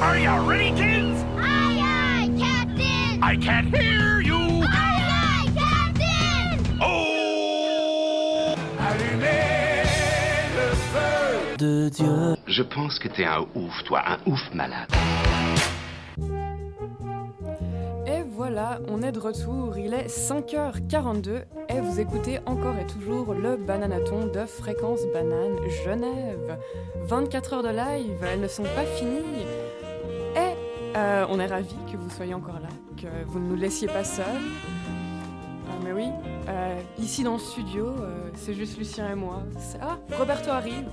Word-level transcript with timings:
Are 0.00 0.16
you 0.16 0.30
ready, 0.48 0.70
kids? 0.76 1.24
Aye, 1.38 1.80
aye, 1.82 2.30
Captain! 2.38 3.20
I 3.20 3.36
can't 3.36 3.76
hear 3.76 4.20
you. 4.20 4.62
Aye, 4.62 5.02
aye, 5.10 5.50
Captain! 5.56 6.78
Oh 6.80 8.54
Allumez 8.78 9.82
le 10.54 10.74
feu 10.76 11.56
de 11.58 11.88
Dieu. 11.88 12.36
Je 12.46 12.62
pense 12.62 13.00
que 13.00 13.08
t'es 13.08 13.24
un 13.24 13.40
ouf, 13.56 13.82
toi, 13.86 14.02
un 14.06 14.18
ouf 14.30 14.40
malade. 14.54 14.88
Et 18.06 18.22
voilà, 18.30 18.78
on 18.88 19.02
est 19.02 19.10
de 19.10 19.18
retour, 19.18 19.76
il 19.76 19.94
est 19.94 20.06
5h42 20.06 21.42
et 21.70 21.80
vous 21.80 21.98
écoutez 21.98 22.38
encore 22.46 22.76
et 22.78 22.86
toujours 22.86 23.34
le 23.34 23.56
Bananaton 23.56 24.26
de 24.26 24.46
Fréquence 24.46 25.00
Banane 25.12 25.58
Genève. 25.84 26.56
24 27.08 27.52
heures 27.54 27.62
de 27.64 27.70
live, 27.70 28.24
elles 28.32 28.40
ne 28.40 28.48
sont 28.48 28.62
pas 28.62 28.84
finies. 28.96 29.44
Euh, 30.98 31.26
on 31.28 31.38
est 31.38 31.46
ravis 31.46 31.76
que 31.90 31.96
vous 31.96 32.10
soyez 32.10 32.34
encore 32.34 32.58
là, 32.60 32.68
que 32.96 33.06
vous 33.28 33.38
ne 33.38 33.50
nous 33.50 33.56
laissiez 33.56 33.86
pas 33.86 34.02
seuls. 34.02 34.24
Ah, 35.68 35.74
mais 35.84 35.92
oui, 35.92 36.08
euh, 36.48 36.80
ici 36.98 37.22
dans 37.22 37.34
le 37.34 37.38
studio, 37.38 37.86
euh, 37.86 38.30
c'est 38.34 38.54
juste 38.54 38.76
Lucien 38.78 39.08
et 39.12 39.14
moi. 39.14 39.44
Ah, 39.80 39.96
Roberto 40.18 40.50
arrive, 40.50 40.88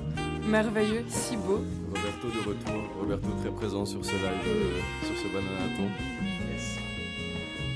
merveilleux, 0.48 1.06
si 1.08 1.38
beau. 1.38 1.62
Roberto 1.88 2.28
de 2.28 2.48
retour, 2.50 2.82
Roberto 3.00 3.28
très 3.42 3.50
présent 3.50 3.84
sur 3.86 4.06
ce 4.06 4.12
live, 4.12 4.48
euh, 4.48 4.80
sur 5.08 5.16
ce 5.18 5.28
bananaton. 5.34 5.90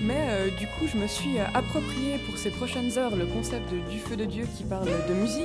Mais 0.02 0.28
euh, 0.30 0.50
du 0.58 0.66
coup, 0.68 0.86
je 0.88 0.98
me 0.98 1.08
suis 1.08 1.40
euh, 1.40 1.44
approprié 1.54 2.20
pour 2.26 2.38
ces 2.38 2.52
prochaines 2.52 2.96
heures 2.98 3.16
le 3.18 3.26
concept 3.26 3.70
de- 3.74 3.80
du 3.92 4.00
feu 4.00 4.16
de 4.16 4.24
Dieu 4.26 4.46
qui 4.58 4.64
parle 4.64 4.88
de 5.10 5.14
musique, 5.14 5.44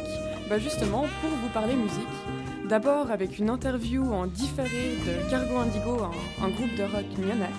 bah 0.50 0.58
justement 0.60 1.06
pour 1.22 1.30
vous 1.30 1.48
parler 1.52 1.74
musique. 1.74 2.06
D'abord 2.74 3.12
avec 3.12 3.38
une 3.38 3.50
interview 3.50 4.02
en 4.12 4.26
différé 4.26 4.96
de 5.06 5.30
Cargo 5.30 5.58
Indigo, 5.58 6.02
un, 6.02 6.44
un 6.44 6.48
groupe 6.48 6.74
de 6.74 6.82
rock 6.82 7.04
lyonnais. 7.16 7.54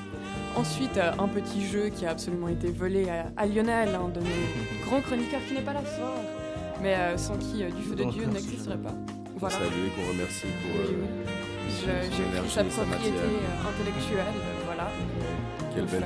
Ensuite, 0.58 0.98
euh, 0.98 1.14
un 1.18 1.30
petit 1.30 1.66
jeu 1.66 1.88
qui 1.88 2.06
a 2.06 2.10
absolument 2.10 2.50
été 2.50 2.70
volé 2.70 3.08
à, 3.10 3.28
à 3.38 3.46
Lionel, 3.46 3.96
un 3.96 4.10
de 4.10 4.20
nos 4.20 4.86
grands 4.86 5.00
chroniqueurs 5.00 5.40
qui 5.48 5.54
n'est 5.54 5.62
pas 5.62 5.72
là 5.72 5.80
ce 5.90 5.96
soir, 6.02 6.12
mais 6.82 6.96
euh, 6.96 7.18
sans 7.18 7.38
qui 7.38 7.64
euh, 7.64 7.70
du 7.70 7.82
feu 7.82 7.96
de 7.96 8.04
Dieu 8.12 8.26
n'existerait 8.26 8.76
pas. 8.78 8.92
Voilà. 9.38 9.56
salue 9.56 9.88
et 9.88 9.90
qu'on 10.02 10.12
remercie 10.12 10.48
pour 10.62 10.82
euh. 10.82 11.06
Je- 11.70 12.14
son 12.14 12.22
énergie 12.34 12.50
sa 12.54 12.64
propriété 12.66 13.18
intellectuelle, 13.70 14.34
voilà. 14.66 14.90
Quel, 15.74 15.86
bel- 15.86 16.04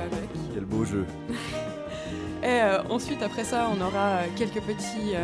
quel 0.54 0.64
beau 0.66 0.84
jeu. 0.84 1.04
Et 2.44 2.60
ensuite, 2.88 3.22
après 3.24 3.42
ça, 3.42 3.68
on 3.76 3.80
aura 3.84 4.20
quelques 4.36 4.62
petits. 4.62 5.14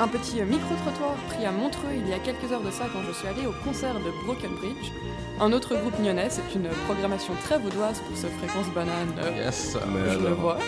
Un 0.00 0.08
petit 0.08 0.40
micro-trottoir 0.42 1.14
pris 1.28 1.44
à 1.44 1.50
Montreux 1.50 1.90
il 1.96 2.08
y 2.08 2.12
a 2.12 2.18
quelques 2.18 2.50
heures 2.52 2.60
de 2.62 2.70
ça 2.70 2.84
quand 2.92 3.00
je 3.06 3.12
suis 3.12 3.26
allée 3.26 3.46
au 3.46 3.52
concert 3.64 3.94
de 3.94 4.10
Broken 4.24 4.50
Bridge. 4.60 4.92
Un 5.40 5.52
autre 5.52 5.74
groupe 5.76 5.98
nyonnais, 6.00 6.28
c'est 6.30 6.54
une 6.54 6.68
programmation 6.86 7.34
très 7.44 7.58
vaudoise 7.58 8.00
pour 8.06 8.16
ce 8.16 8.26
fréquence 8.26 8.66
banane. 8.74 9.12
Yes, 9.36 9.76
mais 9.92 10.12
je 10.14 10.18
le 10.18 10.34
vois. 10.34 10.58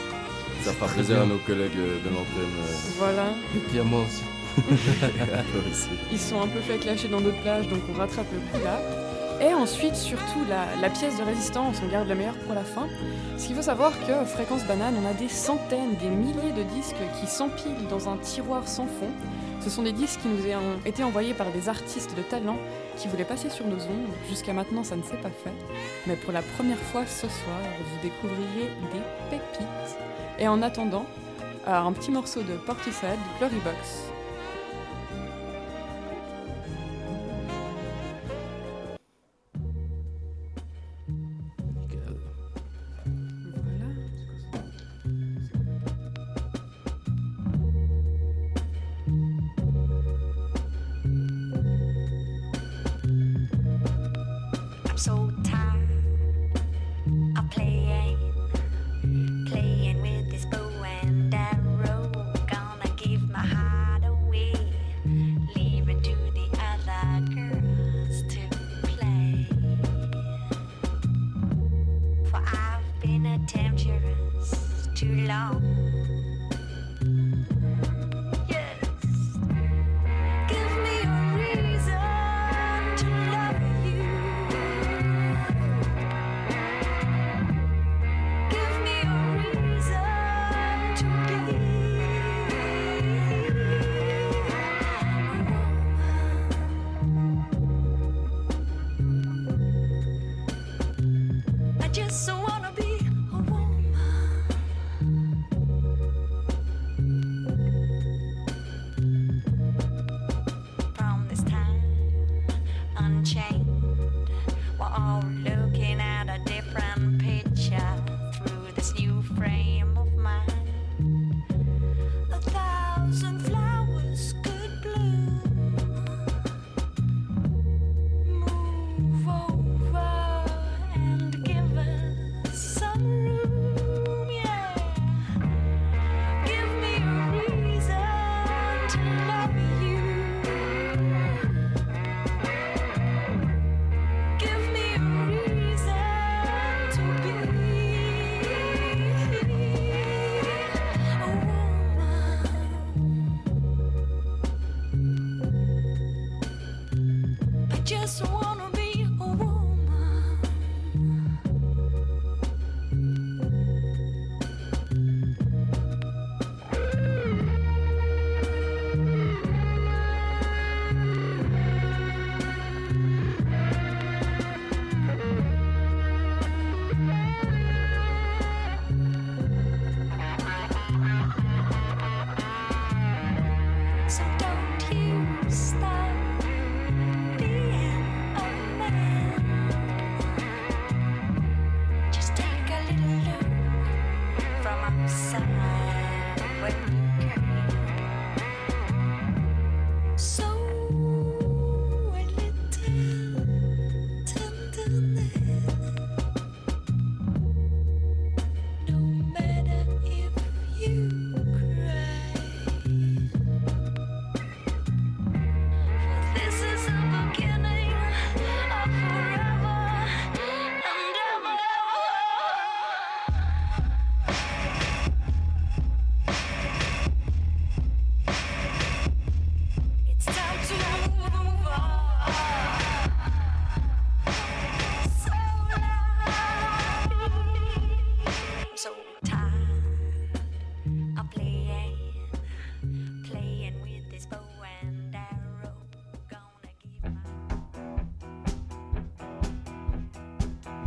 ça 0.63 0.73
fera 0.73 0.89
plaisir 0.93 1.17
bien. 1.17 1.25
à 1.25 1.27
nos 1.27 1.39
collègues 1.39 1.77
euh, 1.77 1.99
de 2.05 2.09
l'antenne. 2.09 2.55
euh, 2.61 2.91
Voilà. 2.99 3.25
Et 3.57 3.59
puis 3.69 3.79
à 3.79 3.85
moi 3.85 4.03
aussi. 5.71 5.89
Ils 6.13 6.19
sont 6.19 6.41
un 6.43 6.49
peu 6.49 6.61
fait 6.61 6.79
clasher 6.79 7.09
dans 7.09 7.21
d'autres 7.21 7.41
plages, 7.43 7.69
donc 7.69 7.81
on 7.93 7.99
rattrape 7.99 8.27
le 8.33 8.39
coup 8.59 8.65
là. 8.65 8.81
Et 9.41 9.55
ensuite, 9.55 9.97
surtout, 9.97 10.45
la, 10.49 10.67
la 10.83 10.91
pièce 10.91 11.17
de 11.17 11.23
résistance, 11.23 11.77
on 11.83 11.91
garde 11.91 12.09
le 12.09 12.15
meilleur 12.15 12.37
pour 12.41 12.55
la 12.55 12.63
fin. 12.63 12.87
Ce 13.39 13.47
qu'il 13.47 13.57
faut 13.57 13.63
savoir 13.63 13.93
que 14.07 14.25
Fréquence 14.27 14.65
Banane, 14.65 14.95
on 15.03 15.09
a 15.09 15.15
des 15.15 15.29
centaines, 15.29 15.97
des 15.97 16.11
milliers 16.11 16.53
de 16.53 16.63
disques 16.75 16.95
qui 17.19 17.27
s'empilent 17.27 17.89
dans 17.89 18.11
un 18.11 18.19
tiroir 18.19 18.69
sans 18.69 18.85
fond. 18.85 19.09
Ce 19.63 19.71
sont 19.71 19.83
des 19.83 19.93
disques 19.93 20.21
qui 20.21 20.29
nous 20.29 20.47
ont 20.55 20.87
été 20.87 21.03
envoyés 21.03 21.33
par 21.33 21.51
des 21.53 21.71
artistes 21.71 22.15
de 22.17 22.23
talent 22.23 22.59
qui 22.97 23.09
voulaient 23.09 23.25
passer 23.25 23.49
sur 23.49 23.67
nos 23.67 23.77
ondes. 23.77 24.13
Jusqu'à 24.29 24.53
maintenant, 24.53 24.85
ça 24.85 24.97
ne 24.97 25.03
s'est 25.03 25.17
pas 25.17 25.31
fait. 25.31 25.53
Mais 26.07 26.17
pour 26.17 26.33
la 26.33 26.43
première 26.43 26.79
fois 26.79 27.07
ce 27.07 27.27
soir, 27.29 27.61
vous 27.79 28.03
découvrirez 28.03 28.71
des 28.93 29.01
pépites. 29.31 29.97
Et 30.39 30.49
en 30.49 30.61
attendant, 30.61 31.07
euh, 31.67 31.75
un 31.75 31.93
petit 31.93 32.11
morceau 32.11 32.43
de 32.43 32.55
Portishead, 32.67 33.19
Glory 33.39 33.61
Box. 33.65 34.10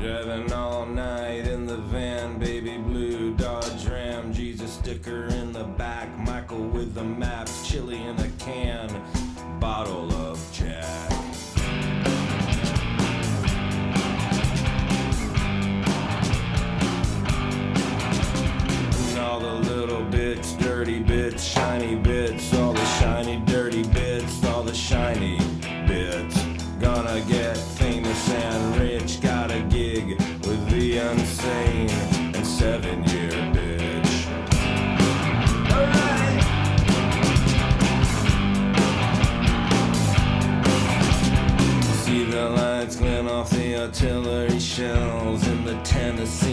Driving 0.04 0.52
all 0.52 0.86
night 0.86 1.48
in 1.48 1.66
the 1.66 1.78
van, 1.78 2.38
baby 2.38 2.76
blue 2.78 3.34
Dodge 3.36 3.88
Ram, 3.88 4.34
Jesus 4.34 4.74
sticker 4.74 5.28
in 5.28 5.54
the 5.54 5.64
back, 5.64 6.10
Michael 6.20 6.68
with 6.68 6.94
the 6.94 7.06
maps, 7.06 7.66
chili 7.66 7.96
in 7.96 8.20
a 8.20 8.28
can, 8.38 8.90
bottle 9.62 10.12
of 10.12 10.38
Jack. 10.52 11.10
And 19.08 19.20
all 19.20 19.40
the 19.40 19.54
little 19.72 20.04
bits, 20.04 20.52
dirty 20.56 21.00
bits, 21.00 21.42
shiny 21.46 21.96
bits, 21.96 22.54
all 22.56 22.74
the 22.74 22.86
shiny, 23.00 23.42
dirty 23.46 23.73
artillery 43.84 44.60
shells 44.62 45.46
in 45.46 45.66
the 45.66 45.76
Tennessee 45.84 46.53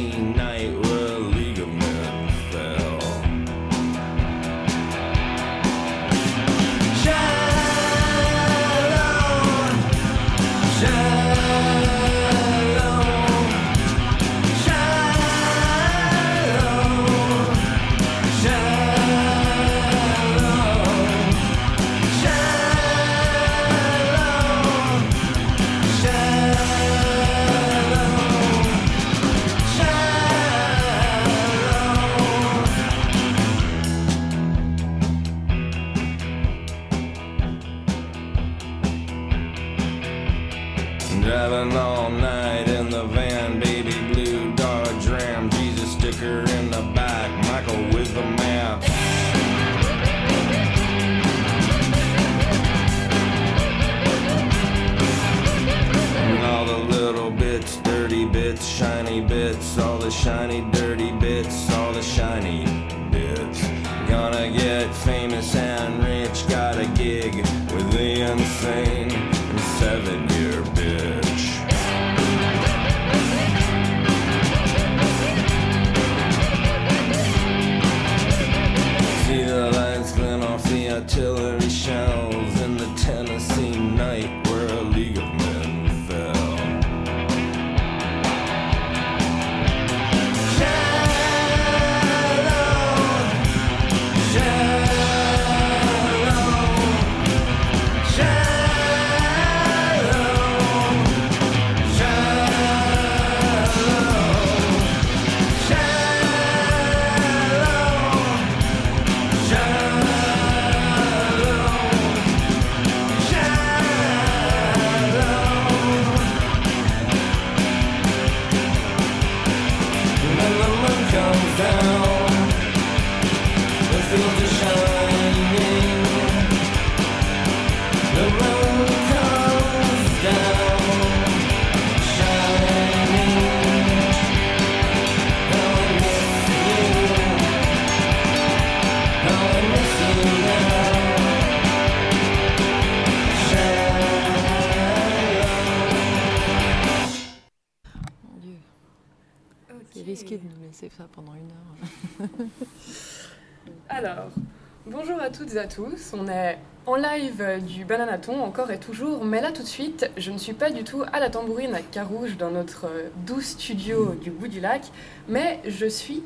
toutes 155.30 155.54
et 155.54 155.58
à 155.58 155.66
tous. 155.66 156.12
On 156.12 156.28
est 156.28 156.58
en 156.87 156.96
live 156.96 157.44
du 157.66 157.84
Bananaton 157.84 158.42
encore 158.42 158.70
et 158.70 158.78
toujours, 158.78 159.25
mais 159.25 159.40
là 159.40 159.52
tout 159.52 159.62
de 159.62 159.68
suite, 159.68 160.10
je 160.16 160.30
ne 160.30 160.38
suis 160.38 160.54
pas 160.54 160.70
du 160.70 160.82
tout 160.82 161.02
à 161.12 161.20
la 161.20 161.30
tambourine 161.30 161.75
à 161.75 161.80
Carouge 161.80 162.37
dans 162.37 162.50
notre 162.50 162.87
euh, 162.87 163.08
doux 163.26 163.40
studio 163.40 164.14
du 164.14 164.30
bout 164.30 164.49
du 164.49 164.60
lac, 164.60 164.82
mais 165.28 165.60
je 165.66 165.87
suis 165.87 166.22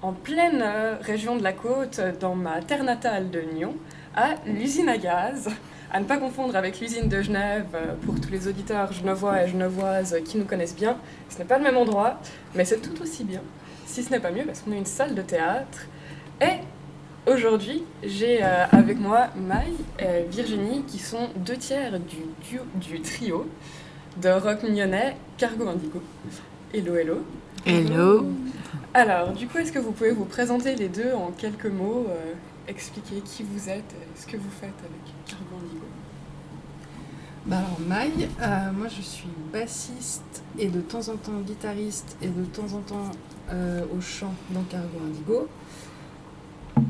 en 0.00 0.12
pleine 0.12 0.62
euh, 0.62 0.96
région 1.00 1.36
de 1.36 1.42
la 1.42 1.52
côte, 1.52 2.00
dans 2.20 2.34
ma 2.34 2.62
terre 2.62 2.84
natale 2.84 3.30
de 3.30 3.40
Nyon, 3.40 3.74
à 4.14 4.34
l'usine 4.46 4.88
à 4.88 4.96
gaz. 4.96 5.50
À 5.92 6.00
ne 6.00 6.04
pas 6.04 6.16
confondre 6.16 6.56
avec 6.56 6.80
l'usine 6.80 7.08
de 7.08 7.22
Genève, 7.22 7.66
euh, 7.74 7.94
pour 8.04 8.20
tous 8.20 8.30
les 8.30 8.48
auditeurs 8.48 8.92
genevois 8.92 9.42
et 9.42 9.48
genevoises 9.48 10.16
qui 10.24 10.36
nous 10.36 10.44
connaissent 10.44 10.74
bien. 10.74 10.96
Ce 11.28 11.38
n'est 11.38 11.44
pas 11.44 11.58
le 11.58 11.64
même 11.64 11.76
endroit, 11.76 12.20
mais 12.54 12.64
c'est 12.64 12.80
tout 12.80 13.00
aussi 13.02 13.22
bien, 13.22 13.40
si 13.86 14.02
ce 14.02 14.10
n'est 14.10 14.20
pas 14.20 14.30
mieux, 14.30 14.44
parce 14.44 14.60
qu'on 14.60 14.72
a 14.72 14.76
une 14.76 14.86
salle 14.86 15.14
de 15.14 15.22
théâtre. 15.22 15.86
Et 16.40 16.58
Aujourd'hui, 17.26 17.82
j'ai 18.04 18.42
euh, 18.42 18.66
avec 18.70 19.00
moi 19.00 19.28
Maï 19.36 19.72
et 19.98 20.22
Virginie 20.30 20.84
qui 20.86 20.98
sont 20.98 21.28
deux 21.36 21.56
tiers 21.56 21.98
du, 21.98 22.18
duo- 22.48 22.62
du 22.76 23.00
trio 23.00 23.46
de 24.22 24.28
rock 24.28 24.62
mignonnet 24.62 25.16
Cargo 25.36 25.66
Indigo. 25.68 26.00
Hello, 26.72 26.94
hello. 26.94 27.16
Hello 27.64 28.26
Alors, 28.94 29.32
du 29.32 29.48
coup, 29.48 29.58
est-ce 29.58 29.72
que 29.72 29.80
vous 29.80 29.90
pouvez 29.90 30.12
vous 30.12 30.24
présenter 30.24 30.76
les 30.76 30.88
deux 30.88 31.12
en 31.14 31.32
quelques 31.32 31.66
mots, 31.66 32.06
euh, 32.08 32.32
expliquer 32.68 33.16
qui 33.24 33.42
vous 33.42 33.68
êtes 33.68 33.92
et 33.92 34.20
ce 34.20 34.26
que 34.26 34.36
vous 34.36 34.50
faites 34.60 34.70
avec 34.78 35.26
Cargo 35.26 35.56
Indigo? 35.64 35.84
Bah 37.46 37.58
alors 37.58 37.78
Maï, 37.86 38.28
euh, 38.42 38.72
moi 38.76 38.88
je 38.88 39.00
suis 39.02 39.28
bassiste 39.52 40.42
et 40.58 40.66
de 40.68 40.80
temps 40.80 41.08
en 41.08 41.16
temps 41.16 41.40
guitariste 41.46 42.16
et 42.20 42.26
de 42.26 42.44
temps 42.44 42.74
en 42.76 42.80
temps 42.80 43.10
euh, 43.52 43.82
au 43.96 44.00
chant 44.00 44.34
dans 44.50 44.62
Cargo 44.62 44.98
Indigo. 45.06 45.48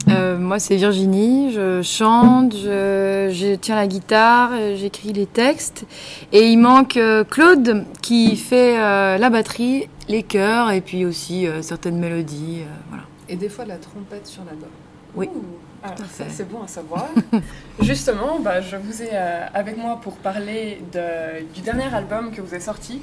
Euh, 0.09 0.38
moi, 0.38 0.59
c'est 0.59 0.76
Virginie. 0.76 1.52
Je 1.52 1.83
chante, 1.83 2.55
je, 2.55 3.31
je 3.33 3.55
tiens 3.57 3.75
la 3.76 3.87
guitare, 3.87 4.50
euh, 4.52 4.76
j'écris 4.76 5.12
les 5.12 5.26
textes. 5.26 5.85
Et 6.33 6.49
il 6.50 6.59
manque 6.59 6.97
euh, 6.97 7.25
Claude 7.25 7.85
qui 8.02 8.37
fait 8.37 8.78
euh, 8.78 9.19
la 9.19 9.31
batterie, 9.31 9.88
les 10.09 10.23
chœurs 10.23 10.71
et 10.71 10.81
puis 10.81 11.05
aussi 11.05 11.47
certaines 11.62 11.99
mélodies. 11.99 12.62
voilà. 12.88 13.05
Et 13.28 13.37
des 13.37 13.49
fois 13.49 13.64
la 13.64 13.76
trompette 13.76 14.26
sur 14.26 14.45
la 14.45 14.52
doigt. 14.52 14.69
Oui. 15.16 15.28
Ouh, 15.35 15.43
alors, 15.87 15.99
ça, 16.11 16.25
fait. 16.25 16.31
c'est 16.31 16.49
bon 16.49 16.62
à 16.62 16.66
savoir. 16.69 17.09
Justement, 17.81 18.38
bah, 18.40 18.61
je 18.61 18.76
vous 18.76 19.02
ai 19.02 19.11
euh, 19.12 19.47
avec 19.55 19.76
moi 19.76 19.99
pour 20.02 20.14
parler 20.16 20.81
de- 20.93 21.45
du 21.55 21.61
dernier 21.61 21.93
album 21.95 22.31
que 22.33 22.40
vous 22.40 22.52
avez 22.55 22.62
sorti, 22.62 23.00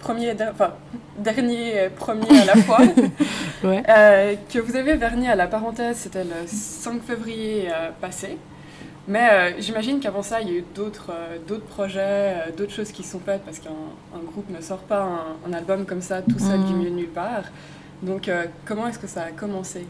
premier, 0.00 0.34
de- 0.34 0.44
enfin, 0.50 0.72
dernier, 1.18 1.78
euh, 1.80 1.88
premier 1.90 2.40
à 2.40 2.44
la 2.46 2.56
fois, 2.62 2.78
Ouais. 3.64 3.82
euh, 3.88 4.34
que 4.52 4.58
vous 4.58 4.76
avez 4.76 4.94
verni 4.94 5.28
à 5.28 5.34
la 5.34 5.46
parenthèse, 5.46 5.96
c'était 5.98 6.24
le 6.24 6.46
5 6.46 7.02
février 7.02 7.68
euh, 7.68 7.90
passé. 8.00 8.36
Mais 9.08 9.54
j'imagine 9.60 10.00
qu'avant 10.00 10.22
ça, 10.24 10.40
il 10.40 10.48
y 10.48 10.50
a 10.50 10.54
eu 10.58 10.64
d'autres 10.74 11.12
d'autres 11.46 11.64
projets, 11.66 12.52
d'autres 12.56 12.72
choses 12.72 12.90
qui 12.90 13.04
sont 13.04 13.20
faites 13.20 13.40
parce 13.44 13.60
qu'un 13.60 13.70
un 14.12 14.18
groupe 14.18 14.50
ne 14.50 14.60
sort 14.60 14.80
pas 14.80 15.02
un, 15.02 15.48
un 15.48 15.52
album 15.52 15.84
comme 15.86 16.00
ça 16.02 16.22
tout 16.22 16.40
seul 16.40 16.64
du 16.64 16.72
milieu 16.74 16.90
de 16.90 16.96
nulle 16.96 17.06
part. 17.08 17.44
Donc 18.02 18.28
comment 18.64 18.88
est-ce 18.88 18.98
que 18.98 19.06
ça 19.06 19.22
a 19.22 19.30
commencé, 19.30 19.86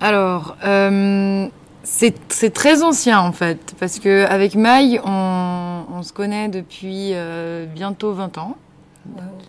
Alors, 0.00 0.56
euh, 0.64 1.46
c'est 1.82 2.52
très 2.52 2.82
ancien 2.82 3.20
en 3.20 3.32
fait, 3.32 3.74
parce 3.78 3.98
qu'avec 3.98 4.54
Maï, 4.54 5.00
on, 5.04 5.84
on 5.90 6.02
se 6.02 6.12
connaît 6.12 6.48
depuis 6.48 7.10
euh, 7.14 7.64
bientôt 7.66 8.12
20 8.12 8.38
ans, 8.38 8.56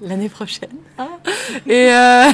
l'année 0.02 0.30
prochaine. 0.30 0.70
Ah. 0.98 1.08
Et 1.68 1.92
euh, 1.92 2.24
un 2.26 2.32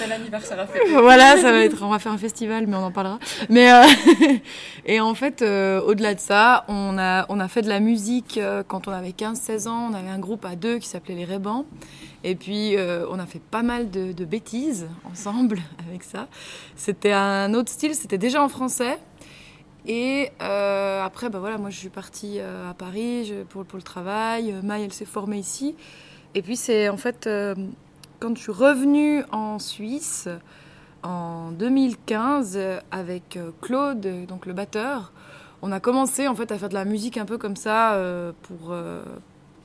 bel 0.00 0.12
anniversaire 0.12 0.60
à 0.60 0.66
fêter. 0.66 0.90
voilà, 0.92 1.36
ça 1.36 1.52
va 1.52 1.58
être, 1.64 1.82
on 1.82 1.88
va 1.90 1.98
faire 1.98 2.12
un 2.12 2.18
festival, 2.18 2.66
mais 2.66 2.76
on 2.76 2.84
en 2.84 2.90
parlera. 2.92 3.18
Mais 3.48 3.72
euh, 3.72 3.84
et 4.86 5.00
en 5.00 5.14
fait, 5.14 5.42
euh, 5.42 5.80
au-delà 5.80 6.14
de 6.14 6.20
ça, 6.20 6.64
on 6.68 6.98
a 6.98 7.26
on 7.28 7.40
a 7.40 7.48
fait 7.48 7.62
de 7.62 7.68
la 7.68 7.80
musique 7.80 8.38
euh, 8.38 8.62
quand 8.66 8.88
on 8.88 8.92
avait 8.92 9.10
15-16 9.10 9.68
ans. 9.68 9.88
On 9.90 9.94
avait 9.94 10.08
un 10.10 10.18
groupe 10.18 10.44
à 10.44 10.56
deux 10.56 10.78
qui 10.78 10.88
s'appelait 10.88 11.14
les 11.14 11.24
Rébans. 11.24 11.64
Et 12.24 12.34
puis 12.34 12.74
on 13.08 13.20
a 13.20 13.26
fait 13.26 13.40
pas 13.40 13.62
mal 13.62 13.88
de, 13.88 14.10
de 14.12 14.24
bêtises 14.24 14.88
ensemble 15.08 15.60
avec 15.88 16.02
ça. 16.02 16.26
C'était 16.74 17.12
un 17.12 17.54
autre 17.54 17.70
style, 17.70 17.94
c'était 17.94 18.18
déjà 18.18 18.42
en 18.42 18.48
français. 18.48 18.98
Et 19.86 20.30
euh, 20.42 21.04
après, 21.04 21.30
bah 21.30 21.38
voilà, 21.38 21.58
moi 21.58 21.70
je 21.70 21.78
suis 21.78 21.88
partie 21.88 22.40
euh, 22.40 22.68
à 22.70 22.74
Paris 22.74 23.26
je- 23.26 23.44
pour, 23.44 23.64
pour 23.64 23.76
le 23.76 23.82
travail. 23.84 24.52
Maï, 24.64 24.82
elle 24.82 24.92
s'est 24.92 25.04
formée 25.04 25.38
ici. 25.38 25.76
Et 26.36 26.42
puis 26.42 26.54
c'est 26.54 26.90
en 26.90 26.98
fait 26.98 27.26
euh, 27.26 27.54
quand 28.20 28.36
je 28.36 28.42
suis 28.42 28.52
revenue 28.52 29.24
en 29.32 29.58
Suisse 29.58 30.28
en 31.02 31.50
2015 31.52 32.52
euh, 32.56 32.78
avec 32.90 33.38
euh, 33.38 33.52
Claude, 33.62 34.26
donc 34.28 34.44
le 34.44 34.52
batteur, 34.52 35.12
on 35.62 35.72
a 35.72 35.80
commencé 35.80 36.28
en 36.28 36.34
fait 36.34 36.52
à 36.52 36.58
faire 36.58 36.68
de 36.68 36.74
la 36.74 36.84
musique 36.84 37.16
un 37.16 37.24
peu 37.24 37.38
comme 37.38 37.56
ça 37.56 37.94
euh, 37.94 38.32
pour 38.42 38.76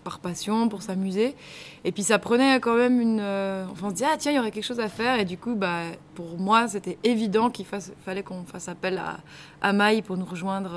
par 0.06 0.20
passion, 0.20 0.70
pour 0.70 0.82
s'amuser. 0.82 1.36
Et 1.84 1.92
puis 1.92 2.04
ça 2.04 2.20
prenait 2.20 2.62
quand 2.62 2.76
même 2.76 3.02
une. 3.02 3.20
enfin, 3.20 3.88
on 3.88 3.90
se 3.90 3.96
dit 3.96 4.06
ah 4.06 4.16
tiens 4.18 4.32
il 4.32 4.36
y 4.36 4.40
aurait 4.40 4.52
quelque 4.52 4.64
chose 4.64 4.80
à 4.80 4.88
faire 4.88 5.20
et 5.20 5.26
du 5.26 5.38
coup 5.38 5.56
bah 5.56 5.82
pour 6.16 6.40
moi 6.40 6.70
c'était 6.70 6.98
évident 7.04 7.50
qu'il 7.50 7.66
fallait 7.66 8.24
qu'on 8.24 8.46
fasse 8.46 8.70
appel 8.70 8.98
à, 8.98 9.18
à 9.62 9.74
Maï 9.74 10.02
pour 10.02 10.16
nous 10.16 10.26
rejoindre 10.26 10.72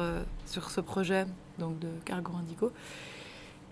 sur 0.45 0.71
ce 0.71 0.81
projet 0.81 1.25
donc 1.61 1.79
de 1.79 1.89
Cargo 2.05 2.33
Indigo. 2.37 2.73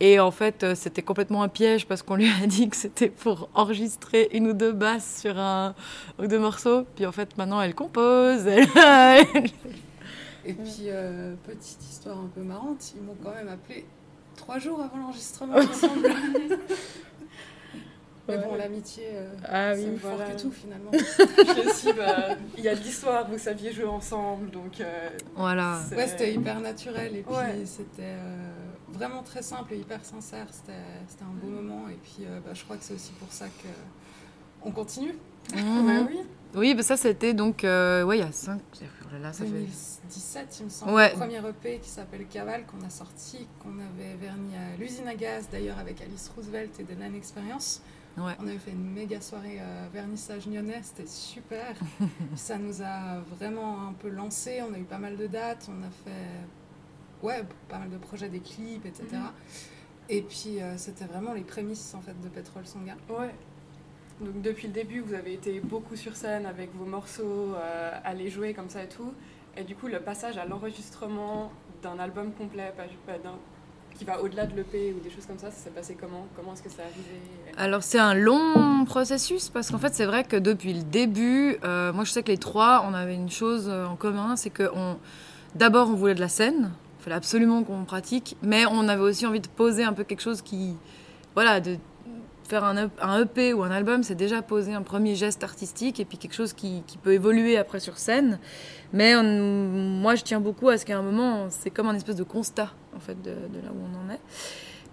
Et 0.05 0.19
en 0.19 0.33
fait, 0.33 0.65
euh, 0.65 0.75
c'était 0.75 1.03
complètement 1.03 1.45
un 1.45 1.49
piège 1.49 1.87
parce 1.87 2.03
qu'on 2.03 2.17
lui 2.17 2.29
a 2.43 2.47
dit 2.49 2.69
que 2.69 2.75
c'était 2.77 3.09
pour 3.09 3.49
enregistrer 3.55 4.29
une 4.33 4.49
ou 4.49 4.53
deux 4.53 4.73
basses 4.73 5.21
sur 5.21 5.39
un 5.39 5.77
ou 6.19 6.27
deux 6.27 6.41
morceaux. 6.41 6.83
Puis 6.97 7.07
en 7.07 7.13
fait, 7.13 7.37
maintenant, 7.39 7.61
elle 7.63 7.75
compose. 7.77 8.47
elle- 8.49 8.67
Et 10.45 10.55
puis, 10.55 10.87
euh, 10.89 11.35
petite 11.47 11.85
histoire 11.89 12.19
un 12.19 12.29
peu 12.35 12.41
marrante, 12.41 12.95
ils 12.97 13.03
m'ont 13.03 13.15
quand 13.23 13.33
même 13.33 13.47
appelé 13.47 13.85
trois 14.35 14.59
jours 14.59 14.81
avant 14.81 14.99
l'enregistrement 14.99 15.55
ensemble. 15.57 16.09
Mais 18.29 18.39
bon, 18.39 18.55
l'amitié, 18.57 19.05
euh, 19.15 19.35
Ah 19.49 19.73
c'est 19.75 19.83
oui, 19.85 19.91
plus 19.91 19.99
fort 19.99 20.17
voilà. 20.17 20.33
que 20.33 20.41
tout 20.41 20.51
finalement. 20.53 20.91
Bah, 21.97 22.37
il 22.57 22.65
y 22.65 22.69
a 22.69 22.75
de 22.75 22.81
l'histoire, 22.81 23.29
vous 23.29 23.39
saviez 23.39 23.73
jouer 23.73 23.85
ensemble, 23.85 24.51
donc... 24.51 24.81
euh, 24.81 25.09
voilà. 25.37 25.81
Ouais, 25.97 26.07
c'était 26.07 26.33
hyper 26.33 26.61
naturel 26.61 27.17
et 27.17 27.23
puis 27.23 27.35
Ouais. 27.35 27.65
c'était 27.67 28.03
euh, 28.03 28.49
vraiment 28.93 29.23
très 29.23 29.43
simple 29.43 29.75
et 29.75 29.79
hyper 29.79 30.05
sincère. 30.05 30.47
C'était 30.51 30.73
un 31.25 31.35
beau 31.43 31.49
moment 31.49 31.89
et 31.89 31.99
puis 32.03 32.25
euh, 32.27 32.41
bah, 32.45 32.53
je 32.55 32.63
crois 32.65 32.77
que 32.77 32.85
c'est 32.85 32.95
aussi 32.95 33.13
pour 33.13 33.33
ça 33.33 33.47
que 33.47 33.69
on 34.63 34.71
continue. 34.71 35.15
Ouais, 35.55 35.59
oui. 36.09 36.21
Oui, 36.55 36.75
bah 36.75 36.83
ça, 36.83 36.97
c'était 36.99 37.33
donc. 37.33 37.65
euh, 37.65 38.03
ouais, 38.05 38.19
il 38.19 38.21
y 38.21 38.29
a 38.29 38.31
cinq. 38.31 38.61
Oh 38.83 38.85
là 39.15 39.19
là, 39.19 39.33
ça 39.33 39.45
fait. 39.45 39.51
2017, 39.51 40.57
il 40.61 40.65
me 40.67 40.71
semble, 40.71 40.93
Ouais. 40.93 41.11
le 41.13 41.17
premier 41.19 41.39
EP 41.39 41.79
qui 41.81 41.89
s'appelle 41.89 42.27
Caval 42.27 42.67
qu'on 42.67 42.85
a 42.87 42.91
sorti, 42.91 43.47
qu'on 43.63 43.71
avait 43.79 44.15
verni 44.21 44.55
à 44.55 44.77
l'usine 44.79 45.09
à 45.09 45.15
gaz 45.15 45.49
d'ailleurs 45.51 45.79
avec 45.79 46.01
Alice 46.03 46.31
Roosevelt 46.37 46.79
et 46.79 46.85
Delan 46.85 47.15
Experience. 47.15 47.81
Ouais. 48.19 48.35
On 48.39 48.47
avait 48.47 48.59
fait 48.59 48.73
une 48.73 48.93
méga 48.93 49.23
soirée 49.23 49.57
euh, 49.61 49.87
vernissage 49.95 50.47
nyonnais, 50.47 50.81
c'était 50.83 51.09
super. 51.09 51.75
ça 52.37 52.59
nous 52.59 52.83
a 52.83 53.21
vraiment 53.39 53.89
un 53.89 53.95
peu 53.95 54.11
lancé, 54.11 54.61
on 54.69 54.75
a 54.75 54.79
eu 54.79 54.85
pas 54.85 54.99
mal 54.99 55.17
de 55.17 55.27
dates, 55.27 55.71
on 55.71 55.83
a 55.83 55.91
fait 56.05 56.27
ouais, 57.23 57.45
pas 57.69 57.79
mal 57.79 57.91
de 57.91 57.97
projets, 57.99 58.29
des 58.29 58.41
clips, 58.41 58.85
etc. 58.87 59.07
Et 60.09 60.23
puis 60.23 60.61
euh, 60.61 60.75
c'était 60.77 61.05
vraiment 61.05 61.33
les 61.33 61.43
prémices 61.43 61.95
en 61.95 62.01
fait 62.01 62.21
de 62.21 62.29
Pétrole 62.29 62.67
Sanguin. 62.67 62.97
Ouais. 63.09 63.35
Donc 64.21 64.43
depuis 64.43 64.67
le 64.69 64.73
début, 64.73 65.01
vous 65.01 65.15
avez 65.15 65.33
été 65.35 65.61
beaucoup 65.61 65.97
sur 65.97 66.15
scène 66.17 66.47
avec 66.47 66.75
vos 66.75 66.85
morceaux, 66.85 67.55
euh, 67.55 67.91
à 68.05 68.15
les 68.15 68.31
jouer 68.31 68.53
comme 68.55 68.69
ça 68.69 68.83
et 68.85 68.89
tout. 68.89 69.13
Et 69.57 69.65
du 69.65 69.75
coup, 69.75 69.87
le 69.89 70.01
passage 70.01 70.39
à 70.39 70.45
l'enregistrement 70.47 71.51
d'un 71.83 71.99
album 71.99 72.33
complet, 72.33 72.73
pas, 72.77 72.85
pas 73.07 73.19
d'un- 73.19 73.39
qui 73.95 74.05
va 74.07 74.23
au-delà 74.23 74.47
de 74.47 74.57
l'EP 74.57 74.95
ou 74.97 75.01
des 75.01 75.11
choses 75.11 75.27
comme 75.27 75.39
ça, 75.39 75.51
ça 75.51 75.65
s'est 75.65 75.71
passé 75.71 75.95
comment? 76.01 76.27
Comment 76.35 76.55
est-ce 76.55 76.63
que 76.63 76.71
c'est 76.71 76.81
arrivé? 76.83 77.21
Alors 77.59 77.83
c'est 77.83 77.99
un 77.99 78.15
long 78.15 78.85
processus 78.87 79.51
parce 79.51 79.71
qu'en 79.71 79.77
fait 79.79 79.95
c'est 79.95 80.07
vrai 80.07 80.25
que 80.25 80.37
depuis 80.37 80.73
le 80.73 80.83
début, 80.83 81.59
euh, 81.63 81.93
moi 81.93 82.05
je 82.05 82.11
sais 82.11 82.23
que 82.23 82.31
les 82.33 82.39
trois, 82.39 82.87
on 82.89 82.95
avait 82.95 83.15
une 83.15 83.31
chose 83.31 83.69
en 83.69 83.95
commun, 83.97 84.35
c'est 84.37 84.49
que 84.49 84.71
on, 84.75 84.97
d'abord 85.57 85.91
on 85.91 85.95
voulait 85.95 86.15
de 86.15 86.21
la 86.21 86.29
scène, 86.31 86.71
il 87.03 87.05
fallait 87.07 87.17
absolument 87.17 87.65
qu'on 87.65 87.85
pratique, 87.85 88.37
mais 88.43 88.65
on 88.65 88.87
avait 88.87 89.03
aussi 89.03 89.27
envie 89.27 89.41
de 89.41 89.49
poser 89.49 89.83
un 89.83 89.93
peu 89.93 90.05
quelque 90.05 90.21
chose 90.21 90.41
qui, 90.41 90.77
voilà, 91.35 91.59
de 91.59 91.77
faire 92.45 92.63
un, 92.63 92.77
EP 92.77 93.49
EP 93.49 93.55
ou 93.55 93.65
un 93.65 93.73
album, 93.73 94.05
c'est 94.05 94.15
déjà 94.15 94.41
poser 94.41 94.73
un 94.73 94.83
premier 94.83 95.17
geste 95.17 95.43
artistique 95.43 95.99
et 95.99 96.05
puis 96.05 96.17
quelque 96.17 96.35
chose 96.35 96.53
qui, 96.53 96.85
peut 97.03 97.13
évoluer 97.13 97.57
après 97.57 97.81
sur 97.81 97.99
scène. 97.99 98.39
Mais 98.93 99.15
moi 99.21 100.15
je 100.15 100.23
tiens 100.23 100.39
beaucoup 100.39 100.69
à 100.69 100.79
ce 100.79 100.87
qu'à 100.87 100.97
un 100.97 101.03
moment, 101.03 101.49
c'est 101.51 101.71
comme 101.71 101.89
un 101.89 101.95
espèce 101.95 102.15
de 102.15 102.23
constat 102.23 102.71
en 102.95 103.01
fait 103.01 103.21
de, 103.21 103.31
là 103.31 103.73
où 103.75 103.81
on 103.81 104.07
en 104.07 104.15
est. 104.15 104.21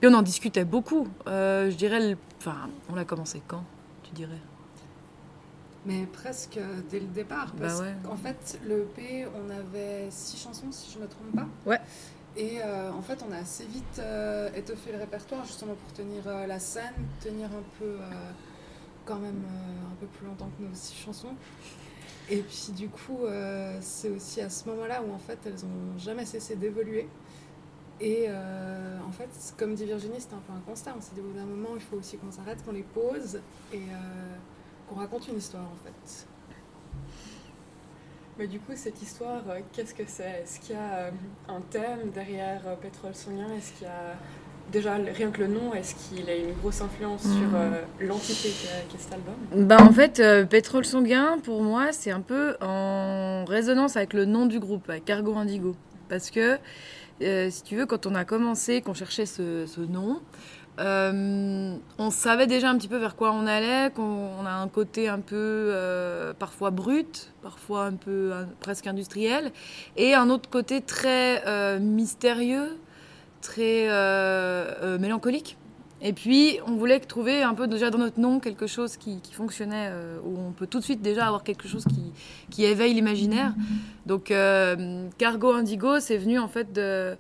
Puis 0.02 0.10
on 0.10 0.14
en 0.16 0.24
discutait 0.24 0.66
beaucoup. 0.66 1.08
Euh, 1.28 1.70
je 1.70 1.76
dirais, 1.76 2.18
enfin, 2.40 2.70
on 2.90 2.96
l'a 2.96 3.06
commencé 3.06 3.44
quand, 3.48 3.64
tu 4.02 4.12
dirais? 4.14 4.40
Mais 5.90 6.06
presque 6.06 6.60
dès 6.92 7.00
le 7.00 7.08
départ, 7.08 7.54
Bah 7.56 7.66
parce 7.68 7.80
ouais. 7.82 7.96
qu'en 8.04 8.16
fait, 8.16 8.60
le 8.68 8.82
EP, 8.84 9.26
on 9.36 9.50
avait 9.50 10.08
six 10.12 10.38
chansons, 10.38 10.72
si 10.72 10.92
je 10.92 10.98
ne 11.00 11.04
me 11.04 11.08
trompe 11.10 11.36
pas. 11.36 11.48
Ouais. 11.70 11.80
Et 12.38 12.60
euh, 12.62 12.92
en 12.92 13.02
fait, 13.02 13.24
on 13.28 13.32
a 13.32 13.38
assez 13.38 13.66
vite 13.66 13.98
euh, 13.98 14.50
étoffé 14.56 14.92
le 14.92 15.00
répertoire, 15.00 15.44
justement 15.46 15.74
pour 15.74 15.94
tenir 15.94 16.22
euh, 16.28 16.46
la 16.46 16.60
scène, 16.60 16.94
tenir 17.22 17.48
un 17.48 17.64
peu, 17.80 17.86
euh, 17.86 18.32
quand 19.06 19.16
même, 19.18 19.42
euh, 19.44 19.92
un 19.92 19.96
peu 20.00 20.06
plus 20.06 20.28
longtemps 20.28 20.50
que 20.58 20.64
nos 20.64 20.70
six 20.76 20.96
chansons. 20.96 21.34
Et 22.30 22.44
puis, 22.44 22.72
du 22.74 22.88
coup, 22.90 23.26
euh, 23.26 23.80
c'est 23.82 24.10
aussi 24.10 24.42
à 24.42 24.50
ce 24.52 24.70
moment-là 24.70 25.02
où, 25.02 25.12
en 25.12 25.18
fait, 25.18 25.40
elles 25.48 25.54
n'ont 25.54 25.98
jamais 25.98 26.26
cessé 26.26 26.56
d'évoluer. 26.56 27.10
Et 28.00 28.28
euh, 28.30 28.98
en 29.08 29.12
fait, 29.12 29.28
comme 29.58 29.74
dit 29.74 29.86
Virginie, 29.86 30.22
c'était 30.22 30.36
un 30.36 30.44
peu 30.48 30.54
un 30.54 30.62
constat. 30.66 30.94
On 30.96 31.02
s'est 31.02 31.16
dit, 31.16 31.22
au 31.22 31.24
bout 31.24 31.34
d'un 31.38 31.46
moment, 31.46 31.70
il 31.74 31.82
faut 31.82 31.98
aussi 31.98 32.18
qu'on 32.18 32.32
s'arrête, 32.32 32.64
qu'on 32.64 32.72
les 32.74 32.84
pose 32.84 33.42
et 33.74 33.78
euh, 33.78 34.36
qu'on 34.90 35.00
raconte 35.00 35.28
une 35.28 35.38
histoire, 35.38 35.64
en 35.64 35.78
fait. 35.84 36.28
Mais 38.38 38.48
du 38.48 38.60
coup, 38.60 38.72
cette 38.76 39.02
histoire, 39.02 39.42
euh, 39.50 39.60
qu'est-ce 39.74 39.94
que 39.94 40.04
c'est? 40.08 40.44
Est-ce 40.44 40.60
qu'il 40.62 40.76
y 40.76 40.80
a 40.80 41.08
euh, 41.08 41.12
un 41.50 41.60
thème 41.62 42.12
derrière 42.14 42.62
euh, 42.68 42.76
Pétrole 42.76 43.14
Sanguin 43.14 43.54
Est-ce 43.58 43.74
qu'il 43.74 43.88
y 43.88 43.90
a 43.90 44.16
déjà 44.72 44.96
rien 44.96 45.30
que 45.32 45.42
le 45.42 45.48
nom 45.48 45.74
Est-ce 45.74 45.96
qu'il 45.96 46.30
a 46.30 46.36
une 46.36 46.54
grosse 46.54 46.80
influence 46.82 47.24
sur 47.24 47.54
euh, 47.56 47.82
l'entité 48.00 48.50
qu'est 48.50 48.88
qu'est 48.90 48.98
cet 48.98 49.14
album? 49.14 49.68
Bah 49.68 49.78
en 49.82 49.92
fait, 49.92 50.20
euh, 50.20 50.46
Pétrole 50.46 50.86
Sanguin, 50.86 51.38
pour 51.44 51.62
moi, 51.62 51.92
c'est 51.92 52.12
un 52.12 52.22
peu 52.22 52.56
en 52.62 53.44
résonance 53.46 53.98
avec 53.98 54.14
le 54.14 54.24
nom 54.26 54.46
du 54.46 54.60
groupe, 54.60 54.90
avec 54.90 55.06
Cargo 55.06 55.36
Indigo. 55.36 55.76
Parce 56.08 56.32
que, 56.32 56.58
euh, 57.22 57.50
si 57.50 57.64
tu 57.64 57.76
veux, 57.76 57.86
quand 57.86 58.06
on 58.06 58.16
a 58.16 58.24
commencé, 58.26 58.82
qu'on 58.82 58.94
cherchait 58.94 59.26
ce, 59.26 59.66
ce 59.66 59.82
nom, 59.82 60.22
euh, 60.80 61.76
on 61.98 62.10
savait 62.10 62.48
déjà 62.48 62.70
un 62.70 62.78
petit 62.78 62.88
peu 62.88 62.98
vers 62.98 63.16
quoi 63.16 63.32
on 63.34 63.46
allait, 63.48 63.92
qu'on 63.94 64.30
on 64.40 64.46
a 64.46 64.52
un 64.52 64.68
côté 64.70 65.10
un 65.10 65.20
peu 65.20 65.36
euh, 65.36 66.34
parfois 66.34 66.72
brut, 66.72 67.34
parfois 67.42 67.86
un 67.86 67.94
peu 67.94 68.32
presque 68.62 68.88
industriel, 68.88 69.52
et 69.98 70.14
un 70.14 70.30
autre 70.30 70.50
côté 70.50 70.82
très 70.82 71.44
euh, 71.46 71.80
mystérieux, 71.80 72.78
très 73.42 73.88
mélancolique. 75.00 75.58
Et 76.02 76.14
puis, 76.14 76.60
on 76.66 76.78
voulait 76.78 77.02
trouver 77.02 77.44
un 77.44 77.54
peu 77.54 77.68
déjà 77.68 77.90
dans 77.90 77.98
notre 77.98 78.22
nom 78.22 78.40
quelque 78.40 78.68
chose 78.68 78.96
qui, 78.96 79.20
fonctionnait, 79.34 79.92
où 80.24 80.38
on 80.40 80.52
peut 80.54 80.66
tout 80.66 80.80
de 80.80 80.84
suite 80.86 81.02
déjà 81.02 81.28
avoir 81.28 81.44
quelque 81.44 81.68
chose 81.68 81.84
qui, 82.50 82.64
éveille 82.64 82.94
l'imaginaire. 82.94 83.54
Donc, 84.06 84.34
Cargo 85.18 85.52
Indigo, 85.52 86.00
c'est 86.00 86.18
venu 86.18 86.40
en 86.40 86.48
fait 86.48 86.72
de. 86.72 87.18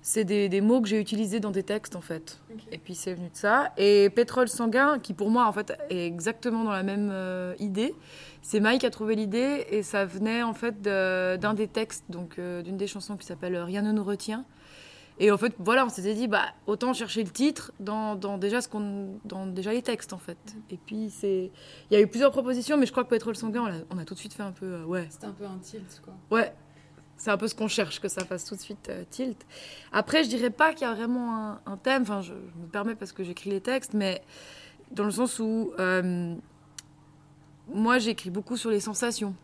C'est 0.00 0.24
des, 0.24 0.48
des 0.48 0.60
mots 0.60 0.80
que 0.80 0.88
j'ai 0.88 1.00
utilisés 1.00 1.40
dans 1.40 1.50
des 1.50 1.62
textes 1.62 1.96
en 1.96 2.00
fait. 2.00 2.40
Et 2.72 2.78
puis 2.78 2.94
c'est 2.94 3.14
venu 3.14 3.28
de 3.28 3.36
ça. 3.36 3.72
Et 3.76 4.08
Pétrole 4.10 4.48
Sanguin, 4.48 4.98
qui 4.98 5.12
pour 5.12 5.30
moi 5.30 5.46
en 5.46 5.52
fait 5.52 5.76
est 5.90 6.06
exactement 6.06 6.64
dans 6.64 6.72
la 6.72 6.82
même 6.82 7.10
euh, 7.12 7.54
idée, 7.58 7.94
c'est 8.40 8.60
Mike 8.60 8.80
qui 8.80 8.86
a 8.86 8.90
trouvé 8.90 9.16
l'idée 9.16 9.66
et 9.70 9.82
ça 9.82 10.04
venait 10.06 10.42
en 10.42 10.54
fait 10.54 10.80
d'un 10.80 11.54
des 11.54 11.68
textes, 11.68 12.04
donc 12.08 12.38
euh, 12.38 12.62
d'une 12.62 12.76
des 12.76 12.86
chansons 12.86 13.16
qui 13.16 13.26
s'appelle 13.26 13.56
Rien 13.56 13.82
ne 13.82 13.92
nous 13.92 14.04
retient. 14.04 14.44
Et 15.20 15.32
en 15.32 15.36
fait, 15.36 15.52
voilà, 15.58 15.84
on 15.84 15.88
s'était 15.88 16.14
dit, 16.14 16.28
bah, 16.28 16.44
autant 16.68 16.92
chercher 16.92 17.24
le 17.24 17.30
titre 17.30 17.72
dans, 17.80 18.14
dans 18.14 18.38
déjà 18.38 18.60
ce 18.60 18.68
qu'on, 18.68 19.18
dans 19.24 19.46
déjà 19.48 19.72
les 19.72 19.82
textes 19.82 20.12
en 20.12 20.18
fait. 20.18 20.38
Et 20.70 20.76
puis 20.76 21.10
c'est, 21.10 21.50
il 21.90 21.94
y 21.94 21.96
a 21.96 22.00
eu 22.00 22.06
plusieurs 22.06 22.30
propositions, 22.30 22.76
mais 22.76 22.86
je 22.86 22.92
crois 22.92 23.02
que 23.02 23.08
Pétrole 23.08 23.34
Sanguin, 23.34 23.62
on 23.62 23.66
a, 23.66 23.96
on 23.96 23.98
a 23.98 24.04
tout 24.04 24.14
de 24.14 24.18
suite 24.20 24.32
fait 24.32 24.44
un 24.44 24.52
peu, 24.52 24.66
euh, 24.66 24.84
ouais, 24.84 25.08
C'était 25.10 25.26
un 25.26 25.32
peu 25.32 25.44
un 25.44 25.58
tilt, 25.58 26.00
quoi. 26.04 26.14
ouais. 26.30 26.52
C'est 27.18 27.30
un 27.30 27.36
peu 27.36 27.48
ce 27.48 27.54
qu'on 27.54 27.68
cherche, 27.68 28.00
que 28.00 28.08
ça 28.08 28.24
fasse 28.24 28.44
tout 28.44 28.54
de 28.54 28.60
suite 28.60 28.88
euh, 28.88 29.04
tilt. 29.10 29.44
Après, 29.92 30.24
je 30.24 30.28
dirais 30.28 30.50
pas 30.50 30.72
qu'il 30.72 30.86
y 30.86 30.90
a 30.90 30.94
vraiment 30.94 31.58
un, 31.66 31.76
thème, 31.76 32.02
enfin, 32.02 32.22
je, 32.22 32.32
me 32.32 32.66
permets 32.70 32.94
parce 32.94 33.12
que 33.12 33.24
j'écris 33.24 33.50
les 33.50 33.60
textes, 33.60 33.92
mais 33.92 34.22
dans 34.92 35.04
le 35.04 35.10
sens 35.10 35.38
où 35.40 35.72
euh, 35.78 36.34
moi, 37.74 37.98
j'écris 37.98 38.30
beaucoup 38.30 38.56
sur 38.56 38.70
les 38.70 38.80
sensations. 38.80 39.34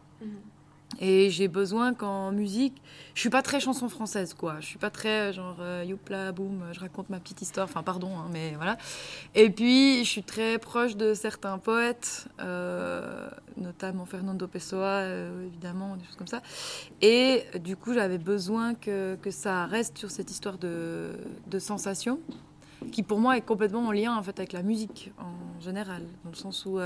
Et 1.01 1.31
j'ai 1.31 1.49
besoin 1.49 1.95
qu'en 1.95 2.33
musique, 2.33 2.81
je 3.15 3.21
suis 3.21 3.31
pas 3.31 3.43
très 3.43 3.61
chanson 3.61 3.89
française, 3.89 4.35
quoi. 4.35 4.57
Je 4.61 4.67
suis 4.67 4.79
pas 4.79 4.91
très 4.91 5.33
genre 5.33 5.57
euh, 5.61 5.85
youpla, 5.87 6.33
boum, 6.33 6.63
je 6.73 6.81
raconte 6.81 7.11
ma 7.11 7.21
petite 7.21 7.43
histoire. 7.43 7.67
Enfin, 7.67 7.83
pardon, 7.83 8.11
hein, 8.19 8.29
mais 8.33 8.53
voilà. 8.57 8.77
Et 9.35 9.51
puis, 9.51 10.05
je 10.05 10.09
suis 10.09 10.23
très 10.23 10.59
proche 10.59 10.97
de 10.97 11.15
certains 11.15 11.59
poètes, 11.59 12.29
euh, 12.41 13.29
notamment 13.57 14.05
Fernando 14.07 14.47
Pessoa, 14.47 15.03
euh, 15.03 15.47
évidemment, 15.47 15.97
des 15.97 16.05
choses 16.05 16.17
comme 16.17 16.27
ça. 16.27 16.43
Et 17.01 17.45
du 17.63 17.77
coup, 17.77 17.95
j'avais 17.95 18.19
besoin 18.19 18.75
que, 18.75 19.17
que 19.17 19.31
ça 19.31 19.67
reste 19.67 19.99
sur 19.99 20.11
cette 20.11 20.31
histoire 20.31 20.59
de, 20.59 21.13
de 21.47 21.59
sensation, 21.59 22.21
qui 22.93 23.03
pour 23.03 23.19
moi 23.19 23.37
est 23.37 23.43
complètement 23.43 23.87
en 23.87 23.93
lien 23.93 24.15
en 24.17 24.23
fait 24.23 24.39
avec 24.39 24.53
la 24.53 24.63
musique 24.63 25.13
en 25.19 25.61
général, 25.61 26.03
dans 26.23 26.31
le 26.31 26.37
sens 26.37 26.67
où 26.67 26.79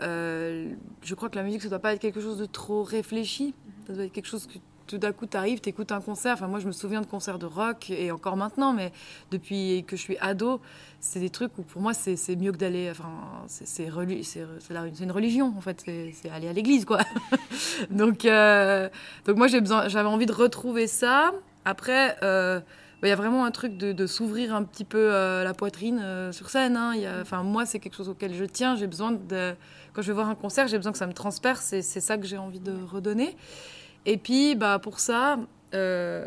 euh, 0.00 0.72
je 1.02 1.14
crois 1.14 1.28
que 1.28 1.36
la 1.36 1.42
musique, 1.42 1.62
ça 1.62 1.68
doit 1.68 1.78
pas 1.78 1.92
être 1.92 2.00
quelque 2.00 2.20
chose 2.20 2.38
de 2.38 2.46
trop 2.46 2.82
réfléchi. 2.82 3.54
Ça 3.86 3.92
doit 3.92 4.04
être 4.04 4.12
quelque 4.12 4.28
chose 4.28 4.46
que 4.46 4.58
tout 4.86 4.98
d'un 4.98 5.12
coup, 5.12 5.26
tu 5.26 5.36
arrives, 5.36 5.60
tu 5.60 5.68
écoutes 5.68 5.92
un 5.92 6.00
concert. 6.00 6.34
Enfin, 6.34 6.48
moi, 6.48 6.58
je 6.58 6.66
me 6.66 6.72
souviens 6.72 7.00
de 7.00 7.06
concerts 7.06 7.38
de 7.38 7.46
rock, 7.46 7.90
et 7.90 8.10
encore 8.10 8.36
maintenant, 8.36 8.72
mais 8.72 8.92
depuis 9.30 9.84
que 9.86 9.96
je 9.96 10.02
suis 10.02 10.18
ado, 10.18 10.60
c'est 11.00 11.20
des 11.20 11.30
trucs 11.30 11.56
où 11.58 11.62
pour 11.62 11.80
moi, 11.80 11.94
c'est 11.94 12.36
mieux 12.36 12.52
que 12.52 12.58
d'aller. 12.58 12.90
Enfin, 12.90 13.10
c'est 13.46 13.86
une 13.86 15.12
religion, 15.12 15.54
en 15.56 15.60
fait. 15.60 15.82
C'est 15.86 16.30
aller 16.30 16.48
à 16.48 16.52
l'église, 16.52 16.84
quoi. 16.84 17.00
donc, 17.90 18.24
euh, 18.24 18.88
donc, 19.24 19.36
moi, 19.36 19.46
j'avais 19.48 20.08
envie 20.08 20.26
de 20.26 20.32
retrouver 20.32 20.86
ça. 20.86 21.32
Après. 21.64 22.16
euh, 22.22 22.60
bah, 23.00 23.08
il 23.08 23.10
y 23.10 23.14
a 23.14 23.16
vraiment 23.16 23.44
un 23.44 23.50
truc 23.50 23.76
de, 23.78 24.06
s'ouvrir 24.06 24.54
un 24.54 24.62
petit 24.62 24.84
peu 24.84 25.08
la 25.08 25.54
poitrine 25.54 26.30
sur 26.30 26.50
scène. 26.50 26.76
hein. 26.76 26.94
Moi, 27.42 27.66
c'est 27.66 27.80
quelque 27.80 27.96
chose 27.96 28.08
auquel 28.08 28.32
je 28.32 28.44
tiens. 28.44 28.76
J'ai 28.76 28.86
besoin 28.86 29.10
de. 29.10 29.54
Quand 29.92 30.02
je 30.02 30.08
vais 30.08 30.14
voir 30.14 30.28
un 30.28 30.34
concert, 30.34 30.68
j'ai 30.68 30.76
besoin 30.76 30.92
que 30.92 30.98
ça 30.98 31.06
me 31.06 31.12
transperce. 31.12 31.72
et 31.72 31.82
c'est 31.82 32.00
ça 32.00 32.16
que 32.16 32.26
j'ai 32.26 32.38
envie 32.38 32.60
de 32.60 32.72
redonner. 32.72 33.36
Et 34.06 34.16
puis, 34.16 34.54
bah, 34.54 34.78
pour 34.78 34.98
ça, 35.00 35.38
euh, 35.74 36.26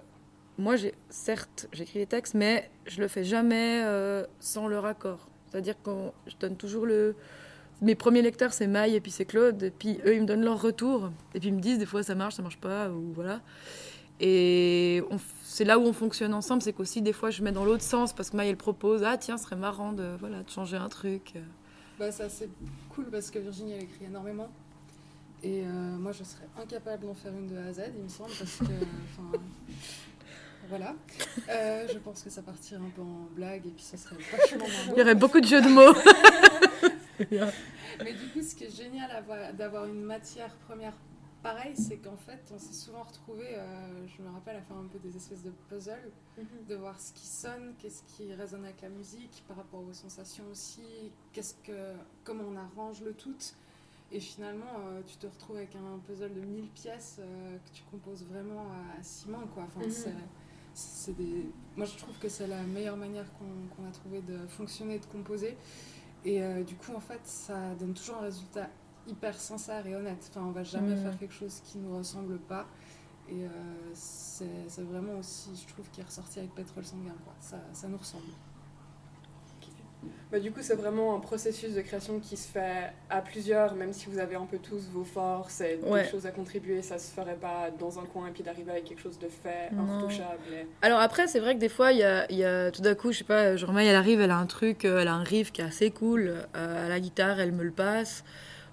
moi, 0.57 0.75
certes, 1.09 1.67
j'écris 1.73 1.99
les 1.99 2.05
textes, 2.05 2.33
mais 2.33 2.69
je 2.85 3.01
le 3.01 3.07
fais 3.07 3.23
jamais 3.23 3.81
euh, 3.83 4.25
sans 4.39 4.67
le 4.67 4.79
raccord. 4.79 5.27
C'est-à-dire 5.49 5.75
que 5.83 5.91
je 6.27 6.35
donne 6.39 6.55
toujours 6.55 6.85
le. 6.85 7.15
Mes 7.81 7.95
premiers 7.95 8.21
lecteurs, 8.21 8.53
c'est 8.53 8.67
Maï 8.67 8.95
et 8.95 9.01
puis 9.01 9.11
c'est 9.11 9.25
Claude. 9.25 9.61
Et 9.63 9.71
puis 9.71 9.99
eux, 10.05 10.15
ils 10.15 10.21
me 10.21 10.25
donnent 10.25 10.45
leur 10.45 10.61
retour. 10.61 11.11
Et 11.33 11.39
puis 11.39 11.49
ils 11.49 11.55
me 11.55 11.59
disent 11.59 11.77
des 11.77 11.85
fois 11.85 12.03
ça 12.03 12.15
marche, 12.15 12.35
ça 12.35 12.41
marche 12.41 12.57
pas, 12.57 12.89
ou 12.89 13.11
voilà. 13.13 13.41
Et 14.21 15.03
c'est 15.43 15.65
là 15.65 15.77
où 15.77 15.83
on 15.83 15.91
fonctionne 15.91 16.33
ensemble, 16.33 16.61
c'est 16.61 16.71
qu'aussi 16.71 17.01
des 17.01 17.11
fois 17.11 17.31
je 17.31 17.41
mets 17.43 17.51
dans 17.51 17.65
l'autre 17.65 17.83
sens 17.83 18.13
parce 18.13 18.29
que 18.29 18.37
Maï 18.37 18.47
elle 18.47 18.55
propose 18.55 19.03
ah 19.03 19.17
tiens, 19.17 19.37
ce 19.37 19.43
serait 19.43 19.57
marrant 19.57 19.91
de 19.91 20.15
voilà 20.21 20.41
de 20.41 20.49
changer 20.49 20.77
un 20.77 20.87
truc. 20.87 21.33
Bah, 21.99 22.11
c'est 22.11 22.23
assez 22.23 22.49
cool 22.89 23.05
parce 23.05 23.31
que 23.31 23.39
Virginie, 23.39 23.73
elle 23.73 23.83
écrit 23.83 24.05
énormément. 24.05 24.49
Et 25.43 25.61
euh, 25.63 25.67
moi, 25.97 26.11
je 26.11 26.23
serais 26.23 26.47
incapable 26.61 27.05
d'en 27.05 27.13
faire 27.13 27.31
une 27.33 27.47
de 27.47 27.57
A 27.57 27.65
à 27.67 27.73
Z, 27.73 27.81
il 27.95 28.03
me 28.03 28.09
semble, 28.09 28.31
parce 28.37 28.57
que. 28.57 28.65
Voilà. 30.67 30.95
Euh, 31.47 31.87
je 31.93 31.99
pense 31.99 32.23
que 32.23 32.31
ça 32.31 32.41
partirait 32.41 32.81
un 32.81 32.89
peu 32.95 33.03
en 33.03 33.27
blague 33.35 33.67
et 33.67 33.69
puis 33.69 33.83
ça 33.83 33.97
serait 33.97 34.15
vachement 34.15 34.65
moins 34.67 34.85
beau. 34.87 34.93
Il 34.95 34.97
y 34.97 35.01
aurait 35.03 35.13
beaucoup 35.13 35.39
de 35.39 35.45
jeux 35.45 35.61
de 35.61 35.67
mots. 35.67 35.93
Mais 38.03 38.13
du 38.13 38.27
coup, 38.33 38.41
ce 38.41 38.55
qui 38.55 38.63
est 38.63 38.75
génial 38.75 39.11
avoir- 39.11 39.53
d'avoir 39.53 39.85
une 39.85 40.01
matière 40.01 40.49
première 40.67 40.93
pareille, 41.45 41.75
c'est 41.75 41.97
qu'en 41.97 42.17
fait, 42.17 42.41
on 42.51 42.57
s'est 42.57 42.73
souvent 42.73 43.03
retrouvés, 43.03 43.53
euh, 43.55 44.07
je 44.07 44.21
me 44.23 44.29
rappelle, 44.31 44.55
à 44.55 44.61
faire 44.61 44.77
un 44.77 44.87
peu 44.87 44.97
des 44.97 45.15
espèces 45.15 45.43
de 45.43 45.51
puzzles, 45.69 46.11
de 46.67 46.73
voir 46.75 46.99
ce 46.99 47.13
qui 47.13 47.27
sonne, 47.27 47.75
qu'est-ce 47.77 48.01
qui 48.15 48.33
résonne 48.33 48.65
avec 48.65 48.81
la 48.81 48.89
musique, 48.89 49.43
par 49.47 49.57
rapport 49.57 49.81
aux 49.83 49.93
sensations 49.93 50.45
aussi, 50.51 50.81
qu'est-ce 51.33 51.53
que, 51.63 51.93
comment 52.23 52.45
on 52.49 52.55
arrange 52.57 53.01
le 53.03 53.13
tout. 53.13 53.35
Et 54.11 54.19
finalement, 54.19 54.73
euh, 54.87 55.01
tu 55.05 55.17
te 55.17 55.27
retrouves 55.27 55.57
avec 55.57 55.75
un 55.75 55.99
puzzle 56.07 56.33
de 56.33 56.41
1000 56.41 56.67
pièces 56.69 57.17
euh, 57.19 57.57
que 57.59 57.69
tu 57.77 57.83
composes 57.91 58.23
vraiment 58.25 58.61
à, 58.71 58.99
à 58.99 59.03
ciment, 59.03 59.45
quoi. 59.53 59.63
Enfin, 59.67 59.81
Mhm. 59.85 59.91
c'est- 59.91 60.13
c'est 60.73 61.13
des... 61.15 61.45
Moi, 61.77 61.85
je 61.85 61.95
trouve 61.95 62.17
que 62.17 62.27
c'est 62.27 62.47
la 62.47 62.63
meilleure 62.63 62.97
manière 62.97 63.25
qu'on 63.37 63.85
a 63.87 63.91
trouvé 63.91 64.21
de 64.23 64.47
fonctionner, 64.47 64.97
de 64.97 65.05
composer. 65.05 65.55
Et 66.25 66.41
du 66.63 66.75
coup, 66.75 66.91
en 66.95 66.99
fait, 66.99 67.21
ça 67.23 67.75
donne 67.75 67.93
toujours 67.93 68.15
un 68.17 68.21
résultat 68.21 68.67
hyper 69.07 69.35
sincère 69.39 69.85
et 69.87 69.95
honnête. 69.95 70.29
Enfin, 70.31 70.45
on 70.47 70.51
va 70.51 70.63
jamais 70.63 70.95
Mhm. 70.95 71.03
faire 71.03 71.17
quelque 71.17 71.33
chose 71.33 71.61
qui 71.65 71.77
nous 71.77 71.95
ressemble 71.97 72.37
pas. 72.39 72.65
Et 73.29 73.43
euh, 73.45 73.49
c'est 73.93 74.83
vraiment 74.83 75.17
aussi, 75.19 75.49
je 75.67 75.71
trouve, 75.73 75.89
qui 75.91 76.01
est 76.01 76.03
ressorti 76.05 76.39
avec 76.39 76.53
Pétrole 76.53 76.85
Sanguin. 76.85 77.15
Quoi. 77.23 77.33
Ça, 77.39 77.57
ça 77.73 77.87
nous 77.87 77.97
ressemble. 77.97 78.23
Bah, 80.31 80.39
du 80.39 80.51
coup, 80.51 80.59
c'est 80.61 80.75
vraiment 80.75 81.15
un 81.15 81.19
processus 81.19 81.73
de 81.73 81.81
création 81.81 82.19
qui 82.19 82.35
se 82.37 82.47
fait 82.47 82.91
à 83.09 83.21
plusieurs, 83.21 83.73
même 83.75 83.93
si 83.93 84.07
vous 84.07 84.19
avez 84.19 84.35
un 84.35 84.45
peu 84.45 84.57
tous 84.57 84.87
vos 84.91 85.03
forces 85.03 85.61
et 85.61 85.79
Ouais. 85.83 86.03
des 86.03 86.09
choses 86.09 86.25
à 86.25 86.31
contribuer, 86.31 86.81
ça 86.81 86.97
se 86.99 87.11
ferait 87.11 87.35
pas 87.37 87.71
dans 87.71 87.97
un 87.99 88.05
coin 88.05 88.27
et 88.27 88.31
puis 88.31 88.43
d'arriver 88.43 88.71
avec 88.71 88.83
quelque 88.85 89.01
chose 89.01 89.17
de 89.17 89.27
fait, 89.29 89.71
Non. 89.71 89.85
irretouchable. 89.87 90.41
et- 90.53 90.67
Alors 90.83 90.99
après, 90.99 91.27
c'est 91.27 91.39
vrai 91.39 91.55
que 91.55 91.59
des 91.59 91.69
fois, 91.69 91.91
il 91.91 91.99
y 91.99 92.03
a, 92.03 92.29
il 92.31 92.37
y 92.37 92.43
a 92.43 92.69
tout 92.71 92.81
d'un 92.81 92.95
coup, 92.95 93.11
je 93.11 93.19
sais 93.19 93.23
pas, 93.23 93.55
Maï, 93.71 93.87
elle 93.87 93.95
arrive, 93.95 94.19
elle 94.19 94.31
a 94.31 94.37
un 94.37 94.45
truc, 94.47 94.83
euh, 94.85 94.99
elle 94.99 95.07
a 95.07 95.13
un 95.13 95.23
riff 95.23 95.51
qui 95.51 95.61
est 95.61 95.65
assez 95.65 95.89
cool, 95.91 96.35
euh, 96.55 96.85
à 96.85 96.89
la 96.89 96.99
guitare, 96.99 97.39
elle 97.39 97.51
me 97.51 97.63
le 97.63 97.71
passe, 97.71 98.23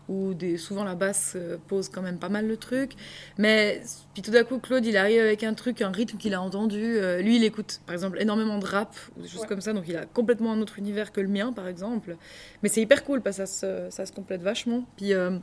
ou 0.09 0.35
des, 0.35 0.57
souvent 0.59 0.85
la 0.85 0.95
basse 0.95 1.35
euh, 1.37 1.57
pose 1.69 1.89
quand 1.89 2.03
même 2.03 2.19
pas 2.19 2.29
mal 2.29 2.47
le 2.47 2.57
truc. 2.57 2.93
Mais 3.39 3.83
puis 4.15 4.23
tout 4.23 4.31
d'un 4.31 4.45
coup, 4.45 4.59
Claude, 4.59 4.85
il 4.85 4.97
arrive 4.97 5.21
avec 5.21 5.43
un 5.45 5.55
truc, 5.55 5.81
un 5.83 5.91
rythme 5.91 6.19
qu'il 6.19 6.35
a 6.35 6.43
entendu. 6.43 6.83
euh, 6.83 7.23
lui, 7.23 7.37
il 7.37 7.45
écoute, 7.45 7.81
par 7.87 7.95
exemple, 7.95 8.19
énormément 8.21 8.59
de 8.59 8.67
rap, 8.67 8.95
ou 9.17 9.23
des 9.23 9.29
choses 9.29 9.43
Ouais. 9.43 9.47
comme 9.47 9.61
ça, 9.61 9.73
donc 9.73 9.85
il 9.89 9.97
a 9.97 10.05
complètement 10.07 10.53
un 10.53 10.61
autre 10.61 10.79
univers 10.79 11.13
que 11.13 11.21
le 11.21 11.29
mien, 11.29 11.53
par 11.53 11.69
exemple. 11.69 12.17
Mais 12.63 12.69
c'est 12.69 12.81
hyper 12.83 13.05
cool, 13.05 13.21
parce 13.23 13.39
que 13.39 13.47
ça 13.47 13.87
se, 13.89 13.91
ça 13.91 14.07
se 14.07 14.13
complète 14.13 14.43
vachement. 14.43 14.85
Puis... 14.97 15.15
euh, 15.15 15.39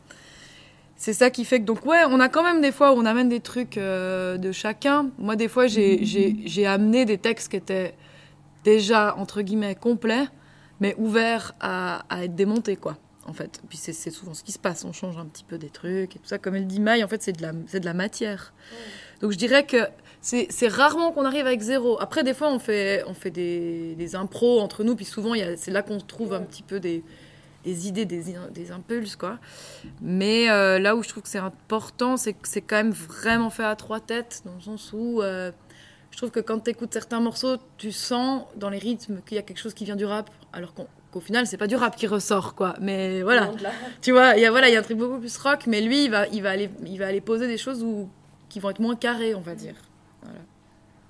c'est 0.96 1.14
ça 1.14 1.30
qui 1.30 1.46
fait 1.46 1.62
que 1.62 1.66
donc 1.66 1.86
ouais 1.86 2.04
on 2.10 2.20
a 2.20 2.28
quand 2.28 2.44
même 2.44 2.60
des 2.62 2.74
fois 2.74 2.92
où 2.94 2.98
on 2.98 3.06
amène 3.06 3.30
des 3.30 3.40
trucs 3.40 3.78
euh, 3.78 4.38
de 4.38 4.52
chacun 4.52 5.12
moi 5.18 5.38
des 5.38 5.48
fois 5.48 5.68
j'ai 5.68 6.66
amené 6.66 7.06
des 7.06 7.18
textes 7.18 7.50
qui 7.52 7.56
étaient 7.56 7.96
déjà 8.66 9.16
entre 9.16 9.42
guillemets 9.42 9.76
complets 9.76 10.26
mais 10.82 10.96
ouverts 10.98 11.54
à, 11.62 12.04
à 12.10 12.26
être 12.26 12.36
démontés 12.36 12.76
quoi 12.76 12.98
en 13.30 13.34
fait. 13.34 13.62
Puis 13.70 13.78
c'est 13.78 13.94
souvent 14.12 14.34
ce 14.34 14.44
qui 14.44 14.52
se 14.52 14.60
passe. 14.60 14.84
On 14.84 14.92
change 14.92 15.18
un 15.18 15.26
petit 15.26 15.44
peu 15.44 15.58
des 15.58 15.70
trucs 15.70 16.16
et 16.16 16.20
tout 16.20 16.28
ça. 16.28 16.38
Comme 16.38 16.56
elle 16.56 16.68
dit 16.68 16.80
Maï 16.80 17.04
en 17.04 17.08
fait 17.08 17.22
c'est 17.22 17.34
de 17.34 17.42
la 17.42 17.52
c'est 17.68 17.80
de 17.80 17.86
la 17.86 17.94
matière. 17.94 18.54
Donc 19.22 19.32
je 19.32 19.38
dirais 19.38 19.66
que 19.66 19.88
c'est 20.22 20.68
rarement 20.68 21.12
qu'on 21.12 21.26
arrive 21.26 21.46
avec 21.46 21.62
zéro. 21.62 22.00
Après 22.02 22.24
des 22.24 22.34
fois 22.34 22.52
on 22.52 22.60
fait 22.60 23.04
on 23.08 23.14
fait 23.14 23.32
des, 23.32 23.96
des 23.96 24.16
impros 24.16 24.60
entre 24.60 24.84
nous. 24.84 24.96
Puis 24.96 25.06
souvent 25.06 25.34
c'est 25.56 25.72
là 25.72 25.82
qu'on 25.82 26.00
trouve 26.00 26.34
un 26.34 26.42
petit 26.42 26.64
peu 26.64 26.80
des 26.80 27.04
des 27.64 27.88
idées, 27.88 28.06
des, 28.06 28.36
des 28.52 28.72
impulses, 28.72 29.16
quoi. 29.16 29.38
Mais 30.02 30.50
euh, 30.50 30.80
là 30.80 30.96
où 30.96 31.04
je 31.04 31.10
trouve 31.10 31.24
que 31.24 31.30
c'est 31.30 31.40
important, 31.40 32.18
c'est 32.18 32.34
que 32.34 32.48
c'est 32.48 32.62
quand 32.62 32.78
même 32.78 32.92
vraiment 32.92 33.50
fait 33.50 33.66
à 33.66 33.76
trois 33.76 34.00
têtes, 34.00 34.44
dans 34.46 34.56
le 34.56 34.62
sens 34.62 34.94
où 34.94 35.22
euh, 35.22 35.52
je 36.12 36.18
trouve 36.18 36.32
que 36.32 36.40
quand 36.40 36.60
tu 36.62 36.72
écoutes 36.72 36.94
certains 36.94 37.20
morceaux, 37.20 37.58
tu 37.78 37.92
sens 37.92 38.44
dans 38.56 38.70
les 38.70 38.78
rythmes 38.78 39.22
qu'il 39.26 39.36
y 39.36 39.40
a 39.40 39.42
quelque 39.42 39.60
chose 39.60 39.74
qui 39.74 39.86
vient 39.86 39.98
du 39.98 40.06
rap, 40.06 40.30
alors 40.54 40.74
qu'au 40.74 40.88
qu'au 41.12 41.20
final, 41.20 41.48
c'est 41.48 41.58
pas 41.58 41.68
du 41.68 41.76
rap 41.76 41.96
qui 41.96 42.08
ressort, 42.08 42.56
quoi. 42.56 42.76
Mais 42.80 43.22
voilà, 43.24 43.52
tu 44.02 44.12
vois, 44.12 44.36
il 44.36 44.42
y 44.42 44.46
a, 44.46 44.52
voilà, 44.52 44.70
il 44.70 44.74
y 44.74 44.76
a 44.76 44.80
un 44.80 44.84
truc 44.84 44.98
beaucoup 44.98 45.20
plus 45.20 45.38
rock, 45.38 45.66
mais 45.68 45.82
lui, 45.82 46.06
il 46.06 46.12
va, 46.12 46.28
il 46.28 46.42
va, 46.42 46.52
aller, 46.52 46.70
il 46.86 46.98
va 47.00 47.08
aller 47.08 47.22
poser 47.22 47.48
des 47.48 47.58
choses 47.58 47.84
où, 47.84 48.10
qui 48.50 48.60
vont 48.60 48.70
être 48.70 48.80
moins 48.80 48.96
carrées, 48.96 49.36
on 49.36 49.42
va 49.42 49.56
dire. 49.56 49.76
Voilà. 50.22 50.40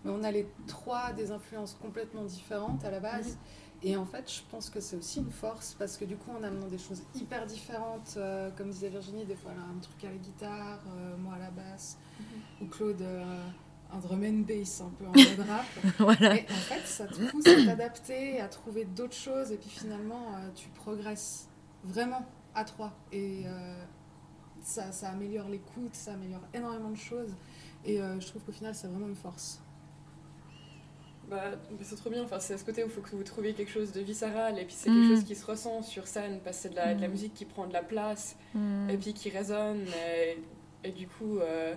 Mais 0.06 0.12
on 0.12 0.24
a 0.24 0.32
les 0.32 0.48
trois 0.68 1.12
des 1.14 1.32
influences 1.32 1.78
complètement 1.82 2.24
différentes 2.24 2.84
à 2.86 2.92
la 2.92 3.00
base. 3.00 3.38
Et 3.82 3.96
en 3.96 4.06
fait, 4.06 4.30
je 4.32 4.42
pense 4.52 4.70
que 4.70 4.82
c'est 4.82 4.98
aussi 4.98 5.20
une 5.20 5.32
force 5.32 5.76
parce 5.80 5.96
que 5.96 6.04
du 6.04 6.18
coup, 6.18 6.32
en 6.32 6.44
amenant 6.44 6.68
des 6.68 6.78
choses 6.78 7.02
hyper 7.16 7.46
différentes, 7.46 8.16
euh, 8.18 8.50
comme 8.58 8.70
disait 8.70 8.90
Virginie, 8.90 9.26
des 9.26 9.36
fois 9.36 9.52
elle 9.54 9.62
a 9.62 9.66
un 9.66 9.80
truc 9.80 10.04
à 10.04 10.12
la 10.12 10.18
guitare, 10.18 10.82
euh, 10.98 11.16
moi 11.18 11.36
à 11.36 11.40
la 11.40 11.50
basse, 11.52 11.98
ou 12.62 12.66
Claude 12.66 13.02
euh, 13.02 13.24
un 13.92 13.98
drum 14.00 14.24
and 14.24 14.46
bass 14.48 14.82
un 14.82 14.90
peu 14.90 15.06
en 15.06 15.12
mode 15.12 15.48
rap. 15.48 15.66
Voilà. 16.00 16.36
Et 16.36 16.44
en 16.44 16.54
fait, 16.56 16.86
ça 16.86 17.08
te 17.08 17.16
pousse 17.32 17.48
à 17.48 17.66
t'adapter, 17.66 18.40
à 18.40 18.48
trouver 18.48 18.86
d'autres 18.86 19.16
choses, 19.16 19.52
et 19.52 19.58
puis 19.58 19.70
finalement, 19.70 20.34
euh, 20.36 20.50
tu 20.56 20.70
progresses 20.70 21.48
vraiment 21.84 22.26
à 22.54 22.64
trois. 22.66 22.94
Et 23.12 23.44
euh, 23.46 23.84
ça, 24.62 24.92
ça 24.92 25.10
améliore 25.10 25.50
l'écoute, 25.50 25.94
ça 25.96 26.14
améliore 26.14 26.42
énormément 26.54 26.92
de 26.92 26.98
choses. 26.98 27.34
Et 27.86 28.00
euh, 28.02 28.20
je 28.20 28.28
trouve 28.28 28.44
qu'au 28.44 28.52
final, 28.52 28.76
c'est 28.76 28.88
vraiment 28.88 29.08
une 29.08 29.16
force. 29.16 29.62
Bah, 31.30 31.52
c'est 31.84 31.96
trop 31.96 32.10
bien, 32.10 32.24
enfin, 32.24 32.40
c'est 32.40 32.56
à 32.56 32.58
ce 32.58 32.66
côté 32.66 32.84
où 32.84 32.88
il 32.88 32.92
faut 32.92 33.02
que 33.02 33.16
vous 33.16 33.24
trouviez 33.24 33.54
quelque 33.54 33.72
chose 33.72 33.92
de 33.92 34.02
viscéral 34.02 34.58
et 34.58 34.66
puis 34.66 34.74
c'est 34.76 34.90
Mm. 34.90 34.94
quelque 34.96 35.16
chose 35.16 35.24
qui 35.26 35.36
se 35.36 35.46
ressent 35.46 35.84
sur 35.84 36.08
scène 36.08 36.40
parce 36.44 36.58
que 36.58 36.64
c'est 36.64 36.70
de 36.70 36.76
la, 36.76 36.96
de 36.96 37.02
la 37.02 37.08
Mm. 37.08 37.12
musique 37.12 37.34
qui 37.36 37.46
prend 37.46 37.68
de 37.68 37.74
la 37.74 37.84
place 37.84 38.36
Mm. 38.56 38.90
et 38.90 38.98
puis 38.98 39.14
qui 39.14 39.30
résonne 39.30 39.86
et, 40.08 40.40
et 40.84 40.92
du 40.92 41.08
coup, 41.08 41.38
euh, 41.38 41.76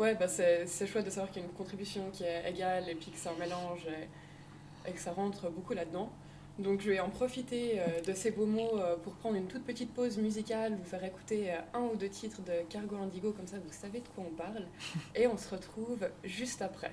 ouais, 0.00 0.14
bah, 0.14 0.26
c'est 0.26 0.66
c'est 0.66 0.86
chouette 0.86 1.04
de 1.04 1.10
savoir 1.10 1.30
qu'il 1.30 1.42
y 1.42 1.44
a 1.44 1.48
une 1.48 1.54
contribution 1.54 2.10
qui 2.12 2.24
est 2.24 2.48
égale 2.48 2.88
et 2.88 2.94
puis 2.94 3.10
que 3.10 3.18
c'est 3.18 3.28
un 3.28 3.38
mélange 3.38 3.86
et, 3.86 4.90
et 4.90 4.92
que 4.92 5.00
ça 5.00 5.12
rentre 5.12 5.50
beaucoup 5.50 5.74
là-dedans. 5.74 6.10
Donc 6.58 6.80
je 6.80 6.90
vais 6.90 7.00
en 7.00 7.08
profiter 7.08 7.80
euh, 7.80 8.00
de 8.02 8.12
ces 8.12 8.32
beaux 8.32 8.46
mots 8.46 8.78
euh, 8.78 8.96
pour 8.96 9.14
prendre 9.14 9.36
une 9.36 9.46
toute 9.46 9.64
petite 9.64 9.94
pause 9.94 10.18
musicale, 10.18 10.76
vous 10.76 10.84
faire 10.84 11.04
écouter 11.04 11.52
euh, 11.52 11.78
un 11.78 11.82
ou 11.82 11.96
deux 11.96 12.08
titres 12.08 12.42
de 12.42 12.52
Cargo 12.68 12.96
Indigo, 12.96 13.32
comme 13.32 13.46
ça 13.46 13.56
vous 13.58 13.72
savez 13.72 14.00
de 14.00 14.08
quoi 14.14 14.24
on 14.26 14.34
parle. 14.34 14.66
Et 15.14 15.26
on 15.26 15.36
se 15.36 15.48
retrouve 15.48 16.08
juste 16.24 16.60
après. 16.60 16.92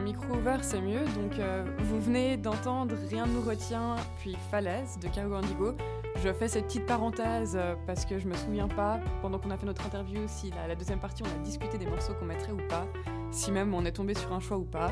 Micro 0.00 0.34
ouvert, 0.34 0.62
c'est 0.62 0.80
mieux. 0.80 1.04
Donc, 1.04 1.38
euh, 1.38 1.64
vous 1.78 2.00
venez 2.00 2.36
d'entendre 2.36 2.94
Rien 3.10 3.26
ne 3.26 3.32
nous 3.32 3.42
retient, 3.42 3.96
puis 4.18 4.36
Falaise 4.50 4.98
de 5.00 5.08
Cargo 5.08 5.34
Indigo. 5.34 5.74
Je 6.22 6.32
fais 6.32 6.48
cette 6.48 6.66
petite 6.66 6.86
parenthèse 6.86 7.56
euh, 7.56 7.74
parce 7.86 8.04
que 8.04 8.18
je 8.18 8.26
me 8.26 8.34
souviens 8.34 8.68
pas, 8.68 9.00
pendant 9.20 9.38
qu'on 9.38 9.50
a 9.50 9.56
fait 9.56 9.66
notre 9.66 9.84
interview, 9.84 10.22
si 10.26 10.50
la, 10.50 10.74
deuxième 10.74 11.00
partie, 11.00 11.22
on 11.22 11.40
a 11.40 11.44
discuté 11.44 11.78
des 11.78 11.86
morceaux 11.86 12.14
qu'on 12.14 12.26
mettrait 12.26 12.52
ou 12.52 12.68
pas, 12.68 12.86
si 13.30 13.50
même 13.50 13.74
on 13.74 13.84
est 13.84 13.92
tombé 13.92 14.14
sur 14.14 14.32
un 14.32 14.40
choix 14.40 14.58
ou 14.58 14.64
pas. 14.64 14.90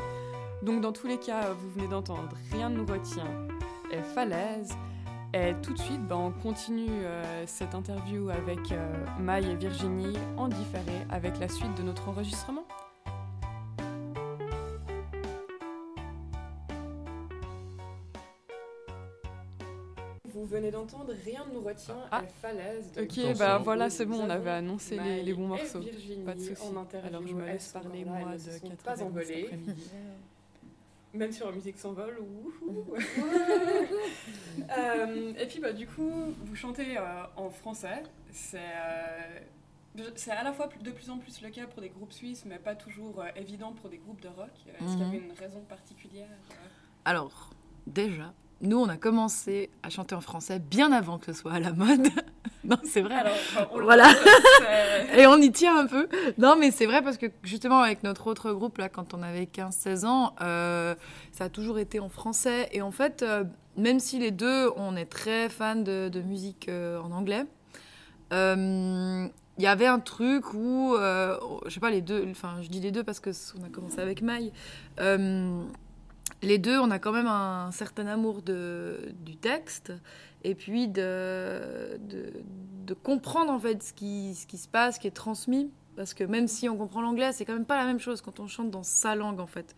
Donc, 0.63 0.81
dans 0.81 0.91
tous 0.91 1.07
les 1.07 1.17
cas, 1.17 1.53
vous 1.53 1.69
venez 1.71 1.87
d'entendre 1.87 2.35
Rien 2.51 2.69
ne 2.69 2.77
nous 2.77 2.85
retient 2.85 3.27
et 3.91 4.01
Falaise. 4.01 4.75
Et 5.33 5.53
tout 5.61 5.73
de 5.73 5.79
suite, 5.79 6.05
bah, 6.07 6.17
on 6.17 6.31
continue 6.31 6.89
euh, 6.89 7.43
cette 7.47 7.73
interview 7.73 8.29
avec 8.29 8.71
euh, 8.71 8.93
Maï 9.17 9.49
et 9.49 9.55
Virginie 9.55 10.17
en 10.35 10.49
différé 10.49 11.05
avec 11.09 11.39
la 11.39 11.47
suite 11.47 11.73
de 11.77 11.83
notre 11.83 12.09
enregistrement. 12.09 12.60
Rien 21.25 21.45
ne 21.47 21.53
nous 21.53 21.61
retient 21.61 21.97
Ah. 22.11 22.21
et 22.23 22.27
Falaise. 22.41 22.91
De 22.93 23.01
Ok, 23.03 23.37
bah 23.37 23.57
voilà, 23.57 23.89
c'est 23.89 24.05
bon, 24.05 24.21
on 24.21 24.29
avait 24.29 24.49
annoncé 24.51 24.97
les, 24.99 25.33
bons 25.33 25.47
morceaux. 25.47 25.79
Virginie 25.79 26.23
Pas 26.23 26.33
de 26.35 26.39
soucis. 26.39 26.61
Alors 27.05 27.25
je 27.27 27.33
me 27.33 27.45
laisse 27.45 27.67
parler, 27.69 28.03
là, 28.03 28.11
moi, 28.11 28.33
de 28.33 28.37
se 28.37 28.51
sont 28.59 28.69
4 28.69 28.83
pas 28.83 29.03
envolées. 29.03 29.49
Même 31.13 31.31
sur 31.33 31.47
la 31.47 31.51
musique 31.51 31.77
s'envole. 31.77 32.17
Euh, 34.77 35.33
et 35.39 35.45
puis 35.47 35.59
bah 35.59 35.71
du 35.73 35.87
coup, 35.87 36.11
vous 36.43 36.55
chantez 36.55 36.97
euh, 36.97 37.23
en 37.35 37.49
français. 37.49 38.03
C'est 38.31 38.57
euh, 38.59 40.03
c'est 40.15 40.31
à 40.31 40.43
la 40.43 40.53
fois 40.53 40.69
de 40.81 40.91
plus 40.91 41.09
en 41.09 41.17
plus 41.17 41.41
le 41.41 41.49
cas 41.49 41.65
pour 41.67 41.81
des 41.81 41.89
groupes 41.89 42.11
suisses, 42.13 42.45
mais 42.45 42.57
pas 42.59 42.75
toujours 42.75 43.21
euh, 43.21 43.27
évident 43.35 43.73
pour 43.73 43.89
des 43.89 43.97
groupes 43.97 44.21
de 44.21 44.27
rock. 44.29 44.49
Est-ce 44.67 44.91
qu'il 44.91 44.99
y 44.99 45.03
Mhm. 45.03 45.07
avait 45.09 45.17
une 45.17 45.31
raison 45.33 45.61
particulière 45.67 46.27
euh? 46.51 46.53
Alors, 47.05 47.49
déjà, 47.87 48.33
nous, 48.61 48.77
on 48.77 48.87
a 48.89 48.97
commencé 48.97 49.69
à 49.83 49.89
chanter 49.89 50.15
en 50.15 50.21
français 50.21 50.59
bien 50.59 50.91
avant 50.91 51.17
que 51.17 51.27
ce 51.27 51.33
soit 51.33 51.53
à 51.53 51.59
la 51.59 51.71
mode. 51.73 52.07
non, 52.63 52.77
c'est 52.83 53.01
vrai. 53.01 53.15
Alors, 53.15 53.33
enfin, 53.33 53.67
on 53.71 53.77
le 53.79 53.83
voilà. 53.83 54.09
Et 55.17 55.25
on 55.27 55.37
y 55.37 55.51
tient 55.51 55.77
un 55.77 55.87
peu. 55.87 56.07
Non, 56.37 56.55
mais 56.59 56.71
c'est 56.71 56.85
vrai 56.85 57.01
parce 57.01 57.17
que 57.17 57.25
justement, 57.43 57.79
avec 57.81 58.03
notre 58.03 58.27
autre 58.27 58.51
groupe, 58.53 58.77
là, 58.77 58.87
quand 58.89 59.13
on 59.13 59.23
avait 59.23 59.45
15-16 59.45 60.05
ans, 60.05 60.35
euh, 60.41 60.95
ça 61.31 61.45
a 61.45 61.49
toujours 61.49 61.79
été 61.79 61.99
en 61.99 62.09
français. 62.09 62.69
Et 62.71 62.81
en 62.81 62.91
fait, 62.91 63.23
euh, 63.23 63.43
même 63.77 63.99
si 63.99 64.19
les 64.19 64.31
deux, 64.31 64.69
on 64.77 64.95
est 64.95 65.05
très 65.05 65.49
fans 65.49 65.75
de, 65.75 66.09
de 66.09 66.21
musique 66.21 66.69
euh, 66.69 66.99
en 67.01 67.11
anglais, 67.11 67.45
il 68.31 69.63
y 69.63 69.67
avait 69.67 69.85
un 69.87 69.99
truc 69.99 70.53
où, 70.53 70.95
je 70.97 71.69
sais 71.69 71.79
pas, 71.81 71.89
les 71.91 72.01
deux, 72.01 72.25
enfin, 72.31 72.55
je 72.61 72.69
dis 72.69 72.79
les 72.79 72.91
deux 72.91 73.03
parce 73.03 73.19
que 73.19 73.31
c- 73.33 73.53
on 73.59 73.63
a 73.65 73.69
commencé 73.69 73.99
avec 73.99 74.21
Maï. 74.21 74.51
Les 76.43 76.57
deux, 76.57 76.79
on 76.79 76.89
a 76.89 76.97
quand 76.97 77.11
même 77.11 77.27
un 77.27 77.71
certain 77.71 78.07
amour 78.07 78.41
du 78.41 79.35
texte 79.39 79.93
et 80.43 80.55
puis 80.55 80.87
de, 80.87 81.99
comprendre 83.03 83.51
en 83.51 83.59
fait 83.59 83.83
ce 83.83 83.93
qui, 83.93 84.33
se 84.33 84.67
passe, 84.67 84.95
ce 84.95 84.99
qui 84.99 85.07
est 85.07 85.11
transmis. 85.11 85.69
Parce 85.95 86.13
que 86.13 86.23
même 86.23 86.47
si 86.47 86.69
on 86.69 86.77
comprend 86.77 87.01
l'anglais, 87.01 87.31
c'est 87.33 87.45
quand 87.45 87.53
même 87.53 87.65
pas 87.65 87.77
la 87.77 87.85
même 87.85 87.99
chose 87.99 88.21
quand 88.21 88.39
on 88.39 88.47
chante 88.47 88.71
dans 88.71 88.83
sa 88.83 89.13
langue 89.15 89.39
en 89.39 89.47
fait. 89.47 89.75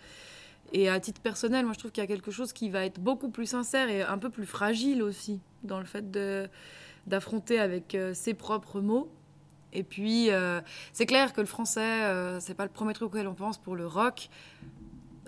Et 0.72 0.90
à 0.90 1.00
titre 1.00 1.22
personnel, 1.22 1.66
moi 1.66 1.74
je 1.74 1.80
trouve 1.80 1.92
qu'il 1.92 2.02
y 2.02 2.06
a 2.06 2.08
quelque 2.08 2.32
chose 2.32 2.54
qui 2.54 2.70
va 2.70 2.86
être 2.86 3.00
beaucoup 3.00 3.30
plus 3.30 3.48
sincère 3.48 3.90
et 3.90 4.04
un 4.04 4.18
peu 4.18 4.30
plus 4.30 4.46
fragile 4.46 5.04
aussi 5.04 5.42
dans 5.64 5.80
le 5.80 5.86
fait 5.86 6.12
d'affronter 7.08 7.60
avec 7.60 7.96
euh, 7.96 8.14
ses 8.14 8.34
propres 8.34 8.80
mots. 8.80 9.12
Et 9.74 9.84
puis, 9.84 10.30
euh, 10.30 10.62
c'est 10.94 11.08
clair 11.08 11.34
que 11.34 11.42
le 11.42 11.48
français, 11.48 12.04
euh, 12.04 12.40
c'est 12.40 12.54
pas 12.54 12.64
le 12.64 12.70
premier 12.70 12.94
truc 12.94 13.10
auquel 13.10 13.28
on 13.28 13.34
pense 13.34 13.58
pour 13.58 13.76
le 13.76 13.88
rock, 13.88 14.30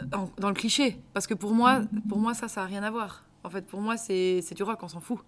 dans 0.03 0.49
le 0.49 0.53
cliché. 0.53 0.99
Parce 1.13 1.27
que 1.27 1.33
pour 1.33 1.53
moi, 1.53 1.81
pour 2.09 2.17
moi 2.17 2.33
ça, 2.33 2.47
ça 2.47 2.61
n'a 2.61 2.67
rien 2.67 2.83
à 2.83 2.91
voir. 2.91 3.23
En 3.43 3.49
fait, 3.49 3.65
pour 3.65 3.79
moi, 3.81 3.95
c'est 3.97 4.41
du 4.55 4.63
rock, 4.63 4.81
on 4.81 4.87
s'en 4.87 4.99
fout. 4.99 5.19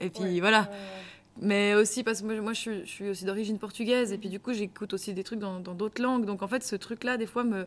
Et 0.00 0.10
puis 0.10 0.22
Ouais, 0.22 0.40
voilà. 0.40 0.62
ouais, 0.62 0.68
ouais. 0.68 0.76
Mais 1.40 1.74
aussi 1.74 2.02
parce 2.02 2.20
que 2.20 2.26
moi, 2.26 2.40
moi, 2.40 2.52
je, 2.52 2.60
suis, 2.60 2.80
je 2.80 2.90
suis 2.90 3.08
aussi 3.10 3.24
d'origine 3.24 3.58
portugaise 3.58 4.12
et 4.12 4.18
puis 4.18 4.28
du 4.28 4.40
coup 4.40 4.52
j'écoute 4.52 4.92
aussi 4.92 5.14
des 5.14 5.22
trucs 5.22 5.38
dans 5.38 5.60
d'autres 5.60 6.02
langues. 6.02 6.24
Donc 6.24 6.42
en 6.42 6.48
fait 6.48 6.64
ce 6.64 6.74
truc-là 6.74 7.16
des 7.16 7.26
fois 7.26 7.44
me 7.44 7.66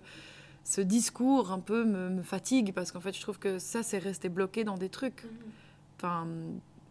ce 0.63 0.81
discours 0.81 1.51
un 1.51 1.59
peu 1.59 1.83
me, 1.85 2.09
me 2.09 2.21
fatigue 2.21 2.73
parce 2.73 2.91
qu'en 2.91 2.99
fait 2.99 3.15
je 3.15 3.21
trouve 3.21 3.39
que 3.39 3.59
ça 3.59 3.81
c'est 3.81 3.97
resté 3.97 4.27
bloqué 4.29 4.63
dans 4.65 4.77
des 4.77 4.89
trucs. 4.89 5.23
Enfin, 5.97 6.27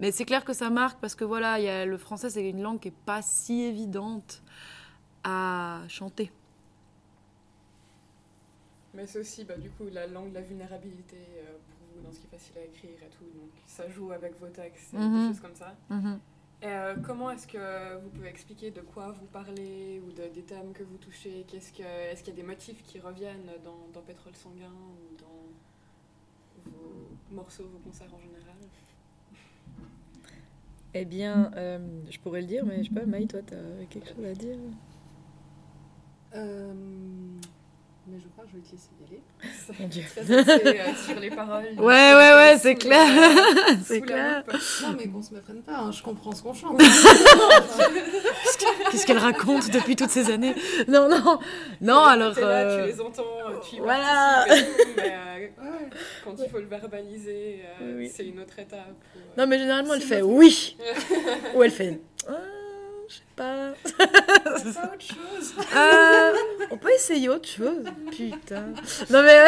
mais 0.01 0.11
c'est 0.11 0.25
clair 0.25 0.45
que 0.45 0.55
ça 0.55 0.71
marque 0.71 0.99
parce 1.01 1.15
que 1.15 1.25
voilà 1.25 1.59
il 1.61 1.67
y 1.67 1.69
a, 1.69 1.85
le 1.85 1.99
français 1.99 2.31
c'est 2.31 2.49
une 2.49 2.63
langue 2.63 2.81
qui 2.81 2.89
est 2.89 2.95
pas 3.05 3.21
si 3.21 3.63
évidente 3.63 4.43
à 5.23 5.81
chanter. 5.89 6.33
Mais 8.95 9.07
c'est 9.07 9.21
aussi 9.21 9.45
bah, 9.45 9.57
du 9.57 9.71
coup 9.71 9.85
la 9.93 10.07
langue 10.07 10.31
de 10.31 10.35
la 10.35 10.41
vulnérabilité 10.43 11.17
euh, 11.39 11.53
pour 11.53 11.87
vous 11.95 12.03
dans 12.07 12.13
ce 12.13 12.19
qui 12.21 12.27
est 12.27 12.31
facile 12.39 12.59
à 12.59 12.65
écrire 12.65 12.91
et 13.03 13.11
tout. 13.11 13.25
Donc 13.39 13.51
ça 13.67 13.89
joue 13.89 14.11
avec 14.13 14.39
vos 14.41 14.49
textes, 14.49 14.95
et 14.95 14.99
Mhm. 14.99 15.21
des 15.23 15.29
choses 15.29 15.41
comme 15.41 15.55
ça. 15.55 15.77
Mhm. 15.91 16.19
Et, 16.63 16.67
euh, 16.67 16.95
comment 17.03 17.31
est-ce 17.31 17.47
que 17.47 17.97
vous 18.03 18.11
pouvez 18.11 18.29
expliquer 18.29 18.71
de 18.71 18.81
quoi 18.83 19.13
vous 19.13 19.25
parlez 19.27 20.01
ou 20.07 20.11
de- 20.13 20.29
des 20.29 20.43
thèmes 20.43 20.73
que 20.75 20.83
vous 20.83 20.99
touchez? 20.99 21.45
Qu'est-ce 21.49 21.73
que, 21.73 21.83
Est-ce 21.83 22.23
qu'il 22.23 22.35
y 22.35 22.37
a 22.39 22.41
des 22.43 22.47
motifs 22.47 22.83
qui 22.83 22.99
reviennent 23.01 23.51
dans, 23.65 23.89
dans 23.95 24.03
Pétrole 24.03 24.35
sanguin 24.37 24.69
ou 24.73 25.17
dans 25.19 26.71
vos 26.71 27.09
morceaux, 27.35 27.65
vos 27.65 27.79
concerts 27.79 28.13
en 28.15 28.21
général? 28.21 28.57
Eh 30.93 31.05
bien, 31.05 31.51
euh, 31.57 31.79
je 32.11 32.19
pourrais 32.19 32.41
le 32.43 32.47
dire, 32.49 32.67
mais 32.67 32.83
je 32.83 32.89
sais 32.89 32.95
pas, 32.95 33.07
Maï, 33.07 33.27
toi, 33.29 33.41
t'as 33.47 33.57
quelque 33.89 34.09
chose 34.09 34.25
à 34.25 34.35
dire? 34.35 34.59
Euh, 36.35 36.75
mais 38.11 38.19
je 38.23 38.29
crois 38.29 38.45
que 38.45 38.51
je 38.53 38.57
vais 38.57 38.63
te 38.63 38.73
laisser 38.73 38.91
y 39.01 39.05
aller. 39.07 39.21
Mon 39.79 39.89
Dieu. 39.89 40.05
Euh, 40.81 40.95
sur 41.07 41.19
les 41.21 41.31
paroles. 41.31 41.65
Ouais, 41.79 42.15
ouais, 42.15 42.33
ouais, 42.35 42.59
c'est 42.59 42.75
clair. 42.75 43.07
la- 43.09 43.77
C'est 43.85 44.01
clair. 44.01 44.43
Non, 44.83 44.95
mais 44.99 45.07
qu'on 45.09 45.23
se 45.23 45.33
méprenne 45.35 45.63
pas, 45.63 45.77
hein, 45.79 45.93
je 45.93 46.03
comprends 46.03 46.33
ce 46.33 46.43
qu'on 46.43 46.55
chante. 46.55 46.79
Qu'est-ce 48.91 49.07
qu'elle 49.07 49.19
raconte 49.19 49.71
depuis 49.71 49.97
toutes 49.97 50.11
ces 50.11 50.31
années? 50.31 50.55
Non, 50.89 51.09
non, 51.09 51.39
non. 51.81 52.05
Alors. 52.05 52.35
Là, 52.39 52.47
euh, 52.47 52.87
tu 52.87 52.93
les 52.93 53.01
entends, 53.01 53.23
euh, 53.49 53.55
tu 53.69 53.77
y 53.77 53.79
voilà. 53.81 54.45
participes 54.47 54.69
et 54.79 54.83
tout, 54.85 54.91
mais 54.97 55.15
euh, 55.15 55.49
quand 56.25 56.35
il 56.43 56.49
faut 56.51 56.59
le 56.59 56.67
verbaliser, 56.67 57.63
Oui, 57.81 58.11
c'est 58.15 58.27
une 58.27 58.41
autre 58.41 58.59
étape. 58.59 58.95
ou, 59.17 59.41
Non, 59.41 59.47
mais 59.47 59.59
généralement, 59.59 59.95
elle 59.95 60.03
fait 60.03 60.23
oui. 60.23 60.77
Ou 61.55 61.63
elle 61.63 61.71
fait. 61.71 62.01
Ah, 62.29 62.33
je 63.11 63.17
sais 63.17 63.23
pas. 63.35 63.73
C'est 63.85 64.75
pas 64.75 64.93
autre 64.93 65.01
chose. 65.01 65.55
Euh, 65.75 66.33
on 66.71 66.77
peut 66.77 66.91
essayer 66.95 67.29
autre 67.29 67.49
chose. 67.49 67.85
Putain. 68.11 68.67
Non, 69.11 69.23
mais. 69.23 69.45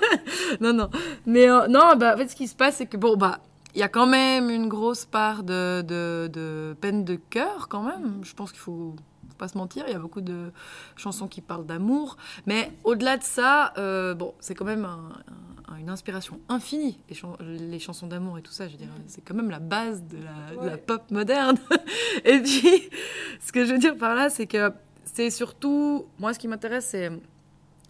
non, 0.60 0.72
non. 0.72 0.90
Mais 1.26 1.48
euh, 1.48 1.66
non, 1.68 1.96
bah, 1.96 2.14
en 2.14 2.18
fait, 2.18 2.28
ce 2.28 2.36
qui 2.36 2.46
se 2.48 2.54
passe, 2.54 2.76
c'est 2.76 2.86
que 2.86 2.96
bon, 2.96 3.16
bah. 3.16 3.40
Il 3.74 3.80
y 3.80 3.84
a 3.84 3.88
quand 3.88 4.06
même 4.06 4.48
une 4.50 4.66
grosse 4.66 5.04
part 5.04 5.44
de, 5.44 5.82
de, 5.82 6.28
de 6.32 6.74
peine 6.80 7.04
de 7.04 7.16
cœur, 7.16 7.68
quand 7.68 7.82
même. 7.82 8.22
Je 8.24 8.34
pense 8.34 8.50
qu'il 8.50 8.60
faut 8.60 8.96
pas 9.38 9.48
se 9.48 9.56
mentir. 9.56 9.84
Il 9.86 9.92
y 9.92 9.96
a 9.96 9.98
beaucoup 9.98 10.20
de 10.20 10.52
chansons 10.96 11.28
qui 11.28 11.40
parlent 11.40 11.64
d'amour. 11.66 12.16
Mais 12.46 12.70
au-delà 12.84 13.16
de 13.16 13.22
ça, 13.22 13.72
euh, 13.78 14.14
bon, 14.14 14.34
c'est 14.40 14.54
quand 14.54 14.64
même 14.66 14.84
un- 14.84 15.12
un- 15.72 15.76
une 15.76 15.88
inspiration 15.90 16.40
infinie, 16.48 16.98
les, 17.08 17.14
chan- 17.14 17.36
les 17.40 17.78
chansons 17.78 18.06
d'amour 18.06 18.38
et 18.38 18.42
tout 18.42 18.52
ça. 18.52 18.66
Je 18.66 18.72
veux 18.72 18.78
dire, 18.78 18.88
c'est 19.06 19.20
quand 19.22 19.34
même 19.34 19.50
la 19.50 19.58
base 19.60 20.02
de 20.02 20.16
la, 20.18 20.60
de 20.62 20.66
la 20.66 20.72
Ouais. 20.74 20.78
pop 20.78 21.10
moderne. 21.10 21.56
et 22.24 22.40
puis, 22.40 22.88
ce 23.40 23.52
que 23.52 23.64
je 23.64 23.72
veux 23.72 23.78
dire 23.78 23.96
par 23.96 24.14
là, 24.14 24.28
c'est 24.30 24.46
que 24.46 24.72
c'est 25.04 25.30
surtout. 25.30 26.06
Moi, 26.18 26.34
ce 26.34 26.38
qui 26.38 26.48
m'intéresse, 26.48 26.86
c'est. 26.86 27.10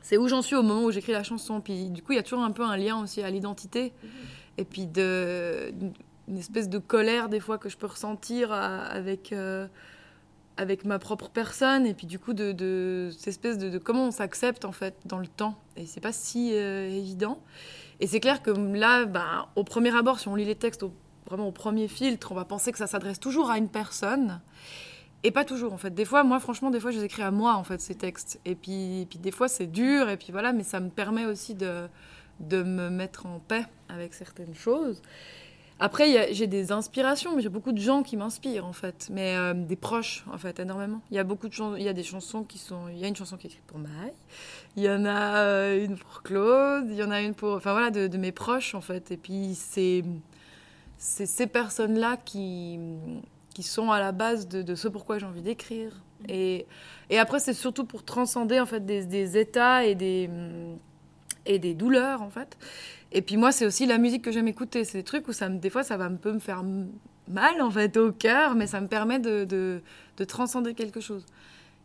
C'est 0.01 0.17
où 0.17 0.27
j'en 0.29 0.41
suis 0.43 0.57
au 0.57 0.63
moment 0.63 0.85
où 0.85 0.91
j'écris 0.91 1.13
la 1.13 1.23
chanson. 1.23 1.61
Puis 1.61 1.91
du 1.91 2.03
coup, 2.03 2.13
il 2.13 2.17
y 2.17 2.19
a 2.19 2.23
toujours 2.23 2.43
un 2.43 2.51
peu 2.53 2.63
un 2.63 2.77
lien 2.79 3.01
aussi 3.03 3.23
à 3.23 3.29
l'identité. 3.31 3.93
Et 4.57 4.65
puis 4.65 4.87
de, 4.87 5.71
une 6.29 6.39
espèce 6.39 6.69
de 6.69 6.79
colère 6.79 7.29
des 7.29 7.41
fois 7.41 7.59
que 7.59 7.69
je 7.69 7.77
peux 7.77 7.87
ressentir 7.87 8.51
à- 8.53 8.85
avec, 8.87 9.33
euh, 9.33 9.67
avec 10.59 10.85
ma 10.85 10.99
propre 10.99 11.31
personne. 11.31 11.87
Et 11.87 11.95
puis 11.95 12.07
du 12.07 12.19
coup, 12.19 12.35
de, 12.35 13.09
cette 13.13 13.29
espèce 13.29 13.57
de, 13.57 13.79
comment 13.79 14.09
on 14.09 14.11
s'accepte 14.11 14.67
en 14.67 14.73
fait 14.73 14.95
dans 15.07 15.19
le 15.19 15.27
temps. 15.27 15.59
Et 15.77 15.87
c'est 15.87 16.01
pas 16.01 16.13
si 16.13 16.53
euh, 16.53 16.89
évident. 16.89 17.41
Et 18.01 18.07
c'est 18.07 18.21
clair 18.21 18.43
que 18.43 18.51
là, 18.51 19.07
ben, 19.07 19.47
au 19.57 19.65
premier 19.65 19.97
abord, 19.97 20.21
si 20.21 20.29
on 20.29 20.35
lit 20.35 20.45
les 20.45 20.55
textes 20.55 20.85
vraiment 21.27 21.49
au 21.49 21.53
premier 21.53 21.89
filtre, 21.89 22.33
on 22.33 22.35
va 22.35 22.45
penser 22.45 22.73
que 22.73 22.79
ça 22.79 22.87
s'adresse 22.87 23.21
toujours 23.21 23.51
à 23.51 23.59
une 23.59 23.69
personne. 23.69 24.41
Et 25.25 25.31
pas 25.33 25.45
toujours, 25.45 25.73
en 25.73 25.79
fait. 25.79 25.93
Des 25.93 26.05
fois, 26.05 26.23
moi, 26.23 26.39
franchement, 26.39 26.71
des 26.71 26.79
fois, 26.79 26.93
je 26.93 26.99
les 26.99 27.05
écris 27.05 27.23
à 27.23 27.33
moi, 27.33 27.55
en 27.55 27.65
fait, 27.65 27.81
ces 27.81 27.97
textes. 27.97 28.39
Et 28.45 28.55
puis, 28.55 29.07
puis 29.11 29.19
des 29.19 29.33
fois, 29.33 29.49
c'est 29.49 29.67
dur, 29.67 30.09
et 30.09 30.17
puis 30.17 30.31
voilà, 30.31 30.53
mais 30.53 30.63
ça 30.63 30.79
me 30.79 30.91
permet 30.91 31.27
aussi 31.27 31.55
de, 31.55 31.89
de 32.39 32.63
me 32.63 32.89
mettre 32.89 33.27
en 33.27 33.41
paix 33.41 33.65
avec 33.89 34.15
certaines 34.15 34.55
choses. 34.55 35.03
Après, 35.81 36.33
j'ai 36.35 36.47
des 36.47 36.73
inspirations, 36.73 37.39
j'ai 37.39 37.49
beaucoup 37.49 37.73
de 37.73 37.79
gens 37.79 38.03
qui 38.03 38.17
m'inspirent, 38.17 38.67
en 38.67 38.73
fait. 38.73 39.09
Mais 39.13 39.37
euh, 39.37 39.55
des 39.55 39.77
proches, 39.77 40.25
en 40.33 40.39
fait, 40.39 40.59
énormément. 40.59 41.01
Il 41.11 41.17
y 41.17 41.21
a 41.21 41.25
beaucoup 41.25 41.49
de 41.49 41.53
chansons, 41.53 41.77
il 41.77 41.85
y 41.85 41.89
a 41.89 41.93
des 41.93 42.03
chansons 42.03 42.43
qui 42.43 42.59
sont... 42.59 42.89
Il 42.89 42.99
y 42.99 43.05
a 43.05 43.09
une 43.09 43.17
chanson 43.17 43.37
qui 43.37 43.47
est 43.47 43.51
écrite 43.51 43.65
pour 43.67 43.79
Maï, 43.79 44.13
il 44.77 44.83
y 44.83 44.91
en 44.91 45.05
a 45.05 45.37
euh, 45.39 45.85
une 45.85 45.97
pour 45.97 46.23
Claude, 46.23 46.87
il 46.91 46.97
y 46.97 47.03
en 47.03 47.11
a 47.11 47.21
une 47.21 47.35
pour... 47.35 47.55
Enfin, 47.55 47.73
voilà, 47.73 47.91
de, 47.91 48.09
de 48.09 48.19
mes 48.19 48.33
proches, 48.33 48.75
en 48.75 48.81
fait. 48.81 49.11
Et 49.11 49.17
puis, 49.17 49.55
c'est 49.55 50.05
c'est 50.99 51.27
ces 51.27 51.47
personnes-là 51.47 52.17
qui, 52.25 52.79
qui 53.55 53.63
sont 53.63 53.93
à 53.93 54.01
la 54.01 54.13
base 54.13 54.49
de, 54.49 54.63
de 54.63 54.75
ce 54.75 54.89
pourquoi 54.89 55.19
j'ai 55.19 55.27
envie 55.27 55.43
d'écrire. 55.43 55.93
Et, 56.29 56.67
et 57.09 57.19
après, 57.21 57.39
c'est 57.39 57.55
surtout 57.55 57.85
pour 57.85 58.05
transcender 58.05 58.59
en 58.59 58.67
fait 58.67 58.85
des, 58.85 59.05
des 59.05 59.39
états 59.39 59.85
et 59.85 59.95
des, 59.95 60.29
et 61.47 61.61
des 61.61 61.75
douleurs 61.75 62.21
en 62.23 62.31
fait. 62.31 62.59
Et 63.13 63.23
puis 63.23 63.37
moi, 63.37 63.53
c'est 63.53 63.65
aussi 63.67 63.87
la 63.87 63.99
musique 63.99 64.23
que 64.23 64.31
j'aime 64.33 64.49
écouter. 64.49 64.85
C'est 64.85 64.99
des 64.99 65.05
trucs 65.05 65.27
où 65.29 65.33
ça 65.33 65.49
me, 65.49 65.59
des 65.59 65.71
fois, 65.71 65.83
ça 65.83 65.97
va 65.97 66.05
un 66.05 66.15
peu 66.15 66.33
me 66.33 66.39
faire 66.41 66.63
mal 67.29 67.61
en 67.63 67.71
fait 67.71 67.97
au 67.97 68.13
cœur, 68.13 68.55
mais 68.55 68.67
ça 68.67 68.81
me 68.81 68.87
permet 68.89 69.19
de, 69.19 69.45
de, 69.45 69.81
de 70.17 70.25
transcender 70.25 70.75
quelque 70.75 71.01
chose. 71.01 71.25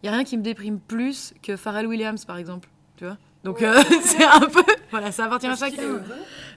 Il 0.02 0.08
y 0.08 0.10
a 0.10 0.12
rien 0.12 0.24
qui 0.26 0.38
me 0.38 0.44
déprime 0.44 0.80
plus 0.80 1.34
que 1.42 1.56
Pharrell 1.56 1.88
Williams 1.88 2.26
par 2.26 2.38
exemple, 2.38 2.70
tu 2.98 3.06
vois. 3.06 3.18
Donc 3.44 3.60
Ouais. 3.60 3.68
euh, 3.68 3.82
c'est 4.04 4.24
un 4.24 4.40
peu, 4.42 4.64
voilà, 4.92 5.12
ça 5.12 5.26
appartient 5.26 5.48
à 5.48 5.56
chacun. 5.56 6.02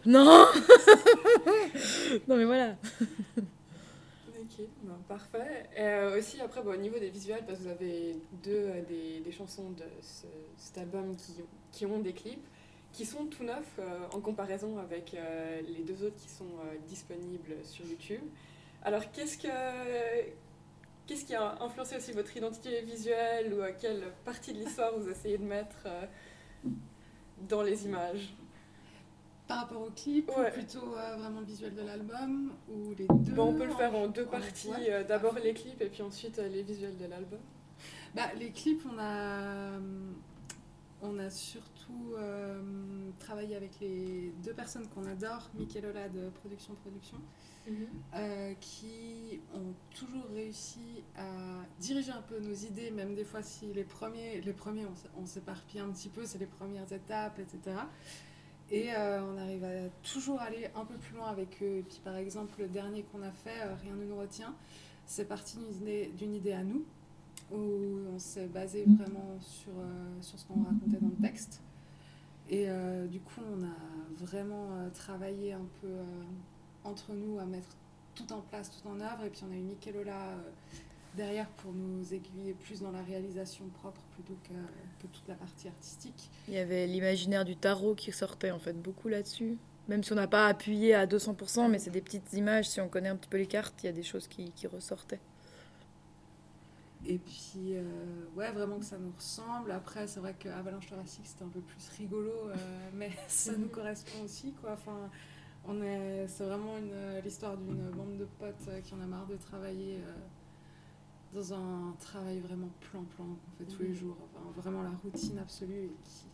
Non, 0.05 0.47
non 2.29 2.37
mais 2.37 2.45
voilà. 2.45 2.77
Ok, 3.39 4.67
ben, 4.83 4.95
parfait. 5.09 5.69
Et 5.77 5.81
euh, 5.81 6.19
aussi, 6.19 6.41
après, 6.41 6.63
bon, 6.63 6.73
au 6.73 6.77
niveau 6.77 6.99
des 6.99 7.11
visuels, 7.11 7.43
parce 7.47 7.59
que 7.59 7.65
vous 7.65 7.71
avez 7.71 8.17
deux 8.45 8.51
euh, 8.53 8.83
des, 8.89 9.21
des 9.25 9.33
chansons 9.33 9.71
de 9.71 9.83
ce- 10.01 10.27
cet 10.57 10.79
album 10.79 11.17
qui, 11.17 11.33
qui 11.73 11.87
ont 11.87 11.99
des 12.01 12.13
clips, 12.13 12.45
qui 12.97 13.05
sont 13.05 13.27
tout 13.27 13.45
neufs 13.45 13.79
euh, 13.79 13.99
en 14.13 14.21
comparaison 14.21 14.79
avec 14.79 15.13
euh, 15.13 15.61
les 15.69 15.83
deux 15.85 16.03
autres 16.03 16.17
qui 16.17 16.31
sont 16.31 16.47
euh, 16.65 16.79
disponibles 16.89 17.57
sur 17.63 17.85
YouTube. 17.85 18.23
Alors, 18.83 19.11
qu'est-ce 19.13 19.37
que. 19.37 19.49
Qu'est-ce 21.07 21.25
qui 21.27 21.35
a 21.35 21.63
influencé 21.63 21.97
aussi 21.97 22.11
votre 22.13 22.35
identité 22.37 22.81
visuelle 22.83 23.53
ou 23.55 23.61
à 23.63 23.71
quelle 23.71 24.03
partie 24.25 24.53
de 24.53 24.59
l'histoire 24.59 24.99
vous 24.99 25.09
essayez 25.09 25.39
de 25.39 25.45
mettre 25.45 25.87
dans 27.49 27.63
les 27.63 27.85
images? 27.85 28.35
Par 29.47 29.61
rapport 29.61 29.83
au 29.83 29.91
clip, 29.91 30.29
Ouais. 30.37 30.49
ou 30.49 30.53
plutôt 30.53 30.81
vraiment 30.87 31.39
le 31.39 31.47
visuel 31.47 31.77
de 31.77 31.83
l'album, 31.83 32.53
ou 32.69 32.93
les 32.99 33.07
deux 33.07 33.33
Bon, 33.35 33.51
on 33.51 33.55
peut 33.55 33.67
le 33.67 33.75
faire 33.75 33.95
en 33.95 34.09
deux 34.09 34.25
parties. 34.27 34.69
ouais. 34.71 35.05
D'abord 35.05 35.35
les 35.39 35.55
clips 35.55 35.81
et 35.81 35.87
puis 35.89 36.03
ensuite 36.03 36.39
les 36.39 36.63
visuels 36.65 36.97
de 36.97 37.07
l'album. 37.07 37.39
Bah, 38.17 38.33
les 38.37 38.51
clips, 38.51 38.83
on 38.93 38.99
a, 38.99 39.79
on 41.03 41.19
a 41.21 41.31
surtout 41.31 41.76
euh, 42.18 42.61
travaillé 43.18 43.57
avec 43.57 43.79
les 43.81 44.33
deux 44.44 44.53
personnes 44.53 44.87
qu'on 44.88 45.05
adore, 45.07 45.51
Mick 45.55 45.77
et 45.77 45.81
Lola 45.81 46.09
de 46.09 46.29
Production 46.31 46.75
Production, 46.75 47.18
euh, 48.14 48.55
qui 48.61 49.40
ont 49.55 49.75
toujours 49.94 50.27
réussi 50.35 51.03
à 51.16 51.64
diriger 51.81 52.12
un 52.12 52.22
peu 52.22 52.38
nos 52.38 52.55
idées, 52.55 52.90
même 52.90 53.14
des 53.14 53.25
fois 53.25 53.42
si 53.42 53.72
les 53.72 53.85
premiers, 53.85 54.40
les 54.40 54.53
premiers 54.53 54.87
on, 55.16 55.27
s'éparpille 55.27 55.81
un 55.81 55.90
petit 55.90 56.09
peu, 56.09 56.25
c'est 56.25 56.38
les 56.38 56.46
premières 56.46 56.90
étapes, 56.92 57.38
etc. 57.38 57.77
Et 58.70 58.92
euh, 58.92 59.22
on 59.22 59.38
arrive 59.38 59.64
à 59.64 59.88
toujours 60.03 60.40
aller 60.40 60.68
un 60.75 60.85
peu 60.85 60.94
plus 60.94 61.16
loin 61.16 61.29
avec 61.29 61.62
eux. 61.62 61.79
Et 61.79 61.83
puis 61.83 62.01
par 62.03 62.16
exemple, 62.16 62.61
le 62.61 62.68
dernier 62.68 63.05
qu'on 63.05 63.22
a 63.22 63.31
fait, 63.31 63.62
euh, 63.62 63.75
Rien 63.83 63.94
ne 63.94 64.05
nous 64.05 64.16
retient, 64.16 64.55
c'est 65.05 65.27
parti 65.27 65.57
d'une 65.57 65.83
idée, 65.83 66.11
d'une 66.16 66.35
idée 66.35 66.53
à 66.53 66.64
nous, 66.64 66.85
où 67.53 68.01
on 68.12 68.18
s'est 68.18 68.49
basé 68.49 68.85
vraiment 68.99 69.38
sur, 69.40 69.72
euh, 69.79 70.20
sur 70.20 70.38
ce 70.38 70.46
qu'on 70.46 70.64
racontait 70.64 70.99
dans 71.01 71.09
le 71.09 71.22
texte. 71.22 71.62
Et 72.49 72.67
euh, 72.69 73.07
du 73.07 73.21
coup, 73.21 73.41
on 73.53 73.65
a 73.65 74.25
vraiment 74.25 74.69
euh, 74.73 74.89
travaillé 74.91 75.53
un 75.53 75.67
peu 75.81 75.89
euh, 75.89 76.05
entre 76.85 77.13
nous 77.13 77.39
à 77.39 77.45
mettre 77.45 77.69
tout 78.15 78.33
en 78.33 78.41
place, 78.41 78.71
tout 78.71 78.89
en 78.89 79.01
œuvre. 79.01 79.25
Et 79.25 79.31
puis 79.31 79.43
on 79.49 79.53
a 79.53 79.57
eu 79.57 79.63
Mick 79.63 79.87
et 79.87 79.93
Lola 79.93 80.37
derrière 81.17 81.49
pour 81.49 81.73
nous 81.73 82.15
aiguiller 82.15 82.55
plus 82.55 82.83
dans 82.83 82.93
la 82.93 83.03
réalisation 83.03 83.65
propre 83.81 84.01
plutôt 84.15 84.37
que, 84.45 84.53
que 85.03 85.13
toute 85.13 85.27
la 85.29 85.35
partie 85.35 85.68
artistique. 85.68 86.31
Il 86.47 86.55
y 86.55 86.59
avait 86.59 86.87
l'imaginaire 86.87 87.45
du 87.45 87.57
tarot 87.57 87.95
qui 87.95 88.12
sortait 88.12 88.51
en 88.51 88.59
fait 88.59 88.81
beaucoup 88.81 89.09
là-dessus. 89.09 89.59
Même 89.89 90.03
si 90.03 90.12
on 90.12 90.16
n'a 90.16 90.27
pas 90.27 90.47
appuyé 90.47 90.95
à 90.95 91.07
200%, 91.07 91.68
mais 91.70 91.79
c'est 91.79 91.91
des 91.91 92.01
petites 92.01 92.33
images. 92.33 92.68
Si 92.68 92.81
on 92.81 92.89
connaît 92.89 93.09
un 93.09 93.16
petit 93.16 93.29
peu 93.29 93.39
les 93.39 93.47
cartes, 93.47 93.75
il 93.83 93.87
y 93.87 93.89
a 93.89 93.93
des 93.93 94.03
choses 94.03 94.27
qui, 94.27 94.51
qui 94.53 94.66
ressortaient. 94.66 95.20
Et 97.05 97.18
puis, 97.18 97.76
euh, 97.76 97.82
ouais, 98.34 98.51
vraiment 98.53 98.78
que 98.78 98.84
ça 98.84 98.99
nous 98.99 99.12
ressemble. 99.16 99.70
Après, 99.70 100.07
c'est 100.07 100.20
vrai 100.20 100.34
que 100.38 100.49
Avalanche 100.49 100.88
Thoracique, 100.88 101.26
c'était 101.26 101.44
un 101.44 101.49
peu 101.49 101.61
plus 101.61 101.88
rigolo, 101.99 102.32
euh, 102.32 102.57
mais 102.94 103.11
ça 103.28 103.53
nous 103.57 103.68
correspond 103.68 104.24
aussi, 104.24 104.53
quoi. 104.53 104.72
Enfin, 104.72 105.11
on 105.68 105.82
est, 105.82 106.26
c'est 106.28 106.44
vraiment 106.44 106.78
une, 106.78 107.20
l'histoire 107.24 107.57
d'une 107.57 107.90
bande 107.90 108.16
de 108.16 108.24
potes 108.38 108.68
euh, 108.68 108.80
qui 108.80 108.94
en 108.94 109.01
a 109.01 109.07
marre 109.07 109.26
de 109.26 109.36
travailler 109.36 109.97
euh, 109.97 110.12
dans 111.34 111.53
un 111.55 111.94
travail 111.99 112.38
vraiment 112.40 112.70
plan-plan 112.80 113.26
qu'on 113.26 113.57
fait 113.59 113.70
tous 113.70 113.82
les 113.82 113.94
jours. 113.94 114.16
Enfin, 114.24 114.44
vraiment 114.57 114.82
la 114.82 114.92
routine 115.03 115.38
absolue 115.38 115.84
et 115.84 115.97
qui 116.05 116.26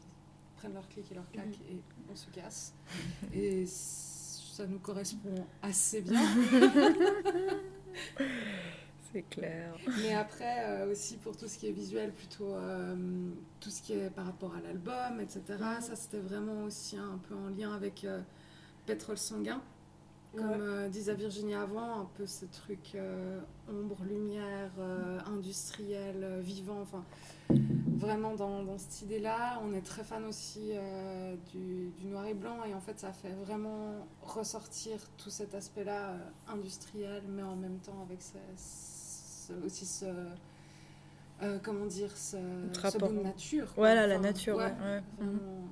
prennent 0.57 0.75
leur 0.75 0.89
clic 0.89 1.11
et 1.11 1.15
leur 1.15 1.31
claque 1.31 1.59
et 1.71 1.81
on 2.11 2.17
se 2.17 2.29
casse. 2.31 2.75
Et 3.33 3.65
ça 3.67 4.67
nous 4.67 4.79
correspond 4.79 5.47
assez 5.63 6.03
bien. 6.03 6.21
C'est 9.13 9.23
clair. 9.23 9.75
Mais 10.03 10.15
après, 10.15 10.65
euh, 10.65 10.91
aussi 10.91 11.17
pour 11.19 11.37
tout 11.37 11.47
ce 11.47 11.59
qui 11.59 11.67
est 11.69 11.73
visuel, 11.73 12.13
plutôt 12.13 12.55
euh, 12.55 12.97
tout 13.61 13.69
ce 13.71 13.83
qui 13.83 13.93
est 13.93 14.11
par 14.11 14.25
rapport 14.27 14.55
à 14.55 14.61
l'album, 14.61 15.21
etc. 15.21 15.43
Ça, 15.81 15.97
c'était 15.97 16.19
vraiment 16.21 16.65
aussi 16.65 16.97
un 16.97 17.19
peu 17.29 17.35
en 17.35 17.49
lien 17.49 17.75
avec 17.75 18.05
euh, 18.05 18.21
Pétrole 18.87 19.19
Sanguin. 19.19 19.61
Comme 20.35 20.63
Ouais. 20.63 20.89
disait 20.89 21.15
Virginie 21.15 21.55
avant, 21.55 22.01
un 22.01 22.09
peu 22.17 22.25
ce 22.27 22.47
truc 22.47 22.97
ombre, 23.71 23.99
lumière, 24.09 24.71
industriel, 25.27 26.39
vivant, 26.41 26.81
enfin 26.81 27.05
vraiment 27.99 28.35
dans, 28.35 28.63
dans 28.63 28.79
cette 28.79 29.03
idée-là. 29.03 29.61
On 29.63 29.75
est 29.75 29.83
très 29.83 30.03
fan 30.05 30.25
aussi 30.25 30.73
du, 31.53 31.91
du 31.99 32.07
noir 32.07 32.25
et 32.25 32.33
blanc 32.33 32.65
et 32.65 32.73
en 32.73 32.81
fait 32.81 32.99
ça 32.99 33.13
fait 33.13 33.35
vraiment 33.45 34.07
ressortir 34.23 34.99
tout 35.19 35.29
cet 35.29 35.55
aspect-là 35.55 36.17
industriel 36.49 37.23
mais 37.29 37.43
en 37.43 37.55
même 37.57 37.79
temps 37.81 38.01
avec 38.09 38.23
ce- 38.23 38.33
ce- 38.57 38.92
aussi 39.65 39.87
ce... 39.87 40.05
euh, 41.43 41.59
comment 41.63 41.87
dire 41.87 42.17
ce, 42.17 42.37
ce 42.73 42.99
de 42.99 43.23
nature. 43.23 43.67
quoi. 43.75 43.75
Voilà, 43.89 44.07
la 44.07 44.19
nature, 44.19 44.57
ouais, 44.57 44.65
ouais. 44.65 45.03
Vraiment, 45.19 45.69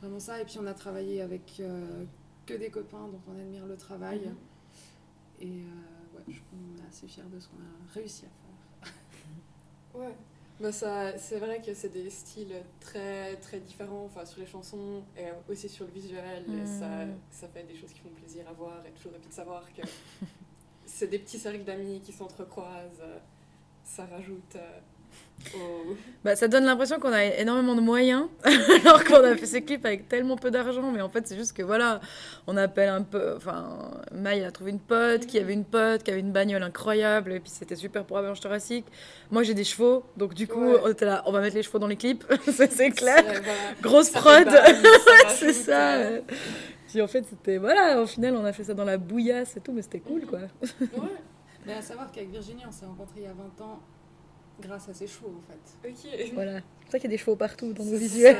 vraiment 0.00 0.18
ça. 0.20 0.40
Et 0.40 0.44
puis 0.44 0.58
on 0.60 0.66
a 0.66 0.74
travaillé 0.74 1.22
avec 1.22 1.56
euh, 1.60 2.04
que 2.46 2.54
des 2.54 2.70
copains 2.70 3.08
dont 3.08 3.20
on 3.28 3.38
admire 3.40 3.66
le 3.66 3.76
travail. 3.76 4.20
Mhm. 4.26 4.36
Et 5.40 5.46
euh, 5.62 6.16
ouais, 6.18 6.22
je 6.28 6.38
pense 6.38 6.48
qu'on 6.50 6.82
est 6.84 6.88
assez 6.88 7.06
fiers 7.08 7.22
de 7.32 7.38
ce 7.40 7.48
qu'on 7.48 7.56
a 7.56 7.92
réussi 7.94 8.24
à 8.26 8.28
faire. 8.28 10.00
Ouais. 10.00 10.14
Bah 10.60 10.70
ça, 10.70 11.18
c'est 11.18 11.38
vrai 11.38 11.60
que 11.60 11.74
c'est 11.74 11.88
des 11.88 12.08
styles 12.08 12.54
très 12.78 13.34
très 13.36 13.58
différents 13.58 14.04
enfin, 14.04 14.24
sur 14.24 14.38
les 14.38 14.46
chansons 14.46 15.02
et 15.16 15.24
aussi 15.50 15.68
sur 15.68 15.86
le 15.86 15.90
visuel. 15.92 16.44
Et 16.48 16.66
ça, 16.66 17.04
Mm. 17.06 17.14
ça 17.30 17.48
fait 17.48 17.64
des 17.64 17.74
choses 17.74 17.92
qui 17.92 17.98
font 18.00 18.10
plaisir 18.10 18.46
à 18.48 18.52
voir 18.52 18.84
et 18.86 18.90
toujours 18.92 19.12
envie 19.16 19.26
de 19.26 19.32
savoir 19.32 19.64
que 19.72 19.82
c'est 20.86 21.08
des 21.08 21.18
petits 21.18 21.38
cercles 21.38 21.64
d'amis 21.64 22.00
qui 22.04 22.12
s'entrecroisent. 22.12 23.00
euh, 23.02 23.18
Ça 23.84 24.06
rajoute 24.10 24.56
euh, 24.56 25.56
au... 25.58 25.96
Bah, 26.24 26.36
ça 26.36 26.46
donne 26.46 26.64
l'impression 26.64 27.00
qu'on 27.00 27.12
a 27.12 27.24
énormément 27.24 27.74
de 27.74 27.80
moyens, 27.80 28.26
alors 28.84 29.02
qu'on 29.04 29.24
a 29.24 29.34
fait 29.36 29.46
ces 29.46 29.62
clips 29.62 29.84
avec 29.84 30.08
tellement 30.08 30.36
peu 30.36 30.50
d'argent. 30.52 30.92
Mais 30.92 31.00
en 31.02 31.08
fait, 31.08 31.26
c'est 31.26 31.36
juste 31.36 31.52
que 31.56 31.62
voilà, 31.64 32.00
on 32.46 32.56
appelle 32.56 32.88
un 32.88 33.02
peu. 33.02 33.34
Enfin, 33.36 33.90
Maï 34.12 34.44
a 34.44 34.52
trouvé 34.52 34.70
une 34.70 34.78
pote, 34.78 35.26
qui 35.26 35.38
avait 35.40 35.52
une 35.52 35.64
pote, 35.64 36.04
qui 36.04 36.12
avait 36.12 36.20
une 36.20 36.30
bagnole 36.32 36.62
incroyable, 36.62 37.32
et 37.32 37.40
puis 37.40 37.50
c'était 37.50 37.74
super 37.76 38.04
pour 38.04 38.18
Avalanche 38.18 38.38
Thoracique. 38.40 38.86
Moi, 39.32 39.42
j'ai 39.42 39.54
des 39.54 39.64
chevaux, 39.64 40.04
donc 40.16 40.32
du 40.34 40.46
coup, 40.46 40.64
Ouais. 40.74 40.80
on 40.84 40.88
était 40.90 41.06
là, 41.06 41.22
on 41.26 41.32
va 41.32 41.40
mettre 41.40 41.56
les 41.56 41.62
chevaux 41.64 41.80
dans 41.80 41.88
les 41.88 41.96
clips, 41.96 42.24
c'est 42.70 42.90
clair. 42.90 43.24
Grosse 43.82 44.10
prod, 44.10 44.48
c'est 45.28 45.52
ça. 45.52 45.98
Euh. 46.92 46.98
Puis 46.98 47.02
en 47.02 47.06
fait, 47.08 47.24
c'était. 47.24 47.58
Voilà, 47.58 48.00
au 48.02 48.06
final, 48.06 48.36
on 48.36 48.44
a 48.44 48.52
fait 48.52 48.64
ça 48.64 48.74
dans 48.74 48.84
la 48.84 48.98
bouillasse 48.98 49.56
et 49.56 49.60
tout, 49.60 49.72
mais 49.72 49.82
c'était 49.82 50.00
cool, 50.00 50.26
quoi. 50.26 50.40
Ouais. 50.40 50.88
Mais 51.66 51.74
à 51.74 51.82
savoir 51.82 52.10
qu'avec 52.10 52.30
Virginie, 52.30 52.62
on 52.66 52.72
s'est 52.72 52.86
rencontrés 52.86 53.20
il 53.20 53.22
y 53.22 53.26
a 53.26 53.32
20 53.32 53.64
ans 53.64 53.80
grâce 54.60 54.88
à 54.88 54.94
ses 54.94 55.06
chevaux 55.06 55.32
en 55.38 55.42
fait. 55.42 55.88
Ok. 55.88 56.30
Voilà. 56.34 56.56
C'est 56.56 56.62
pour 56.82 56.90
ça 56.92 56.98
qu'il 56.98 57.04
y 57.10 57.12
a 57.12 57.16
des 57.16 57.18
chevaux 57.18 57.36
partout 57.36 57.72
dans 57.72 57.84
nos 57.84 57.92
Ça, 57.92 57.96
visuels. 57.98 58.36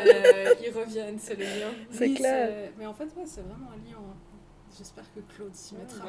ils 0.64 0.70
reviennent, 0.72 1.18
c'est 1.18 1.36
le 1.36 1.44
lien. 1.44 1.70
C'est 1.90 2.06
Oui, 2.08 2.14
clair. 2.14 2.70
Mais 2.78 2.84
en 2.86 2.92
fait, 2.94 3.04
ouais, 3.04 3.22
c'est 3.24 3.40
vraiment 3.42 3.70
un 3.70 3.76
lien. 3.88 3.96
hein. 3.98 4.16
J'espère 4.78 5.04
que 5.14 5.20
Claude 5.36 5.54
s'y 5.54 5.74
mettra. 5.74 6.08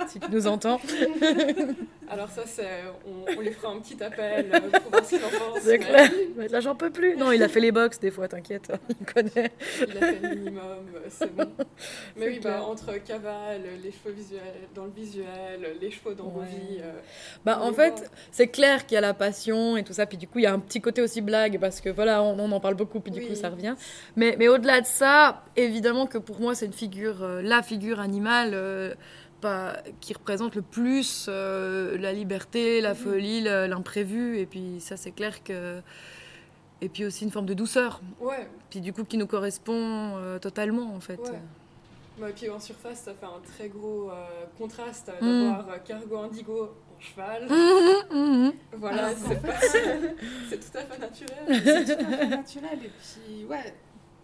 si 0.08 0.20
tu 0.20 0.30
nous 0.30 0.46
entends. 0.46 0.80
Alors 2.08 2.28
ça, 2.28 2.42
c'est, 2.46 2.82
on, 3.06 3.36
on 3.36 3.40
lui 3.40 3.52
fera 3.52 3.72
un 3.72 3.78
petit 3.80 4.00
appel 4.02 4.46
euh, 4.52 4.60
pour 4.80 4.90
voir 4.90 5.04
ce 5.04 5.16
qu'il 5.16 5.24
en 5.24 5.28
pense. 5.28 5.60
C'est 5.60 5.78
mais 5.78 5.84
clair. 5.84 6.10
Il 6.28 6.34
va 6.36 6.44
être 6.44 6.50
Là, 6.52 6.60
j'en 6.60 6.74
peux 6.74 6.90
plus. 6.90 7.16
Non, 7.16 7.30
il 7.32 7.42
a 7.42 7.48
fait 7.48 7.60
les 7.60 7.70
box 7.72 7.98
des 8.00 8.10
fois, 8.10 8.28
t'inquiète. 8.28 8.72
Il 9.00 9.06
connaît. 9.06 9.52
Il 9.80 9.96
a 9.96 10.00
fait 10.00 10.18
le 10.22 10.34
minimum, 10.36 10.62
euh, 10.94 11.00
c'est 11.08 11.34
bon. 11.34 11.44
Mais 12.16 12.26
C'est 12.26 12.28
oui, 12.28 12.40
bah, 12.42 12.62
entre 12.64 12.92
cavale, 13.04 13.62
les 13.82 13.90
chevaux 13.92 14.14
visuels, 14.14 14.40
dans 14.74 14.84
le 14.84 14.90
visuel, 14.92 15.76
les 15.80 15.90
chevaux 15.90 16.14
dans 16.14 16.24
Ouais. 16.30 16.46
vies. 16.46 16.78
euh, 16.82 17.00
Bah, 17.44 17.58
en 17.60 17.70
les 17.70 17.76
fait, 17.76 18.10
c'est 18.32 18.48
clair 18.48 18.86
qu'il 18.86 18.94
y 18.94 18.98
a 18.98 19.00
la 19.02 19.14
passion 19.14 19.76
et 19.76 19.82
tout 19.84 19.92
ça. 19.92 20.06
Puis 20.06 20.18
du 20.18 20.26
coup, 20.26 20.38
il 20.38 20.42
y 20.42 20.46
a 20.46 20.52
un 20.52 20.58
petit 20.60 20.80
côté 20.80 21.02
aussi 21.02 21.20
blague 21.20 21.58
parce 21.60 21.80
que 21.80 21.90
voilà, 21.90 22.22
on, 22.22 22.38
on 22.38 22.50
en 22.52 22.60
parle 22.60 22.74
beaucoup. 22.74 23.00
Puis 23.00 23.12
du 23.12 23.20
Oui. 23.20 23.28
coup, 23.28 23.34
ça 23.34 23.50
revient. 23.50 23.74
Mais, 24.16 24.36
mais 24.38 24.48
au-delà 24.48 24.80
de 24.80 24.86
ça, 24.86 25.42
évidemment 25.56 26.06
que 26.06 26.18
pour 26.18 26.40
moi, 26.40 26.54
c'est 26.56 26.66
une 26.66 26.72
figure, 26.72 27.22
euh, 27.22 27.39
la 27.42 27.62
figure 27.62 28.00
animale. 28.00 28.50
euh, 28.54 28.94
pas, 29.40 29.78
qui 30.02 30.12
représente 30.12 30.54
le 30.54 30.60
plus 30.60 31.24
euh, 31.30 31.96
la 31.96 32.12
liberté, 32.12 32.82
la 32.82 32.90
Mhm. 32.90 32.94
folie, 32.96 33.40
l'imprévu. 33.40 34.38
Et 34.38 34.44
puis 34.44 34.76
ça, 34.80 34.98
c'est 34.98 35.12
clair 35.12 35.42
que. 35.42 35.80
Et 36.82 36.88
puis 36.90 37.06
aussi 37.06 37.24
une 37.24 37.30
forme 37.30 37.46
de 37.46 37.54
douceur. 37.54 38.02
Ouais, 38.20 38.46
Puis 38.68 38.80
du 38.82 38.92
coup, 38.92 39.04
qui 39.04 39.16
nous 39.16 39.26
correspond 39.26 40.16
euh, 40.18 40.38
totalement, 40.38 40.94
en 40.94 41.00
fait. 41.00 41.18
ouais. 41.20 41.38
Bah, 42.18 42.28
et 42.28 42.32
puis 42.34 42.50
en 42.50 42.60
surface, 42.60 43.00
ça 43.04 43.12
fait 43.14 43.24
un 43.24 43.40
très 43.56 43.68
gros 43.70 44.10
euh, 44.10 44.14
contraste 44.58 45.08
euh, 45.08 45.22
Mm. 45.22 45.48
d'avoir 45.54 45.68
euh, 45.70 45.78
Cargo 45.86 46.18
Indigo 46.18 46.64
en 46.96 47.00
cheval. 47.00 47.46
Mhm, 47.48 48.18
mhm. 48.44 48.52
Voilà, 48.74 49.08
pas... 49.08 49.52
c'est 50.50 50.58
tout 50.60 50.76
à 50.78 50.80
fait 50.82 50.98
naturel. 50.98 51.62
c'est 51.64 51.96
tout 51.96 52.04
à 52.04 52.16
fait 52.18 52.26
naturel. 52.28 52.78
Et 52.84 52.90
puis, 52.90 53.44
ouais, 53.46 53.74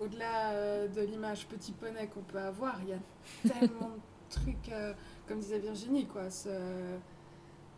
au-delà 0.00 0.50
euh, 0.52 0.88
de 0.88 1.00
l'image 1.02 1.46
petit 1.46 1.72
poney 1.72 2.08
qu'on 2.08 2.22
peut 2.22 2.38
avoir, 2.38 2.80
il 2.82 2.88
y 2.90 2.92
a 2.92 2.98
tellement 3.60 3.88
de 3.90 4.00
trucs, 4.30 4.68
euh, 4.70 4.92
comme 5.26 5.40
disait 5.40 5.58
Virginie, 5.58 6.06
quoi. 6.06 6.30
Ce- 6.30 6.98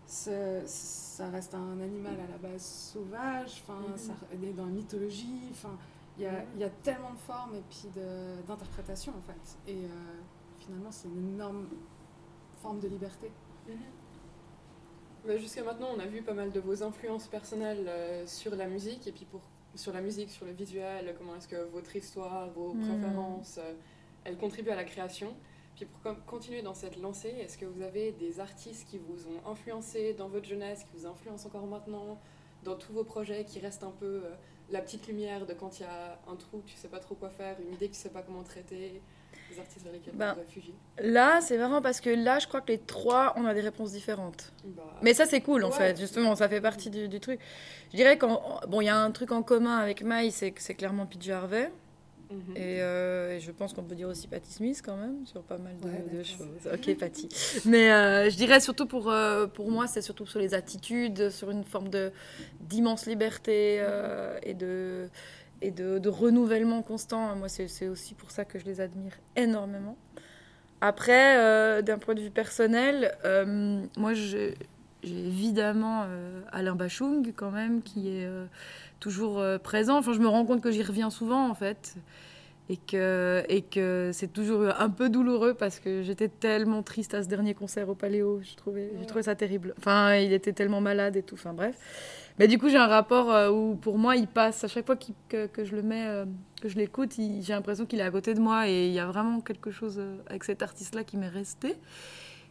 ce- 0.06 0.62
ça 0.66 1.28
reste 1.28 1.54
un 1.54 1.80
animal 1.80 2.14
à 2.20 2.30
la 2.32 2.38
base 2.38 2.62
sauvage, 2.62 3.62
enfin, 3.62 3.80
Mhm. 3.90 3.96
ça 3.98 4.12
est 4.42 4.52
dans 4.54 4.64
la 4.64 4.72
mythologie, 4.72 5.48
enfin, 5.50 5.76
il 6.16 6.22
y 6.24 6.26
a, 6.26 6.44
il 6.54 6.60
y 6.60 6.64
a 6.64 6.70
tellement 6.70 7.12
de 7.12 7.18
formes 7.18 7.54
et 7.54 7.62
puis 7.68 7.88
de- 7.94 8.40
d'interprétations, 8.46 9.12
en 9.16 9.22
fait. 9.22 9.70
Et 9.70 9.84
euh, 9.84 9.88
finalement, 10.58 10.90
c'est 10.90 11.08
une 11.08 11.28
énorme 11.34 11.66
forme 12.62 12.80
de 12.80 12.88
liberté. 12.88 13.30
Bah, 15.26 15.36
Jusqu'à 15.36 15.62
maintenant, 15.62 15.88
on 15.94 16.00
a 16.00 16.06
vu 16.06 16.22
pas 16.22 16.32
mal 16.32 16.50
de 16.52 16.60
vos 16.60 16.82
influences 16.82 17.26
personnelles 17.26 18.26
sur 18.26 18.54
la 18.56 18.66
musique, 18.66 19.06
et 19.06 19.12
puis 19.12 19.26
pour, 19.26 19.42
sur 19.78 19.92
la 19.92 20.00
musique, 20.00 20.30
sur 20.30 20.44
le 20.44 20.52
visuel, 20.52 21.14
comment 21.16 21.36
est-ce 21.36 21.48
que 21.48 21.64
votre 21.70 21.94
histoire, 21.94 22.50
vos 22.50 22.74
Mm. 22.74 22.80
préférences, 22.80 23.58
euh, 23.58 23.74
elles 24.24 24.36
contribuent 24.36 24.70
à 24.70 24.76
la 24.76 24.84
création. 24.84 25.34
Puis 25.76 25.86
pour 25.86 26.24
continuer 26.26 26.60
dans 26.62 26.74
cette 26.74 27.00
lancée, 27.00 27.28
est-ce 27.40 27.56
que 27.56 27.64
vous 27.64 27.82
avez 27.82 28.10
des 28.12 28.40
artistes 28.40 28.88
qui 28.88 28.98
vous 28.98 29.28
ont 29.28 29.50
influencé 29.50 30.12
dans 30.14 30.28
votre 30.28 30.46
jeunesse, 30.48 30.82
qui 30.82 30.98
vous 30.98 31.06
influencent 31.06 31.46
encore 31.46 31.66
maintenant, 31.66 32.18
dans 32.64 32.74
tous 32.74 32.92
vos 32.92 33.04
projets, 33.04 33.44
qui 33.44 33.60
restent 33.60 33.84
un 33.84 33.92
peu 33.92 34.22
euh, 34.24 34.34
la 34.70 34.80
petite 34.82 35.06
lumière 35.06 35.46
de 35.46 35.54
quand 35.54 35.78
il 35.78 35.82
y 35.84 35.86
a 35.86 36.18
un 36.26 36.34
trou, 36.34 36.60
tu 36.66 36.74
sais 36.74 36.88
pas 36.88 36.98
trop 36.98 37.14
quoi 37.14 37.30
faire, 37.30 37.56
une 37.60 37.72
idée 37.72 37.88
que 37.88 37.94
tu 37.94 38.00
sais 38.00 38.10
pas 38.10 38.22
comment 38.22 38.42
traiter, 38.42 39.00
des 39.50 39.58
artistes 39.60 39.82
vers 39.84 39.92
lesquels 39.92 40.14
Ben, 40.14 40.34
vous 40.34 41.04
Là, 41.04 41.40
c'est 41.40 41.58
marrant 41.58 41.80
parce 41.82 42.00
que 42.00 42.10
là, 42.10 42.38
je 42.38 42.46
crois 42.46 42.60
que 42.60 42.72
les 42.72 42.78
trois, 42.78 43.34
on 43.36 43.44
a 43.46 43.54
des 43.54 43.60
réponses 43.60 43.92
différentes. 43.92 44.52
Bah, 44.64 44.82
Mais 45.02 45.14
ça, 45.14 45.26
c'est 45.26 45.40
cool 45.40 45.64
en 45.64 45.68
ouais. 45.70 45.76
fait, 45.76 45.98
justement, 45.98 46.34
ça 46.36 46.48
fait 46.48 46.60
partie 46.60 46.90
du, 46.90 47.08
du 47.08 47.20
truc. 47.20 47.40
Je 47.92 47.96
dirais 47.96 48.18
qu'en 48.18 48.60
bon, 48.68 48.80
y 48.80 48.88
a 48.88 48.96
un 48.98 49.10
truc 49.10 49.32
en 49.32 49.42
commun 49.42 49.78
avec 49.78 50.02
Maï, 50.02 50.30
c'est 50.30 50.50
que 50.50 50.60
c'est 50.62 50.74
clairement 50.74 51.06
PJ 51.06 51.30
Harvey. 51.30 51.70
mhm. 52.30 52.56
Et, 52.56 52.82
euh, 52.82 53.36
et 53.36 53.40
je 53.40 53.50
pense 53.52 53.72
qu'on 53.72 53.84
peut 53.84 53.94
dire 53.94 54.08
aussi 54.08 54.26
Patty 54.28 54.52
Smith 54.52 54.82
quand 54.84 54.96
même, 54.96 55.24
sur 55.24 55.42
pas 55.42 55.56
mal 55.58 55.76
de, 55.78 55.86
Ouais, 55.86 55.92
de 56.12 56.18
d'accord. 56.18 56.24
choses. 56.24 56.72
Ok, 56.74 56.96
Patty. 56.98 57.28
Mais 57.64 57.90
euh, 57.92 58.28
je 58.28 58.36
dirais 58.36 58.60
surtout 58.60 58.86
pour, 58.86 59.10
euh, 59.10 59.46
pour 59.46 59.70
moi, 59.70 59.86
c'est 59.86 60.02
surtout 60.02 60.26
sur 60.26 60.38
les 60.40 60.52
attitudes, 60.54 61.30
sur 61.30 61.50
une 61.50 61.64
forme 61.64 61.88
d'immense 62.60 63.06
liberté 63.06 63.82
et, 64.42 64.54
de, 64.54 65.08
et 65.62 65.70
de, 65.70 65.98
de 65.98 66.08
renouvellement 66.08 66.82
constant. 66.82 67.34
Moi, 67.36 67.48
c'est 67.48 67.88
aussi 67.88 68.14
pour 68.14 68.30
ça 68.30 68.44
que 68.44 68.58
je 68.58 68.64
les 68.64 68.80
admire 68.80 69.12
énormément. 69.36 69.96
Après, 70.80 71.36
euh, 71.38 71.82
d'un 71.82 71.98
point 71.98 72.14
de 72.14 72.20
vue 72.20 72.30
personnel, 72.30 73.16
euh, 73.24 73.82
moi, 73.96 74.14
je- 74.14 74.52
j'ai 75.02 75.18
évidemment 75.26 76.04
euh, 76.06 76.40
Alain 76.52 76.74
Bachung 76.74 77.32
quand 77.34 77.50
même, 77.50 77.82
qui 77.82 78.08
est 78.08 78.28
toujours 79.00 79.42
présent. 79.62 79.98
Enfin, 79.98 80.12
je 80.12 80.20
me 80.20 80.28
rends 80.28 80.44
compte 80.44 80.60
que 80.60 80.70
j'y 80.70 80.82
reviens 80.82 81.10
souvent, 81.10 81.48
en 81.48 81.54
fait. 81.54 81.96
Et 82.70 82.76
que, 82.76 83.42
et 83.48 83.62
que 83.62 84.10
c'est 84.12 84.30
toujours 84.30 84.68
un 84.78 84.90
peu 84.90 85.08
douloureux 85.08 85.54
parce 85.54 85.80
que 85.80 86.02
j'étais 86.02 86.28
tellement 86.28 86.82
triste 86.82 87.14
à 87.14 87.22
ce 87.22 87.28
dernier 87.28 87.54
concert 87.54 87.88
au 87.88 87.94
Paléo. 87.94 88.40
Je 88.42 88.54
trouvais, 88.56 88.90
j'ai 89.00 89.06
trouvé 89.06 89.22
ça 89.22 89.34
terrible. 89.34 89.72
Enfin, 89.78 90.16
il 90.16 90.34
était 90.34 90.52
tellement 90.52 90.82
malade 90.82 91.16
et 91.16 91.22
tout. 91.22 91.34
Enfin, 91.36 91.54
bref. 91.54 91.76
Mais 92.38 92.46
du 92.46 92.58
coup, 92.58 92.68
j'ai 92.68 92.76
un 92.76 92.86
rapport 92.86 93.32
euh, 93.32 93.50
où, 93.50 93.74
pour 93.74 93.98
moi, 93.98 94.16
il 94.16 94.28
passe 94.28 94.62
à 94.62 94.68
chaque 94.68 94.86
fois 94.86 94.96
que, 95.28 95.46
que 95.46 95.64
je 95.64 95.74
le 95.74 95.82
mets, 95.82 96.06
euh, 96.06 96.24
que 96.60 96.68
je 96.68 96.76
l'écoute, 96.76 97.14
j'ai 97.16 97.52
l'impression 97.52 97.84
qu'il 97.84 97.98
est 97.98 98.04
à 98.04 98.10
côté 98.10 98.34
de 98.34 98.40
moi 98.40 98.68
et 98.68 98.86
il 98.86 98.92
y 98.92 99.00
a 99.00 99.06
vraiment 99.06 99.40
quelque 99.40 99.70
chose 99.70 99.96
euh, 99.98 100.16
avec 100.28 100.44
cet 100.44 100.62
artiste-là 100.62 101.02
qui 101.02 101.16
m'est 101.16 101.28
resté. 101.28 101.74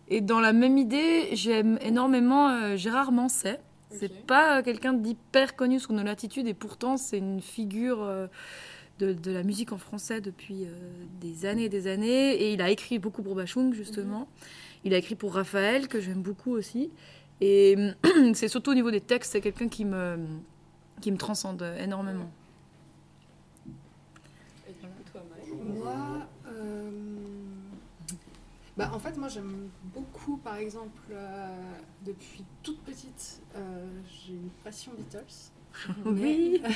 Et 0.09 0.21
dans 0.21 0.39
la 0.39 0.53
même 0.53 0.77
idée, 0.77 1.29
j'aime 1.33 1.77
énormément 1.81 2.75
Gérard 2.77 3.11
Manset. 3.11 3.59
C'est 3.89 4.11
Ok. 4.11 4.25
pas 4.25 4.63
quelqu'un 4.63 4.93
d'hyper 4.93 5.55
connu 5.55 5.79
sous 5.79 5.93
nos 5.93 6.03
latitudes 6.03 6.47
et 6.47 6.53
pourtant 6.53 6.95
c'est 6.97 7.17
une 7.17 7.41
figure 7.41 8.05
de, 8.99 9.13
de 9.13 9.31
la 9.31 9.43
musique 9.43 9.73
en 9.73 9.77
français 9.77 10.21
depuis 10.21 10.65
des 11.19 11.45
années 11.45 11.65
et 11.65 11.69
des 11.69 11.88
années. 11.88 12.35
Et 12.35 12.53
il 12.53 12.61
a 12.61 12.69
écrit 12.69 12.99
beaucoup 12.99 13.21
pour 13.21 13.35
Bachung 13.35 13.73
justement. 13.73 14.29
Il 14.85 14.93
a 14.93 14.97
écrit 14.97 15.15
pour 15.15 15.33
Raphaël 15.33 15.89
que 15.89 15.99
j'aime 15.99 16.21
beaucoup 16.21 16.51
aussi. 16.51 16.89
Et 17.41 17.75
c'est 18.33 18.47
surtout 18.47 18.71
au 18.71 18.75
niveau 18.75 18.91
des 18.91 19.01
textes, 19.01 19.33
c'est 19.33 19.41
quelqu'un 19.41 19.67
qui 19.67 19.85
me, 19.85 20.17
qui 21.01 21.11
me 21.11 21.17
transcende 21.17 21.63
énormément. 21.79 22.29
Et 24.67 24.73
du 24.73 24.88
coup, 24.88 25.03
toi, 25.11 25.23
Maë 25.29 25.79
Moi, 25.79 26.27
euh, 26.47 26.91
bah, 28.75 28.91
en 28.93 28.99
fait, 28.99 29.17
moi 29.17 29.27
j'aime 29.27 29.69
beaucoup, 29.93 30.38
par 30.38 30.55
exemple, 30.57 31.01
euh, 31.11 31.47
depuis 32.05 32.43
toute 32.63 32.79
petite, 32.81 33.41
euh, 33.55 33.88
j'ai 34.07 34.33
une 34.33 34.49
passion 34.63 34.91
Beatles. 34.97 35.51
Oui. 36.05 36.61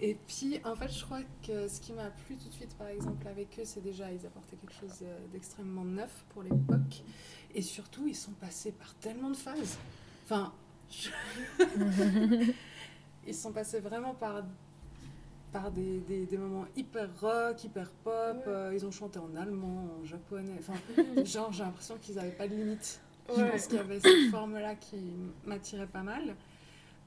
Et 0.00 0.16
puis, 0.26 0.60
en 0.64 0.74
fait, 0.74 0.92
je 0.92 1.04
crois 1.04 1.20
que 1.46 1.68
ce 1.68 1.80
qui 1.80 1.92
m'a 1.92 2.10
plu 2.10 2.36
tout 2.36 2.48
de 2.48 2.52
suite, 2.52 2.74
par 2.76 2.88
exemple, 2.88 3.26
avec 3.26 3.56
eux, 3.58 3.64
c'est 3.64 3.80
déjà, 3.80 4.12
ils 4.12 4.26
apportaient 4.26 4.56
quelque 4.56 4.74
chose 4.74 5.04
d'extrêmement 5.32 5.84
neuf 5.84 6.24
pour 6.30 6.42
l'époque. 6.42 7.02
Et 7.58 7.62
surtout, 7.62 8.06
ils 8.06 8.14
sont 8.14 8.30
passés 8.30 8.70
par 8.70 8.94
tellement 8.94 9.30
de 9.30 9.36
phases. 9.36 9.78
Enfin, 10.24 10.52
je- 10.88 11.10
ils 13.26 13.34
sont 13.34 13.50
passés 13.50 13.80
vraiment 13.80 14.14
par, 14.14 14.44
par 15.52 15.72
des, 15.72 15.98
des- 16.06 16.26
des 16.26 16.36
moments 16.38 16.66
hyper 16.76 17.08
rock, 17.20 17.64
hyper 17.64 17.90
pop. 18.04 18.44
euh, 18.46 18.70
ils 18.72 18.86
ont 18.86 18.92
chanté 18.92 19.18
en 19.18 19.34
allemand, 19.34 19.88
en 20.00 20.04
japonais. 20.04 20.54
Enfin, 20.60 20.74
genre, 21.24 21.52
j'ai 21.52 21.64
l'impression 21.64 21.96
qu'ils 22.00 22.14
n'avaient 22.14 22.30
pas 22.30 22.46
de 22.46 22.54
limite. 22.54 23.00
Je 23.28 23.34
Ouais. 23.42 23.50
pense 23.50 23.66
qu'il 23.66 23.76
y 23.76 23.80
avait 23.80 23.98
cette 23.98 24.30
forme-là 24.30 24.76
qui 24.76 24.96
m'attirait 25.44 25.88
pas 25.88 26.02
mal. 26.04 26.36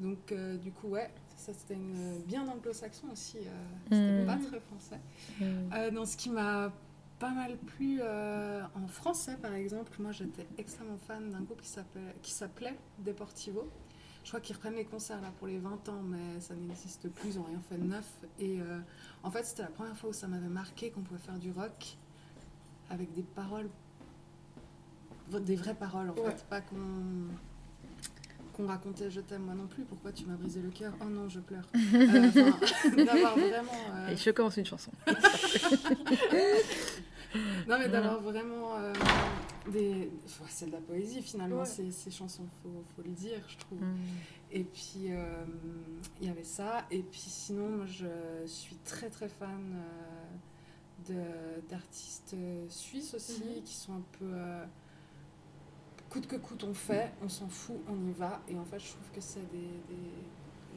Donc, 0.02 0.34
euh, 0.34 0.58
du 0.58 0.72
coup, 0.74 0.90
ouais, 0.90 1.10
ça 1.38 1.54
c'était 1.54 1.76
une- 1.76 2.20
bien 2.28 2.46
anglo-saxon 2.46 3.08
aussi. 3.14 3.38
euh, 3.38 3.42
c'était 3.90 4.24
Mm. 4.24 4.26
pas 4.26 4.38
très 4.50 4.60
français. 4.60 5.00
Euh, 5.42 5.92
dans 5.92 6.06
ce 6.06 6.18
qui 6.18 6.30
m'a 6.30 6.74
pas 7.22 7.30
mal 7.30 7.56
plu 7.58 8.00
euh, 8.02 8.64
en 8.74 8.88
français, 8.88 9.38
par 9.38 9.54
exemple, 9.54 9.92
moi 10.02 10.12
j'étais 10.12 10.48
extrêmement 10.58 10.98
fan 10.98 11.30
d'un 11.30 11.42
groupe 11.42 11.62
qui 11.62 11.70
s'appelait, 11.70 12.16
qui 12.24 12.32
s'appelait 12.32 12.76
Deportivo. 12.98 13.70
Je 14.24 14.30
crois 14.30 14.40
qu'ils 14.40 14.56
reprennent 14.56 14.76
les 14.76 14.86
concerts 14.86 15.22
là 15.22 15.32
pour 15.38 15.46
les 15.48 15.60
20 15.60 15.88
ans, 15.90 16.02
mais 16.04 16.40
ça 16.40 16.56
n'existe 16.56 17.10
plus, 17.10 17.30
ils 17.36 17.38
n'ont 17.38 17.44
rien 17.46 17.62
fait 17.70 17.78
de 17.78 17.84
neuf. 17.86 18.12
Et 18.40 18.60
euh, 18.60 18.80
en 19.24 19.30
fait, 19.30 19.44
c'était 19.46 19.62
la 19.62 19.70
première 19.70 19.96
fois 19.96 20.10
où 20.10 20.14
ça 20.14 20.28
m'avait 20.28 20.48
marqué 20.50 20.90
qu'on 20.90 21.02
pouvait 21.02 21.20
faire 21.20 21.38
du 21.38 21.52
rock 21.52 21.98
avec 22.90 23.14
des 23.14 23.24
paroles, 23.24 23.70
des 25.30 25.56
vraies 25.56 25.76
paroles 25.76 26.10
en 26.10 26.14
Ouais. 26.16 26.32
fait, 26.32 26.44
pas 26.46 26.62
qu'on 26.62 27.28
qu'on 28.52 28.68
racontait 28.68 29.10
je 29.10 29.22
t'aime 29.22 29.44
moi 29.44 29.54
non 29.56 29.68
plus, 29.68 29.84
pourquoi 29.84 30.12
tu 30.12 30.26
m'as 30.26 30.36
brisé 30.36 30.62
le 30.62 30.70
cœur, 30.70 30.94
oh 31.02 31.06
non 31.06 31.28
je 31.30 31.40
pleure. 31.40 31.66
Euh, 31.94 32.32
D'avoir 33.06 33.38
vraiment... 33.38 33.72
euh, 33.96 34.10
Et 34.10 34.18
je 34.18 34.30
commence 34.32 34.58
une 34.58 34.66
chanson. 34.66 34.92
Non, 37.68 37.78
mais 37.80 37.88
d'avoir 37.88 38.20
vraiment 38.20 38.76
euh, 38.78 38.92
des. 39.72 40.12
Enfin, 40.26 40.44
c'est 40.50 40.66
de 40.66 40.72
la 40.74 40.82
poésie 40.82 41.22
finalement, 41.22 41.60
Ouais. 41.60 41.66
ces, 41.66 41.90
ces 41.92 42.12
chansons, 42.12 42.46
faut, 42.62 42.84
faut 42.94 43.02
le 43.04 43.12
dire, 43.12 43.40
je 43.48 43.58
trouve. 43.58 43.80
Mm. 43.82 43.96
Et 44.52 44.64
puis, 44.66 45.12
euh, 45.14 45.46
il 46.20 46.28
y 46.28 46.30
avait 46.30 46.44
ça. 46.44 46.86
Et 46.92 47.02
puis, 47.04 47.22
sinon, 47.22 47.70
moi, 47.70 47.86
je 47.86 48.06
suis 48.48 48.76
très 48.84 49.10
très 49.10 49.30
fan 49.30 49.76
euh, 51.10 51.14
de- 51.14 51.70
d'artistes 51.70 52.36
suisses 52.68 53.14
aussi, 53.14 53.44
Mhm. 53.44 53.64
qui 53.64 53.76
sont 53.76 53.94
un 53.94 54.04
peu. 54.20 54.34
Coûte 56.12 56.28
que 56.28 56.36
coûte, 56.36 56.64
on 56.70 56.74
fait, 56.74 57.10
on 57.24 57.30
s'en 57.30 57.48
fout, 57.48 57.78
on 57.90 58.10
y 58.10 58.12
va. 58.14 58.42
Et 58.50 58.56
en 58.56 58.66
fait, 58.66 58.80
je 58.80 58.90
trouve 58.90 59.10
que 59.16 59.22
c'est 59.22 59.50
des. 59.52 59.58
des- 59.90 60.22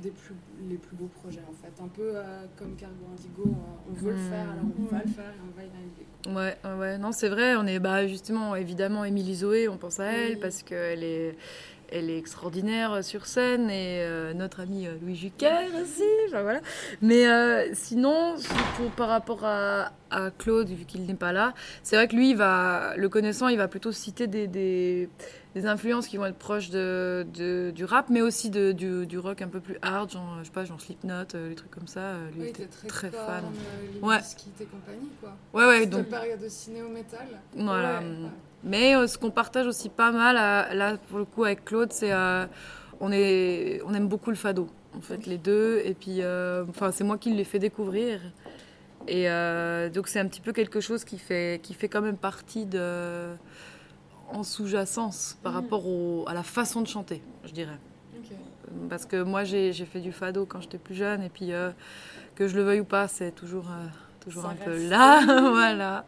des 0.03 0.11
plus, 0.11 0.35
les 0.69 0.77
plus 0.77 0.97
beaux 0.97 1.07
projets 1.07 1.45
en 1.49 1.53
fait. 1.53 1.73
Un 1.81 1.87
peu 1.87 2.03
euh, 2.17 2.47
comme 2.57 2.75
Cargo 2.75 2.97
Indigo, 3.13 3.45
euh, 3.45 3.89
on 3.89 3.93
veut 3.93 4.11
le 4.11 4.17
Mhm. 4.17 4.29
faire, 4.29 4.51
alors 4.51 4.65
on 4.77 4.85
va 4.87 5.03
le 5.03 5.07
faire 5.09 5.31
et 5.31 5.41
on 5.41 5.57
va 5.57 5.63
y 5.63 5.69
arriver. 5.69 6.57
Ouais, 6.67 6.69
ouais, 6.69 6.79
ouais, 6.81 6.99
non, 6.99 7.13
c'est 7.13 7.29
vrai. 7.29 7.55
On 7.55 7.65
est 7.65 7.79
bah, 7.79 8.05
justement, 8.09 8.57
évidemment, 8.57 9.05
Émilie 9.05 9.37
Zoé, 9.37 9.69
on 9.69 9.77
pense 9.79 10.01
à 10.01 10.07
elle 10.07 10.33
Oui. 10.35 10.41
parce 10.41 10.65
qu'elle 10.65 11.05
est, 11.05 11.37
elle 11.91 12.11
est 12.11 12.19
extraordinaire 12.19 13.03
sur 13.05 13.27
scène 13.27 13.71
et 13.71 14.01
euh, 14.03 14.33
notre 14.35 14.61
ami 14.61 14.87
euh, 14.87 14.95
Louis 15.03 15.15
Jucker 15.17 15.69
aussi. 15.83 16.03
enfin, 16.29 16.43
voilà. 16.43 16.61
Mais 17.03 17.27
euh, 17.29 17.69
sinon, 17.75 18.35
pour, 18.77 18.91
par 18.91 19.09
rapport 19.09 19.45
à, 19.45 19.93
à 20.11 20.31
Claude, 20.31 20.69
vu 20.69 20.85
qu'il 20.85 21.07
n'est 21.07 21.15
pas 21.15 21.33
là, 21.33 21.55
c'est 21.83 21.97
vrai 21.97 22.09
que 22.09 22.17
lui, 22.17 22.31
il 22.31 22.37
va, 22.37 22.95
le 22.97 23.09
connaissant, 23.09 23.49
il 23.49 23.59
va 23.59 23.69
plutôt 23.69 23.93
citer 23.93 24.27
des, 24.27 24.47
des, 24.47 25.09
des 25.55 25.67
influences 25.67 26.07
qui 26.09 26.17
vont 26.17 26.27
être 26.27 26.39
proches 26.39 26.71
de, 26.71 27.27
de- 27.35 27.71
du 27.71 27.85
rap, 27.85 28.11
mais 28.11 28.21
aussi 28.23 28.51
de, 28.51 28.73
du, 28.73 29.07
du 29.07 29.19
rock 29.19 29.43
un 29.43 29.49
peu 29.49 29.61
plus 29.61 29.77
hard, 29.83 30.11
genre, 30.11 30.39
je 30.41 30.45
sais 30.47 30.51
pas, 30.53 30.65
genre 30.65 30.81
Slipknot, 30.81 31.13
euh, 31.35 31.49
les 31.51 31.55
trucs 31.55 31.71
comme 31.71 31.87
ça. 31.87 32.15
Lui 32.35 32.43
Oui, 32.43 32.49
était 32.49 32.67
très, 32.67 33.11
fan. 33.11 33.45
Ouais. 34.03 34.17
Et 34.61 34.65
compagnie, 34.65 35.11
quoi. 35.21 35.37
Ouais, 35.53 35.67
ouais, 35.67 35.87
donc- 35.87 36.09
période 36.09 36.41
de 36.41 36.49
cinéo-métal. 36.49 37.27
Voilà. 37.57 38.01
Ouais, 38.01 38.07
ouais. 38.07 38.29
Mais 38.65 38.97
euh, 38.97 39.07
ce 39.07 39.19
qu'on 39.19 39.31
partage 39.31 39.67
aussi 39.67 39.89
pas 39.91 40.11
mal, 40.11 40.37
euh, 40.37 40.75
là 40.75 40.97
pour 41.09 41.19
le 41.19 41.25
coup 41.25 41.45
avec 41.45 41.65
Claude, 41.65 41.93
c'est 41.93 42.13
euh, 42.13 42.47
on 43.01 43.13
est 43.13 43.81
on 43.87 43.93
aime 43.95 44.09
beaucoup 44.09 44.31
le 44.31 44.37
fado, 44.37 44.69
en 44.97 45.01
fait 45.01 45.27
les 45.27 45.39
deux. 45.39 45.83
Et 45.85 45.95
puis, 45.95 46.23
euh, 46.23 46.65
enfin 46.69 46.91
c'est 46.91 47.05
moi 47.05 47.19
qui 47.19 47.31
l'ai 47.33 47.45
fait 47.45 47.59
découvrir. 47.59 48.21
Et 49.07 49.27
donc 49.93 50.09
c'est 50.09 50.19
un 50.19 50.27
petit 50.27 50.41
peu 50.41 50.53
quelque 50.53 50.81
chose 50.81 51.05
qui 51.05 51.19
fait 51.19 51.61
qui 51.63 51.75
fait 51.75 51.89
quand 51.89 52.01
même 52.01 52.17
partie 52.17 52.65
de 52.65 53.35
en 54.33 54.43
sous-jacence 54.43 55.37
par 55.43 55.53
Mhm. 55.53 55.61
rapport 55.61 55.87
au- 55.87 56.25
à 56.27 56.33
la 56.33 56.43
façon 56.43 56.81
de 56.81 56.89
chanter, 56.89 57.23
je 57.45 57.53
dirais. 57.53 57.79
Parce 58.89 59.05
que 59.05 59.23
moi, 59.23 59.45
j'ai 59.45 59.73
fait 59.75 60.01
du 60.01 60.11
fado 60.11 60.47
quand 60.47 60.61
j'étais 60.63 60.79
plus 60.79 60.95
jeune, 60.95 61.23
et 61.23 61.29
puis 61.29 61.51
que 62.35 62.49
je 62.49 62.57
le 62.57 62.63
veuille 62.63 62.81
ou 62.81 62.85
pas, 62.87 63.07
c'est 63.09 63.31
toujours, 63.33 63.67
toujours 64.21 64.43
Ça 64.45 64.49
un 64.49 64.55
peu 64.55 64.89
là. 64.89 65.21
voilà. 65.51 66.05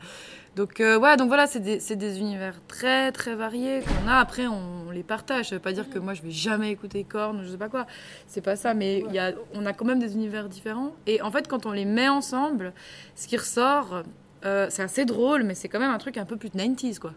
Donc, 0.56 0.80
euh, 0.80 0.98
ouais, 0.98 1.18
donc 1.18 1.28
voilà, 1.28 1.46
c'est 1.46 1.60
des, 1.60 2.18
univers 2.18 2.54
très, 2.66 3.12
très 3.12 3.34
variés 3.34 3.82
qu'on 3.82 4.08
a. 4.08 4.14
Après, 4.14 4.46
on, 4.46 4.90
les 4.90 5.02
partage. 5.02 5.50
Ça 5.50 5.56
veut 5.56 5.60
pas 5.60 5.72
dire 5.72 5.90
que 5.90 5.98
moi, 5.98 6.14
je 6.14 6.22
vais 6.22 6.30
jamais 6.30 6.70
écouter 6.70 7.04
Korn, 7.04 7.42
je 7.44 7.50
sais 7.50 7.58
pas 7.58 7.68
quoi. 7.68 7.86
C'est 8.26 8.40
pas 8.40 8.56
ça, 8.56 8.72
mais 8.72 9.04
y 9.12 9.18
a, 9.18 9.32
on 9.52 9.66
a 9.66 9.74
quand 9.74 9.84
même 9.84 9.98
des 9.98 10.14
univers 10.14 10.48
différents. 10.48 10.96
Et 11.06 11.20
en 11.20 11.30
fait, 11.30 11.46
quand 11.46 11.66
on 11.66 11.72
les 11.72 11.84
met 11.84 12.08
ensemble, 12.08 12.72
ce 13.14 13.28
qui 13.28 13.36
ressort, 13.36 14.04
euh, 14.46 14.68
c'est 14.70 14.82
assez 14.82 15.04
drôle, 15.04 15.42
mais 15.42 15.54
c'est 15.54 15.68
quand 15.68 15.78
même 15.78 15.90
un 15.90 15.98
truc 15.98 16.16
un 16.16 16.24
peu 16.24 16.36
plus 16.36 16.48
de 16.48 16.56
90s, 16.56 16.98
quoi. 16.98 17.12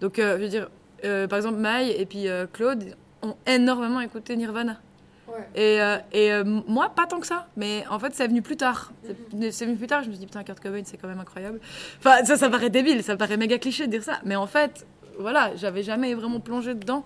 Donc, 0.00 0.20
euh, 0.20 0.36
je 0.36 0.42
veux 0.42 0.48
dire, 0.48 0.70
euh, 1.04 1.26
par 1.26 1.38
exemple, 1.38 1.58
Maï 1.58 1.90
et 1.90 2.06
puis 2.06 2.26
Claude 2.52 2.94
ont 3.22 3.34
énormément 3.46 4.00
écouté 4.00 4.36
Nirvana. 4.36 4.80
Ouais. 5.28 5.46
Et, 5.54 5.80
euh, 5.82 5.98
et 6.12 6.32
euh, 6.32 6.44
moi, 6.66 6.88
pas 6.90 7.06
tant 7.06 7.20
que 7.20 7.26
ça. 7.26 7.46
Mais 7.56 7.84
en 7.90 7.98
fait, 7.98 8.14
c'est 8.14 8.26
venu 8.26 8.42
plus 8.42 8.56
tard. 8.56 8.92
C'est- 9.04 9.52
C'est 9.52 9.66
venu 9.66 9.76
plus 9.76 9.86
tard. 9.86 10.02
Je 10.02 10.08
me 10.08 10.12
suis 10.12 10.20
dit, 10.20 10.26
putain, 10.26 10.42
Kurt 10.44 10.60
Cobain, 10.60 10.82
c'est 10.84 10.96
quand 10.96 11.08
même 11.08 11.20
incroyable. 11.20 11.60
Enfin, 11.98 12.24
ça, 12.24 12.36
ça 12.36 12.48
paraît 12.48 12.70
débile. 12.70 13.02
Ça 13.02 13.16
paraît 13.16 13.36
méga 13.36 13.58
cliché 13.58 13.86
de 13.86 13.90
dire 13.92 14.02
ça. 14.02 14.20
Mais 14.24 14.36
en 14.36 14.46
fait, 14.46 14.86
voilà, 15.18 15.54
j'avais 15.56 15.82
jamais 15.82 16.14
vraiment 16.14 16.40
plongé 16.40 16.74
dedans. 16.74 17.04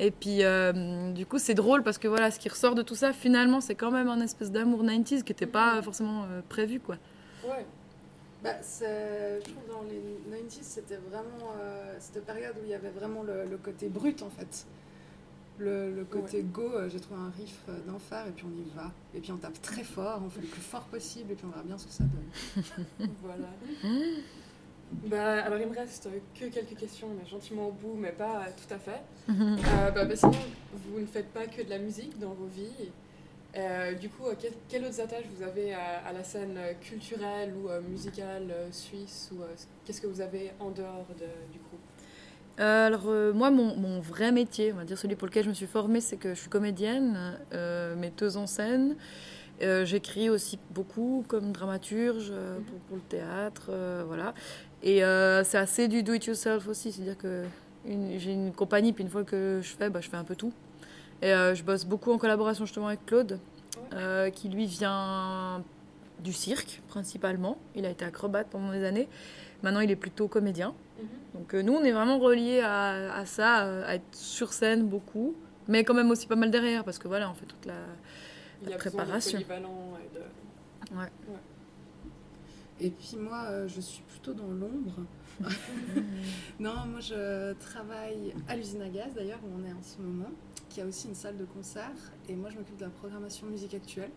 Et 0.00 0.12
puis, 0.12 0.44
euh, 0.44 1.12
du 1.12 1.26
coup, 1.26 1.38
c'est 1.38 1.54
drôle 1.54 1.82
parce 1.82 1.98
que 1.98 2.06
voilà, 2.06 2.30
ce 2.30 2.38
qui 2.38 2.48
ressort 2.48 2.76
de 2.76 2.82
tout 2.82 2.94
ça, 2.94 3.12
finalement, 3.12 3.60
c'est 3.60 3.74
quand 3.74 3.90
même 3.90 4.08
un 4.08 4.20
espèce 4.20 4.52
d'amour 4.52 4.84
90s 4.84 5.24
qui 5.24 5.32
n'était 5.32 5.46
pas 5.46 5.82
forcément 5.82 6.22
euh, 6.30 6.40
prévu, 6.48 6.78
quoi. 6.78 6.96
Ouais. 7.44 7.66
Bah, 8.44 8.50
c'est- 8.62 9.40
je 9.44 9.50
trouve 9.50 9.64
dans 9.68 9.82
les 9.90 10.00
90s, 10.30 10.62
c'était 10.62 11.00
vraiment 11.10 11.52
cette 11.98 12.24
période 12.24 12.54
où 12.60 12.64
il 12.64 12.70
y 12.70 12.74
avait 12.74 12.90
vraiment 12.90 13.24
le, 13.24 13.50
le 13.50 13.56
côté 13.56 13.88
brut 13.88 14.22
en 14.22 14.30
fait. 14.30 14.64
Le, 15.58 15.92
le 15.92 16.04
côté 16.04 16.42
go, 16.44 16.62
euh, 16.72 16.88
j'ai 16.88 17.00
trouvé 17.00 17.20
un 17.20 17.30
riff 17.36 17.58
euh, 17.68 17.76
d'enfer 17.86 18.26
et 18.28 18.30
puis 18.30 18.44
on 18.46 18.60
y 18.62 18.70
va. 18.76 18.92
Et 19.14 19.20
puis 19.20 19.32
on 19.32 19.36
tape 19.36 19.60
très 19.60 19.82
fort, 19.82 20.22
on 20.24 20.30
fait 20.30 20.40
le 20.40 20.46
plus 20.46 20.60
fort 20.60 20.84
possible 20.84 21.32
et 21.32 21.34
puis 21.34 21.44
on 21.46 21.50
verra 21.50 21.62
bien 21.64 21.76
ce 21.78 21.86
que 21.86 21.92
ça 21.92 22.04
donne. 22.04 23.08
Voilà. 23.22 23.48
Bah, 25.04 25.44
alors, 25.44 25.58
il 25.58 25.68
me 25.68 25.74
reste 25.74 26.08
que 26.34 26.46
quelques 26.46 26.76
questions, 26.76 27.08
mais 27.18 27.28
gentiment 27.28 27.68
au 27.68 27.72
bout, 27.72 27.94
mais 27.94 28.12
pas 28.12 28.46
tout 28.56 28.72
à 28.74 28.78
fait. 28.78 29.02
Euh, 29.30 29.90
bah, 29.90 30.04
bah, 30.06 30.16
sinon, 30.16 30.32
vous 30.72 31.00
ne 31.00 31.06
faites 31.06 31.28
pas 31.32 31.46
que 31.46 31.62
de 31.62 31.68
la 31.70 31.78
musique 31.78 32.18
dans 32.18 32.32
vos 32.32 32.46
vies. 32.46 32.90
Euh, 33.56 33.94
du 33.94 34.08
coup, 34.08 34.24
quel- 34.38 34.52
quelles 34.68 34.84
autres 34.84 35.00
attaches 35.00 35.24
vous 35.36 35.42
avez 35.42 35.74
à, 35.74 35.98
à 36.06 36.12
la 36.12 36.22
scène 36.24 36.58
culturelle 36.80 37.52
ou 37.62 37.68
euh, 37.68 37.80
musicale 37.82 38.52
suisse 38.70 39.30
ou 39.32 39.38
Qu'est-ce 39.84 40.00
que 40.00 40.06
vous 40.06 40.20
avez 40.20 40.52
en 40.60 40.70
dehors 40.70 41.06
de- 41.18 41.52
du 41.52 41.58
Euh, 41.58 41.67
alors 42.58 43.04
euh, 43.06 43.32
moi, 43.32 43.50
mon, 43.50 43.76
mon 43.76 44.00
vrai 44.00 44.32
métier, 44.32 44.72
on 44.72 44.76
va 44.76 44.84
dire 44.84 44.98
celui 44.98 45.14
pour 45.16 45.28
lequel 45.28 45.44
je 45.44 45.48
me 45.48 45.54
suis 45.54 45.66
formée, 45.66 46.00
c'est 46.00 46.16
que 46.16 46.30
je 46.34 46.40
suis 46.40 46.48
comédienne, 46.48 47.38
euh, 47.54 47.94
metteuse 47.94 48.36
en 48.36 48.46
scène. 48.46 48.96
Euh, 49.62 49.84
J'écris 49.84 50.28
aussi 50.30 50.58
beaucoup 50.70 51.24
comme 51.28 51.52
dramaturge 51.52 52.28
euh, 52.30 52.58
pour, 52.58 52.78
pour 52.80 52.96
le 52.96 53.02
théâtre, 53.02 53.70
voilà. 54.06 54.34
Et 54.82 55.00
c'est 55.44 55.58
assez 55.58 55.88
du 55.88 56.02
do-it-yourself 56.02 56.68
aussi, 56.68 56.92
c'est-à-dire 56.92 57.18
que 57.18 57.44
j'ai 57.86 58.32
une 58.32 58.52
compagnie, 58.52 58.92
puis 58.92 59.02
une 59.02 59.10
fois 59.10 59.24
que 59.24 59.60
je 59.62 59.74
fais, 59.76 59.90
bah, 59.90 60.00
je 60.00 60.08
fais 60.08 60.16
un 60.16 60.24
peu 60.24 60.36
tout. 60.36 60.52
Et 61.20 61.30
je 61.30 61.62
bosse 61.64 61.84
beaucoup 61.84 62.12
en 62.12 62.18
collaboration 62.18 62.64
justement 62.64 62.86
avec 62.86 63.04
Claude, 63.04 63.40
qui 64.34 64.48
lui 64.48 64.66
vient 64.66 65.64
du 66.20 66.32
cirque 66.32 66.80
principalement. 66.88 67.58
Il 67.74 67.86
a 67.86 67.90
été 67.90 68.04
acrobate 68.04 68.46
pendant 68.50 68.70
des 68.70 68.84
années. 68.84 69.08
Maintenant, 69.62 69.80
il 69.80 69.90
est 69.90 69.96
plutôt 69.96 70.28
comédien. 70.28 70.74
Donc 71.34 71.54
euh, 71.54 71.62
nous, 71.62 71.74
on 71.74 71.84
est 71.84 71.92
vraiment 71.92 72.18
reliés 72.18 72.60
à, 72.60 73.14
à 73.14 73.26
ça, 73.26 73.64
euh, 73.64 73.86
à 73.86 73.94
être 73.96 74.14
sur 74.14 74.52
scène 74.52 74.86
beaucoup, 74.86 75.34
mais 75.68 75.84
quand 75.84 75.94
même 75.94 76.10
aussi 76.10 76.26
pas 76.26 76.36
mal 76.36 76.50
derrière, 76.50 76.84
parce 76.84 76.98
que 76.98 77.06
voilà, 77.08 77.30
on 77.30 77.34
fait 77.34 77.46
toute 77.46 77.66
la, 77.66 77.74
Il 78.62 78.70
y 78.70 78.72
a 78.72 78.76
besoin 78.76 78.90
de 78.90 78.96
préparation. 78.96 79.38
polyvalent 79.38 79.98
et 80.04 80.16
de... 80.16 80.96
Ouais. 80.96 81.08
Et 82.80 82.90
puis 82.90 83.16
moi, 83.16 83.44
euh, 83.46 83.68
je 83.68 83.80
suis 83.80 84.02
plutôt 84.02 84.32
dans 84.32 84.48
l'ombre. 84.48 84.94
non, 86.58 86.74
moi 86.86 87.00
je 87.00 87.52
travaille 87.54 88.34
à 88.48 88.56
l'usine 88.56 88.82
à 88.82 88.88
gaz 88.88 89.14
d'ailleurs, 89.14 89.40
où 89.44 89.60
on 89.60 89.64
est 89.64 89.72
en 89.72 89.82
ce 89.82 90.00
moment, 90.00 90.30
qui 90.68 90.80
a 90.80 90.86
aussi 90.86 91.08
une 91.08 91.14
salle 91.14 91.36
de 91.36 91.44
concert. 91.44 91.92
Et 92.28 92.34
moi, 92.34 92.50
je 92.50 92.56
m'occupe 92.56 92.76
de 92.76 92.84
la 92.84 92.90
programmation 92.90 93.46
musique 93.46 93.74
actuelle. 93.74 94.10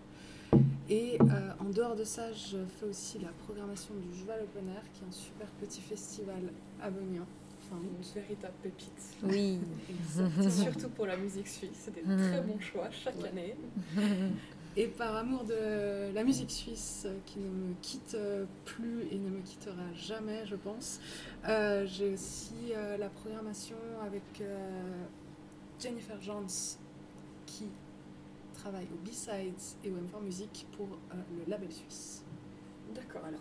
Et 0.89 1.18
euh, 1.22 1.52
en 1.60 1.70
dehors 1.70 1.95
de 1.95 2.04
ça, 2.04 2.34
je 2.34 2.58
fais 2.80 2.86
aussi 2.86 3.20
la 3.20 3.30
programmation 3.45 3.93
du 3.95 4.18
Juval 4.18 4.41
Open 4.43 4.68
Air, 4.70 4.84
qui 4.93 5.04
est 5.04 5.08
un 5.08 5.12
super 5.12 5.47
petit 5.60 5.82
festival 5.82 6.41
abonnien. 6.82 7.26
Enfin, 7.64 7.82
Une 7.82 8.22
véritable 8.22 8.54
pépite. 8.62 9.16
Oui. 9.24 9.60
Surtout 10.49 10.89
pour 10.89 11.06
la 11.06 11.16
musique 11.16 11.47
suisse, 11.47 11.70
c'est 11.86 11.93
des 11.93 12.02
très 12.02 12.41
bons 12.41 12.60
choix 12.60 12.89
chaque 12.91 13.24
année. 13.24 13.56
Et 14.78 14.88
par 14.88 15.14
amour 15.18 15.43
de 15.43 16.14
la 16.14 16.24
musique 16.24 16.49
suisse 16.49 17.04
euh, 17.06 17.18
qui 17.26 17.39
ne 17.39 17.49
me 17.49 17.74
quitte 17.82 18.16
euh, 18.16 18.45
plus 18.64 19.06
et 19.12 19.18
ne 19.18 19.30
me 19.30 19.41
quittera 19.41 19.84
jamais, 19.93 20.45
je 20.45 20.56
pense, 20.56 21.02
euh, 21.45 21.86
j'ai 21.86 22.14
aussi 22.14 22.54
euh, 22.74 22.95
la 22.95 23.10
programmation 23.10 23.76
avec 24.06 24.24
euh, 24.39 25.04
Jennifer 25.78 26.22
Jones 26.22 26.47
qui 27.45 27.66
travaille 28.62 28.88
au 28.93 29.07
B-Sides 29.09 29.78
et 29.84 29.89
au 29.89 29.93
M4 29.93 30.24
Music 30.24 30.66
pour 30.78 30.88
euh, 30.88 31.16
le 31.45 31.49
label 31.49 31.72
suisse. 31.72 32.24
D'accord 32.93 33.22
alors. 33.28 33.39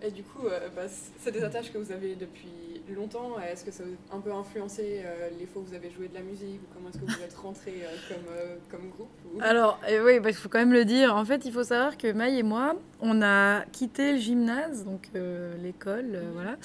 Et 0.00 0.12
du 0.12 0.22
coup, 0.22 0.46
euh, 0.46 0.68
bah, 0.76 0.82
c'est 1.18 1.32
des 1.32 1.42
attaches 1.42 1.72
que 1.72 1.78
vous 1.78 1.90
avez 1.90 2.14
depuis 2.14 2.48
longtemps. 2.94 3.38
Est-ce 3.40 3.64
que 3.64 3.72
ça 3.72 3.82
a 4.12 4.16
un 4.16 4.20
peu 4.20 4.32
influencé 4.32 5.02
euh, 5.04 5.28
les 5.38 5.44
fois 5.46 5.60
où 5.62 5.64
vous 5.64 5.74
avez 5.74 5.90
joué 5.90 6.06
de 6.08 6.14
la 6.14 6.20
musique 6.20 6.60
ou 6.62 6.66
comment 6.72 6.88
est-ce 6.88 6.98
que 6.98 7.04
vous 7.04 7.22
êtes 7.22 7.34
rentré 7.34 7.72
euh, 7.82 7.88
comme, 8.08 8.24
euh, 8.30 8.56
comme 8.70 8.88
groupe 8.90 9.08
ou- 9.34 9.38
Alors, 9.42 9.80
eh 9.88 10.00
oui, 10.00 10.20
il 10.24 10.34
faut 10.34 10.48
quand 10.48 10.60
même 10.60 10.72
le 10.72 10.84
dire. 10.84 11.14
En 11.16 11.24
fait, 11.24 11.44
il 11.44 11.52
faut 11.52 11.64
savoir 11.64 11.98
que 11.98 12.12
Maï 12.12 12.38
et 12.38 12.42
moi, 12.44 12.76
on 13.00 13.20
a 13.22 13.64
quitté 13.72 14.12
le 14.12 14.18
gymnase, 14.18 14.84
donc 14.84 15.10
euh, 15.16 15.56
l'école, 15.58 16.12
euh, 16.14 16.30
voilà, 16.32 16.56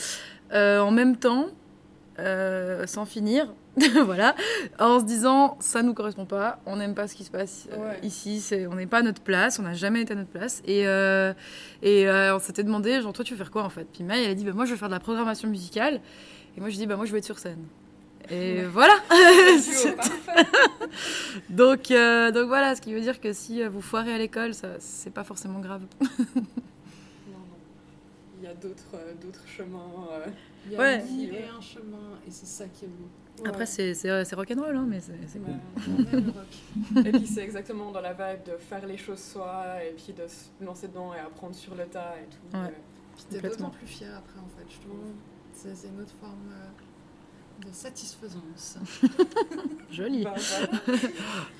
euh, 0.53 0.79
en 0.81 0.91
même 0.91 1.17
temps, 1.17 1.47
euh, 2.19 2.85
sans 2.85 3.05
finir, 3.05 3.51
voilà, 4.05 4.35
en 4.79 4.99
se 4.99 5.05
disant 5.05 5.57
ça 5.59 5.81
nous 5.81 5.95
correspond 5.95 6.25
pas, 6.25 6.59
on 6.67 6.75
n'aime 6.75 6.93
pas 6.93 7.07
ce 7.07 7.15
qui 7.15 7.23
se 7.23 7.31
passe 7.31 7.67
euh, 7.71 7.77
Ouais. 7.77 7.99
ici, 8.03 8.39
c'est, 8.39 8.67
on 8.67 8.75
n'est 8.75 8.85
pas 8.85 8.99
à 8.99 9.01
notre 9.01 9.21
place, 9.21 9.57
on 9.57 9.63
n'a 9.63 9.73
jamais 9.73 10.01
été 10.01 10.13
à 10.13 10.15
notre 10.15 10.29
place, 10.29 10.61
et, 10.65 10.85
euh, 10.87 11.33
et 11.81 12.07
euh, 12.07 12.35
on 12.35 12.39
s'était 12.39 12.63
demandé 12.63 13.01
genre 13.01 13.13
toi 13.13 13.25
tu 13.25 13.33
veux 13.33 13.37
faire 13.37 13.49
quoi 13.51 13.63
en 13.63 13.69
fait? 13.69 13.87
Puis 13.91 14.03
Maï 14.03 14.23
elle 14.25 14.31
a 14.31 14.35
dit 14.35 14.45
bah, 14.45 14.51
moi 14.53 14.65
je 14.65 14.71
veux 14.71 14.77
faire 14.77 14.89
de 14.89 14.93
la 14.93 14.99
programmation 14.99 15.47
musicale, 15.49 16.01
et 16.55 16.59
moi 16.59 16.69
je 16.69 16.75
dis 16.75 16.85
bah 16.85 16.97
moi 16.97 17.05
je 17.05 17.11
veux 17.11 17.17
être 17.17 17.25
sur 17.25 17.39
scène. 17.39 17.63
Et 18.29 18.57
Ouais. 18.59 18.65
voilà. 18.65 18.93
Donc, 21.49 21.89
donc 21.89 22.47
voilà, 22.47 22.75
ce 22.75 22.81
qui 22.81 22.93
veut 22.93 23.01
dire 23.01 23.19
que 23.19 23.33
si 23.33 23.63
vous 23.63 23.81
foirez 23.81 24.13
à 24.13 24.17
l'école, 24.17 24.53
ça 24.53 24.69
c'est 24.79 25.13
pas 25.13 25.23
forcément 25.23 25.59
grave. 25.59 25.81
Y 28.43 28.47
a 28.47 28.53
d'autres 28.53 28.95
euh, 28.95 29.13
d'autres 29.21 29.47
chemins. 29.47 30.07
euh, 30.11 30.25
Il 30.65 30.71
y 30.73 30.75
a 30.75 30.79
Ouais. 30.79 31.03
mille 31.03 31.33
et 31.35 31.45
un 31.45 31.61
chemins 31.61 32.19
et 32.27 32.31
c'est 32.31 32.45
ça 32.45 32.65
qui 32.67 32.85
est 32.85 32.87
beau. 32.89 33.07
Après 33.47 33.65
c'est 33.65 33.93
c'est 33.95 34.25
c'est 34.25 34.35
rock'n'roll 34.35 34.75
hein, 34.75 34.85
mais 34.87 34.99
c'est 34.99 35.17
c'est 35.27 35.39
cool. 35.39 35.55
Le 36.11 36.31
rock. 36.31 37.05
Et 37.07 37.11
puis 37.11 37.25
c'est 37.27 37.41
exactement 37.43 37.91
dans 37.91 38.01
la 38.01 38.13
vibe 38.13 38.43
de 38.45 38.57
faire 38.57 38.85
les 38.85 38.97
choses 38.97 39.19
soi 39.23 39.83
et 39.83 39.91
puis 39.93 40.13
de 40.13 40.27
se 40.27 40.63
lancer 40.63 40.87
dedans 40.87 41.13
et 41.13 41.19
apprendre 41.19 41.55
sur 41.55 41.73
le 41.75 41.85
tas 41.85 42.13
et 42.21 42.27
tout. 42.29 42.57
Ouais. 42.57 42.65
Euh, 42.65 42.69
Puis 43.15 43.25
t'es 43.29 43.41
d'autant 43.47 43.69
plus 43.71 43.87
fier 43.87 44.09
après 44.17 44.39
en 44.39 44.49
fait, 44.57 44.65
je 44.69 44.79
trouve. 44.85 44.99
C'est 45.53 45.75
c'est 45.75 45.87
une 45.87 46.01
autre 46.01 46.13
forme 46.19 46.51
euh, 46.51 47.65
de 47.67 47.73
satisfaisance. 47.73 48.77
Joli. 49.91 50.23
Bah, 50.23 50.33
voilà. 50.37 50.99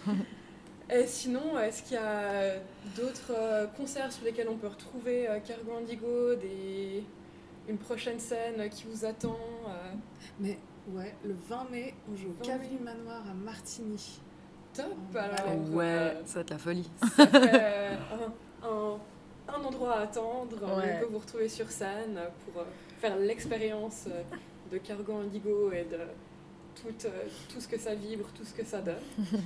Et 0.91 1.07
sinon, 1.07 1.57
est-ce 1.59 1.83
qu'il 1.83 1.93
y 1.93 1.99
a 1.99 2.55
d'autres 2.95 3.31
euh, 3.35 3.67
concerts 3.67 4.11
sur 4.11 4.25
lesquels 4.25 4.49
on 4.49 4.57
peut 4.57 4.67
retrouver 4.67 5.27
euh, 5.27 5.39
Cargo 5.39 5.73
Indigo, 5.77 6.35
des... 6.35 7.03
une 7.69 7.77
prochaine 7.77 8.19
scène 8.19 8.69
qui 8.69 8.83
vous 8.89 9.05
attend 9.05 9.37
euh, 9.67 9.93
Mais 10.39 10.57
ouais, 10.89 11.13
le 11.25 11.35
20 11.49 11.69
mai, 11.71 11.93
on 12.11 12.15
joue 12.17 12.29
au 12.29 12.43
20 12.43 12.51
Cave 12.51 12.67
du 12.69 12.83
Manoir 12.83 13.21
à 13.29 13.33
Martigny. 13.33 14.19
Top 14.73 14.87
Oh, 15.13 15.17
alors 15.17 15.69
Ouais, 15.71 15.83
euh, 15.85 16.21
ça 16.25 16.35
va 16.35 16.41
être 16.41 16.49
la 16.49 16.57
folie. 16.57 16.89
ça 17.15 17.27
fait 17.27 17.97
un, 18.63 18.67
un- 18.67 18.99
un 19.55 19.63
endroit 19.63 19.97
à 19.97 20.01
attendre. 20.01 20.57
Ouais. 20.77 20.95
On 20.97 20.99
peut 21.05 21.11
vous 21.11 21.19
retrouver 21.19 21.47
sur 21.49 21.69
scène 21.71 22.19
pour 22.45 22.61
euh, 22.61 22.65
faire 22.99 23.15
l'expérience 23.17 24.05
euh, 24.07 24.21
de 24.71 24.77
Cargo 24.79 25.13
Indigo 25.17 25.71
et 25.71 25.83
de 25.85 25.99
tout, 26.75 27.07
euh, 27.07 27.23
tout 27.51 27.61
ce 27.61 27.67
que 27.67 27.77
ça 27.79 27.93
vibre, 27.95 28.25
tout 28.35 28.43
ce 28.43 28.53
que 28.53 28.65
ça 28.65 28.81
donne. 28.81 28.95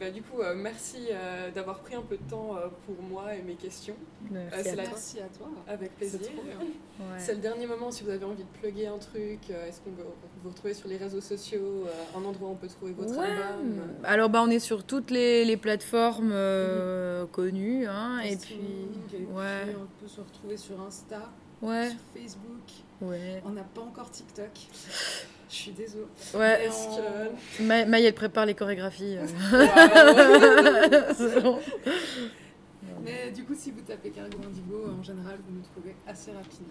Bah, 0.00 0.10
du 0.10 0.22
coup, 0.22 0.40
euh, 0.40 0.54
merci 0.56 1.08
euh, 1.12 1.50
d'avoir 1.50 1.78
pris 1.80 1.94
un 1.94 2.00
peu 2.00 2.16
de 2.16 2.22
temps 2.28 2.56
euh, 2.56 2.68
pour 2.86 3.00
moi 3.04 3.34
et 3.34 3.42
mes 3.42 3.54
questions. 3.54 3.94
Merci 4.30 4.56
Euh, 4.70 4.72
à 4.72 4.74
la- 4.76 4.82
toi. 4.84 4.92
Merci 4.94 5.20
à 5.20 5.26
toi. 5.38 5.48
Avec 5.68 5.94
plaisir. 5.96 6.20
C'est. 7.18 7.30
Ouais. 7.32 7.36
Le 7.36 7.42
dernier 7.42 7.66
moment 7.66 7.90
si 7.90 8.02
vous 8.02 8.10
avez 8.10 8.24
envie 8.24 8.42
de 8.42 8.58
plugger 8.60 8.86
un 8.86 8.96
truc. 8.98 9.38
euh, 9.50 9.66
Est-ce 9.68 9.80
qu'on 9.80 9.90
peut 9.90 10.02
vous 10.42 10.48
retrouver 10.50 10.72
sur 10.74 10.88
les 10.88 10.96
réseaux 10.96 11.20
sociaux 11.20 11.84
euh, 11.86 12.18
Un 12.18 12.24
endroit 12.24 12.48
où 12.48 12.52
on 12.52 12.56
peut 12.56 12.68
trouver 12.68 12.92
votre 12.92 13.16
Ouais. 13.18 13.26
album 13.26 13.82
Alors 14.02 14.30
bah 14.30 14.42
on 14.42 14.50
est 14.50 14.58
sur 14.60 14.82
toutes 14.84 15.10
les, 15.10 15.44
les 15.44 15.56
plateformes 15.58 16.32
euh, 16.32 17.26
connues 17.26 17.86
hein, 17.86 18.18
et 18.20 18.36
puis 18.36 18.54
Streaming, 18.54 18.98
et 19.14 19.32
ouais 19.32 19.64
puis 19.66 19.76
on 19.76 20.00
peut 20.02 20.08
se 20.08 20.20
retrouver 20.20 20.56
sur 20.56 20.80
Insta, 20.80 21.30
ouais 21.60 21.90
sur 21.90 21.98
Facebook. 22.14 22.72
ouais. 23.02 23.42
On 23.44 23.50
n'a 23.50 23.62
pas 23.64 23.82
encore 23.82 24.10
TikTok. 24.10 24.48
Je 25.52 25.56
suis 25.56 25.72
désolée. 25.72 26.06
Ouais. 26.34 26.64
Est-ce 26.64 26.96
que- 26.96 27.62
Ma- 27.62 27.84
Maëlle 27.84 28.14
prépare 28.14 28.46
les 28.46 28.54
chorégraphies. 28.54 29.18
euh. 29.18 29.26
Mais 33.04 33.30
du 33.32 33.44
coup, 33.44 33.54
si 33.54 33.70
vous 33.70 33.80
tapez 33.82 34.10
Cargo 34.10 34.38
Indigo, 34.46 34.84
en 34.98 35.02
général, 35.02 35.38
vous 35.46 35.54
nous 35.56 35.62
trouvez 35.74 35.94
assez 36.06 36.32
rapidement. 36.32 36.68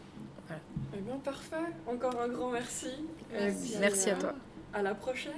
Eh 0.96 1.00
bien, 1.02 1.18
parfait. 1.18 1.56
Encore 1.88 2.20
un 2.20 2.28
grand 2.30 2.52
merci. 2.52 2.88
Euh, 3.34 3.52
merci 3.80 4.10
à 4.10 4.16
toi. 4.16 4.34
À 4.74 4.82
la 4.82 4.96
prochaine, 4.96 5.34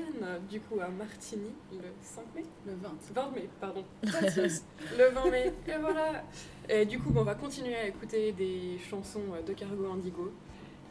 du 0.49 0.59
coup, 0.61 0.79
à 0.79 0.87
Martigny, 0.89 1.51
le 1.71 1.87
5 2.01 2.21
mai 2.35 2.43
Le 2.67 2.73
20. 2.75 2.89
20 3.15 3.31
mai, 3.35 3.49
pardon. 3.59 3.83
le 4.03 5.09
20 5.11 5.31
mai. 5.31 5.53
Et 5.67 5.77
voilà. 5.81 6.23
Et 6.69 6.85
du 6.85 6.99
coup, 6.99 7.11
on 7.15 7.23
va 7.23 7.33
continuer 7.35 7.75
à 7.75 7.87
écouter 7.87 8.31
des 8.31 8.77
chansons 8.89 9.21
de 9.45 9.53
Cargo 9.53 9.91
Indigo. 9.91 10.31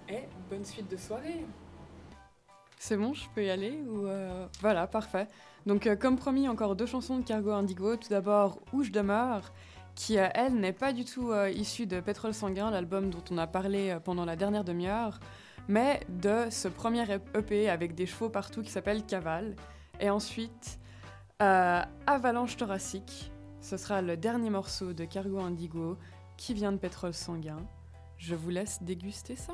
Et 0.08 0.22
bonne 0.50 0.64
suite 0.64 0.90
de 0.90 0.96
soirée. 0.96 1.44
C'est 2.84 2.96
bon, 2.96 3.14
je 3.14 3.28
peux 3.32 3.44
y 3.44 3.48
aller 3.48 3.80
ou 3.86 4.08
euh, 4.08 4.44
Voilà, 4.60 4.88
parfait. 4.88 5.28
Donc, 5.66 5.86
euh, 5.86 5.94
comme 5.94 6.16
promis, 6.16 6.48
encore 6.48 6.74
deux 6.74 6.84
chansons 6.84 7.16
de 7.16 7.22
Cargo 7.22 7.52
Indigo. 7.52 7.94
Tout 7.94 8.08
d'abord, 8.08 8.58
Où 8.72 8.82
je 8.82 8.90
demeure, 8.90 9.52
qui, 9.94 10.18
euh, 10.18 10.26
elle, 10.34 10.54
n'est 10.54 10.72
pas 10.72 10.92
du 10.92 11.04
tout 11.04 11.30
euh, 11.30 11.48
issue 11.48 11.86
de 11.86 12.00
Pétrole 12.00 12.34
Sanguin, 12.34 12.72
l'album 12.72 13.08
dont 13.08 13.22
on 13.30 13.38
a 13.38 13.46
parlé 13.46 13.96
pendant 14.04 14.24
la 14.24 14.34
dernière 14.34 14.64
demi-heure, 14.64 15.20
mais 15.68 16.00
de 16.08 16.48
ce 16.50 16.66
premier 16.66 17.04
EP 17.36 17.70
avec 17.70 17.94
des 17.94 18.04
chevaux 18.04 18.30
partout 18.30 18.62
qui 18.62 18.72
s'appelle 18.72 19.06
Cavale. 19.06 19.54
Et 20.00 20.10
ensuite, 20.10 20.80
Avalanche 21.38 22.56
thoracique. 22.56 23.30
Ce 23.60 23.76
sera 23.76 24.02
le 24.02 24.16
dernier 24.16 24.50
morceau 24.50 24.92
de 24.92 25.04
Cargo 25.04 25.38
Indigo 25.38 25.98
qui 26.36 26.52
vient 26.52 26.72
de 26.72 26.78
Pétrole 26.78 27.14
Sanguin. 27.14 27.64
Je 28.18 28.34
vous 28.34 28.50
laisse 28.50 28.82
déguster 28.82 29.36
ça. 29.36 29.52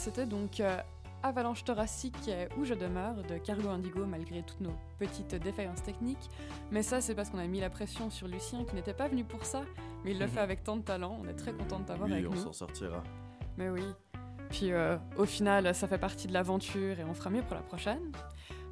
C'était 0.00 0.24
donc 0.24 0.60
euh, 0.60 0.78
Avalanche 1.22 1.62
thoracique 1.62 2.16
euh, 2.28 2.46
où 2.56 2.64
je 2.64 2.72
demeure 2.72 3.16
de 3.16 3.36
Cargo 3.36 3.68
Indigo 3.68 4.06
malgré 4.06 4.42
toutes 4.42 4.62
nos 4.62 4.72
petites 4.98 5.34
défaillances 5.34 5.82
techniques. 5.82 6.30
Mais 6.70 6.82
ça, 6.82 7.02
c'est 7.02 7.14
parce 7.14 7.28
qu'on 7.28 7.36
a 7.36 7.46
mis 7.46 7.60
la 7.60 7.68
pression 7.68 8.08
sur 8.08 8.26
Lucien 8.26 8.64
qui 8.64 8.74
n'était 8.76 8.94
pas 8.94 9.08
venu 9.08 9.24
pour 9.24 9.44
ça, 9.44 9.60
mais 10.02 10.12
il 10.12 10.18
le 10.18 10.26
fait 10.26 10.40
avec 10.40 10.64
tant 10.64 10.78
de 10.78 10.82
talent. 10.82 11.20
On 11.22 11.28
est 11.28 11.34
très 11.34 11.52
content 11.52 11.80
de 11.80 11.84
t'avoir 11.84 12.08
Oui, 12.08 12.14
avec 12.14 12.30
on 12.30 12.34
nous. 12.34 12.40
s'en 12.40 12.54
sortira. 12.54 13.02
Mais 13.58 13.68
oui. 13.68 13.82
Puis 14.48 14.72
euh, 14.72 14.96
au 15.18 15.26
final, 15.26 15.74
ça 15.74 15.86
fait 15.86 15.98
partie 15.98 16.28
de 16.28 16.32
l'aventure 16.32 16.98
et 16.98 17.04
on 17.04 17.12
fera 17.12 17.28
mieux 17.28 17.42
pour 17.42 17.54
la 17.54 17.62
prochaine. 17.62 18.10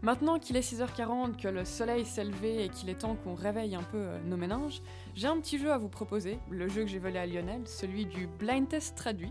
Maintenant 0.01 0.39
qu'il 0.39 0.57
est 0.57 0.61
6h40, 0.61 1.37
que 1.37 1.49
le 1.49 1.67
soleil 1.67 2.07
s'est 2.07 2.25
levé 2.25 2.65
et 2.65 2.69
qu'il 2.71 2.89
est 2.89 3.01
temps 3.01 3.17
qu'on 3.17 3.35
réveille 3.35 3.75
un 3.75 3.83
peu 3.83 4.17
nos 4.25 4.39
méninges, 4.39 4.81
j'ai 5.15 5.29
un 5.29 5.39
petit 5.41 5.59
jeu 5.59 5.73
à 5.73 5.77
vous 5.77 5.91
proposer, 5.91 6.39
le 6.49 6.69
jeu 6.69 6.85
que 6.85 6.89
j'ai 6.89 6.99
volé 7.01 7.19
à 7.19 7.27
Lionel, 7.27 7.69
celui 7.69 8.07
du 8.07 8.29
blind 8.29 8.67
test 8.67 8.97
traduit. 8.97 9.31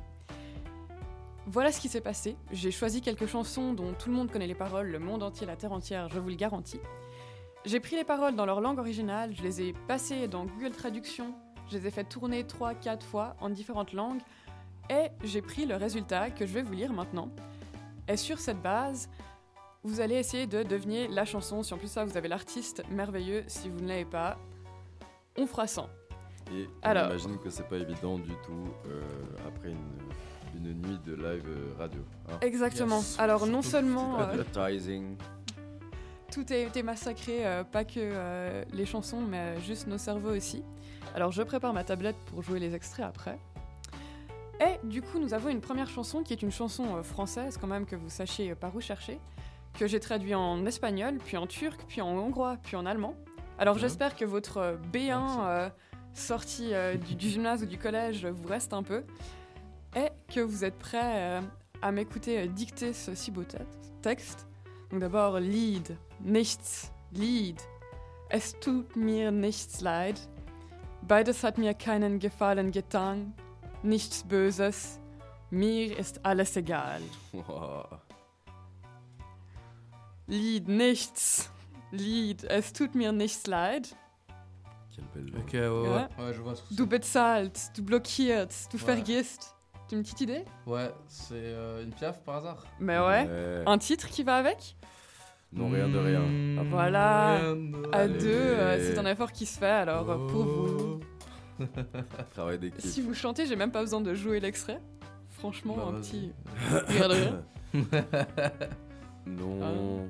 Voilà 1.49 1.71
ce 1.71 1.79
qui 1.79 1.87
s'est 1.87 2.01
passé. 2.01 2.35
J'ai 2.51 2.71
choisi 2.71 2.99
quelques 2.99 3.25
chansons 3.25 3.71
dont 3.71 3.93
tout 3.93 4.09
le 4.09 4.15
monde 4.15 4.29
connaît 4.29 4.47
les 4.47 4.53
paroles, 4.53 4.89
le 4.89 4.99
monde 4.99 5.23
entier, 5.23 5.47
la 5.47 5.55
terre 5.55 5.71
entière, 5.71 6.09
je 6.09 6.19
vous 6.19 6.27
le 6.27 6.35
garantis. 6.35 6.81
J'ai 7.63 7.79
pris 7.79 7.95
les 7.95 8.03
paroles 8.03 8.35
dans 8.35 8.45
leur 8.45 8.59
langue 8.59 8.79
originale, 8.79 9.33
je 9.33 9.41
les 9.41 9.61
ai 9.61 9.73
passées 9.87 10.27
dans 10.27 10.45
Google 10.45 10.71
Traduction, 10.71 11.33
je 11.69 11.77
les 11.77 11.87
ai 11.87 11.91
fait 11.91 12.03
tourner 12.03 12.43
3-4 12.43 13.01
fois 13.01 13.37
en 13.39 13.49
différentes 13.49 13.93
langues, 13.93 14.19
et 14.89 15.07
j'ai 15.23 15.41
pris 15.41 15.65
le 15.65 15.77
résultat 15.77 16.31
que 16.31 16.45
je 16.45 16.53
vais 16.53 16.63
vous 16.63 16.73
lire 16.73 16.91
maintenant. 16.91 17.29
Et 18.09 18.17
sur 18.17 18.39
cette 18.39 18.61
base, 18.61 19.09
vous 19.83 20.01
allez 20.01 20.15
essayer 20.15 20.47
de 20.47 20.63
deviner 20.63 21.07
la 21.07 21.23
chanson. 21.23 21.63
Si 21.63 21.73
en 21.73 21.77
plus 21.77 21.89
ça, 21.89 22.03
vous 22.03 22.17
avez 22.17 22.27
l'artiste 22.27 22.83
merveilleux, 22.91 23.45
si 23.47 23.69
vous 23.69 23.79
ne 23.79 23.87
l'avez 23.87 24.05
pas, 24.05 24.37
on 25.37 25.47
fera 25.47 25.65
100. 25.65 25.89
Et 26.51 26.67
Alors. 26.81 27.05
on 27.05 27.09
imagine 27.11 27.37
que 27.39 27.49
c'est 27.49 27.67
pas 27.69 27.77
évident 27.77 28.19
du 28.19 28.33
tout 28.45 28.67
euh, 28.87 29.01
après 29.47 29.69
une, 29.69 29.96
une 30.57 30.73
nuit 30.73 30.99
de 31.05 31.13
live 31.13 31.43
euh, 31.47 31.73
radio. 31.79 31.99
hein. 32.29 32.37
Exactement. 32.41 33.01
Alors 33.17 33.47
non 33.47 33.61
seulement 33.61 34.19
euh, 34.19 34.23
Advertising. 34.23 35.15
tout 36.31 36.45
a 36.49 36.55
été 36.55 36.83
massacré, 36.83 37.45
euh, 37.45 37.63
pas 37.63 37.83
que 37.85 37.93
euh, 37.99 38.63
les 38.73 38.85
chansons, 38.85 39.21
mais 39.21 39.37
euh, 39.39 39.59
juste 39.61 39.87
nos 39.87 39.97
cerveaux 39.97 40.35
aussi. 40.35 40.63
Alors 41.15 41.31
je 41.31 41.41
prépare 41.43 41.73
ma 41.73 41.83
tablette 41.83 42.17
pour 42.27 42.41
jouer 42.43 42.59
les 42.59 42.75
extraits 42.75 43.05
après. 43.05 43.39
Et 44.59 44.85
du 44.87 45.01
coup, 45.03 45.19
nous 45.19 45.33
avons 45.35 45.49
une 45.49 45.61
première 45.61 45.87
chanson 45.89 46.23
qui 46.23 46.33
est 46.33 46.41
une 46.41 46.51
chanson 46.51 46.97
euh, 46.97 47.03
française, 47.03 47.57
quand 47.61 47.67
même, 47.67 47.85
que 47.85 47.95
vous 47.95 48.09
sachiez 48.09 48.55
par 48.55 48.75
où 48.75 48.81
chercher, 48.81 49.19
que 49.77 49.85
j'ai 49.85 49.99
traduit 49.99 50.33
en 50.33 50.65
espagnol, 50.65 51.17
puis 51.23 51.37
en 51.37 51.45
turc, 51.45 51.79
puis 51.87 52.01
en 52.01 52.09
hongrois, 52.09 52.57
puis 52.63 52.75
en 52.75 52.85
allemand. 52.87 53.13
Alors 53.59 53.75
Mhm. 53.75 53.81
j'espère 53.81 54.15
que 54.15 54.25
votre 54.25 54.57
euh, 54.57 54.75
B1 54.91 55.21
euh, 55.41 55.69
sorti 56.13 56.73
euh, 56.73 56.95
du, 56.95 57.13
du 57.15 57.29
gymnase 57.29 57.61
ou 57.61 57.65
du 57.67 57.77
collège 57.77 58.25
vous 58.25 58.47
reste 58.47 58.73
un 58.73 58.81
peu, 58.81 59.03
et 59.97 60.09
que 60.33 60.39
vous 60.41 60.63
êtes 60.63 60.77
prêts 60.77 60.99
euh, 61.39 61.41
à 61.81 61.91
m'écouter 61.91 62.39
euh, 62.39 62.47
dicter 62.47 62.93
ce 62.93 63.15
si 63.15 63.31
beau 63.31 63.43
te- 63.43 63.57
texte. 64.01 64.45
Donc 64.91 64.99
d'abord, 65.01 65.39
Lied, 65.39 65.97
nichts, 66.21 66.91
Lied. 67.13 67.59
Es 68.29 68.53
tut 68.59 68.95
mir 68.95 69.31
nichts 69.31 69.81
leid. 69.81 70.19
Beides 71.01 71.43
hat 71.43 71.57
mir 71.57 71.73
keinen 71.73 72.19
Gefallen 72.19 72.71
getan. 72.71 73.33
Nichts 73.83 74.23
Böses. 74.23 74.99
Mir 75.49 75.97
ist 75.97 76.19
alles 76.25 76.55
egal. 76.57 77.01
Wow. 77.31 77.85
Lied, 80.27 80.67
nichts. 80.67 81.49
Lied, 81.91 82.43
es 82.43 82.73
tut 82.73 82.95
mir 82.95 83.11
nichts 83.13 83.47
leid. 83.47 83.95
Quelle 84.93 85.07
belle 85.13 85.37
Ok, 85.39 85.53
ouais, 85.53 85.67
ouais. 85.69 85.89
Ouais. 85.89 86.07
Ouais, 86.25 86.33
je 86.33 86.41
vois 86.41 86.55
ce 86.55 86.63
que 86.63 86.73
Du 86.73 86.85
bezahlt, 86.85 87.71
du 87.75 87.81
blockiert, 87.81 88.49
du 88.71 88.77
Ouais. 88.77 88.83
vergisst. 88.83 89.55
Tu 89.87 89.95
as 89.95 89.97
une 89.97 90.03
petite 90.03 90.21
idée? 90.21 90.43
Ouais, 90.65 90.91
c'est 91.07 91.33
euh, 91.35 91.83
une 91.83 91.91
piaf 91.93 92.21
par 92.23 92.35
hasard 92.37 92.65
Mais 92.79 92.97
ouais. 92.99 93.23
Ouais. 93.27 93.63
Un 93.65 93.77
titre 93.77 94.07
qui 94.09 94.23
va 94.23 94.35
avec? 94.35 94.75
Non, 95.53 95.69
rien 95.69 95.87
de 95.87 95.97
rien. 95.97 96.19
Mmh, 96.19 96.67
Voilà. 96.69 97.37
rien 97.37 97.55
de 97.55 97.89
À 97.93 97.97
Allez. 97.99 98.17
deux, 98.19 98.27
euh, 98.33 98.77
c'est 98.93 98.99
un 98.99 99.05
effort 99.05 99.31
qui 99.31 99.45
se 99.45 99.57
fait. 99.57 99.65
Alors 99.65 100.09
euh, 100.09 100.27
pour 100.27 100.43
vous, 100.43 100.99
Travail 102.33 102.59
d'équipe. 102.59 102.81
si 102.81 103.01
vous 103.01 103.13
chantez, 103.13 103.45
j'ai 103.45 103.55
même 103.55 103.71
pas 103.71 103.81
besoin 103.81 104.01
de 104.01 104.13
jouer 104.13 104.39
l'extrait. 104.41 104.79
Franchement, 105.29 105.75
Bah, 105.77 105.85
un 105.89 105.93
petit. 106.01 106.33
Rien 106.87 107.07
de 107.07 107.13
rien. 107.13 107.43
Non. 109.25 110.07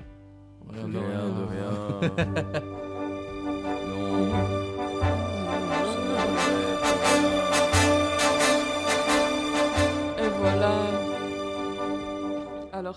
Rien 0.69 0.87
de 0.87 0.97
Rien 0.97 1.29
de 1.29 1.43
rien. 1.45 2.86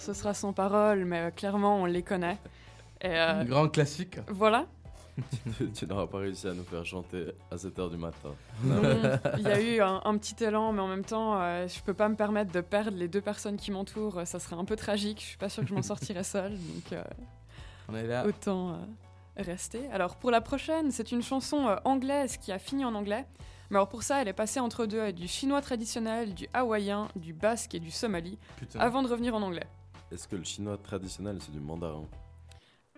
Alors 0.00 0.14
ce 0.16 0.18
sera 0.18 0.32
sans 0.32 0.54
parole, 0.54 1.04
mais 1.04 1.18
euh, 1.26 1.30
clairement 1.30 1.76
on 1.82 1.84
les 1.84 2.02
connaît. 2.02 2.38
Et 3.02 3.08
euh, 3.08 3.40
Un 3.40 3.44
grand 3.44 3.68
classique. 3.68 4.18
voilà. 4.28 4.64
Tu- 5.58 5.70
tu 5.72 5.86
n'auras 5.86 6.06
pas 6.06 6.18
réussi 6.18 6.48
à 6.48 6.54
nous 6.54 6.62
faire 6.64 6.86
chanter 6.86 7.26
à 7.50 7.56
7h 7.56 7.90
du 7.90 7.98
matin. 7.98 8.30
Non, 8.64 8.80
Il 9.36 9.42
y 9.42 9.48
a 9.48 9.60
eu 9.60 9.80
un, 9.82 10.00
un 10.02 10.16
petit 10.16 10.42
élan, 10.42 10.72
mais 10.72 10.80
en 10.80 10.86
même 10.88 11.04
temps, 11.04 11.38
euh, 11.38 11.68
je 11.68 11.82
peux 11.82 11.92
pas 11.92 12.08
me 12.08 12.14
permettre 12.14 12.50
de 12.50 12.62
perdre 12.62 12.96
les 12.96 13.08
deux 13.08 13.20
personnes 13.20 13.58
qui 13.58 13.70
m'entourent. 13.70 14.22
Ça 14.24 14.38
serait 14.38 14.56
un 14.56 14.64
peu 14.64 14.76
tragique. 14.76 15.20
Je 15.20 15.26
suis 15.26 15.36
pas 15.36 15.50
sûre 15.50 15.64
que 15.64 15.68
je 15.68 15.74
m'en 15.74 15.82
sortirais 15.82 16.24
seule, 16.24 16.52
donc 16.52 16.92
euh, 16.94 17.02
On 17.90 17.94
est 17.96 18.06
là. 18.06 18.24
autant 18.26 18.70
euh, 18.70 18.76
rester. 19.36 19.86
Alors 19.92 20.16
pour 20.16 20.30
la 20.30 20.40
prochaine, 20.40 20.90
c'est 20.92 21.12
une 21.12 21.22
chanson 21.22 21.68
euh, 21.68 21.76
anglaise 21.84 22.38
qui 22.38 22.52
a 22.52 22.58
fini 22.58 22.86
en 22.86 22.94
anglais. 22.94 23.26
Mais 23.68 23.76
alors 23.76 23.88
pour 23.90 24.02
ça, 24.02 24.22
elle 24.22 24.28
est 24.28 24.32
passée 24.32 24.60
entre 24.60 24.86
deux, 24.86 25.00
avec 25.02 25.16
du 25.16 25.28
chinois 25.28 25.60
traditionnel, 25.60 26.32
du 26.34 26.48
hawaïen, 26.54 27.08
du 27.16 27.34
basque 27.34 27.74
et 27.74 27.80
du 27.80 27.90
somali, 27.90 28.38
Putain. 28.56 28.80
avant 28.80 29.02
de 29.02 29.08
revenir 29.08 29.34
en 29.34 29.42
anglais. 29.42 29.66
Est-ce 30.12 30.26
que 30.28 30.36
le 30.36 30.44
chinois 30.44 30.76
traditionnel, 30.76 31.38
c'est 31.40 31.52
du 31.52 31.60
mandarin 31.60 32.04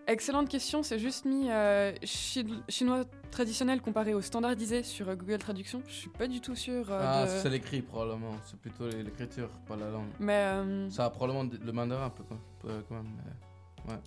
Excellente 0.08 0.48
question, 0.48 0.82
c'est 0.82 0.98
juste 0.98 1.24
mis 1.26 1.48
euh, 1.48 1.92
chi- 2.02 2.44
chinois 2.68 3.04
traditionnel 3.30 3.80
comparé 3.80 4.14
au 4.14 4.20
standardisé 4.20 4.82
sur 4.82 5.08
euh, 5.08 5.14
Google 5.14 5.38
Traduction. 5.38 5.80
Je 5.86 5.92
suis 5.92 6.08
pas 6.10 6.26
du 6.26 6.40
tout 6.40 6.56
sûre 6.56 6.86
euh, 6.90 7.00
Ah, 7.00 7.24
de... 7.24 7.30
c'est 7.30 7.48
l'écrit 7.50 7.82
probablement. 7.82 8.32
C'est 8.44 8.58
plutôt 8.58 8.88
l'écriture, 8.88 9.48
pas 9.68 9.76
la 9.76 9.90
langue. 9.90 10.08
Mais 10.18 10.32
euh, 10.38 10.90
Ça 10.90 11.04
a 11.04 11.10
probablement 11.10 11.48
le 11.64 11.72
mandarin 11.72 12.06
un 12.06 12.10
peu 12.10 12.24
quand 12.28 12.38
peu- 12.60 12.82
quand 12.88 12.96
même. 12.96 13.06
mais- 13.86 13.92
Ouais. 13.92 13.98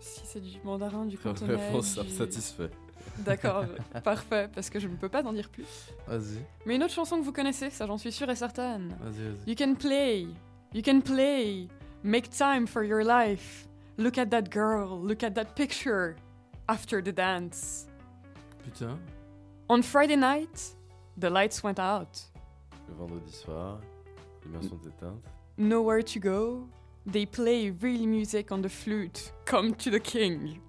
si 0.00 0.20
c'est 0.24 0.40
du 0.40 0.58
mandarin, 0.64 1.06
du 1.06 1.16
cantonais... 1.18 1.54
Réponse 1.66 1.98
du- 1.98 2.10
satisfait. 2.10 2.70
D'accord, 3.18 3.64
parfait, 4.04 4.48
parce 4.54 4.68
que 4.70 4.78
je 4.80 4.88
ne 4.88 4.96
peux 4.96 5.08
pas 5.08 5.22
en 5.24 5.32
dire 5.32 5.48
plus. 5.50 5.64
Vas-y, 6.06 6.38
Mais 6.66 6.76
une 6.76 6.82
autre 6.84 6.92
chanson 6.94 7.18
que 7.18 7.24
vous 7.24 7.32
connaissez, 7.32 7.70
ça 7.70 7.86
j'en 7.86 7.98
suis 7.98 8.12
sûre 8.12 8.28
et 8.30 8.36
certaine. 8.36 8.94
vas-y, 9.00 9.28
vas-y. 9.28 9.50
You 9.50 9.54
can 9.56 9.74
play, 9.74 10.26
you 10.74 10.82
can 10.84 11.00
play, 11.00 11.68
make 12.02 12.30
time 12.30 12.66
for 12.66 12.82
your 12.82 13.04
life. 13.04 13.66
Look 13.96 14.18
at 14.18 14.30
that 14.30 14.50
girl, 14.50 14.98
look 15.00 15.22
at 15.22 15.34
that 15.34 15.54
picture. 15.54 16.16
After 16.68 17.02
the 17.02 17.12
dance. 17.12 17.86
Putain. 18.64 18.98
On 19.68 19.82
Friday 19.82 20.16
night, 20.16 20.74
the 21.18 21.28
lights 21.28 21.62
went 21.62 21.78
out. 21.80 22.20
Le 22.88 22.94
vendredi 22.94 23.32
soir, 23.32 23.80
les 24.44 24.50
lumières 24.52 24.68
sont 24.70 24.78
éteintes. 24.86 25.22
Nowhere 25.58 26.02
to 26.02 26.20
go. 26.20 26.68
They 27.04 27.26
play 27.26 27.70
real 27.70 28.06
music 28.06 28.52
on 28.52 28.62
the 28.62 28.68
flute. 28.68 29.32
Come 29.44 29.74
to 29.74 29.90
the 29.90 29.98
king. 30.00 30.60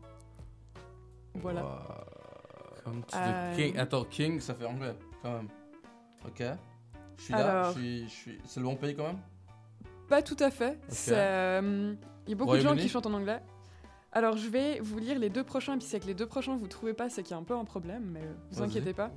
Voilà. 1.36 1.64
Waouh. 1.64 2.84
Comme 2.84 3.04
tu 3.08 3.16
Euh, 3.16 3.52
dis 3.56 3.58
King. 3.72 3.78
Attends, 3.78 4.04
King, 4.06 4.40
ça 4.40 4.56
fait 4.56 4.66
anglais, 4.66 4.96
quand 5.22 5.34
même. 5.34 5.48
Ok. 6.26 6.44
Je 7.18 7.24
suis 7.24 7.34
là, 7.34 7.62
Alors. 7.62 7.74
je 7.74 7.80
suis, 7.80 8.04
je 8.06 8.14
suis... 8.14 8.40
c'est 8.46 8.60
le 8.60 8.66
bon 8.66 8.76
pays 8.76 8.96
quand 8.96 9.08
même? 9.08 9.20
Pas 10.10 10.22
tout 10.22 10.38
à 10.40 10.52
fait. 10.52 10.78
Euh, 11.10 11.94
Il 12.26 12.30
y 12.30 12.34
a 12.34 12.36
beaucoup 12.36 12.56
de 12.56 12.62
gens 12.62 12.76
qui 12.76 12.90
chantent 12.90 13.06
en 13.08 13.14
anglais. 13.14 13.42
Alors 14.16 14.38
je 14.38 14.48
vais 14.48 14.80
vous 14.80 15.00
lire 15.00 15.18
les 15.18 15.30
deux 15.30 15.44
prochains, 15.44 15.76
puis 15.78 15.88
c'est 15.88 16.00
que 16.00 16.06
les 16.06 16.14
deux 16.14 16.28
prochains 16.28 16.56
vous 16.56 16.68
trouvez 16.68 16.94
pas, 16.94 17.10
c'est 17.10 17.24
qu'il 17.24 17.32
y 17.32 17.34
a 17.34 17.40
un 17.40 17.44
peu 17.44 17.56
un 17.56 17.66
problème, 17.66 18.12
mais 18.14 18.20
euh, 18.22 18.34
vous 18.52 18.62
inquiétez 18.62 18.94
pas. 18.94 19.10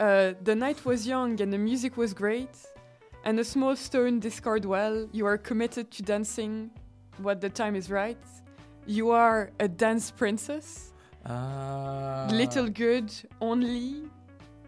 Uh, 0.00 0.32
the 0.42 0.56
night 0.56 0.86
was 0.86 1.06
young 1.06 1.32
and 1.42 1.50
the 1.50 1.58
music 1.58 1.98
was 1.98 2.14
great, 2.14 2.48
and 3.26 3.38
a 3.38 3.44
small 3.44 3.76
stone 3.76 4.20
discard 4.20 4.64
well. 4.64 5.06
You 5.12 5.26
are 5.26 5.36
committed 5.36 5.90
to 5.90 6.02
dancing 6.02 6.70
what 7.22 7.36
the 7.36 7.50
time 7.52 7.76
is 7.76 7.90
right. 7.90 8.16
You 8.86 9.10
are 9.10 9.50
a 9.60 9.68
dance 9.68 10.10
princess. 10.10 10.94
Ah. 11.26 12.26
Little 12.30 12.70
good, 12.70 13.12
only 13.40 14.04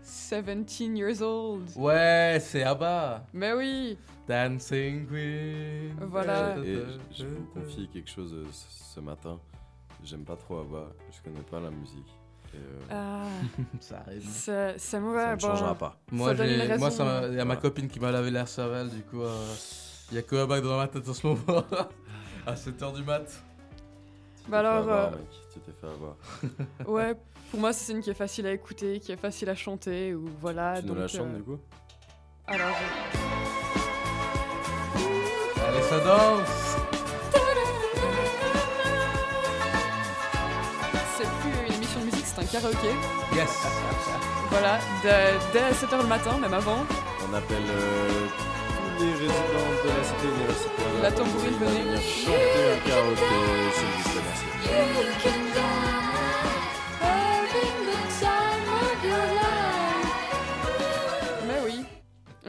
17 0.03 0.95
years 0.95 1.23
old. 1.23 1.71
Ouais, 1.75 2.39
c'est 2.41 2.63
Abba. 2.63 3.25
Mais 3.33 3.55
oui, 3.55 3.99
Dancing 4.29 5.07
Queen. 5.07 5.95
Voilà. 6.01 6.57
Et 6.65 6.79
je, 7.13 7.27
vous 7.27 7.45
confie 7.53 7.89
quelque 7.89 8.11
chose 8.11 8.33
euh, 8.35 8.47
ce 8.53 9.01
matin. 9.01 9.39
J'aime 10.03 10.25
pas 10.25 10.37
trop 10.37 10.61
Abba, 10.61 10.89
je 11.11 11.23
connais 11.23 11.43
pas 11.45 11.61
la 11.61 11.71
musique. 11.71 12.09
Et, 12.53 12.57
euh, 12.57 12.79
Ah, 12.91 13.27
Ça 13.81 13.99
arrive. 14.07 14.27
c'est 14.29 14.75
c'est 14.79 15.01
mauvais. 15.01 15.21
ça 15.21 15.31
ne 15.31 15.41
bon. 15.41 15.41
changera 15.49 15.75
pas. 15.75 15.99
Moi, 16.13 16.37
ça 16.91 17.27
il 17.29 17.35
y 17.35 17.41
a 17.41 17.45
ma 17.45 17.57
copine 17.57 17.89
qui 17.89 18.01
m'a 18.01 18.11
lavé 18.11 18.31
l'air 18.31 18.49
cervelle, 18.49 18.91
du 18.91 19.03
coup, 19.03 19.23
il 20.11 20.17
y 20.17 20.19
a 20.19 20.23
que 20.23 20.37
Abba 20.37 20.61
dans 20.61 20.77
ma 20.77 20.89
tête 20.89 21.09
en 21.09 21.15
ce 21.15 21.27
moment. 21.27 21.43
à 22.47 22.55
7h 22.55 22.95
du 22.95 23.03
mat. 23.03 23.25
Tu 24.45 24.51
Bah 24.51 24.59
alors, 24.59 24.75
avoir, 24.75 25.07
euh, 25.15 25.17
mec, 25.17 25.27
tu 25.53 25.61
t'es 25.61 25.73
fait 25.73 25.87
avoir. 25.87 26.17
Ouais, 26.87 27.15
pour 27.51 27.61
moi 27.61 27.73
c'est 27.73 27.93
une 27.95 28.03
qui 28.03 28.11
est 28.11 28.15
facile 28.15 28.47
à 28.47 28.53
écouter, 28.53 29.01
qui 29.01 29.13
est 29.13 29.17
facile 29.17 29.49
à 29.49 29.55
chanter, 29.55 30.15
ou 30.15 30.29
voilà. 30.41 30.81
tu 30.81 30.87
nous 30.87 30.93
donc, 30.93 30.99
la 30.99 31.09
chantes 31.09 31.29
euh, 31.33 31.37
du 31.37 31.43
coup? 31.43 31.59
Alors, 32.47 32.77
je- 33.13 33.64
Allez, 35.75 35.83
ça 35.89 35.99
danse 36.01 36.77
c'est 41.17 41.29
plus 41.41 41.67
une 41.69 41.75
émission 41.75 42.01
de 42.01 42.07
musique, 42.07 42.25
c'est 42.27 42.41
un 42.43 42.45
karaoké. 42.47 42.89
Yes 43.35 43.49
Voilà, 44.51 44.79
de- 45.05 45.39
dès 45.53 45.71
7h 45.73 46.03
le 46.03 46.09
matin, 46.09 46.37
même 46.41 46.55
avant. 46.55 46.85
On 47.31 47.35
appelle 47.35 47.63
euh, 47.71 48.27
tous 48.99 49.05
les 49.05 49.13
résidents 49.13 49.71
de 49.85 49.89
la 49.89 50.05
cité 50.05 50.27
universitaire. 50.37 51.03
La 51.03 51.13
tambourine, 51.13 51.55
venir 51.61 52.01
chanter 52.01 52.63
un 52.75 52.89
karaoké, 52.89 53.39
s'il 53.75 54.15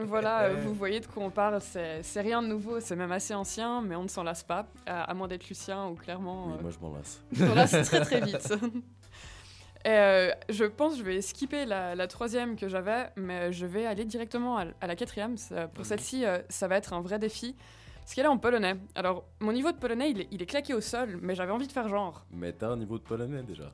Voilà, 0.08 0.42
euh, 0.44 0.56
vous 0.62 0.74
voyez 0.74 1.00
de 1.00 1.06
quoi 1.06 1.22
on 1.24 1.30
parle, 1.30 1.60
c'est 1.60 2.02
c'est 2.02 2.20
rien 2.20 2.42
de 2.42 2.46
nouveau, 2.48 2.80
c'est 2.80 2.96
même 2.96 3.12
assez 3.12 3.34
ancien, 3.34 3.82
mais 3.82 3.96
on 3.96 4.02
ne 4.04 4.08
s'en 4.08 4.22
lasse 4.22 4.42
pas, 4.42 4.66
à, 4.86 5.02
à 5.04 5.14
moins 5.14 5.28
d'être 5.28 5.48
Lucien 5.48 5.86
ou 5.88 5.94
clairement... 5.94 6.46
Oui, 6.48 6.52
euh, 6.58 6.62
moi 6.62 6.70
je 6.70 6.78
m'en 6.78 6.92
lasse. 6.94 7.22
on 7.40 7.54
lasse 7.54 7.86
très 7.88 8.00
très 8.00 8.20
vite. 8.24 8.52
Et, 9.84 9.88
euh, 9.90 10.30
je 10.48 10.64
pense 10.64 10.94
que 10.94 10.98
je 10.98 11.04
vais 11.04 11.20
skipper 11.22 11.64
la, 11.64 11.94
la 11.94 12.06
troisième 12.08 12.56
que 12.56 12.66
j'avais, 12.68 13.10
mais 13.14 13.52
je 13.52 13.66
vais 13.66 13.86
aller 13.86 14.04
directement 14.04 14.58
à, 14.58 14.64
à 14.80 14.86
la 14.88 14.96
quatrième. 14.96 15.36
Ça- 15.36 15.68
Pour 15.68 15.86
celle-ci, 15.86 16.24
euh, 16.24 16.38
ça 16.48 16.66
va 16.66 16.76
être 16.76 16.92
un 16.92 17.00
vrai 17.00 17.20
défi. 17.20 17.54
Parce 18.00 18.14
qu'elle 18.14 18.24
est 18.24 18.28
en 18.28 18.38
polonais. 18.38 18.74
Alors, 18.96 19.24
mon 19.40 19.52
niveau 19.52 19.70
de 19.70 19.76
polonais, 19.76 20.10
il 20.10 20.20
est, 20.22 20.28
il 20.32 20.42
est 20.42 20.46
claqué 20.46 20.74
au 20.74 20.80
sol, 20.80 21.18
mais 21.22 21.36
j'avais 21.36 21.52
envie 21.52 21.68
de 21.68 21.72
faire 21.72 21.88
genre. 21.88 22.24
Mais 22.32 22.52
t'as 22.52 22.68
un 22.70 22.76
niveau 22.76 22.98
de 22.98 23.04
polonais 23.04 23.42
déjà. 23.44 23.72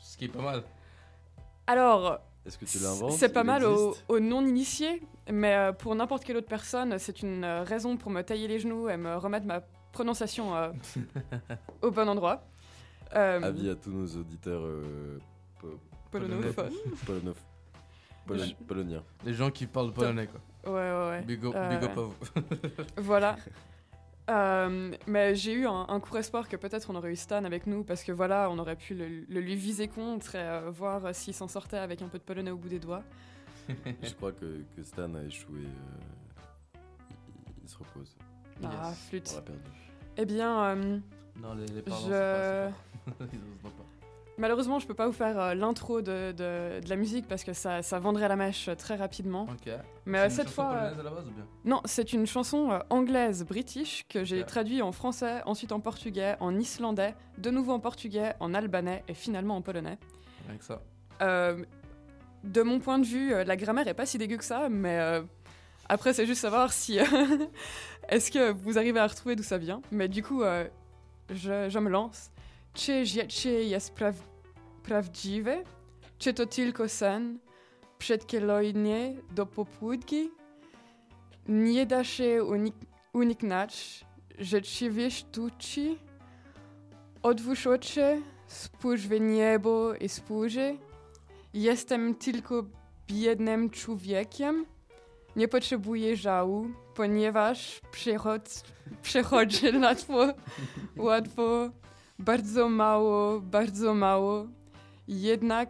Ce 0.00 0.18
qui 0.18 0.26
est 0.26 0.28
pas 0.28 0.42
mal. 0.42 0.62
Alors, 1.66 2.20
Est-ce 2.46 2.58
que 2.58 2.64
tu 2.66 2.78
l'inventes 2.78 3.12
c'est 3.12 3.30
pas 3.32 3.42
mal 3.44 3.64
aux, 3.64 4.20
non-initiés, 4.20 5.02
mais 5.30 5.54
euh, 5.54 5.72
pour 5.72 5.94
n'importe 5.94 6.24
quelle 6.24 6.36
autre 6.36 6.46
personne, 6.48 6.98
c'est 6.98 7.22
une 7.22 7.42
euh, 7.44 7.62
raison 7.62 7.96
pour 7.96 8.10
me 8.10 8.20
tailler 8.22 8.48
les 8.48 8.58
genoux 8.58 8.88
et 8.88 8.96
me 8.98 9.16
remettre 9.16 9.46
ma 9.46 9.60
prononciation 9.92 10.54
euh, 10.54 10.70
au 11.82 11.90
bon 11.90 12.08
endroit. 12.08 12.44
Euh, 13.14 13.40
Avis 13.42 13.70
à 13.70 13.74
tous 13.76 13.90
nos 13.90 14.06
auditeurs 14.06 14.60
euh, 14.62 15.18
po- 15.60 15.78
Polonophones. 16.10 16.72
Poloniens. 18.66 19.02
Les 19.24 19.34
gens 19.34 19.50
qui 19.50 19.66
parlent 19.66 19.92
polonais, 19.92 20.26
quoi. 20.26 20.40
Ouais, 20.72 20.80
ouais, 20.80 21.08
ouais. 21.10 21.22
Big 21.22 21.44
up, 21.44 21.52
big 21.70 21.84
up 21.84 21.90
à 21.96 22.00
vous. 22.00 22.14
voilà. 22.96 23.36
Euh, 24.30 24.92
mais 25.06 25.34
j'ai 25.34 25.52
eu 25.52 25.66
un, 25.66 25.84
un 25.88 26.00
court 26.00 26.16
espoir 26.16 26.48
que 26.48 26.56
peut-être 26.56 26.88
on 26.90 26.94
aurait 26.94 27.12
eu 27.12 27.16
Stan 27.16 27.44
avec 27.44 27.66
nous 27.66 27.84
parce 27.84 28.02
que 28.02 28.10
voilà, 28.12 28.48
on 28.50 28.58
aurait 28.58 28.76
pu 28.76 28.94
le, 28.94 29.06
le 29.28 29.40
lui 29.40 29.54
viser 29.54 29.86
contre 29.86 30.34
et 30.36 30.38
euh, 30.38 30.70
voir 30.70 31.14
s'il 31.14 31.34
s'en 31.34 31.46
sortait 31.48 31.76
avec 31.76 32.00
un 32.00 32.08
peu 32.08 32.16
de 32.18 32.22
polonais 32.22 32.50
au 32.50 32.56
bout 32.56 32.70
des 32.70 32.78
doigts. 32.78 33.02
Je 33.68 34.14
crois 34.14 34.32
que, 34.32 34.62
que 34.76 34.82
Stan 34.82 35.14
a 35.14 35.22
échoué. 35.24 35.60
euh, 35.60 36.78
il, 37.10 37.64
il 37.64 37.68
se 37.68 37.76
repose. 37.78 38.16
Ah, 38.62 38.88
Yes. 38.88 38.98
flûte. 39.08 39.30
On 39.32 39.36
l'a 39.36 39.42
perdu. 39.42 39.60
Eh 40.16 40.24
bien, 40.24 40.64
euh, 40.64 40.98
Non, 41.42 41.54
les, 41.54 41.66
les 41.66 41.82
parents, 41.82 41.98
je... 42.00 42.04
c'est 42.04 42.10
pas- 42.10 42.72
c'est 43.06 43.18
pas- 43.18 43.24
Ils 43.32 43.38
osent 43.66 43.72
pas. 43.72 43.84
Malheureusement, 44.38 44.78
je 44.78 44.86
peux 44.86 44.94
pas 44.94 45.06
vous 45.06 45.12
faire 45.12 45.38
euh, 45.40 45.54
l'intro 45.54 46.00
de, 46.02 46.32
de- 46.32 46.80
de 46.80 46.88
la 46.88 46.96
musique 46.96 47.26
parce 47.28 47.44
que 47.44 47.52
ça, 47.52 47.82
ça 47.82 47.98
vendrait 47.98 48.28
la 48.28 48.36
mèche 48.36 48.68
euh, 48.68 48.74
très 48.74 48.96
rapidement. 48.96 49.42
Ok. 49.50 49.72
Mais 50.06 50.18
euh, 50.18 50.24
une 50.24 50.30
cette 50.30 50.50
fois, 50.50 50.68
polonaise 50.68 50.98
à 50.98 51.02
la 51.02 51.10
base 51.10 51.26
ou 51.28 51.30
bien 51.30 51.46
non, 51.64 51.80
c'est 51.84 52.12
une 52.12 52.26
chanson 52.26 52.70
euh, 52.72 52.78
anglaise 52.90 53.44
british 53.44 54.04
que 54.08 54.24
j'ai 54.24 54.40
Ok. 54.40 54.46
traduit 54.46 54.82
en 54.82 54.92
français, 54.92 55.42
ensuite 55.46 55.72
en 55.72 55.80
portugais, 55.80 56.36
en 56.40 56.54
islandais, 56.58 57.14
de 57.38 57.50
nouveau 57.50 57.72
en 57.72 57.80
portugais, 57.80 58.34
en 58.40 58.54
albanais 58.54 59.04
et 59.08 59.14
finalement 59.14 59.56
en 59.56 59.62
polonais. 59.62 59.98
Avec 60.48 60.62
ça. 60.62 60.80
De 62.44 62.60
mon 62.62 62.78
point 62.78 62.98
de 62.98 63.06
vue, 63.06 63.30
la 63.44 63.56
grammaire 63.56 63.88
est 63.88 63.94
pas 63.94 64.04
si 64.04 64.18
dégueu 64.18 64.36
que 64.36 64.44
ça, 64.44 64.68
mais 64.68 65.00
après, 65.88 66.12
c'est 66.12 66.26
juste 66.26 66.42
savoir 66.42 66.72
si. 66.74 66.98
Est-ce 68.10 68.30
que 68.30 68.52
vous 68.52 68.76
arrivez 68.76 69.00
à 69.00 69.06
retrouver 69.06 69.34
d'où 69.36 69.42
ça 69.42 69.56
vient 69.56 69.80
Mais 69.90 70.08
du 70.08 70.22
coup, 70.22 70.42
je, 71.30 71.68
je 71.70 71.78
me 71.78 71.88
lance. 71.88 72.30
Czy 72.74 73.06
życie 73.06 73.62
jest 73.62 73.94
praw, 73.94 74.14
prawdziwe? 74.82 75.64
Czy 76.18 76.34
to 76.34 76.46
tylko 76.46 76.88
sen? 76.88 77.38
Przedkielojnie 77.98 79.14
do 79.30 79.46
popłudki? 79.46 80.30
Nie 81.48 81.86
da 81.86 82.04
się 82.04 82.44
unik 82.44 82.74
uniknąć 83.12 84.04
rzeczywistości? 84.38 85.98
Odwróć 87.22 87.66
oczy, 87.66 88.22
spójrz 88.46 89.08
w 89.08 89.20
niebo 89.20 89.94
i 89.94 90.08
spójrz. 90.08 90.56
Jestem 91.54 92.14
tylko 92.14 92.64
biednym 93.08 93.70
człowiekiem. 93.70 94.66
Nie 95.36 95.48
potrzebuję 95.48 96.16
żału, 96.16 96.70
ponieważ 96.94 97.80
przychod, 97.90 98.62
przychodzi 99.02 99.78
łatwo, 99.82 100.34
łatwo, 100.96 101.70
bardzo 102.18 102.68
mało, 102.68 103.40
bardzo 103.40 103.94
mało. 103.94 104.46
Jednak 105.08 105.68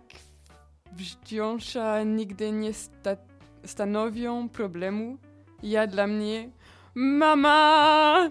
wciąż 0.99 1.77
nigdy 2.07 2.53
nie 2.53 2.73
sta 2.73 3.17
stanowią 3.65 4.49
problemu. 4.49 5.19
Ja 5.63 5.87
dla 5.87 6.07
mnie 6.07 6.51
mama! 6.95 8.31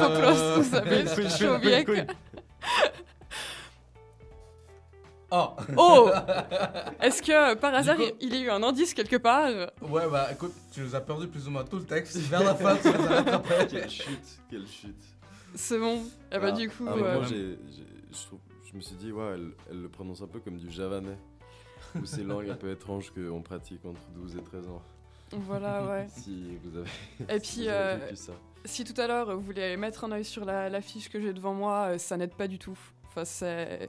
po 0.00 0.10
prostu 0.20 0.62
zabierz 0.62 1.38
człowieka. 1.38 1.92
Oh 5.30 5.56
Oh 5.76 6.10
Est-ce 7.00 7.20
que 7.22 7.56
par 7.56 7.74
hasard 7.74 7.98
coup- 7.98 8.16
il 8.20 8.34
y 8.34 8.36
a 8.36 8.40
eu 8.44 8.50
un 8.50 8.62
indice 8.62 8.94
quelque 8.94 9.16
part? 9.16 9.50
Ouais, 9.82 10.08
bah 10.08 10.28
écoute, 10.32 10.52
tu 10.72 10.80
nous 10.80 10.94
as 10.94 11.00
perdu 11.00 11.26
plus 11.26 11.48
ou 11.48 11.50
moins 11.50 11.64
tout 11.64 11.78
le 11.78 11.84
texte. 11.86 12.16
Vers 12.18 12.44
la 12.44 12.54
fin, 12.54 12.76
tu 12.76 12.88
nous 12.88 13.04
as 13.04 13.14
rattrapé. 13.16 13.66
Quelle 13.68 13.90
chute, 13.90 14.40
quelle 14.48 14.66
chute. 14.66 15.13
C'est 15.54 15.78
bon. 15.78 16.02
Eh 16.32 16.38
bah 16.38 16.46
Ah, 16.48 16.52
du 16.52 16.68
coup, 16.68 16.84
ah, 16.88 16.92
euh, 16.94 17.14
moi, 17.18 17.22
j'ai- 17.28 17.58
j'ai- 17.70 17.86
je, 18.12 18.26
trouve- 18.26 18.40
je 18.70 18.76
me 18.76 18.80
suis 18.80 18.96
dit, 18.96 19.12
ouais, 19.12 19.32
elle, 19.34 19.50
elle 19.70 19.82
le 19.82 19.88
prononce 19.88 20.20
un 20.22 20.26
peu 20.26 20.40
comme 20.40 20.56
du 20.56 20.70
javanais. 20.70 21.16
ou 22.02 22.04
ces 22.06 22.24
langues 22.24 22.50
un 22.50 22.56
peu 22.56 22.70
étranges 22.70 23.10
qu'on 23.12 23.42
pratique 23.42 23.84
entre 23.84 24.00
12 24.16 24.36
et 24.36 24.42
13 24.42 24.66
ans. 24.68 24.82
Voilà, 25.32 25.84
ouais. 25.86 26.06
si 26.16 26.58
vous 26.64 26.76
avez, 26.78 26.88
Et 27.28 27.40
si 27.40 27.60
puis, 27.60 27.68
avez 27.68 28.02
euh, 28.02 28.04
vécu 28.06 28.16
ça. 28.16 28.32
si 28.64 28.84
tout 28.84 29.00
à 29.00 29.06
l'heure 29.06 29.34
vous 29.36 29.40
voulez 29.42 29.76
mettre 29.76 30.04
un 30.04 30.12
œil 30.12 30.24
sur 30.24 30.44
la, 30.44 30.68
la 30.68 30.80
fiche 30.80 31.08
que 31.08 31.20
j'ai 31.20 31.32
devant 31.32 31.54
moi, 31.54 31.90
euh, 31.90 31.98
ça 31.98 32.16
n'aide 32.16 32.34
pas 32.34 32.48
du 32.48 32.58
tout. 32.58 32.78
Enfin, 33.06 33.24
c'est. 33.24 33.88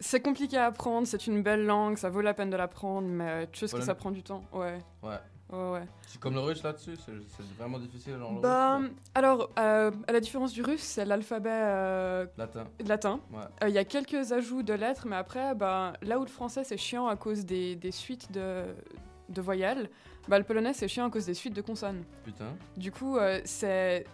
C'est 0.00 0.20
compliqué 0.20 0.56
à 0.56 0.66
apprendre, 0.66 1.06
c'est 1.06 1.28
une 1.28 1.40
belle 1.44 1.64
langue, 1.66 1.96
ça 1.98 2.10
vaut 2.10 2.20
la 2.20 2.34
peine 2.34 2.50
de 2.50 2.56
l'apprendre, 2.56 3.06
mais 3.06 3.46
tu 3.52 3.60
sais 3.60 3.68
ce 3.68 3.72
que 3.74 3.78
Voilà. 3.78 3.86
ça 3.86 3.94
prend 3.94 4.10
du 4.10 4.24
temps. 4.24 4.42
Ouais. 4.52 4.78
Ouais. 5.04 5.18
Ouais, 5.54 5.72
ouais. 5.80 5.86
C'est 6.06 6.20
comme 6.20 6.34
le 6.34 6.40
russe 6.40 6.62
là-dessus, 6.62 6.94
c'est 6.96 7.12
vraiment 7.58 7.78
difficile 7.78 8.16
genre 8.18 8.34
le 8.34 8.40
Bah, 8.40 8.78
russe. 8.78 8.90
alors, 9.14 9.50
euh, 9.58 9.90
à 10.08 10.12
la 10.12 10.20
différence 10.20 10.52
du 10.52 10.62
russe, 10.62 10.82
c'est 10.82 11.04
l'alphabet 11.04 11.50
euh, 11.52 12.26
Latin. 12.36 12.64
latin. 12.86 13.20
Ouais. 13.32 13.38
Euh, 13.62 13.68
Il 13.68 13.74
y 13.74 13.78
a 13.78 13.84
quelques 13.84 14.32
ajouts 14.32 14.62
de 14.62 14.72
lettres, 14.74 15.06
mais 15.06 15.16
après, 15.16 15.54
bah, 15.54 15.92
là 16.02 16.18
où 16.18 16.22
le 16.22 16.28
français 16.30 16.64
c'est 16.64 16.76
chiant 16.76 17.06
à 17.08 17.16
cause 17.16 17.44
des, 17.44 17.76
des 17.76 17.90
suites 17.92 18.30
de, 18.32 18.64
de 19.28 19.40
voyelles, 19.40 19.90
bah, 20.28 20.38
le 20.38 20.44
polonais 20.44 20.72
c'est 20.72 20.88
chiant 20.88 21.06
à 21.06 21.10
cause 21.10 21.26
des 21.26 21.34
suites 21.34 21.54
de 21.54 21.62
consonnes. 21.62 22.04
Putain. 22.24 22.54
Du 22.76 22.90
coup, 22.92 23.18
c'est. 23.44 24.04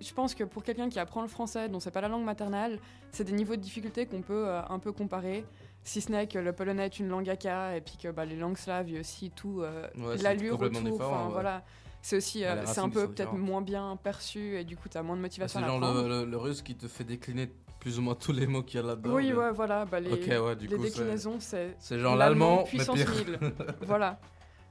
Je 0.00 0.14
pense 0.14 0.32
que 0.36 0.44
pour 0.44 0.62
quelqu'un 0.62 0.88
qui 0.88 1.00
apprend 1.00 1.22
le 1.22 1.26
français, 1.28 1.68
dont 1.68 1.80
c'est 1.80 1.90
pas 1.90 2.00
la 2.00 2.06
langue 2.06 2.22
maternelle, 2.24 2.78
c'est 3.10 3.24
des 3.24 3.32
niveaux 3.32 3.56
de 3.56 3.60
difficulté 3.60 4.06
qu'on 4.06 4.22
peut 4.22 4.46
euh, 4.46 4.60
un 4.68 4.78
peu 4.78 4.92
comparer. 4.92 5.44
Si 5.84 6.00
ce 6.02 6.12
n'est 6.12 6.26
que 6.28 6.38
le 6.38 6.52
polonais 6.52 6.84
est 6.86 6.98
une 6.98 7.08
langue 7.08 7.28
AK 7.30 7.46
et 7.46 7.80
puis 7.80 7.96
que 7.96 8.08
bah, 8.10 8.24
les 8.26 8.36
langues 8.36 8.58
slaves, 8.58 8.88
il 8.88 8.94
y 8.94 8.96
a 8.98 9.00
aussi 9.00 9.30
tout 9.30 9.62
euh, 9.62 9.86
Ouais, 9.96 10.16
c'est 10.18 10.22
l'allure 10.22 10.60
autour. 10.60 11.00
enfin, 11.00 11.26
ouais. 11.26 11.32
voilà. 11.32 11.64
C'est 12.02 12.16
aussi, 12.18 12.44
euh, 12.44 12.64
c'est 12.66 12.80
un 12.80 12.88
peu 12.90 13.08
peut-être 13.08 13.32
moins 13.34 13.62
bien 13.62 13.96
perçu 14.02 14.56
et 14.56 14.64
du 14.64 14.76
coup, 14.76 14.88
tu 14.88 14.96
as 14.98 15.02
moins 15.02 15.16
de 15.16 15.20
Ah, 15.20 15.22
motivation 15.22 15.58
c'est 15.60 15.64
à 15.64 15.68
genre 15.68 15.80
le, 15.80 16.08
le- 16.08 16.24
le 16.30 16.36
russe 16.36 16.62
qui 16.62 16.74
te 16.76 16.86
fait 16.86 17.04
décliner 17.04 17.50
plus 17.80 17.98
ou 17.98 18.02
moins 18.02 18.14
tous 18.14 18.32
les 18.32 18.46
mots 18.46 18.62
qu'il 18.62 18.80
y 18.80 18.82
a 18.82 18.86
là-dedans. 18.86 19.14
Oui, 19.14 19.28
mais- 19.32 19.34
ouais, 19.38 19.52
voilà. 19.52 19.84
Bah, 19.84 19.98
les 20.00 20.12
Ok, 20.12 20.26
ouais, 20.44 20.56
du 20.56 20.66
les 20.66 20.76
coup, 20.76 20.82
c'est- 20.84 20.90
déclinaisons, 20.90 21.40
c'est. 21.40 21.74
C'est 21.78 21.98
genre 21.98 22.16
l'allemand, 22.16 22.58
mais 22.64 22.68
puissance 22.68 22.96
pire. 22.98 23.10
1000. 23.10 23.38
voilà. 23.82 24.20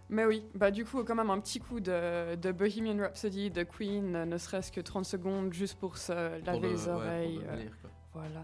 Mais 0.09 0.23
oui, 0.25 0.45
bah 0.55 0.71
du 0.71 0.85
coup, 0.85 1.03
quand 1.03 1.15
même 1.15 1.29
un 1.29 1.39
petit 1.41 1.59
coup 1.59 1.81
de, 1.81 2.35
de 2.35 2.51
Bohemian 2.53 2.97
Rhapsody 2.97 3.51
de 3.51 3.63
Queen, 3.63 4.23
ne 4.23 4.37
serait-ce 4.37 4.71
que 4.71 4.79
30 4.79 5.03
secondes 5.03 5.51
juste 5.51 5.77
pour 5.79 5.97
se 5.97 6.13
laver 6.13 6.41
Pour 6.51 6.61
le- 6.61 6.69
les 6.69 6.75
pour 6.75 6.93
oreilles. 6.93 7.39
le 7.43 7.49
euh, 7.49 7.55
lire, 7.57 7.71
quoi. 7.81 7.89
voilà. 8.13 8.43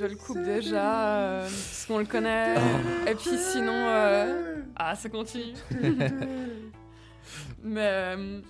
Je 0.00 0.06
le 0.06 0.16
coupe 0.16 0.42
déjà. 0.42 1.18
euh, 1.18 1.48
qu'on 1.86 1.98
le 1.98 2.04
connaît. 2.06 2.54
Et 3.06 3.14
puis 3.14 3.36
sinon, 3.36 3.72
euh, 3.74 4.56
ah, 4.76 4.94
ça 4.96 5.08
continue. 5.08 5.54
Mais 7.62 7.86
euh, 8.16 8.40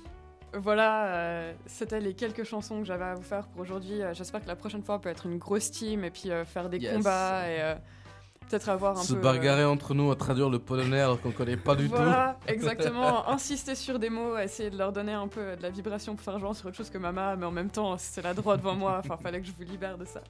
voilà, 0.55 1.07
euh, 1.07 1.53
c'était 1.67 2.01
les 2.01 2.15
quelques 2.15 2.45
chansons 2.45 2.81
que 2.81 2.87
j'avais 2.87 3.05
à 3.05 3.15
vous 3.15 3.23
faire 3.23 3.47
pour 3.49 3.63
aujourd'hui. 3.63 4.01
J'espère 4.13 4.43
que 4.43 4.49
la 4.49 4.57
prochaine 4.57 4.83
fois 4.83 5.01
peut 5.01 5.09
être 5.09 5.27
une 5.27 5.39
grosse 5.39 5.71
team 5.71 6.05
et 6.05 6.11
puis 6.11 6.31
euh, 6.31 6.45
faire 6.45 6.69
des 6.69 6.79
Yes. 6.79 6.95
combats 6.95 7.49
et 7.49 7.61
euh, 7.61 7.75
peut-être 8.49 8.69
avoir 8.69 8.97
un 8.99 9.03
Se 9.03 9.15
peu. 9.15 9.21
bagarrer 9.21 9.65
entre 9.65 9.95
nous 9.95 10.11
à 10.13 10.17
traduire 10.17 10.49
le 10.49 10.59
polonais 10.61 11.01
alors 11.01 11.21
qu'on 11.21 11.33
connaît 11.33 11.57
pas 11.57 11.75
du 11.75 11.87
voilà, 11.89 12.37
tout. 12.47 12.53
exactement. 12.53 13.29
Insister 13.29 13.75
sur 13.75 13.99
des 13.99 14.11
mots, 14.11 14.39
essayer 14.39 14.71
de 14.71 14.79
leur 14.79 14.93
donner 14.93 15.13
un 15.13 15.29
peu 15.29 15.57
de 15.57 15.63
la 15.63 15.71
vibration 15.71 16.15
pour 16.15 16.25
faire 16.25 16.39
genre 16.39 16.55
sur 16.55 16.67
autre 16.69 16.77
chose 16.77 16.91
que 16.91 16.99
Mama, 16.99 17.35
mais 17.37 17.47
en 17.47 17.51
même 17.53 17.71
temps, 17.71 17.97
c'est 17.99 18.23
la 18.23 18.33
droite 18.35 18.61
devant 18.61 18.77
moi. 18.77 19.01
Enfin, 19.05 19.17
fallait 19.17 19.41
que 19.41 19.47
je 19.47 19.53
vous 19.53 19.65
libère 19.65 19.99
de 19.99 20.05
ça. 20.05 20.21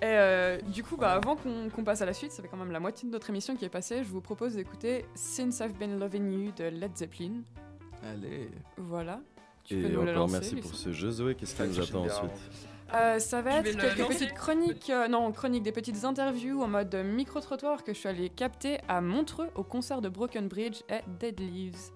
Et 0.00 0.04
euh, 0.04 0.58
du 0.60 0.84
coup, 0.84 0.96
bah, 0.96 1.12
avant 1.12 1.34
qu'on 1.36 1.84
passe 1.84 2.02
à 2.02 2.06
la 2.06 2.12
suite, 2.12 2.30
ça 2.32 2.42
fait 2.42 2.48
quand 2.48 2.56
même 2.56 2.70
la 2.70 2.80
moitié 2.80 3.08
de 3.08 3.12
notre 3.12 3.28
émission 3.30 3.56
qui 3.56 3.64
est 3.64 3.68
passée. 3.68 4.04
Je 4.04 4.08
vous 4.08 4.20
propose 4.20 4.54
d'écouter 4.54 5.04
Since 5.14 5.58
I've 5.60 5.76
Been 5.76 5.98
Loving 5.98 6.30
You 6.32 6.52
de 6.56 6.64
Led 6.64 6.96
Zeppelin. 6.96 7.42
Allez. 8.04 8.48
Voilà. 8.76 9.20
Tu 9.64 9.74
Et 9.78 9.82
peux 9.82 9.88
nous 9.88 10.02
le 10.02 10.10
encore 10.12 10.22
lancer, 10.22 10.32
merci 10.34 10.54
Lucie. 10.54 10.68
pour 10.68 10.78
ce 10.78 10.92
jeu, 10.92 11.10
Zoé. 11.10 11.34
Qu'est-ce 11.34 11.54
qui 11.56 11.62
Ah, 11.62 11.66
nous 11.66 11.80
attend 11.80 12.04
ensuite 12.04 12.30
Euh, 12.94 13.18
ça 13.18 13.42
va 13.42 13.56
être 13.58 13.64
quelques 13.76 13.98
lancer. 13.98 14.14
petites 14.14 14.34
chroniques, 14.34 14.88
euh, 14.90 15.08
non, 15.08 15.30
chroniques, 15.32 15.62
des 15.64 15.72
petites 15.72 16.04
interviews 16.04 16.62
en 16.62 16.68
mode 16.68 16.94
micro-trottoir 16.94 17.82
que 17.84 17.92
je 17.92 17.98
suis 17.98 18.08
allée 18.08 18.30
capter 18.30 18.78
à 18.88 19.00
Montreux 19.00 19.48
au 19.56 19.62
concert 19.64 20.00
de 20.00 20.08
Broken 20.08 20.48
Bridge 20.48 20.80
et 20.88 21.00
Dead 21.20 21.38
Leaves. 21.40 21.90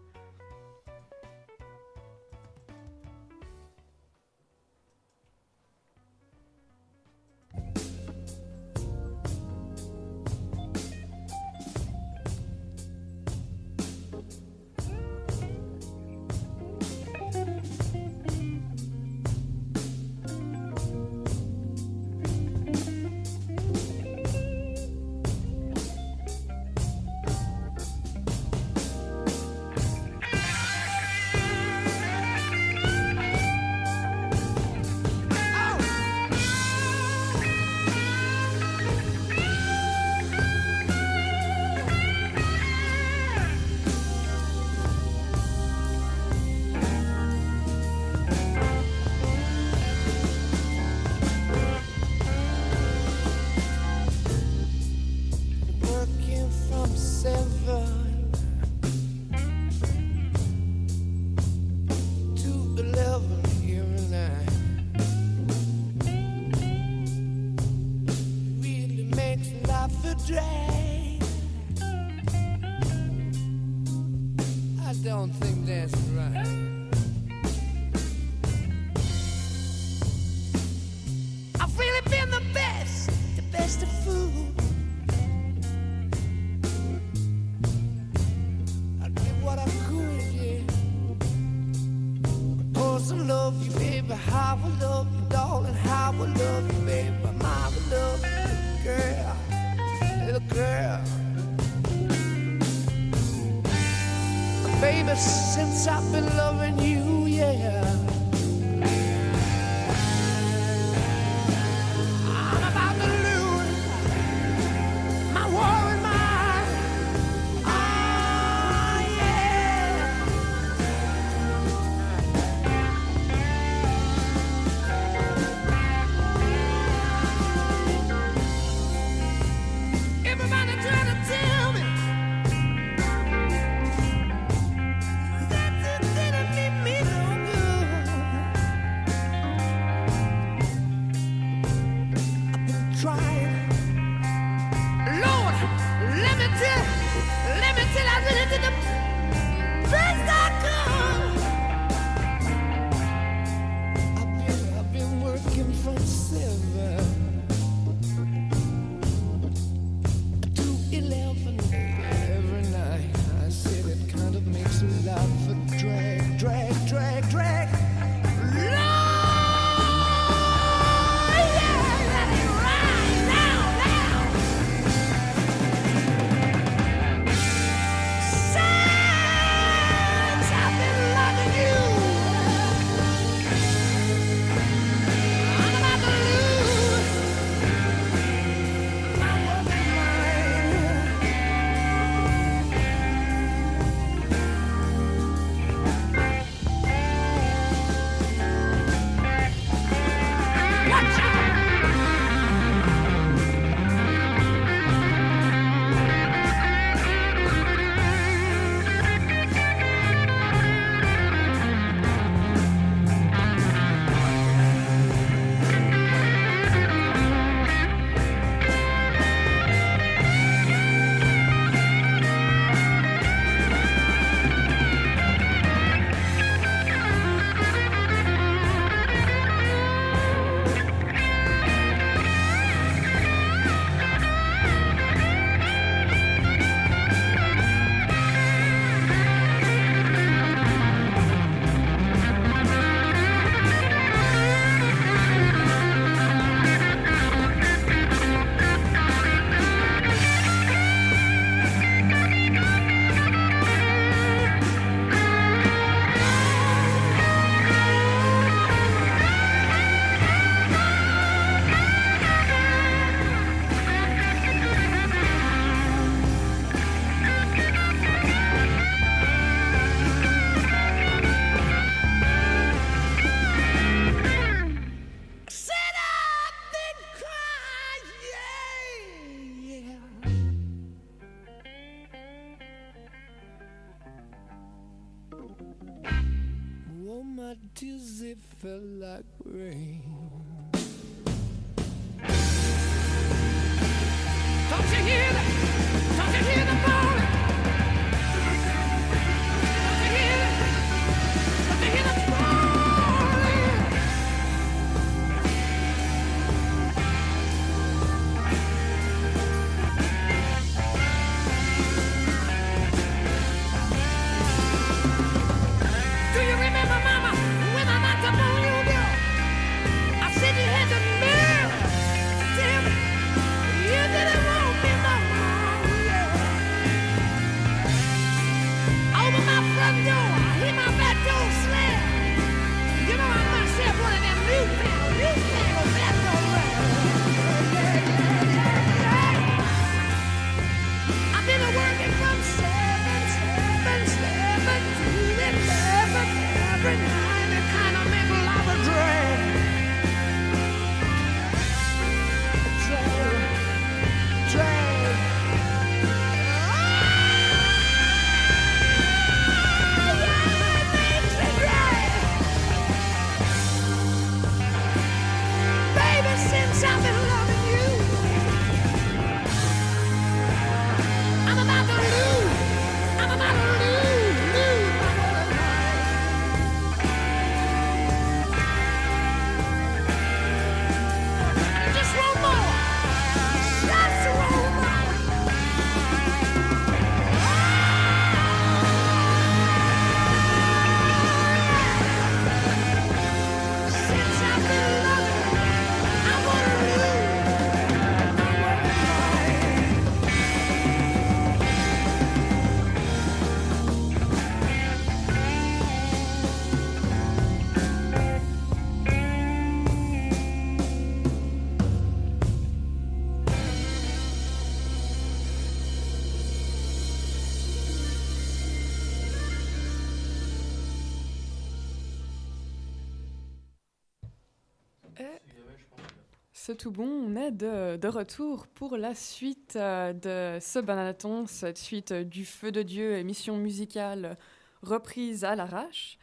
C'est 426.72 426.78
tout 426.78 426.90
bon, 426.90 427.04
on 427.06 427.36
est 427.36 427.50
de, 427.50 427.98
de 427.98 428.08
retour 428.08 428.66
pour 428.66 428.96
la 428.96 429.14
suite 429.14 429.76
euh, 429.76 430.14
de 430.14 430.58
ce 430.58 430.78
Bananaton, 430.78 431.46
cette 431.46 431.76
suite 431.76 432.12
euh, 432.12 432.24
du 432.24 432.46
Feu 432.46 432.72
de 432.72 432.80
Dieu, 432.80 433.18
émission 433.18 433.58
musicale 433.58 434.38
reprise 434.82 435.44
à 435.44 435.54
l'arrache. 435.54 436.18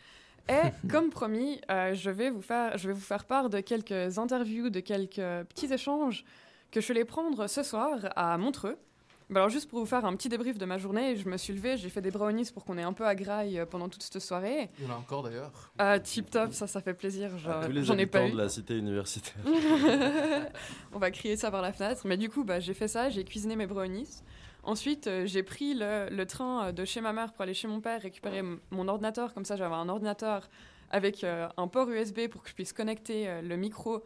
Et 0.47 0.71
comme 0.89 1.11
promis, 1.11 1.61
euh, 1.69 1.93
je, 1.93 2.09
vais 2.09 2.31
vous 2.31 2.41
faire, 2.41 2.75
je 2.79 2.87
vais 2.87 2.95
vous 2.95 2.99
faire 2.99 3.25
part 3.25 3.51
de 3.51 3.59
quelques 3.59 4.17
interviews, 4.17 4.71
de 4.71 4.79
quelques 4.79 5.21
petits 5.49 5.71
échanges 5.71 6.25
que 6.71 6.81
je 6.81 6.93
vais 6.93 7.05
prendre 7.05 7.45
ce 7.45 7.61
soir 7.61 7.99
à 8.15 8.35
Montreux. 8.39 8.79
Bah 9.29 9.41
alors 9.41 9.49
juste 9.49 9.69
pour 9.69 9.79
vous 9.79 9.85
faire 9.85 10.05
un 10.05 10.15
petit 10.15 10.27
débrief 10.27 10.57
de 10.57 10.65
ma 10.65 10.79
journée, 10.79 11.15
je 11.15 11.29
me 11.29 11.37
suis 11.37 11.53
levée, 11.53 11.77
j'ai 11.77 11.89
fait 11.89 12.01
des 12.01 12.09
brownies 12.09 12.49
pour 12.51 12.65
qu'on 12.65 12.77
ait 12.79 12.83
un 12.83 12.93
peu 12.93 13.05
à 13.05 13.13
graille 13.13 13.59
euh, 13.59 13.65
pendant 13.65 13.87
toute 13.87 14.01
cette 14.01 14.19
soirée. 14.19 14.69
Il 14.79 14.85
y 14.85 14.87
en 14.87 14.93
a 14.93 14.97
encore 14.97 15.21
d'ailleurs. 15.21 15.51
Ah, 15.77 15.99
tip 15.99 16.31
top, 16.31 16.51
ça, 16.53 16.65
ça 16.65 16.81
fait 16.81 16.95
plaisir. 16.95 17.37
J'en 17.37 17.97
ai 17.97 18.07
pas 18.07 18.19
habitants 18.19 18.27
eu. 18.27 18.31
de 18.31 18.37
la 18.37 18.49
cité 18.49 18.75
universitaire. 18.75 19.35
On 20.93 20.99
va 20.99 21.11
crier 21.11 21.35
ça 21.35 21.51
par 21.51 21.61
la 21.61 21.71
fenêtre. 21.71 22.01
Mais 22.05 22.17
du 22.17 22.29
coup, 22.29 22.43
bah, 22.43 22.59
j'ai 22.59 22.73
fait 22.73 22.87
ça, 22.87 23.09
j'ai 23.09 23.23
cuisiné 23.23 23.55
mes 23.55 23.67
brownies. 23.67 24.23
Ensuite, 24.63 25.07
euh, 25.07 25.25
j'ai 25.25 25.43
pris 25.43 25.73
le, 25.73 26.09
le 26.09 26.25
train 26.25 26.65
euh, 26.65 26.71
de 26.71 26.83
chez 26.83 26.99
ma 26.99 27.13
mère 27.13 27.31
pour 27.33 27.43
aller 27.43 27.53
chez 27.53 27.67
mon 27.67 27.81
père 27.81 28.01
récupérer 28.01 28.41
mon 28.71 28.87
ordinateur. 28.87 29.33
Comme 29.33 29.45
ça, 29.45 29.55
j'avais 29.55 29.75
un 29.75 29.89
ordinateur 29.89 30.49
avec 30.91 31.23
euh, 31.23 31.47
un 31.57 31.67
port 31.67 31.89
USB 31.89 32.27
pour 32.29 32.43
que 32.43 32.49
je 32.49 32.55
puisse 32.55 32.73
connecter 32.73 33.27
euh, 33.27 33.41
le 33.41 33.55
micro 33.55 34.03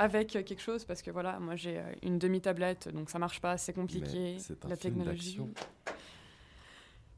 avec 0.00 0.34
euh, 0.34 0.42
quelque 0.42 0.62
chose. 0.62 0.84
Parce 0.84 1.02
que 1.02 1.10
voilà, 1.10 1.38
moi 1.38 1.56
j'ai 1.56 1.78
euh, 1.78 1.82
une 2.02 2.18
demi-tablette, 2.18 2.88
donc 2.88 3.10
ça 3.10 3.18
marche 3.18 3.40
pas, 3.40 3.56
c'est 3.58 3.72
compliqué. 3.72 4.36
C'est 4.38 4.64
un 4.64 4.68
La 4.68 4.76
film 4.76 4.94
technologie. 4.94 5.36
d'action. 5.36 5.48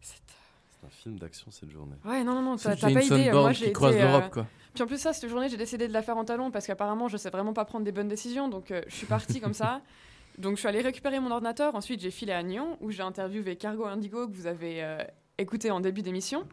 C'est 0.01 0.87
un 0.87 0.91
film 0.91 1.19
d'action 1.19 1.51
cette 1.51 1.71
journée. 1.71 1.95
Ouais, 2.05 2.25
non, 2.25 2.35
non, 2.35 2.43
non, 2.43 2.57
t'as 2.57 2.77
pas 2.77 2.91
idée. 2.91 3.31
Moi, 3.31 3.53
qui 3.53 3.61
j'ai 3.61 3.65
été. 3.67 3.73
croise 3.73 3.95
euh, 3.97 4.03
l'Europe, 4.03 4.31
quoi. 4.33 4.47
Puis 4.75 4.83
en 4.83 4.87
plus, 4.87 4.99
ça, 4.99 5.13
cette 5.13 5.29
journée, 5.31 5.49
j'ai 5.49 5.57
décidé 5.57 5.87
de 5.87 5.93
la 5.93 6.03
faire 6.03 6.17
en 6.17 6.25
talon 6.25 6.51
parce 6.51 6.67
qu'apparemment, 6.67 7.07
je 7.09 7.17
sais 7.17 7.31
vraiment 7.31 7.53
pas 7.53 7.65
prendre 7.65 7.85
des 7.85 7.93
bonnes 7.93 8.09
décisions. 8.09 8.49
Donc, 8.49 8.71
euh, 8.71 8.83
je 8.89 8.95
suis 8.97 9.07
partie 9.07 9.41
comme 9.41 9.55
ça. 9.55 9.81
Donc, 10.39 10.55
je 10.57 10.61
suis 10.61 10.69
allée 10.69 10.81
récupérer 10.81 11.21
mon 11.21 11.31
ordinateur. 11.31 11.75
Ensuite, 11.75 12.01
j'ai 12.01 12.11
filé 12.11 12.33
à 12.33 12.43
Nyon 12.43 12.79
où 12.81 12.91
j'ai 12.91 13.03
interviewé 13.03 13.55
Cargo 13.57 13.85
Indigo 13.85 14.27
que 14.27 14.35
vous 14.35 14.47
avez 14.47 14.83
euh, 14.83 14.99
écouté 15.39 15.71
en 15.71 15.81
début 15.81 16.03
d'émission. 16.03 16.45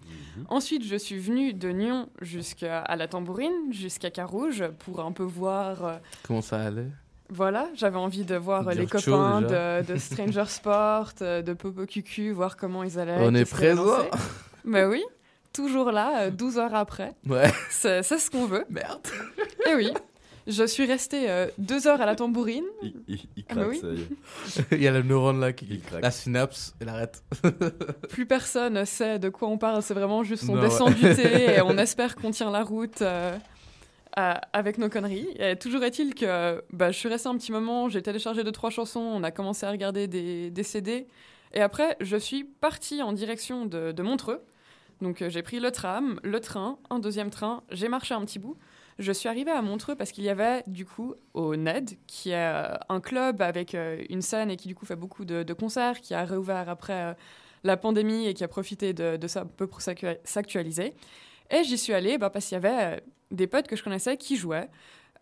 Ensuite, 0.48 0.84
je 0.86 0.96
suis 0.96 1.18
venue 1.20 1.54
de 1.54 1.70
Nyon 1.70 2.10
jusqu'à 2.22 2.80
à 2.82 2.96
la 2.96 3.08
Tambourine, 3.08 3.72
jusqu'à 3.72 4.10
Carouge 4.10 4.64
pour 4.80 5.02
un 5.02 5.12
peu 5.12 5.24
voir. 5.24 5.86
euh, 5.86 5.98
Comment 6.24 6.42
ça 6.42 6.62
allait? 6.62 6.88
voilà, 7.32 7.68
j'avais 7.76 7.98
envie 8.00 8.26
de 8.26 8.36
voir 8.36 8.68
euh, 8.68 8.72
Dire 8.72 8.82
les 8.82 8.88
copains 8.88 9.42
déjà. 9.42 9.82
de, 9.84 9.94
de 9.94 9.98
Stranger 10.00 10.46
Sport, 10.48 11.12
euh, 11.22 11.42
de 11.44 11.54
Popo 11.54 11.86
Cucu, 11.86 12.32
voir 12.32 12.58
comment 12.58 12.84
ils 12.84 12.98
allaient. 12.98 13.18
On 13.20 13.36
est 13.36 13.40
qu'est-ce 13.40 13.50
qu'ils 13.52 13.58
présent. 13.76 13.86
lançaient. 13.86 14.10
Bah 14.66 14.88
oui, 14.90 15.04
toujours 15.54 15.92
là, 15.92 16.22
euh, 16.24 16.32
12 16.32 16.58
heures 16.58 16.74
après. 16.74 17.14
Ouais. 17.28 17.52
C'est 17.70 18.02
c'est 18.02 18.18
ce 18.18 18.32
qu'on 18.32 18.46
veut. 18.46 18.66
Merde. 18.72 19.02
Et 19.70 19.76
oui, 19.76 19.94
je 20.48 20.64
suis 20.66 20.86
restée 20.86 21.30
euh, 21.30 21.48
deux 21.58 21.88
heures 21.88 22.02
à 22.02 22.06
la 22.06 22.16
tambourine. 22.16 22.64
Il, 22.82 22.94
il- 23.08 23.20
il 23.38 23.46
Ah 23.50 23.56
bah 23.56 23.62
craque, 23.66 23.70
oui. 23.70 23.80
ça 23.80 23.88
y 23.88 24.02
est. 24.02 24.78
Il 24.78 24.82
y 24.84 24.88
a 24.88 24.92
le 24.92 25.02
neurone 25.04 25.40
là 25.40 25.54
qui 25.54 25.66
Il 25.70 25.82
craque. 25.82 26.02
La 26.02 26.12
synapse, 26.12 26.74
elle 26.80 26.90
arrête. 26.90 27.24
Plus 28.10 28.26
personne 28.26 28.86
sait 28.86 29.20
de 29.20 29.30
quoi 29.30 29.48
on 29.48 29.58
parle, 29.58 29.82
c'est 29.84 29.94
vraiment 29.94 30.24
juste 30.24 30.46
on 30.50 30.56
Non, 30.56 30.62
descend 30.62 30.90
ouais. 30.90 30.96
du 30.96 31.16
thé 31.22 31.54
et 31.58 31.62
on 31.62 31.78
espère 31.78 32.16
qu'on 32.16 32.32
tient 32.32 32.52
la 32.52 32.64
route 32.64 33.02
euh, 33.02 33.38
à- 34.16 34.42
avec 34.54 34.78
nos 34.78 34.90
conneries. 34.90 35.28
Et 35.40 35.56
toujours 35.56 35.84
est-il 35.84 36.16
que 36.16 36.64
bah, 36.72 36.92
je 36.92 36.98
suis 36.98 37.10
restée 37.10 37.30
un 37.30 37.38
petit 37.38 37.52
moment, 37.52 37.90
j'ai 37.90 38.02
téléchargé 38.02 38.44
deux 38.44 38.52
trois 38.52 38.70
chansons, 38.70 39.00
on 39.00 39.24
a 39.24 39.32
commencé 39.32 39.66
à 39.66 39.72
regarder 39.72 40.08
des, 40.08 40.50
des 40.52 40.64
CD. 40.64 41.08
Et 41.54 41.62
après, 41.62 41.98
je 42.00 42.16
suis 42.18 42.44
partie 42.44 43.02
en 43.02 43.12
direction 43.14 43.66
de, 43.66 43.92
de 43.92 44.04
Montreux. 44.04 44.42
Donc 45.02 45.22
euh, 45.22 45.30
j'ai 45.30 45.42
pris 45.42 45.60
le 45.60 45.72
tram, 45.72 46.20
le 46.24 46.40
train, 46.42 46.78
un 46.90 47.00
deuxième 47.00 47.30
train, 47.30 47.64
j'ai 47.72 47.88
marché 47.88 48.14
un 48.14 48.22
petit 48.26 48.38
bout. 48.40 48.58
Je 49.00 49.14
suis 49.14 49.30
arrivée 49.30 49.52
à 49.52 49.62
Montreux 49.62 49.96
parce 49.96 50.12
qu'il 50.12 50.26
y 50.26 50.30
avait 50.30 50.62
du 50.68 50.86
coup 50.86 51.16
au 51.34 51.56
NED, 51.56 51.92
qui 52.06 52.32
est 52.32 52.36
euh, 52.36 52.76
un 52.90 53.00
club 53.00 53.42
avec 53.42 53.74
euh, 53.74 54.04
une 54.10 54.22
scène 54.22 54.52
et 54.52 54.58
qui 54.58 54.68
du 54.68 54.76
coup 54.76 54.86
fait 54.86 54.98
beaucoup 54.98 55.24
de, 55.24 55.54
concerts, 55.54 56.02
qui 56.02 56.14
a 56.14 56.26
réouvert 56.26 56.68
après 56.68 56.94
euh, 56.94 57.14
la 57.64 57.78
pandémie 57.78 58.28
et 58.28 58.34
qui 58.34 58.44
a 58.44 58.50
profité 58.50 58.92
de, 58.92 59.18
ça 59.28 59.42
un 59.42 59.46
peu 59.46 59.68
pour 59.68 59.80
s'actu- 59.80 60.18
s'actualiser. 60.26 60.96
Et 61.50 61.64
j'y 61.64 61.78
suis 61.78 61.94
allée 61.94 62.18
bah, 62.18 62.30
parce 62.30 62.48
qu'il 62.48 62.56
y 62.56 62.66
avait 62.66 63.02
des 63.32 63.48
potes 63.48 63.68
que 63.68 63.78
je 63.78 63.84
connaissais 63.84 64.18
qui 64.18 64.36
jouaient. 64.36 64.70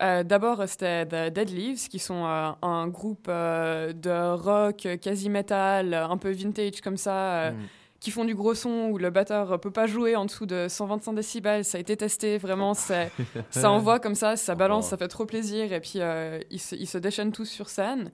D'abord, 0.00 0.62
c'était 0.68 1.06
The 1.06 1.32
Dead 1.32 1.50
Leaves, 1.50 1.88
qui 1.88 1.98
sont 1.98 2.24
un 2.24 2.86
groupe 2.86 3.26
de 3.26 4.34
rock 4.36 4.86
quasi 5.00 5.28
metal, 5.28 5.92
un 5.92 6.16
peu 6.16 6.30
vintage 6.30 6.80
comme 6.80 6.96
ça, 6.96 7.50
Mm. 7.50 7.56
Qui 8.00 8.10
font 8.12 8.24
du 8.24 8.34
gros 8.34 8.54
son 8.54 8.88
où 8.90 8.98
le 8.98 9.10
batteur 9.10 9.58
peut 9.60 9.70
pas 9.72 9.86
jouer 9.86 10.14
en 10.14 10.24
dessous 10.24 10.46
de 10.46 10.66
125 10.68 11.14
décibels. 11.14 11.64
Ça 11.64 11.78
a 11.78 11.80
été 11.80 11.96
testé, 11.96 12.38
vraiment, 12.38 12.74
c'est- 12.74 13.10
ça 13.50 13.70
envoie 13.70 13.98
comme 13.98 14.14
ça, 14.14 14.36
ça 14.36 14.54
balance, 14.54 14.88
ça 14.90 14.96
fait 14.96 15.08
trop 15.08 15.26
plaisir. 15.26 15.72
Et 15.72 15.80
puis, 15.80 15.94
euh, 15.96 16.38
ils, 16.50 16.60
se, 16.60 16.76
ils 16.76 16.86
se 16.86 16.98
déchaînent 16.98 17.32
tous 17.32 17.46
sur 17.46 17.68
scène. 17.68 18.10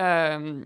Euh, 0.00 0.62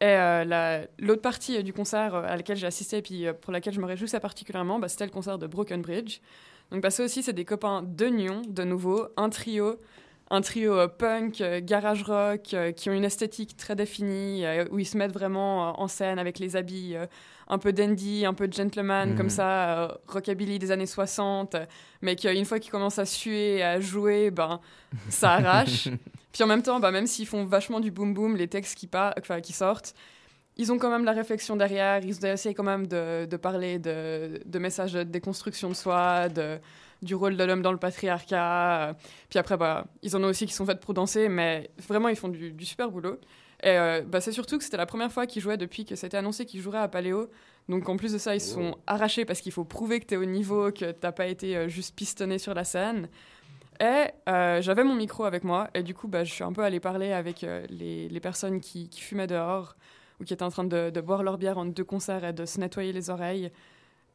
et 0.00 0.04
euh, 0.06 0.44
la- 0.44 0.80
l'autre 0.98 1.22
partie 1.22 1.62
du 1.62 1.72
concert 1.72 2.14
à 2.14 2.36
laquelle 2.36 2.56
j'ai 2.56 2.66
assisté 2.66 2.98
et 2.98 3.02
puis 3.02 3.26
pour 3.40 3.52
laquelle 3.52 3.72
je 3.74 3.80
me 3.80 3.86
réjouissais 3.86 4.18
particulièrement, 4.20 4.78
bah, 4.78 4.88
c'était 4.88 5.04
le 5.06 5.10
concert 5.12 5.38
de 5.38 5.46
Broken 5.46 5.82
Bridge. 5.82 6.20
Donc 6.70 6.82
bah, 6.82 6.90
ça 6.90 7.04
aussi, 7.04 7.22
c'est 7.22 7.32
des 7.32 7.44
copains 7.44 7.82
de 7.82 8.06
Nyon, 8.06 8.42
de 8.48 8.64
nouveau, 8.64 9.06
un 9.16 9.28
trio, 9.28 9.76
un 10.30 10.40
trio 10.40 10.88
punk, 10.88 11.42
garage 11.62 12.02
rock, 12.02 12.56
qui 12.76 12.90
ont 12.90 12.94
une 12.94 13.04
esthétique 13.04 13.56
très 13.56 13.76
définie, 13.76 14.44
où 14.70 14.78
ils 14.78 14.86
se 14.86 14.96
mettent 14.96 15.12
vraiment 15.12 15.80
en 15.80 15.86
scène 15.88 16.18
avec 16.18 16.38
les 16.38 16.56
habits 16.56 16.94
un 17.48 17.58
peu 17.58 17.72
dandy, 17.72 18.24
un 18.26 18.34
peu 18.34 18.48
gentleman, 18.50 19.10
Mhm. 19.10 19.16
comme 19.16 19.30
ça, 19.30 19.78
euh, 19.84 19.88
rockabilly 20.08 20.58
des 20.58 20.70
années 20.70 20.86
60, 20.86 21.54
euh, 21.54 21.66
mais 22.00 22.16
qu'une 22.16 22.44
fois 22.44 22.58
qu'ils 22.58 22.70
commencent 22.72 22.98
à 22.98 23.04
suer 23.06 23.56
et 23.56 23.62
à 23.62 23.80
jouer, 23.80 24.30
ben, 24.30 24.60
ça 25.08 25.32
arrache. 25.34 25.88
Puis 26.32 26.42
en 26.42 26.46
même 26.46 26.62
temps, 26.62 26.80
bah, 26.80 26.90
même 26.90 27.06
s'ils 27.06 27.26
font 27.26 27.44
vachement 27.44 27.80
du 27.80 27.90
boom 27.90 28.14
boom, 28.14 28.36
les 28.36 28.48
textes 28.48 28.76
qui, 28.78 28.88
qui 29.42 29.52
sortent, 29.52 29.94
ils 30.56 30.70
ont 30.72 30.78
quand 30.78 30.90
même 30.90 31.04
la 31.04 31.12
réflexion 31.12 31.56
derrière, 31.56 32.04
ils 32.04 32.24
essayent 32.26 32.54
quand 32.54 32.62
même 32.62 32.86
de, 32.86 33.26
de 33.26 33.36
parler 33.36 33.78
de, 33.78 34.40
de 34.44 34.58
messages 34.58 34.92
de 34.92 35.02
déconstruction 35.02 35.68
de 35.70 35.74
soi, 35.74 36.28
de, 36.28 36.58
du 37.02 37.14
rôle 37.14 37.36
de 37.36 37.44
l'homme 37.44 37.62
dans 37.62 37.72
le 37.72 37.78
patriarcat. 37.78 38.94
Puis 39.28 39.38
après, 39.38 39.56
bah, 39.56 39.86
ils 40.02 40.14
en 40.16 40.22
ont 40.22 40.28
aussi 40.28 40.46
qui 40.46 40.52
sont 40.54 40.66
faites 40.66 40.80
pour 40.80 40.94
danser, 40.94 41.28
mais 41.28 41.70
vraiment, 41.88 42.08
ils 42.08 42.16
font 42.16 42.28
du, 42.28 42.52
du 42.52 42.64
super 42.64 42.90
boulot. 42.90 43.18
Et 43.62 43.70
euh, 43.70 44.02
bah, 44.02 44.20
c'est 44.20 44.32
surtout 44.32 44.58
que 44.58 44.64
c'était 44.64 44.76
la 44.76 44.86
première 44.86 45.12
fois 45.12 45.26
qu'ils 45.26 45.42
jouaient 45.42 45.56
depuis 45.56 45.84
que 45.84 45.94
c'était 45.94 46.16
annoncé 46.16 46.46
qu'ils 46.46 46.60
joueraient 46.60 46.78
à 46.78 46.88
Paléo. 46.88 47.30
Donc 47.68 47.88
en 47.88 47.96
plus 47.96 48.12
de 48.12 48.18
ça, 48.18 48.34
ils 48.34 48.40
se 48.40 48.54
sont 48.54 48.76
arrachés 48.86 49.24
parce 49.24 49.40
qu'il 49.40 49.52
faut 49.52 49.64
prouver 49.64 50.00
que 50.00 50.06
tu 50.06 50.14
es 50.14 50.16
au 50.16 50.24
niveau, 50.24 50.72
que 50.72 50.90
t'as 50.90 51.12
pas 51.12 51.26
été 51.26 51.56
euh, 51.56 51.68
juste 51.68 51.94
pistonné 51.94 52.38
sur 52.38 52.54
la 52.54 52.64
scène. 52.64 53.08
Et 53.80 54.06
euh, 54.28 54.62
j'avais 54.62 54.84
mon 54.84 54.94
micro 54.94 55.24
avec 55.24 55.42
moi, 55.42 55.68
et 55.74 55.82
du 55.82 55.94
coup, 55.94 56.06
bah, 56.06 56.22
je 56.22 56.32
suis 56.32 56.44
un 56.44 56.52
peu 56.52 56.62
allée 56.62 56.78
parler 56.78 57.12
avec 57.12 57.42
euh, 57.42 57.66
les, 57.68 58.08
les 58.08 58.20
personnes 58.20 58.60
qui, 58.60 58.88
qui 58.88 59.00
fumaient 59.00 59.26
dehors 59.26 59.76
ou 60.20 60.24
qui 60.24 60.32
étaient 60.32 60.44
en 60.44 60.50
train 60.50 60.64
de, 60.64 60.90
de 60.90 61.00
boire 61.00 61.22
leur 61.22 61.38
bière 61.38 61.58
entre 61.58 61.72
deux 61.72 61.84
concerts 61.84 62.24
et 62.24 62.32
de 62.32 62.44
se 62.44 62.60
nettoyer 62.60 62.92
les 62.92 63.10
oreilles. 63.10 63.50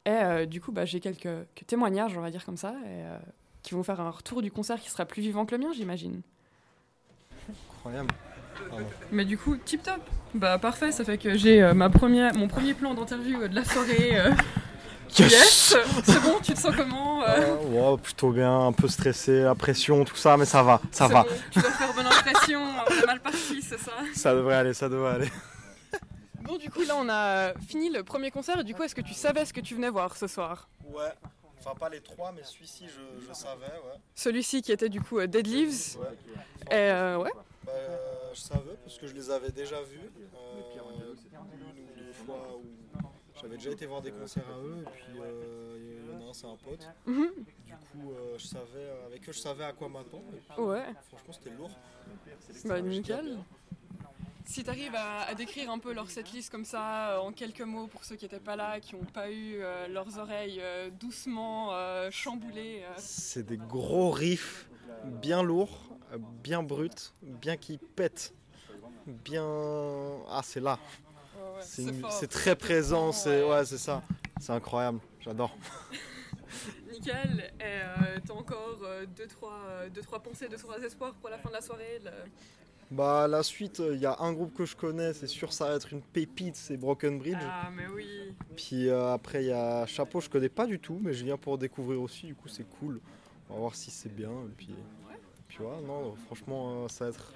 Et 0.06 0.10
euh, 0.10 0.46
du 0.46 0.60
coup, 0.60 0.72
bah, 0.72 0.84
j'ai 0.84 1.00
quelques, 1.00 1.22
quelques 1.54 1.66
témoignages, 1.66 2.16
on 2.16 2.22
va 2.22 2.30
dire 2.30 2.44
comme 2.46 2.56
ça, 2.56 2.74
et, 2.86 3.04
qui 3.62 3.74
vont 3.74 3.82
faire 3.82 4.00
un 4.00 4.10
retour 4.10 4.40
du 4.40 4.50
concert 4.50 4.80
qui 4.80 4.88
sera 4.88 5.04
plus 5.04 5.20
vivant 5.20 5.44
que 5.44 5.54
le 5.54 5.62
mien, 5.62 5.72
j'imagine. 5.74 6.22
Incroyable. 7.76 8.14
Pardon. 8.70 8.84
Mais 9.12 9.24
du 9.24 9.36
coup, 9.38 9.56
tip 9.56 9.82
top. 9.82 10.00
Bah 10.34 10.58
parfait, 10.58 10.92
ça 10.92 11.04
fait 11.04 11.16
que 11.18 11.36
j'ai 11.36 11.62
euh, 11.62 11.72
ma 11.74 11.88
première, 11.90 12.34
mon 12.34 12.48
premier 12.48 12.74
plan 12.74 12.92
d'interview 12.94 13.42
euh, 13.42 13.48
de 13.48 13.54
la 13.54 13.64
soirée. 13.64 14.18
euh. 14.18 14.30
Yes 15.18 15.74
C'est 16.04 16.20
bon, 16.22 16.38
tu 16.42 16.52
te 16.52 16.58
sens 16.58 16.76
comment 16.76 17.22
euh? 17.22 17.56
Euh, 17.64 17.92
ouais, 17.94 17.98
plutôt 17.98 18.30
bien, 18.30 18.66
un 18.66 18.72
peu 18.72 18.88
stressé, 18.88 19.40
la 19.40 19.54
pression, 19.54 20.04
tout 20.04 20.16
ça, 20.16 20.36
mais 20.36 20.44
ça 20.44 20.62
va, 20.62 20.82
ça 20.90 21.06
C'est 21.06 21.14
va. 21.14 21.22
bon, 21.22 21.28
tu 21.50 21.60
dois 21.60 21.70
faire 21.70 21.94
bonne 21.94 22.06
impression, 22.06 22.60
on 22.62 22.92
est 23.02 23.06
mal 23.06 23.20
parti, 23.20 23.62
c'est 23.62 23.78
ça? 23.80 23.92
Ça 24.14 24.34
devrait 24.34 24.56
aller, 24.56 24.74
ça 24.74 24.88
devrait 24.90 25.14
aller. 25.14 25.32
Bon, 26.42 26.56
du 26.56 26.70
coup, 26.70 26.80
là, 26.82 26.94
on 26.98 27.08
a 27.10 27.52
fini 27.68 27.90
le 27.90 28.02
premier 28.02 28.30
concert. 28.30 28.58
Et 28.60 28.64
du 28.64 28.74
coup, 28.74 28.82
est-ce 28.82 28.94
que 28.94 29.02
tu 29.02 29.12
savais 29.12 29.44
ce 29.44 29.52
que 29.52 29.60
tu 29.60 29.74
venais 29.74 29.90
voir 29.90 30.16
ce 30.16 30.26
soir? 30.26 30.66
Ouais, 30.86 31.02
enfin 31.60 31.72
pas 31.78 31.90
les 31.90 32.00
trois, 32.00 32.32
mais 32.34 32.42
celui-ci 32.42 32.86
je, 32.86 33.26
je 33.28 33.34
savais, 33.34 33.66
ouais. 33.66 33.98
Celui-ci 34.14 34.62
qui 34.62 34.72
était 34.72 34.88
du 34.88 35.00
coup 35.02 35.18
euh, 35.18 35.26
Dead 35.26 35.46
Leaves. 35.46 35.96
Et 36.70 36.74
euh, 36.74 37.18
ouais. 37.18 37.30
Je 38.32 38.40
savais 38.40 38.76
parce 38.84 38.98
que 38.98 39.06
je 39.06 39.14
les 39.14 39.30
avais 39.30 39.50
déjà 39.50 39.80
vus. 39.82 39.98
euh, 40.00 41.14
une 41.54 41.82
ou 41.84 41.96
deux 41.96 42.12
fois 42.12 42.56
où 42.56 42.98
j'avais 43.40 43.56
déjà 43.56 43.70
été 43.70 43.86
voir 43.86 44.02
des 44.02 44.10
concerts 44.12 44.44
à 44.48 44.58
eux. 44.60 44.84
Et 44.86 44.90
puis 44.90 45.20
euh, 45.20 45.78
il 46.08 46.12
y 46.12 46.16
en 46.22 46.26
a 46.26 46.30
un, 46.30 46.32
c'est 46.32 46.46
un 46.46 46.56
pote. 46.56 46.86
Du 47.06 47.72
coup, 47.74 48.12
euh, 48.12 48.36
je 48.38 48.46
savais, 48.46 48.90
avec 49.06 49.28
eux, 49.28 49.32
je 49.32 49.38
savais 49.38 49.64
à 49.64 49.72
quoi 49.72 49.88
m'attendre. 49.88 50.24
Ouais. 50.58 50.84
Franchement, 51.08 51.32
c'était 51.32 51.50
lourd. 51.56 51.70
Bah, 52.64 52.80
nickel. 52.80 53.38
Si 54.44 54.64
tu 54.64 54.70
arrives 54.70 54.94
à, 54.94 55.24
à 55.24 55.34
décrire 55.34 55.70
un 55.70 55.78
peu 55.78 55.92
leur 55.92 56.10
setlist 56.10 56.50
comme 56.50 56.64
ça, 56.64 57.10
euh, 57.10 57.18
en 57.18 57.32
quelques 57.32 57.60
mots, 57.60 57.86
pour 57.86 58.04
ceux 58.04 58.16
qui 58.16 58.24
n'étaient 58.24 58.40
pas 58.40 58.56
là, 58.56 58.80
qui 58.80 58.94
n'ont 58.96 59.04
pas 59.04 59.30
eu 59.30 59.58
euh, 59.60 59.88
leurs 59.88 60.18
oreilles 60.18 60.58
euh, 60.62 60.88
doucement 60.90 61.68
euh, 61.74 62.10
chamboulées. 62.10 62.80
euh. 62.82 62.94
C'est 62.96 63.42
des 63.44 63.58
gros 63.58 64.10
riffs, 64.10 64.67
bien 65.04 65.42
lourds, 65.42 65.78
euh, 66.12 66.18
bien 66.42 66.62
bruts, 66.62 66.90
bien 67.22 67.56
qui 67.56 67.78
pètent. 67.78 68.32
Bien. 69.06 69.44
Ah, 70.28 70.40
c'est 70.42 70.60
là. 70.60 70.78
C'est 71.60 71.82
une- 71.82 72.02
très 72.28 72.54
présent, 72.56 73.10
c'est 73.12 73.42
ouais, 73.42 73.64
c'est 73.64 73.78
ça. 73.78 74.02
C'est 74.40 74.52
incroyable, 74.52 75.00
j'adore. 75.20 75.56
Nickel. 76.90 77.50
Et 77.60 77.62
euh, 77.64 78.18
t'as 78.26 78.34
encore 78.34 78.78
euh, 78.82 79.06
deux, 79.16 79.26
trois, 79.26 79.58
euh, 79.68 79.88
deux, 79.88 80.00
trois 80.02 80.20
pensées, 80.20 80.48
deux, 80.48 80.56
trois 80.56 80.78
espoirs 80.80 81.14
pour 81.14 81.30
la 81.30 81.38
fin 81.38 81.48
de 81.48 81.54
la 81.54 81.60
soirée 81.60 82.00
le- 82.04 82.10
Bah 82.90 83.26
la 83.28 83.42
suite, 83.42 83.80
il 83.92 83.98
y 83.98 84.06
a 84.06 84.16
un 84.20 84.32
groupe 84.32 84.54
que 84.54 84.64
je 84.64 84.74
connais, 84.76 85.12
c'est 85.12 85.26
sûr 85.26 85.52
ça 85.52 85.68
va 85.68 85.74
être 85.76 85.92
une 85.92 86.00
pépite, 86.02 86.56
c'est 86.56 86.76
Broken 86.76 87.18
Bridge. 87.18 87.36
Ah, 87.42 87.70
mais 87.74 87.86
oui. 87.94 88.34
Puis 88.56 88.90
après 88.90 89.44
il 89.44 89.48
y 89.48 89.52
a 89.52 89.84
Chapeau, 89.86 90.20
je 90.20 90.28
connais 90.30 90.48
pas 90.48 90.66
du 90.66 90.78
tout, 90.78 90.98
mais 91.02 91.12
je 91.12 91.24
viens 91.24 91.36
pour 91.36 91.58
découvrir 91.58 92.00
aussi, 92.00 92.26
du 92.26 92.34
coup 92.34 92.48
c'est 92.48 92.68
cool. 92.78 93.00
On 93.50 93.54
va 93.54 93.60
voir 93.60 93.74
si 93.74 93.90
c'est 93.90 94.14
bien. 94.14 94.30
Et 94.30 94.54
puis, 94.56 94.74
puis 95.48 95.58
ouais, 95.60 95.80
non, 95.82 96.14
franchement 96.26 96.84
euh, 96.84 96.88
ça 96.88 97.04
va 97.06 97.10
être... 97.10 97.32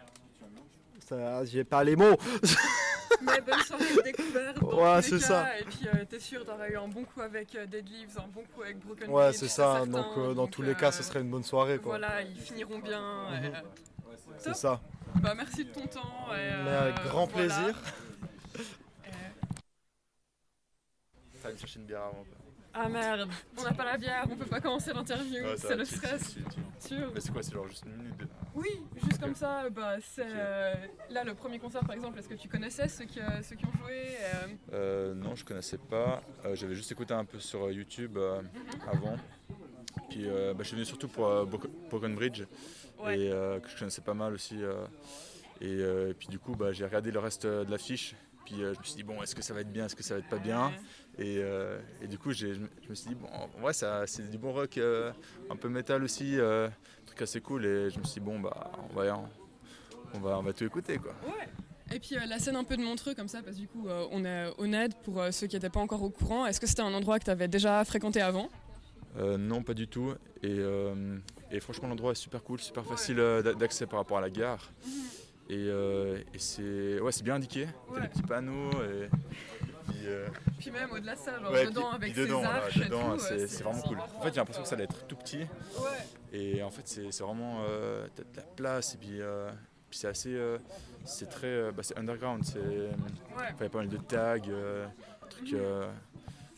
Ça, 1.06 1.44
j'ai 1.44 1.64
pas 1.64 1.82
les 1.84 1.96
mots 1.96 2.16
Mais 3.22 3.40
bonne 3.40 3.60
soirée 3.60 3.94
de 3.96 4.02
découverte. 4.02 4.58
dans 4.60 4.82
Ouais, 4.94 5.02
c'est 5.02 5.18
cas. 5.18 5.26
ça. 5.26 5.58
Et 5.60 5.64
puis 5.64 5.86
euh, 5.86 6.04
t'es 6.08 6.18
sûr, 6.18 6.44
t'auras 6.44 6.68
eu 6.68 6.76
un 6.76 6.88
bon 6.88 7.04
coup 7.04 7.20
avec 7.20 7.54
euh, 7.54 7.66
Dead 7.66 7.86
Leaves, 7.88 8.18
un 8.18 8.26
bon 8.28 8.42
coup 8.54 8.62
avec 8.62 8.78
Broken 8.80 9.10
Ouais, 9.10 9.32
c'est 9.32 9.48
ça, 9.48 9.84
donc 9.84 10.06
euh, 10.16 10.28
dans 10.28 10.34
Donc, 10.34 10.50
tous 10.52 10.62
les 10.62 10.74
cas, 10.74 10.90
ce 10.92 11.02
serait 11.02 11.20
une 11.20 11.30
bonne 11.30 11.44
soirée 11.44 11.78
quoi. 11.78 11.98
Voilà, 11.98 12.22
ils 12.22 12.36
finiront 12.40 12.78
bien. 12.78 13.00
et, 13.34 13.48
Mhm. 13.48 13.54
euh, 13.54 14.14
C'est 14.38 14.54
ça. 14.56 14.80
Bah 15.16 15.34
merci 15.36 15.64
de 15.64 15.70
ton 15.72 15.86
temps. 15.86 16.26
Et, 16.34 16.64
Mais 16.64 16.70
avec 16.70 16.94
grand 17.04 17.26
voilà. 17.26 17.48
plaisir. 17.48 17.78
Ça 21.40 21.48
va 21.48 21.52
me 21.54 21.58
chercher 21.58 21.80
une 21.80 21.86
bière 21.86 22.02
avant. 22.02 22.24
quoi. 22.24 22.41
Ah 22.74 22.88
merde, 22.88 23.28
on 23.58 23.62
n'a 23.64 23.72
pas 23.72 23.84
la 23.84 23.98
bière, 23.98 24.26
on 24.30 24.36
peut 24.36 24.46
pas 24.46 24.60
commencer 24.60 24.92
l'interview, 24.94 25.44
c'est 25.58 25.76
le 25.76 25.84
chill, 25.84 25.96
stress. 25.98 26.32
chill, 26.32 26.44
chill. 26.88 27.06
Mais 27.14 27.20
c'est 27.20 27.30
quoi, 27.32 27.42
c'est 27.42 27.52
genre 27.52 27.68
juste 27.68 27.84
une 27.86 27.96
minute 27.96 28.16
de... 28.16 28.26
Oui, 28.54 28.70
juste 29.04 29.20
comme 29.20 29.34
ça, 29.34 29.68
bah, 29.68 29.96
c'est 30.00 30.24
euh, 30.26 30.74
là 31.10 31.22
le 31.22 31.34
premier 31.34 31.58
concert 31.58 31.82
par 31.82 31.94
exemple, 31.94 32.18
est-ce 32.18 32.28
que 32.28 32.34
tu 32.34 32.48
connaissais 32.48 32.88
ceux 32.88 33.04
qui, 33.04 33.20
euh, 33.20 33.42
ceux 33.42 33.56
qui 33.56 33.66
ont 33.66 33.72
joué 33.84 34.16
euh, 34.20 34.46
Euh, 34.72 35.14
non, 35.14 35.34
je 35.34 35.44
connaissais 35.44 35.76
pas. 35.78 36.22
Euh, 36.46 36.54
J'avais 36.56 36.74
juste 36.74 36.90
écouté 36.90 37.12
un 37.12 37.26
peu 37.26 37.38
sur 37.38 37.64
euh, 37.66 37.72
YouTube 37.72 38.16
euh, 38.16 38.40
avant. 38.88 39.16
Puis 40.08 40.26
euh, 40.26 40.54
bah, 40.54 40.60
je 40.62 40.68
suis 40.68 40.76
venu 40.76 40.86
surtout 40.86 41.08
pour 41.08 41.26
euh, 41.26 41.44
Bro- 41.44 41.68
Broken 41.90 42.14
Bridge, 42.14 42.42
Ouais. 42.98 43.18
et 43.18 43.32
euh, 43.32 43.58
que 43.58 43.68
je 43.68 43.76
connaissais 43.76 44.00
pas 44.02 44.14
mal 44.14 44.32
aussi. 44.32 44.62
euh, 44.62 44.84
et, 45.60 45.66
euh, 45.80 46.10
et 46.10 46.14
puis 46.14 46.28
du 46.28 46.38
coup, 46.38 46.54
bah, 46.56 46.72
j'ai 46.72 46.84
regardé 46.84 47.10
le 47.10 47.18
reste 47.18 47.46
de 47.46 47.70
l'affiche. 47.70 48.14
Puis 48.46 48.62
euh, 48.62 48.74
je 48.74 48.78
me 48.78 48.84
suis 48.84 48.94
dit, 48.96 49.02
bon, 49.02 49.22
est-ce 49.22 49.34
que 49.34 49.42
ça 49.42 49.54
va 49.54 49.60
être 49.60 49.72
bien, 49.72 49.86
est-ce 49.86 49.94
que 49.96 50.02
ça 50.02 50.14
va 50.14 50.20
être 50.20 50.28
pas 50.28 50.38
bien? 50.38 50.72
Et, 51.18 51.36
euh, 51.38 51.78
et 52.02 52.06
du 52.06 52.18
coup, 52.18 52.32
je 52.32 52.46
me 52.88 52.94
suis 52.94 53.08
dit, 53.10 53.14
bon, 53.14 53.28
ça- 53.72 54.06
c'est 54.06 54.30
du 54.30 54.38
bon 54.38 54.52
rock, 54.52 54.78
euh, 54.78 55.12
un 55.50 55.56
peu 55.56 55.68
métal 55.68 56.02
aussi, 56.02 56.38
euh, 56.38 56.68
un 56.68 57.06
truc 57.06 57.22
assez 57.22 57.40
cool. 57.40 57.64
Et 57.66 57.90
je 57.90 57.98
me 57.98 58.04
suis 58.04 58.20
dit, 58.20 58.26
bon, 58.26 58.40
bah, 58.40 58.72
on 58.90 58.94
va, 58.94 59.20
on 60.14 60.18
va, 60.20 60.38
on 60.38 60.42
va 60.42 60.52
tout 60.52 60.64
écouter, 60.64 60.98
quoi. 60.98 61.12
Ouais. 61.26 61.48
Et 61.94 61.98
puis 62.00 62.14
la 62.26 62.38
scène 62.38 62.56
un 62.56 62.64
peu 62.64 62.76
de 62.78 62.82
Montreux 62.82 63.14
comme 63.14 63.28
ça, 63.28 63.42
parce 63.42 63.56
que 63.56 63.60
du 63.60 63.68
coup 63.68 63.86
on 64.12 64.24
est 64.24 64.46
honnête 64.56 64.92
pour 65.02 65.22
ceux 65.30 65.46
qui 65.46 65.56
n'étaient 65.56 65.68
pas 65.68 65.80
encore 65.80 66.02
au 66.02 66.08
courant. 66.08 66.46
Est-ce 66.46 66.58
que 66.58 66.66
c'était 66.66 66.80
un 66.80 66.94
endroit 66.94 67.18
que 67.18 67.24
tu 67.24 67.30
avais 67.30 67.48
déjà 67.48 67.84
fréquenté 67.84 68.22
avant? 68.22 68.48
Non, 69.20 69.62
pas 69.62 69.74
du 69.74 69.86
tout. 69.88 70.14
Et, 70.42 70.58
et 71.50 71.60
franchement, 71.60 71.88
l'endroit 71.88 72.12
est 72.12 72.14
super 72.14 72.42
cool, 72.42 72.60
super 72.60 72.86
facile 72.86 73.16
d'a- 73.16 73.52
d'accès 73.52 73.84
par 73.86 73.98
rapport 73.98 74.16
à 74.16 74.22
la 74.22 74.30
gare. 74.30 74.70
Et, 75.50 75.56
euh, 75.68 76.18
et 76.32 76.38
c'est 76.38 76.98
ouais, 76.98 77.10
bien 77.22 77.34
indiqué. 77.34 77.66
T'as 77.88 77.94
Ouais. 77.94 78.00
des 78.00 78.08
petits 78.08 78.22
panneaux. 78.22 78.70
Et, 78.84 79.08
puis, 79.88 80.00
euh, 80.06 80.28
Puis 80.58 80.70
même 80.70 80.90
au-delà 80.92 81.14
de 81.14 81.20
ça, 81.20 81.38
genre 81.40 81.52
ouais, 81.52 81.66
dedans 81.66 81.88
puis- 81.88 81.96
avec 81.96 82.12
puis 82.14 82.22
dedans, 82.22 82.40
ses 82.40 82.46
arches 82.46 82.78
dedans, 82.78 83.18
c'est 83.18 83.32
euh, 83.32 83.46
c'est 83.48 83.62
vraiment 83.64 83.82
cool. 83.82 83.98
En 83.98 84.20
fait, 84.22 84.30
j'ai 84.30 84.36
l'impression 84.40 84.62
que 84.62 84.68
ça 84.68 84.74
allait 84.74 84.84
être 84.84 85.06
tout 85.06 85.16
petit. 85.16 85.46
Et 86.32 86.62
en 86.62 86.70
fait, 86.70 86.82
c'est 86.86 87.10
c'est 87.12 87.22
vraiment 87.24 87.62
euh, 87.68 88.06
de 88.16 88.24
la 88.36 88.42
place. 88.42 88.94
Et 88.94 88.98
puis, 88.98 89.20
euh, 89.20 89.50
puis 89.90 89.98
c'est 89.98 90.08
assez. 90.08 90.34
euh, 90.34 90.58
c'est 91.04 91.28
très. 91.28 91.46
euh, 91.46 91.72
bah, 91.72 91.82
c'est 91.82 91.98
underground. 91.98 92.44
C'est. 92.44 92.58
Il 92.60 93.62
y 93.62 93.66
a 93.66 93.68
pas 93.68 93.78
mal 93.78 93.88
de 93.88 93.96
tags, 93.98 94.36
euh, 94.48 94.86
trucs. 95.30 95.54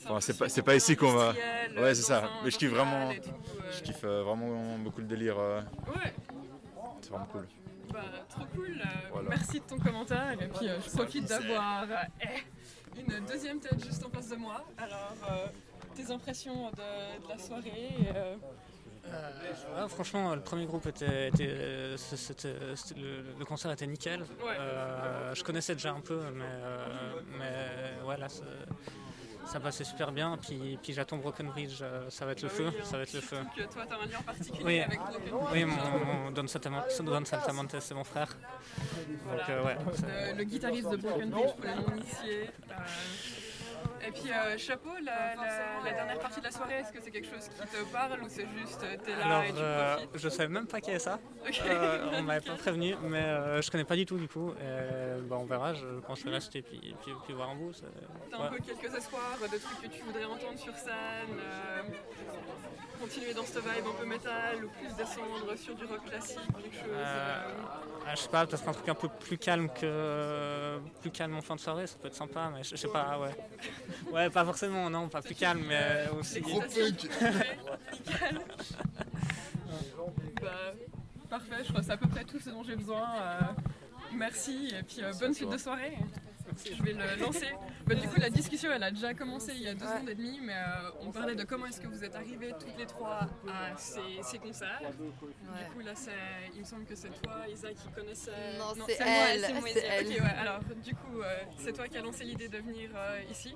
Enfin, 0.07 0.21
c'est 0.21 0.37
pas, 0.37 0.49
c'est 0.51 0.63
pas 0.63 0.75
ici 0.75 0.97
qu'on 0.97 1.13
va. 1.13 1.33
Ouais, 1.77 1.95
c'est 1.95 2.03
ça. 2.03 2.29
Mais 2.45 2.51
je 2.51 2.59
kiffe 2.59 2.71
vraiment. 2.71 3.13
tout, 3.15 3.31
Je 3.79 3.83
kiffe 3.83 4.05
vraiment 4.05 4.77
beaucoup 4.79 5.01
le 5.01 5.07
délire. 5.07 5.39
Ouais. 5.39 6.13
C'est 7.01 7.11
vraiment 7.11 7.27
cool. 7.27 7.47
Bah, 7.93 8.01
trop 8.29 8.45
cool. 8.55 8.77
Voilà. 9.13 9.29
Merci 9.31 9.61
de 9.61 9.65
ton 9.65 9.79
commentaire. 9.79 10.33
Et 10.41 10.49
puis, 10.49 10.67
je 10.69 10.91
profite 10.97 11.27
d'avoir 11.29 11.87
eh, 12.21 12.27
une 12.99 13.27
deuxième 13.27 13.61
tête 13.61 13.83
juste 13.85 14.05
en 14.05 14.11
face 14.11 14.29
de 14.29 14.37
moi. 14.37 14.65
Alors, 14.79 15.15
euh, 15.31 15.47
tes 15.95 16.11
impressions 16.13 16.71
de, 16.71 17.23
de 17.25 17.29
la 17.29 17.39
soirée 17.39 17.91
euh, 18.15 18.37
Ouais, 19.07 19.89
franchement, 19.89 20.35
le 20.35 20.41
premier 20.41 20.65
groupe 20.65 20.87
était, 20.87 21.29
était- 21.29 21.47
euh, 21.51 21.97
c- 21.99 22.17
c'était- 22.17 22.75
c'était- 22.75 22.99
le, 23.01 23.23
le 23.39 23.45
concert 23.45 23.71
était 23.71 23.87
nickel. 23.87 24.25
Euh, 24.59 25.35
je 25.35 25.45
connaissais 25.45 25.75
déjà 25.75 25.93
un 25.93 26.01
peu, 26.01 26.19
mais, 26.33 26.45
euh, 26.45 26.87
mais 27.39 28.03
voilà, 28.03 28.29
ça 29.47 29.61
passait 29.61 29.85
super 29.85 30.13
bien. 30.13 30.37
Puis, 30.39 30.79
puis 30.83 30.93
j'attends 30.93 31.17
Broken 31.19 31.49
Bridge, 31.49 31.79
euh, 31.83 32.09
ça 32.11 32.25
va 32.27 32.33
être 32.33 32.43
le 32.43 32.49
Bah 32.49 32.55
feu, 32.55 32.73
ça 32.83 32.97
va 32.97 33.03
être 33.03 33.13
le 33.13 33.21
feu. 33.21 33.37
que 33.57 33.63
toi, 33.65 33.85
t'as 33.89 33.97
un 33.97 34.07
lien 34.07 34.21
particulier 34.23 34.65
Oui, 34.65 34.81
avec 34.81 34.99
Broken 35.31 35.49
oui 35.53 35.65
Bridge. 35.65 35.77
mon, 36.07 36.23
mon 36.25 36.31
Don, 36.31 36.47
c'est 37.81 37.95
mon 37.95 38.05
frère. 38.05 38.29
Donc 39.31 39.49
euh, 39.49 39.65
ouais. 39.65 39.77
Le, 40.33 40.39
le 40.39 40.45
guitariste 40.45 40.91
de 40.91 40.97
Broken 40.97 41.31
Bridge 41.31 41.53
pour 41.57 41.65
euh, 41.65 41.75
Et 44.07 44.11
puis 44.11 44.31
euh, 44.31 44.59
chapeau, 44.59 44.91
la, 45.03 45.35
la- 45.35 45.83
la 45.85 45.93
dernière 45.93 46.19
partie 46.19 46.41
de 46.41 46.45
la 46.45 46.51
soirée, 46.51 46.75
est-ce 46.81 46.93
que 46.93 47.01
c'est 47.03 47.11
quelque 47.11 47.29
chose 47.29 47.49
qui 47.49 47.67
te 47.67 47.85
parle 47.93 48.21
ou 48.23 48.27
c'est 48.29 48.47
juste 48.59 48.83
euh, 48.83 48.97
t'es 49.03 49.13
là 49.17 49.25
Alors, 49.25 49.43
et 49.45 49.53
tu 49.53 49.59
euh, 49.59 49.93
profites? 49.95 50.11
je 50.15 50.29
savais 50.29 50.49
même 50.49 50.67
pas 50.67 50.81
qu'il 50.81 50.89
y 50.89 50.91
avait 50.93 50.99
ça. 51.05 51.19
Ok. 51.47 51.63
Euh, 51.67 52.11
on 52.15 52.23
m'avait 52.23 52.47
pas 52.47 52.55
prévenu, 52.57 52.95
mais 53.03 53.23
euh, 53.23 53.63
je 53.63 53.71
connais 53.71 53.85
pas 53.85 53.97
du 53.97 54.05
tout 54.07 54.19
du 54.19 54.29
coup. 54.29 54.51
Et, 54.61 55.21
bah, 55.23 55.37
on 55.41 55.45
verra, 55.47 55.73
je 55.75 55.87
pense 56.07 56.19
que 56.19 56.25
je 56.27 56.31
vais 56.31 56.35
rester 56.37 56.63
puis, 56.63 56.95
puis, 57.03 57.13
puis 57.25 57.35
voir 57.35 57.51
un 57.51 57.55
bout. 57.57 57.73
T'as 58.31 58.39
ouais. 58.39 58.45
un 58.45 58.49
peu 58.51 58.59
quelques 58.59 58.95
espoirs 58.95 59.39
de 59.41 59.59
trucs 59.59 59.81
que 59.83 59.89
tu 59.97 60.03
voudrais 60.03 60.25
entendre 60.25 60.59
sur 60.59 60.75
scène 60.77 61.39
euh, 61.39 61.83
Continuer 63.05 63.35
dans 63.35 63.45
cette 63.45 63.59
vibe 63.59 63.87
un 63.87 64.01
peu 64.01 64.07
métal 64.07 64.65
ou 64.65 64.69
plus 64.71 64.95
descendre 64.97 65.55
sur 65.57 65.75
du 65.75 65.85
rock 65.85 66.03
classique, 66.07 66.39
quelque 66.57 66.75
chose 66.75 66.89
Euh, 66.89 67.05
euh, 67.05 67.43
ah, 68.07 68.15
je 68.15 68.21
sais 68.23 68.29
pas, 68.31 68.47
peut-être 68.47 68.67
un 68.67 68.73
truc 68.73 68.89
un 68.89 68.95
peu 68.95 69.09
plus 69.09 69.37
calme 69.37 69.69
que 69.79 70.79
plus 71.03 71.11
calme 71.11 71.37
en 71.37 71.43
fin 71.43 71.55
de 71.55 71.61
soirée, 71.61 71.87
ça 71.87 71.97
peut 72.01 72.09
être 72.09 72.15
sympa, 72.15 72.51
mais 72.55 72.65
je, 72.65 72.71
je 72.71 72.77
sais 72.77 72.89
pas, 72.89 73.19
ouais. 73.19 73.37
Ouais, 74.13 74.31
pas 74.31 74.43
forcément, 74.47 74.89
non, 74.89 75.09
pas 75.11 75.21
plus 75.21 75.35
calme, 75.35 75.65
mais 75.69 76.09
aussi. 76.19 76.41
Gros 76.41 76.61
punk. 76.61 77.09
Bah, 80.41 80.51
parfait, 81.29 81.57
je 81.63 81.69
crois 81.69 81.81
que 81.81 81.87
c'est 81.87 81.93
à 81.93 81.97
peu 81.99 82.09
près 82.09 82.25
tout 82.25 82.39
ce 82.39 82.49
dont 82.49 82.63
j'ai 82.65 82.77
besoin. 82.77 83.03
euh, 83.21 83.41
merci 84.15 84.73
et 84.79 84.83
puis 84.83 85.03
euh, 85.03 85.13
bonne 85.21 85.35
suite 85.35 85.51
de 85.51 85.59
soirée. 85.59 85.99
Je 86.65 86.83
vais 86.83 86.93
le 86.93 87.21
lancer. 87.21 87.49
Bah, 87.87 87.95
du 87.95 88.09
coup, 88.09 88.19
la 88.21 88.31
discussion 88.31 88.71
elle 88.73 88.83
a 88.83 88.91
déjà 88.91 89.13
commencé 89.15 89.53
il 89.55 89.63
y 89.63 89.69
a 89.69 89.75
deux 89.75 89.87
secondes 89.87 90.09
et 90.09 90.15
demie, 90.15 90.41
mais 90.43 90.55
euh, 90.55 90.91
on 91.01 91.11
parlait 91.13 91.35
de 91.35 91.45
comment 91.45 91.67
est-ce 91.67 91.81
que 91.81 91.87
vous 91.87 92.03
êtes 92.05 92.15
arrivés 92.15 92.53
toutes 92.59 92.77
les 92.79 92.87
trois 92.87 93.21
à 93.49 93.77
ces, 93.77 94.01
ces 94.23 94.39
concerts. 94.39 94.81
Du 94.99 95.11
coup, 95.75 95.81
là, 95.85 95.93
il 96.55 96.61
me 96.61 96.65
semble 96.65 96.85
que 96.85 96.95
c'est 96.95 97.11
toi, 97.23 97.47
Isa, 97.49 97.69
qui 97.73 97.89
connaissait. 97.89 98.31
Non, 98.59 98.75
c'est 98.87 98.99
moi, 99.05 99.13
elle, 99.33 99.41
c'est 99.41 99.53
moi, 99.53 99.63
c'est 99.73 99.81
Isa. 99.81 99.87
elle. 99.95 100.07
Ok, 100.07 100.13
ouais, 100.13 100.39
alors, 100.41 100.61
du 100.83 100.95
coup, 100.95 101.21
euh, 101.21 101.39
c'est 101.59 101.73
toi 101.73 101.89
qui 101.89 101.97
as 101.99 102.03
lancé 102.03 102.25
l'idée 102.25 102.49
de 102.49 102.59
venir 102.59 102.91
euh, 102.95 103.21
ici. 103.31 103.55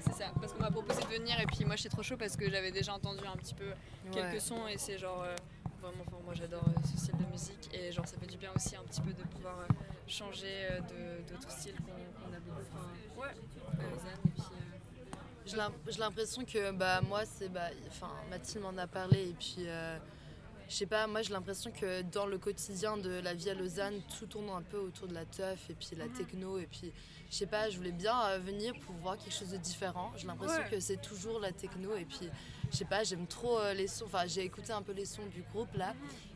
C'est 0.00 0.12
ça, 0.14 0.26
parce 0.40 0.52
qu'on 0.52 0.62
m'a 0.62 0.70
proposé 0.70 1.00
de 1.02 1.06
venir 1.06 1.38
et 1.40 1.46
puis 1.46 1.64
moi 1.66 1.76
j'étais 1.76 1.90
trop 1.90 2.02
chaud 2.02 2.16
parce 2.16 2.36
que 2.36 2.50
j'avais 2.50 2.72
déjà 2.72 2.94
entendu 2.94 3.22
un 3.26 3.36
petit 3.36 3.54
peu 3.54 3.66
quelques 4.10 4.32
Ouais. 4.32 4.40
sons 4.40 4.66
et 4.66 4.76
c'est 4.78 4.98
genre 4.98 5.22
euh, 5.22 5.34
vraiment, 5.80 6.02
enfin, 6.08 6.16
moi 6.24 6.32
j'adore 6.34 6.64
euh, 6.66 6.80
ce 6.90 6.98
style 6.98 7.16
de 7.18 7.24
musique 7.30 7.70
et 7.72 7.92
genre 7.92 8.08
ça 8.08 8.16
fait 8.18 8.26
du 8.26 8.36
bien 8.38 8.50
aussi 8.56 8.74
un 8.76 8.82
petit 8.82 9.02
peu 9.02 9.12
de 9.12 9.22
pouvoir 9.28 9.56
euh, 9.60 9.74
changer 10.06 10.66
euh, 10.70 10.80
d'autres 11.30 11.50
styles 11.50 11.74
qu'on 11.76 12.34
a 12.34 12.40
beaucoup. 12.40 12.60
Enfin, 12.72 13.20
ouais. 13.20 13.34
Zen 13.98 14.18
et 14.24 14.28
puis. 14.30 14.42
euh, 14.42 15.14
J'ai 15.46 15.56
l'im- 15.56 15.72
j'ai 15.88 15.98
l'impression 15.98 16.44
que 16.44 16.70
bah, 16.72 17.00
moi, 17.02 17.24
c'est. 17.24 17.48
Bah, 17.48 17.68
enfin, 17.88 18.10
Mathilde 18.30 18.62
m'en 18.62 18.76
a 18.78 18.86
parlé 18.86 19.28
et 19.30 19.34
puis. 19.34 19.64
euh, 19.66 19.98
je 20.66 20.76
sais 20.76 20.86
pas, 20.86 21.06
moi 21.06 21.20
j'ai 21.20 21.34
l'impression 21.34 21.70
que 21.70 22.00
dans 22.00 22.24
le 22.24 22.38
quotidien 22.38 22.96
de 22.96 23.10
la 23.20 23.34
vie 23.34 23.50
à 23.50 23.54
Lausanne, 23.54 24.00
tout 24.18 24.24
tourne 24.24 24.48
un 24.48 24.62
peu 24.62 24.78
autour 24.78 25.06
de 25.08 25.12
la 25.12 25.26
teuf 25.26 25.68
et 25.68 25.74
puis 25.74 25.90
la 25.94 26.08
techno. 26.08 26.56
Et 26.56 26.64
puis, 26.66 26.90
je 27.30 27.36
sais 27.36 27.44
pas, 27.46 27.68
je 27.68 27.76
voulais 27.76 27.92
bien 27.92 28.18
euh, 28.28 28.38
venir 28.38 28.72
pour 28.80 28.94
voir 28.96 29.18
quelque 29.18 29.34
chose 29.34 29.50
de 29.50 29.58
différent. 29.58 30.10
J'ai 30.16 30.26
l'impression 30.26 30.62
Ouais. 30.62 30.70
que 30.70 30.80
c'est 30.80 30.96
toujours 31.02 31.38
la 31.38 31.52
techno. 31.52 31.94
Et 31.96 32.06
puis, 32.06 32.30
je 32.72 32.76
sais 32.78 32.86
pas, 32.86 33.04
j'aime 33.04 33.26
trop 33.26 33.58
euh, 33.58 33.74
les 33.74 33.86
sons. 33.88 34.06
Enfin, 34.06 34.26
j'ai 34.26 34.40
écouté 34.42 34.72
un 34.72 34.80
peu 34.80 34.92
les 34.92 35.04
sons 35.04 35.26
du 35.26 35.42
groupe 35.52 35.74
là. 35.76 35.92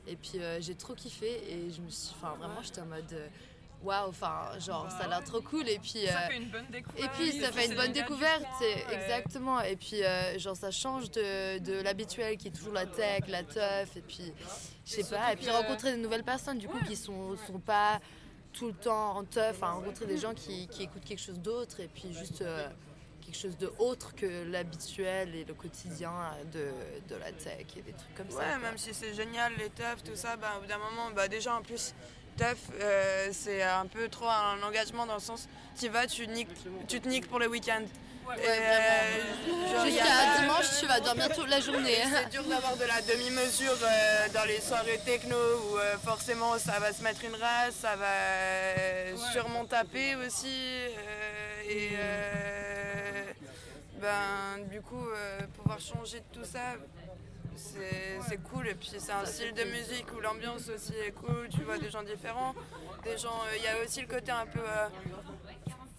Et 0.07 0.15
puis, 0.17 0.39
euh, 0.41 0.61
j'ai 0.61 0.75
trop 0.75 0.95
kiffé. 0.95 1.31
Et 1.51 1.71
je 1.73 1.81
me 1.81 1.89
suis. 1.89 2.15
Enfin, 2.15 2.35
vraiment, 2.35 2.61
j'étais 2.63 2.83
en 2.83 2.87
mode. 2.87 3.15
Euh, 3.83 3.87
Waouh, 3.87 4.09
enfin, 4.09 4.59
genre, 4.59 4.91
ça 4.91 5.05
a 5.05 5.09
l'air 5.09 5.25
trop 5.25 5.41
cool. 5.41 5.69
Et 5.69 5.79
puis. 5.79 6.07
Ça 6.07 6.19
euh, 6.25 6.29
fait 6.29 6.37
une 6.37 6.51
bonne 6.51 6.67
découverte. 6.71 7.05
et 7.05 7.09
puis 7.17 7.41
ça 7.41 7.53
fait 7.53 7.67
une 7.67 7.75
bonne 7.75 7.93
découverte, 7.93 8.43
coin, 8.59 8.93
exactement. 8.93 9.61
Et 9.61 9.77
puis 9.77 10.03
euh, 10.03 10.39
genre 10.39 10.57
ça 10.57 10.71
change 10.71 11.11
de, 11.11 11.59
de 11.59 11.81
l'habituel 11.83 12.37
qui 12.37 12.49
est 12.49 12.51
toujours 12.53 12.73
la 12.73 12.87
tech, 12.87 13.23
la 13.29 13.43
teuf, 13.43 13.97
et 13.97 14.03
puis 14.03 14.33
je 14.85 14.91
sais 14.91 15.05
pas. 15.05 15.33
Et 15.33 15.37
puis 15.37 15.47
que- 15.47 15.51
rencontrer 15.51 15.93
de 15.93 15.99
nouvelles 15.99 16.25
personnes 16.25 16.59
du 16.59 16.69
coup 16.69 16.79
qui 16.87 16.97
sont, 16.97 17.37
sont 17.47 17.61
pas 17.61 18.01
tout 18.53 18.67
le 18.67 18.75
temps 18.75 19.17
en 19.17 19.25
teuf, 19.25 19.57
enfin 19.57 19.73
rencontrer 19.73 20.07
des 20.07 20.19
gens 20.19 20.35
qui, 20.35 20.67
qui 20.69 20.83
écoutent 20.85 21.05
quelque 21.05 21.21
chose 21.23 21.39
d'autre 21.39 21.81
et 21.81 21.87
puis 21.89 22.13
juste 22.13 22.43
euh, 22.43 22.67
quelque 23.21 23.37
chose 23.37 23.59
de 23.59 23.71
autre 23.79 24.15
que 24.15 24.45
l'habituel 24.51 25.35
et 25.35 25.45
le 25.45 25.55
quotidien 25.55 26.13
de, 26.53 26.71
de 27.09 27.15
la 27.21 27.31
tech 27.31 27.67
et 27.77 27.83
des 27.83 27.93
trucs 27.93 28.15
comme 28.17 28.31
ça. 28.31 28.39
Ouais, 28.39 28.59
même 28.59 28.79
si 28.79 28.93
c'est 28.95 29.15
génial, 29.15 29.53
les 29.59 29.69
teufs, 29.71 30.03
tout 30.03 30.17
ça, 30.17 30.37
bah, 30.37 30.55
au 30.57 30.63
bout 30.63 30.67
d'un 30.67 30.79
moment, 30.79 31.11
bah, 31.15 31.29
déjà 31.29 31.55
en 31.55 31.63
plus, 31.63 31.95
euh, 32.43 33.29
c'est 33.33 33.63
un 33.63 33.87
peu 33.87 34.09
trop 34.09 34.27
un 34.29 34.63
engagement 34.63 35.07
dans 35.07 35.15
le 35.15 35.21
sens, 35.21 35.49
tu 35.79 35.89
vas, 35.89 36.07
tu, 36.07 36.27
niques, 36.29 36.49
tu 36.89 37.01
te 37.01 37.09
niques 37.09 37.29
pour 37.29 37.39
le 37.39 37.49
week-end. 37.49 37.83
Et, 38.37 38.47
euh, 38.47 39.85
Jusqu'à 39.87 40.05
pas- 40.05 40.41
dimanche, 40.41 40.67
tu 40.79 40.87
vas 40.87 41.01
dormir 41.01 41.31
toute 41.35 41.49
la 41.49 41.61
journée. 41.61 41.97
C'est 42.13 42.29
dur 42.31 42.45
d'avoir 42.45 42.77
de 42.77 42.85
la 42.85 43.01
demi-mesure 43.01 43.73
euh, 43.83 44.29
dans 44.35 44.45
les 44.45 44.61
soirées 44.61 45.01
techno 45.05 45.35
où 45.37 45.79
euh, 45.79 45.97
forcément 46.05 46.59
ça 46.59 46.79
va 46.79 46.93
se 46.93 47.03
mettre 47.03 47.25
une 47.25 47.35
race, 47.35 47.75
ça 47.81 47.97
va 47.97 49.17
sûrement 49.33 49.65
taper 49.65 50.15
aussi. 50.17 50.47
euh, 50.47 51.71
et 51.71 51.91
euh, 51.95 53.25
ben, 54.01 54.63
du 54.71 54.81
coup, 54.83 55.09
euh, 55.09 55.41
pouvoir 55.57 55.81
changer 55.81 56.21
de 56.21 56.39
tout 56.41 56.45
ça, 56.45 56.75
c'est 57.59 58.39
cool. 58.51 58.69
Et 58.69 58.75
puis 58.75 58.91
c'est 58.99 59.13
un 59.13 59.25
style 59.25 59.53
de 59.55 59.65
musique 59.65 60.07
où 60.17 60.21
l'ambiance 60.21 60.69
aussi 60.69 60.95
est 60.95 61.13
cool, 61.13 61.49
tu 61.51 61.63
vois 61.63 61.79
des 61.79 61.91
gens 61.91 62.03
différents. 62.03 62.55
Des 63.05 63.17
gens, 63.19 63.41
euh, 63.47 63.57
il 63.57 63.63
y 63.63 63.67
a 63.69 63.83
aussi 63.85 64.01
le 64.01 64.07
côté 64.07 64.31
un 64.31 64.47
peu 64.47 64.61
euh, 64.61 64.89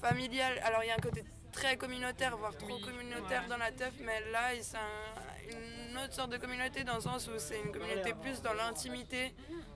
familial. 0.01 0.59
Alors 0.63 0.83
il 0.83 0.87
y 0.87 0.91
a 0.91 0.95
un 0.95 0.97
côté 1.01 1.23
très 1.51 1.77
communautaire, 1.77 2.37
voire 2.37 2.55
trop 2.55 2.77
communautaire 2.79 3.45
dans 3.49 3.57
la 3.57 3.71
teuf, 3.71 3.93
mais 4.01 4.21
là 4.31 4.49
c'est 4.61 4.77
un- 4.77 5.89
une 5.89 5.97
autre 5.97 6.13
sorte 6.13 6.29
de 6.29 6.37
communauté 6.37 6.83
dans 6.83 6.95
le 6.95 7.01
sens 7.01 7.27
où 7.27 7.31
c'est 7.37 7.59
une 7.59 7.71
communauté 7.71 8.13
plus 8.13 8.41
dans 8.41 8.53
l'intimité. 8.53 9.33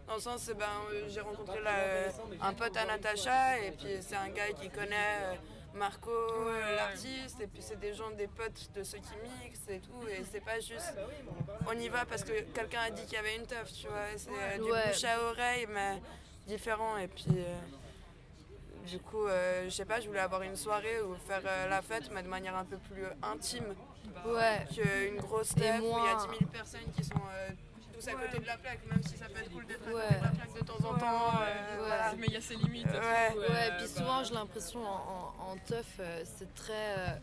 Dans 0.08 0.16
le 0.16 0.22
sens, 0.22 0.48
ben, 0.58 0.66
euh, 0.92 1.06
j'ai 1.10 1.22
rencontré 1.22 1.60
euh, 1.66 2.10
un 2.42 2.54
pote 2.54 2.76
à 2.78 2.86
Natacha 2.86 3.58
et 3.60 3.72
puis 3.72 3.98
c'est 4.02 4.16
un 4.16 4.30
gars 4.30 4.50
qui 4.52 4.70
connaît 4.70 5.40
Marco, 5.76 6.12
l'artiste, 6.78 7.40
et 7.42 7.48
puis 7.48 7.62
c'est 7.62 7.80
des 7.80 7.94
gens, 7.94 8.12
des 8.12 8.28
potes 8.28 8.70
de 8.76 8.84
ceux 8.84 9.00
qui 9.00 9.14
mixent 9.44 9.68
et 9.70 9.80
tout, 9.80 10.08
et 10.08 10.24
c'est 10.32 10.40
pas 10.44 10.60
juste 10.60 10.94
on 11.68 11.74
y 11.80 11.88
va 11.90 12.06
parce 12.06 12.24
que 12.24 12.42
quelqu'un 12.54 12.82
a 12.82 12.90
dit 12.92 13.04
qu'il 13.04 13.14
y 13.14 13.18
avait 13.18 13.36
une 13.36 13.46
teuf, 13.48 13.72
tu 13.74 13.88
vois, 13.88 14.06
c'est 14.18 14.30
euh, 14.30 14.58
du 14.58 14.72
Ouais. 14.72 14.88
bouche 14.88 15.04
à 15.04 15.22
oreille, 15.30 15.68
mais 15.70 16.02
différent, 16.48 16.98
et 16.98 17.08
puis. 17.08 17.26
euh, 17.38 17.58
du 18.86 19.00
coup, 19.00 19.26
euh, 19.28 19.64
je 19.64 19.70
sais 19.70 19.86
pas, 19.86 20.02
je 20.02 20.08
voulais 20.10 20.20
avoir 20.20 20.42
une 20.42 20.58
soirée 20.58 21.02
ou 21.02 21.16
faire 21.16 21.42
la 21.70 21.82
fête, 21.82 22.12
mais 22.12 22.22
de 22.22 22.28
manière 22.28 22.54
un 22.58 22.66
peu 22.66 22.76
plus 22.78 23.06
intime 23.22 23.74
Ouais. 24.26 24.66
qu'une 24.74 25.22
grosse 25.22 25.56
teuf 25.56 25.80
où 25.80 25.84
il 25.86 25.90
y 25.90 25.94
a 26.10 26.16
moins- 26.16 26.28
10 26.28 26.38
000 26.40 26.52
personnes 26.52 26.92
qui 26.94 27.02
sont 27.02 27.16
tous 28.04 28.10
à 28.10 28.14
côté 28.14 28.40
de 28.40 28.46
la 28.46 28.58
plaque, 28.58 28.80
même 28.90 29.04
si 29.04 29.18
ça 29.18 29.26
peut 29.26 29.40
être 29.40 29.52
cool 29.52 29.66
d'être 29.66 29.82
à 29.88 29.92
côté 29.92 29.96
Ouais. 29.96 30.20
de 30.20 30.24
la 30.24 30.30
plaque 30.32 30.54
de 30.54 30.66
temps 30.66 30.90
en 30.90 30.98
temps. 30.98 31.42
euh, 31.42 31.76
voilà. 31.80 32.14
Mais 32.18 32.28
il 32.28 32.34
y 32.34 32.38
a 32.38 32.42
ses 32.42 32.56
limites. 32.56 32.88
et 32.88 32.98
Ouais. 32.98 33.32
tout, 33.34 33.40
Ouais, 33.40 33.46
euh, 33.50 33.78
puis 33.78 33.88
bah, 33.88 34.00
souvent 34.00 34.24
j'ai 34.24 34.34
l'impression 34.34 34.86
en, 34.86 35.34
en, 35.40 35.52
en 35.52 35.58
teuf, 35.58 35.86
euh, 36.00 36.24
c'est 36.38 36.54
très. 36.54 37.20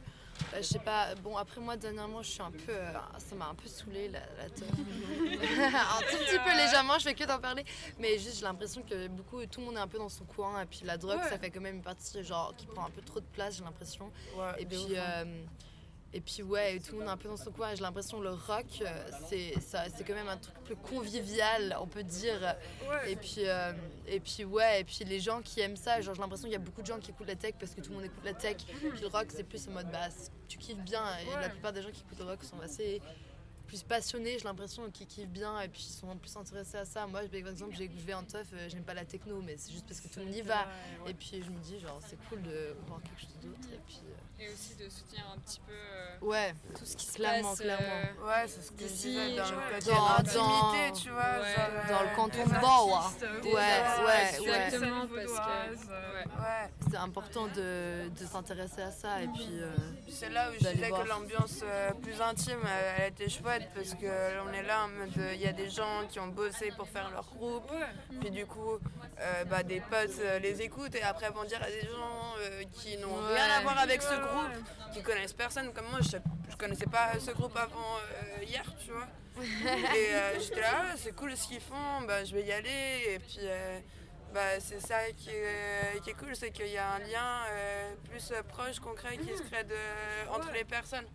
bah, 0.53 0.57
je 0.59 0.63
sais 0.63 0.79
pas, 0.79 1.15
bon 1.17 1.37
après 1.37 1.61
moi 1.61 1.77
dernièrement 1.77 2.23
je 2.23 2.31
suis 2.31 2.43
un 2.43 2.51
peu. 2.51 2.73
euh, 2.73 2.93
ça 3.19 3.35
m'a 3.37 3.49
un 3.49 3.55
peu 3.55 3.69
saoulé 3.69 4.09
la, 4.09 4.21
la 4.39 4.49
teuf. 4.51 4.69
un 4.71 6.01
tout 6.11 6.17
petit 6.25 6.39
peu 6.39 6.57
légèrement, 6.57 6.99
je 6.99 7.05
fais 7.05 7.15
que 7.15 7.25
d'en 7.25 7.39
parler. 7.41 7.65
Mais 7.99 8.19
juste 8.19 8.37
j'ai 8.39 8.45
l'impression 8.45 8.83
que 8.83 9.09
beaucoup, 9.09 9.45
tout 9.47 9.61
le 9.61 9.67
monde 9.67 9.77
est 9.77 9.81
un 9.81 9.89
peu 9.89 9.99
dans 9.99 10.09
son 10.09 10.25
coin. 10.25 10.63
Et 10.63 10.67
puis 10.67 10.81
la 10.85 10.97
drogue, 10.97 11.19
Ouais. 11.19 11.29
ça 11.29 11.39
fait 11.39 11.51
quand 11.51 11.61
même 11.61 11.77
une 11.77 11.83
partie 11.83 12.23
genre 12.25 12.55
qui 12.57 12.67
prend 12.67 12.87
un 12.87 12.91
peu 12.91 13.03
trop 13.03 13.21
de 13.21 13.27
place, 13.27 13.57
j'ai 13.59 13.65
l'impression. 13.65 14.11
Ouais, 14.37 14.53
et 14.63 14.67
puis. 14.67 14.79
ouf, 14.79 14.91
hein. 14.93 15.25
euh, 15.27 15.43
et 16.13 16.21
puis 16.21 16.43
ouais, 16.43 16.81
tout 16.81 16.93
le 16.93 16.99
monde 16.99 17.09
est 17.09 17.13
un 17.13 17.17
peu 17.17 17.29
dans 17.29 17.37
son 17.37 17.53
coin. 17.53 17.75
J'ai 17.75 17.83
l'impression 17.83 18.19
que 18.19 18.25
le 18.25 18.31
rock, 18.31 18.67
euh, 18.83 19.11
c'est 19.29 19.59
ça, 19.61 19.85
c'est 19.97 20.03
quand 20.05 20.15
même 20.15 20.29
un 20.29 20.37
truc 20.37 20.55
plus 20.65 20.75
convivial, 20.77 21.77
on 21.81 21.87
peut 21.87 22.03
dire. 22.03 22.57
Et 23.07 23.17
puis 23.17 23.47
euh, 23.47 23.73
et 24.07 24.19
puis 24.21 24.45
ouais, 24.45 24.81
et 24.81 24.85
puis 24.85 25.05
les 25.05 25.21
gens 25.21 25.41
qui 25.41 25.61
aiment 25.61 25.77
ça, 25.77 26.01
genre 26.01 26.15
j'ai 26.15 26.21
l'impression 26.21 26.45
qu'il 26.45 26.53
y 26.53 26.57
a 26.57 26.59
beaucoup 26.65 26.83
de 26.83 26.87
gens 26.87 26.99
qui 26.99 27.11
écoutent 27.13 27.29
la 27.29 27.37
tech 27.37 27.55
parce 27.61 27.75
que 27.75 27.81
tout 27.81 27.91
le 27.91 27.97
monde 27.97 28.05
écoute 28.07 28.25
la 28.25 28.35
tech. 28.35 28.57
Puis 28.67 29.01
le 29.01 29.07
rock, 29.07 29.27
c'est 29.31 29.45
plus 29.45 29.69
en 29.69 29.73
mode 29.73 29.91
bah 29.91 30.09
tu 30.49 30.59
kiffes 30.59 30.79
bien. 30.79 31.05
Et 31.21 31.27
la 31.41 31.49
plupart 31.49 31.73
des 31.73 31.83
gens 31.83 31.91
qui 31.91 32.01
écoutent 32.01 32.19
le 32.19 32.25
rock 32.25 32.43
sont 32.43 32.61
assez 32.61 33.01
plus 33.69 33.85
passionnés, 33.85 34.37
j'ai 34.37 34.45
l'impression 34.47 34.91
qu'ils 34.91 35.07
kiffent 35.07 35.29
bien 35.29 35.61
et 35.61 35.69
puis 35.69 35.87
ils 35.89 35.93
sont 35.93 36.17
plus 36.17 36.37
intéressés 36.37 36.79
à 36.79 36.85
ça. 36.85 37.07
Moi, 37.07 37.21
par 37.21 37.35
exemple, 37.35 37.73
je 37.77 37.85
vais 38.05 38.15
en 38.15 38.25
teuf, 38.25 38.49
euh, 38.53 38.69
j'aime 38.69 38.83
pas 38.83 38.95
la 38.95 39.05
techno, 39.05 39.41
mais 39.43 39.57
c'est 39.59 39.71
juste 39.71 39.87
parce 39.87 40.01
que 40.01 40.09
tout 40.09 40.19
le 40.19 40.27
monde 40.27 40.35
y 40.35 40.43
va. 40.43 40.67
Et 41.07 41.15
puis 41.15 41.41
je 41.41 41.51
me 41.51 41.59
dis 41.61 41.79
genre 41.79 42.01
c'est 42.05 42.19
cool 42.29 42.43
de 42.43 42.75
voir 42.89 43.01
quelque 43.01 43.21
chose 43.21 43.39
d'autre 43.41 43.69
et 43.73 43.79
puis. 43.87 44.01
euh, 44.07 44.20
Et 44.43 44.49
aussi 44.49 44.75
de 44.77 44.89
soutenir 44.89 45.23
un 45.35 45.39
petit 45.41 45.61
peu 45.67 45.73
euh, 45.73 46.27
Ouais, 46.27 46.55
tout 46.79 46.85
ce 46.87 46.97
qui 46.97 47.05
se 47.07 47.13
clairement, 47.15 47.51
passe. 47.51 47.61
clairement. 47.61 47.85
euh, 47.87 48.27
Ouais, 48.27 48.49
c'est 48.49 48.63
ce 48.63 48.71
que 48.73 48.83
je 48.89 48.93
disais 48.93 49.37
dans 49.37 49.51
le 49.51 49.75
côté 49.75 49.93
intimité, 49.93 51.03
tu 51.03 51.11
vois. 51.11 51.21
Ouais. 51.21 51.55
genre, 51.57 51.89
Dans 51.91 52.03
le 52.03 52.09
euh, 52.09 52.15
canton 52.17 52.39
les 52.39 52.45
de 52.45 52.61
Bawa. 52.61 53.11
Ouais, 53.21 53.53
ouais, 53.53 54.07
ouais. 54.07 54.41
Exactement, 54.41 55.07
parce 55.07 55.33
que. 55.33 55.87
Ouais. 56.41 56.71
c'est 56.91 56.97
important 56.97 57.47
de, 57.49 58.09
de 58.09 58.27
s'intéresser 58.27 58.83
à 58.83 58.91
ça 58.91 59.21
et 59.23 59.29
puis. 59.29 59.49
euh, 59.61 59.71
C'est 60.11 60.31
là 60.31 60.49
où 60.51 60.55
je 60.55 60.69
disais 60.71 60.89
voir. 60.89 61.03
que 61.05 61.09
l'ambiance 61.09 61.61
euh, 61.63 61.91
plus 62.03 62.21
intime, 62.23 62.61
elle 62.99 63.13
était 63.13 63.29
chouette 63.29 63.69
parce 63.75 63.95
que 63.95 64.41
on 64.49 64.53
est 64.55 64.63
là 64.63 64.85
en 64.85 64.89
mode, 64.89 65.13
il 65.35 65.41
y 65.41 65.47
a 65.47 65.53
des 65.53 65.69
gens 65.69 66.07
qui 66.09 66.19
ont 66.19 66.29
bossé 66.29 66.71
pour 66.77 66.89
faire 66.89 67.11
leur 67.11 67.25
groupe, 67.37 67.71
puis 68.21 68.31
du 68.31 68.47
coup, 68.47 68.79
euh, 69.21 69.45
bah, 69.45 69.63
des 69.63 69.81
potes 69.81 70.19
les 70.41 70.63
écoutent 70.63 70.95
et 70.95 71.03
après 71.03 71.29
vont 71.31 71.45
dire 71.45 71.63
à 71.63 71.67
des 71.71 71.83
gens 71.83 72.35
euh, 72.41 72.63
qui 72.73 72.97
n'ont 72.99 73.11
Ouais. 73.11 73.35
rien 73.35 73.57
à 73.59 73.61
voir 73.63 73.79
avec 73.79 74.01
ce 74.03 74.15
groupe, 74.15 74.30
qui 74.93 75.03
connaissent 75.03 75.33
personne 75.33 75.73
comme 75.73 75.87
moi, 75.91 76.01
je, 76.03 76.17
je 76.51 76.57
connaissais 76.57 76.87
pas 76.87 77.19
ce 77.19 77.31
groupe 77.33 77.57
avant 77.57 77.97
euh, 77.99 78.43
hier, 78.45 78.65
tu 78.85 78.91
vois. 78.93 79.07
et 79.41 80.15
euh, 80.15 80.39
j'étais 80.41 80.61
là, 80.61 80.83
Ah, 80.91 80.95
c'est 80.97 81.15
cool 81.15 81.37
ce 81.37 81.47
qu'ils 81.49 81.61
font, 81.61 82.03
bah, 82.07 82.25
je 82.25 82.35
vais 82.35 82.43
y 82.45 82.53
aller 82.53 83.05
et 83.15 83.19
puis. 83.19 83.39
euh, 83.43 83.79
bah, 84.35 84.61
c'est 84.61 84.79
ça 84.81 85.11
qui 85.17 85.31
est, 85.31 86.01
qui 86.05 86.11
est 86.11 86.15
cool, 86.15 86.37
c'est 86.37 86.51
qu'il 86.53 86.69
y 86.69 86.77
a 86.79 86.93
un 86.93 86.99
lien 87.01 87.43
euh, 87.51 87.95
plus 88.09 88.31
euh, 88.31 88.43
proche, 88.45 88.79
concret 88.79 89.17
qui 89.19 89.37
se 89.37 89.43
crée 89.43 89.65
de- 89.65 90.29
entre 90.31 90.53
les 90.53 90.63
personnes. 90.65 91.07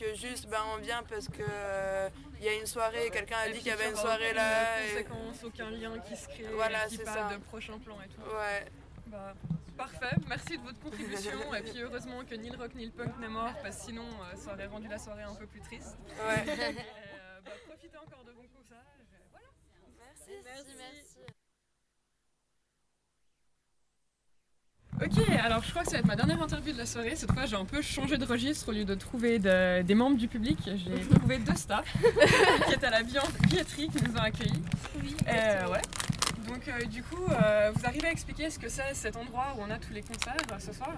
Que 0.00 0.14
juste, 0.14 0.48
ben, 0.48 0.60
on 0.74 0.78
vient 0.78 1.02
parce 1.02 1.28
que 1.28 1.42
euh, 1.46 2.08
il 2.38 2.44
y 2.44 2.48
a 2.48 2.54
une 2.54 2.64
soirée, 2.66 3.10
quelqu'un 3.12 3.36
a 3.36 3.48
Et 3.48 3.52
dit 3.52 3.58
qu'il 3.58 3.68
y 3.68 3.70
avait 3.70 3.90
une 3.90 3.96
soirée 3.96 4.32
là. 4.32 4.82
et- 4.82 4.90
conséquence, 5.04 5.44
aucun 5.44 5.70
lien 5.70 5.98
qui 6.00 6.16
se 6.16 6.26
crée, 6.26 6.46
Voilà, 6.54 6.86
qui 6.86 6.96
parle 6.98 7.28
ça. 7.30 7.36
de 7.36 7.40
prochains 7.42 7.78
plans 7.78 7.98
et 8.00 8.08
tout. 8.08 8.20
Ouais. 8.34 8.64
Bah, 9.08 9.34
parfait, 9.76 10.16
merci 10.28 10.56
de 10.58 10.62
votre 10.62 10.80
contribution. 10.80 11.54
et 11.54 11.62
puis 11.62 11.80
heureusement 11.82 12.24
que 12.28 12.34
ni 12.34 12.50
le 12.50 12.56
rock 12.58 12.74
ni 12.74 12.86
le 12.86 12.92
punk 12.92 13.18
n'est 13.18 13.28
mort, 13.28 13.52
parce 13.62 13.76
que 13.78 13.82
sinon 13.86 14.04
euh, 14.04 14.36
ça 14.36 14.52
aurait 14.54 14.66
rendu 14.66 14.88
la 14.88 14.98
soirée 14.98 15.22
un 15.24 15.34
peu 15.34 15.46
plus 15.46 15.60
triste. 15.60 15.96
Ouais. 16.26 16.44
Et, 16.46 16.50
euh, 16.50 17.40
bah, 17.44 17.50
profitez 17.66 17.96
encore 17.98 18.24
de 18.24 18.32
vos 18.32 18.42
cousages. 18.56 18.78
et 19.00 19.28
Voilà. 19.30 19.48
Merci, 20.44 20.64
merci. 20.78 21.18
Ok, 25.02 25.28
alors 25.42 25.60
je 25.64 25.70
crois 25.70 25.82
que 25.82 25.88
ça 25.88 25.94
va 25.96 25.98
être 25.98 26.06
ma 26.06 26.14
dernière 26.14 26.40
interview 26.40 26.72
de 26.72 26.78
la 26.78 26.86
soirée. 26.86 27.16
Cette 27.16 27.32
fois, 27.32 27.46
j'ai 27.46 27.56
un 27.56 27.64
peu 27.64 27.82
changé 27.82 28.16
de 28.16 28.24
registre 28.24 28.68
au 28.68 28.72
lieu 28.72 28.84
de 28.84 28.94
trouver 28.94 29.40
de- 29.40 29.82
des 29.82 29.94
membres 29.96 30.16
du 30.16 30.28
public. 30.28 30.58
J'ai 30.64 31.00
trouvé 31.18 31.38
deux 31.38 31.56
stars 31.56 31.82
qui 31.84 32.72
étaient 32.74 32.86
à 32.86 32.90
la 32.90 33.02
bi- 33.02 33.18
billetterie 33.48 33.88
qui 33.88 34.04
nous 34.04 34.14
ont 34.14 34.20
accueillis. 34.22 34.62
Oui, 35.02 35.16
Euh, 35.26 35.68
ouais. 35.68 35.82
Donc, 36.46 36.68
euh, 36.68 36.84
du 36.86 37.02
coup, 37.02 37.24
euh, 37.30 37.70
vous 37.74 37.86
arrivez 37.86 38.08
à 38.08 38.10
expliquer 38.10 38.50
ce 38.50 38.58
que 38.58 38.68
c'est 38.68 38.94
cet 38.94 39.16
endroit 39.16 39.54
où 39.56 39.60
on 39.62 39.70
a 39.70 39.78
tous 39.78 39.92
les 39.92 40.02
concerts 40.02 40.36
ce 40.58 40.72
soir 40.72 40.92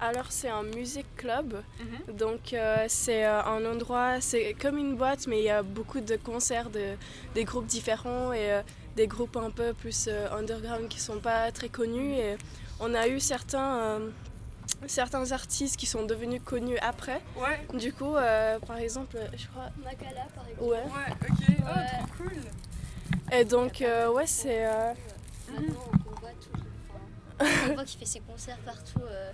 Alors 0.00 0.32
c'est 0.32 0.48
un 0.48 0.62
music 0.62 1.06
club, 1.16 1.62
Mhm. 1.78 2.16
donc 2.16 2.52
euh, 2.54 2.86
c'est 2.88 3.24
un 3.24 3.64
endroit, 3.66 4.20
c'est 4.20 4.54
comme 4.54 4.78
une 4.78 4.96
boîte 4.96 5.26
mais 5.26 5.38
il 5.40 5.44
y 5.44 5.50
a 5.50 5.62
beaucoup 5.62 6.00
de 6.00 6.16
concerts 6.16 6.70
de 6.70 6.96
des 7.34 7.44
groupes 7.44 7.66
différents 7.66 8.32
et 8.32 8.62
des 8.96 9.06
groupes 9.06 9.36
un 9.36 9.50
peu 9.50 9.74
plus 9.74 10.08
underground 10.32 10.88
qui 10.88 10.98
sont 11.00 11.20
pas 11.20 11.52
très 11.52 11.68
connus 11.68 12.14
et 12.14 12.36
on 12.80 12.94
a 12.94 13.08
eu 13.08 13.20
certains 13.20 14.00
certains 14.86 15.32
artistes 15.32 15.76
qui 15.76 15.84
sont 15.86 16.04
devenus 16.06 16.40
connus 16.42 16.78
après. 16.80 17.20
Ouais. 17.36 17.58
Du 17.78 17.92
coup 17.92 18.14
par 18.66 18.78
exemple 18.78 19.18
je 19.36 19.46
crois 19.48 19.68
Makala 19.84 20.24
par 20.34 20.46
exemple. 20.48 20.64
Ouais. 20.70 20.84
Ouais, 20.96 21.10
ok. 21.28 21.42
Oh, 21.60 21.80
trop 21.92 22.24
cool. 22.24 22.40
Et 23.32 23.44
donc 23.44 23.80
euh, 23.82 24.10
ouais 24.10 24.26
c'est 24.26 24.66
euh, 24.66 24.92
Maintenant, 25.52 25.74
on 26.06 26.20
voit 26.20 26.30
tout. 26.30 26.60
Enfin, 27.40 27.68
on 27.70 27.74
voit 27.74 27.84
qu'il 27.84 27.98
fait 27.98 28.06
ses 28.06 28.20
concerts 28.20 28.58
partout. 28.64 29.00
euh, 29.02 29.30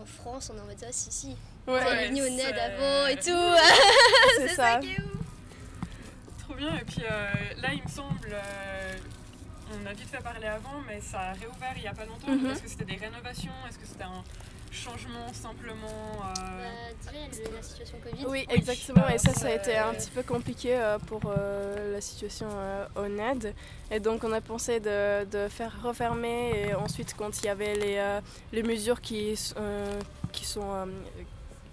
en 0.00 0.04
France, 0.04 0.50
on 0.54 0.58
est 0.58 0.60
en 0.60 0.64
mode, 0.66 0.76
ah 0.82 0.92
si, 0.92 1.10
si. 1.10 1.36
Ouais. 1.66 1.80
Êtes 2.04 2.10
venu 2.10 2.20
au 2.20 2.24
Ouais, 2.24 2.30
NED 2.30 2.58
avant 2.58 3.06
et 3.06 3.16
tout. 3.16 3.30
C'est 4.38 4.48
ça. 4.48 4.74
ça 4.74 4.78
qui 4.78 4.92
est 4.92 5.00
ouf. 5.00 6.40
Trop 6.44 6.54
bien. 6.54 6.74
Et 6.76 6.84
puis 6.84 7.02
euh, 7.10 7.26
là, 7.62 7.68
il 7.72 7.82
me 7.82 7.88
semble, 7.88 8.30
euh, 8.32 8.94
on 9.72 9.86
a 9.86 9.92
vite 9.94 10.08
fait 10.08 10.22
parler 10.22 10.46
avant, 10.46 10.80
mais 10.86 11.00
ça 11.00 11.20
a 11.20 11.32
réouvert 11.32 11.72
il 11.76 11.82
y 11.82 11.86
a 11.88 11.94
pas 11.94 12.04
longtemps. 12.04 12.30
Mhm. 12.30 12.50
Est-ce 12.50 12.62
que 12.62 12.68
c'était 12.68 12.84
des 12.84 12.96
rénovations 12.96 13.52
Est-ce 13.68 13.78
que 13.78 13.86
c'était 13.86 14.04
un 14.04 14.22
changement 14.72 15.32
simplement 15.32 15.86
euh, 15.88 16.32
Bah, 17.04 17.12
le- 17.12 17.56
la 17.56 17.62
situation 17.62 17.98
Covid. 18.02 18.26
Oui, 18.26 18.46
exactement. 18.50 19.08
Et 19.08 19.18
ça, 19.18 19.32
ça 19.32 19.46
a 19.48 19.50
été 19.54 19.76
un 19.76 19.94
petit 19.94 20.10
peu 20.10 20.22
compliqué 20.22 20.76
euh, 20.76 20.98
pour 20.98 21.20
euh, 21.26 21.92
la 21.92 22.00
situation 22.00 22.48
euh, 22.52 22.86
au 22.96 23.06
NED. 23.08 23.54
Et 23.90 24.00
donc, 24.00 24.24
on 24.24 24.32
a 24.32 24.40
pensé 24.40 24.80
de, 24.80 25.24
de 25.24 25.48
faire 25.48 25.72
refermer. 25.82 26.52
Et 26.68 26.74
ensuite, 26.74 27.14
quand 27.16 27.38
il 27.40 27.46
y 27.46 27.48
avait 27.48 27.74
les, 27.74 27.96
euh, 27.98 28.20
les 28.52 28.62
mesures 28.62 29.00
qui, 29.00 29.34
euh, 29.56 30.00
qui 30.32 30.44
sont 30.44 30.72
euh, 30.72 30.86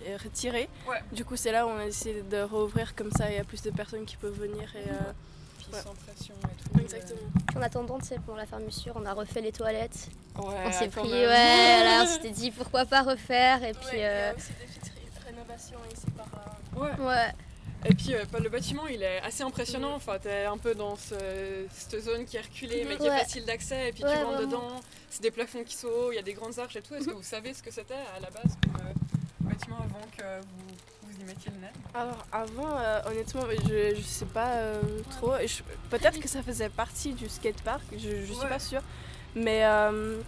euh, 0.08 0.18
retirées, 0.24 0.70
Ouais. 0.88 1.02
du 1.12 1.26
coup, 1.26 1.36
c'est 1.36 1.52
là 1.52 1.66
où 1.66 1.70
on 1.70 1.78
a 1.78 1.86
décidé 1.86 2.22
de 2.24 2.42
rouvrir 2.44 2.96
comme 2.96 3.12
ça. 3.12 3.30
Il 3.30 3.36
y 3.36 3.40
a 3.40 3.44
plus 3.44 3.62
de 3.62 3.72
personnes 3.72 4.06
qui 4.06 4.18
peuvent 4.18 4.40
venir. 4.40 4.72
Et, 4.76 4.90
euh, 4.90 5.12
ouais. 5.74 5.82
sans 5.82 5.94
pression 5.96 6.34
et 6.44 6.64
tout. 6.74 6.80
Exactement. 6.82 7.20
En 7.56 7.62
attendant, 7.62 8.00
tu 8.00 8.06
sais, 8.08 8.20
pour 8.26 8.36
la 8.36 8.46
fermeture, 8.46 8.94
on 8.96 9.06
a 9.06 9.14
refait 9.14 9.42
les 9.42 9.52
toilettes. 9.52 10.08
Ouais, 10.38 10.44
on 10.66 10.72
s'est 10.72 10.88
pris, 10.88 11.10
même. 11.10 11.12
ouais, 11.30 11.84
là, 11.84 12.04
on 12.04 12.08
s'était 12.08 12.32
dit 12.32 12.52
pourquoi 12.52 12.86
pas 12.86 13.02
refaire. 13.04 13.64
Et 13.64 13.74
puis, 13.74 13.98
y 13.98 14.04
a 14.04 14.08
euh, 14.08 14.34
aussi 14.36 14.48
des 14.50 14.66
petites 14.66 14.94
ré- 14.94 15.32
rénovations 15.32 15.80
ici 15.94 16.06
par. 16.18 16.28
euh, 16.28 16.80
Ouais. 16.80 17.06
ouais. 17.06 17.32
Et 17.86 17.94
puis 17.94 18.16
euh, 18.16 18.24
bah, 18.32 18.40
le 18.42 18.48
bâtiment 18.48 18.88
il 18.88 19.04
est 19.04 19.20
assez 19.20 19.44
impressionnant, 19.44 19.94
enfin 19.94 20.18
t'es 20.18 20.46
un 20.46 20.58
peu 20.58 20.74
dans 20.74 20.96
ce- 20.96 21.66
cette 21.70 22.02
zone 22.02 22.24
qui 22.26 22.38
est 22.38 22.42
reculée 22.42 22.86
mais 22.88 22.96
qui 22.96 23.06
est 23.08 23.10
facile 23.20 23.44
d'accès 23.46 23.90
et 23.90 23.92
puis 23.92 24.06
Ouais, 24.06 24.12
tu 24.12 24.24
rentres 24.24 24.38
vraiment. 24.38 24.48
dedans, 24.70 24.82
c'est 25.10 25.22
des 25.22 25.32
plafonds 25.32 25.66
qui 25.66 25.76
sont 25.76 25.88
hauts, 25.90 26.12
il 26.14 26.16
y 26.16 26.18
a 26.18 26.22
des 26.22 26.32
grandes 26.34 26.58
arches 26.60 26.78
et 26.78 26.82
tout. 26.82 26.96
Est-ce 26.96 27.08
que 27.08 27.12
vous 27.22 27.22
savez 27.22 27.54
ce 27.54 27.62
que 27.62 27.72
c'était 27.72 27.94
à 28.16 28.22
la 28.22 28.30
base 28.30 28.58
comme 28.64 28.78
euh, 28.78 28.94
bâtiment 29.42 29.76
avant 29.80 30.08
que 30.18 30.24
vous, 30.24 30.76
Alors 31.94 32.26
avant, 32.32 32.78
euh, 32.80 33.00
honnêtement, 33.10 33.42
je, 33.68 33.96
je 33.96 34.02
sais 34.02 34.26
pas 34.26 34.48
euh, 34.56 34.82
trop. 35.12 35.34
Peut-être 35.90 36.20
que 36.20 36.28
ça 36.28 36.42
faisait 36.44 36.70
partie 36.70 37.14
du 37.14 37.30
skatepark, 37.30 37.82
je, 37.94 37.98
je 38.26 38.34
suis 38.34 38.42
Ouais. 38.44 38.50
pas 38.50 38.60
sûre. 38.60 38.82
Mais 39.36 39.64
euh, 39.66 40.20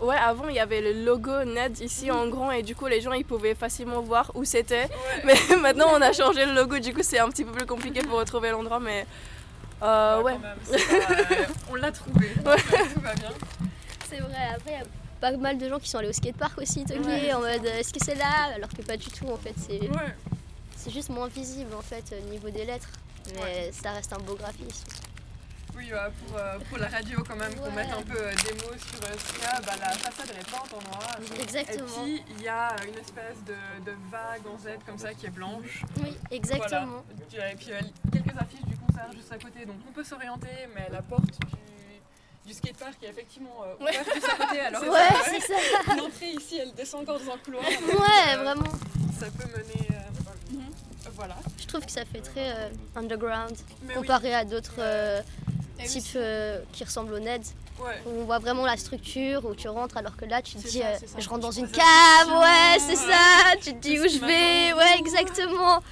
ouais, 0.00 0.16
avant 0.16 0.48
il 0.48 0.54
y 0.54 0.60
avait 0.60 0.80
le 0.80 1.04
logo 1.04 1.44
NED 1.44 1.80
ici 1.80 2.10
en 2.10 2.28
grand 2.28 2.50
et 2.52 2.62
du 2.62 2.74
coup 2.76 2.86
les 2.86 3.00
gens 3.00 3.12
ils 3.12 3.24
pouvaient 3.24 3.54
facilement 3.54 4.00
voir 4.00 4.30
où 4.34 4.44
c'était. 4.44 4.88
Mais 5.24 5.34
maintenant 5.60 5.86
on 5.92 6.00
a 6.02 6.12
changé 6.12 6.44
le 6.46 6.52
logo, 6.54 6.78
du 6.78 6.92
coup 6.94 7.02
c'est 7.02 7.18
un 7.18 7.28
petit 7.30 7.44
peu 7.44 7.52
plus 7.52 7.66
compliqué 7.66 8.02
pour 8.02 8.18
retrouver 8.18 8.50
l'endroit. 8.50 8.80
Mais 8.80 9.06
euh, 9.82 10.22
ouais. 10.22 10.34
quand 10.34 10.38
même, 10.40 10.56
c'est 10.64 10.98
pas, 11.06 11.12
euh, 11.12 11.46
on 11.70 11.74
l'a 11.74 11.90
trouvé, 11.90 12.28
donc, 12.44 12.56
tout 12.94 13.00
va 13.00 13.14
bien. 13.14 13.30
C'est 14.08 14.18
vrai, 14.20 14.36
après, 14.54 14.70
il 14.70 14.72
y 14.72 14.76
a 14.76 14.84
pas 15.22 15.30
mal 15.36 15.56
de 15.56 15.68
gens 15.68 15.78
qui 15.78 15.88
sont 15.88 15.98
allés 15.98 16.08
au 16.08 16.12
skatepark 16.12 16.58
aussi, 16.58 16.84
toquer 16.84 16.98
Ouais, 17.00 17.32
en 17.32 17.38
mode 17.40 17.64
euh, 17.64 17.78
est-ce 17.78 17.92
que 17.92 18.04
c'est 18.04 18.16
là? 18.16 18.50
Alors 18.56 18.68
que 18.68 18.82
pas 18.82 18.96
du 18.96 19.06
tout 19.08 19.28
en 19.28 19.36
fait, 19.36 19.54
c'est 19.56 19.80
Ouais. 19.88 20.14
c'est 20.76 20.90
juste 20.90 21.10
moins 21.10 21.28
visible 21.28 21.72
en 21.74 21.80
fait 21.80 22.04
au 22.20 22.28
niveau 22.30 22.50
des 22.50 22.64
lettres. 22.64 22.90
Mais 23.36 23.70
ça 23.70 23.92
reste 23.92 24.12
un 24.12 24.18
beau 24.18 24.34
graphisme. 24.34 24.84
Oui, 25.76 25.88
euh, 25.92 26.08
pour, 26.26 26.36
euh, 26.36 26.58
pour 26.68 26.76
la 26.78 26.88
radio 26.88 27.22
quand 27.26 27.36
même, 27.36 27.54
pour 27.54 27.66
Ouais. 27.66 27.72
mettre 27.72 27.96
un 27.96 28.02
peu 28.02 28.18
euh, 28.20 28.32
des 28.44 28.52
mots 28.62 28.76
sur 28.76 28.98
ce 28.98 29.32
qu'il 29.32 29.42
y 29.42 29.46
a, 29.46 29.60
bah, 29.60 29.72
la 29.80 29.90
façade 29.92 30.26
elle 30.34 30.40
est 30.40 30.50
peinte 30.50 30.74
en 30.74 30.82
noir. 30.90 31.16
Exactement. 31.40 31.86
Et 31.86 32.16
puis 32.18 32.24
il 32.36 32.42
y 32.42 32.48
a 32.48 32.76
une 32.86 32.98
espèce 32.98 33.38
de, 33.46 33.54
de 33.90 33.96
vague 34.10 34.46
en 34.52 34.58
Z 34.58 34.66
comme 34.84 34.98
ça 34.98 35.14
qui 35.14 35.26
est 35.26 35.30
blanche. 35.30 35.82
Oui, 36.02 36.14
exactement. 36.32 37.04
Voilà. 37.30 37.52
Et 37.52 37.54
puis 37.56 37.70
euh, 37.70 37.80
quelques 38.12 38.36
affiches 38.36 38.66
du 38.66 38.76
concert 38.76 39.08
juste 39.14 39.32
à 39.32 39.38
côté, 39.38 39.64
donc 39.64 39.76
on 39.88 39.92
peut 39.92 40.04
s'orienter, 40.04 40.68
mais 40.74 40.88
la 40.90 41.00
porte 41.00 41.24
du, 41.26 41.38
du 42.46 42.52
skatepark 42.54 43.02
est 43.02 43.08
effectivement 43.08 43.56
euh, 43.64 43.74
ouverte 43.82 44.08
juste 44.14 44.28
à 44.28 44.36
côté. 44.46 44.60
Alors 44.68 44.82
Ouais, 44.82 45.08
c'est 45.26 45.40
ça. 45.40 45.94
L'entrée 45.96 46.30
ici 46.32 46.58
elle 46.58 46.72
descend 46.74 47.02
encore 47.02 47.18
dans 47.20 47.32
un 47.32 47.38
couloir. 47.38 47.64
Ouais, 47.66 48.34
Euh, 48.34 48.42
vraiment. 48.42 48.72
Ça 49.18 49.26
peut 49.38 49.48
mener. 49.48 49.88
euh, 49.90 50.60
Voilà. 51.14 51.36
Je 51.60 51.66
trouve 51.66 51.84
que 51.84 51.92
ça 51.92 52.04
fait 52.04 52.20
très 52.20 52.50
euh, 52.50 52.68
underground 52.96 53.56
Mais 53.84 53.94
comparé 53.94 54.34
à 54.34 54.44
d'autres 54.44 54.74
euh, 54.78 55.20
types 55.84 56.04
euh, 56.16 56.60
qui 56.72 56.84
ressemblent 56.84 57.14
au 57.14 57.18
NED. 57.20 57.42
Ouais. 57.80 58.00
Où 58.06 58.20
on 58.20 58.24
voit 58.24 58.38
vraiment 58.38 58.64
la 58.64 58.76
structure, 58.76 59.44
où 59.44 59.54
tu 59.54 59.68
rentres 59.68 59.96
alors 59.96 60.16
que 60.16 60.24
là 60.24 60.40
tu 60.42 60.54
te 60.56 60.62
dis 60.62 60.78
ça, 60.80 60.86
euh, 60.86 60.98
je 61.18 61.28
rentre 61.28 61.40
dans 61.40 61.50
une 61.50 61.68
cave, 61.68 62.28
ouais 62.28 62.78
c'est 62.78 62.90
ouais. 62.90 62.96
ça, 63.12 63.56
tu 63.60 63.72
te 63.74 63.78
dis 63.80 63.98
où 63.98 64.04
je 64.08 64.18
vais, 64.20 64.72
ouais 64.72 64.98
exactement. 64.98 65.82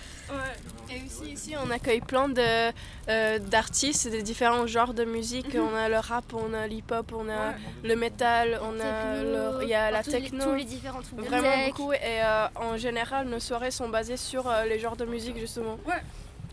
Et 0.92 1.02
aussi 1.06 1.32
ici 1.32 1.54
on 1.60 1.70
accueille 1.70 2.00
plein 2.00 2.28
de, 2.28 2.72
euh, 3.08 3.38
d'artistes 3.40 4.08
de 4.12 4.20
différents 4.20 4.66
genres 4.68 4.94
de 4.94 5.04
musique. 5.04 5.54
Mhm. 5.54 5.62
On 5.72 5.74
a 5.76 5.88
le 5.88 5.98
rap, 5.98 6.24
on 6.34 6.52
a 6.54 6.66
l'hip-hop, 6.68 7.12
on 7.16 7.28
a 7.28 7.54
le 7.82 7.96
métal, 7.96 8.60
on 8.62 8.78
a 8.80 9.62
il 9.62 9.68
y 9.68 9.74
a 9.74 9.90
la 9.90 10.02
tous 10.04 10.10
les- 10.12 10.20
techno. 10.22 10.44
tous 10.44 10.54
les 10.54 10.64
différents 10.64 11.02
trucs 11.02 11.16
de 11.18 11.22
Vraiment 11.24 11.50
tech. 11.50 11.66
beaucoup. 11.68 11.92
Et 11.92 11.98
euh, 12.22 12.46
en 12.56 12.76
général 12.76 13.26
nos 13.26 13.40
soirées 13.40 13.70
sont 13.72 13.88
basées 13.88 14.16
sur 14.16 14.48
les 14.68 14.78
genres 14.78 14.96
de 14.96 15.04
musique 15.06 15.38
justement. 15.38 15.78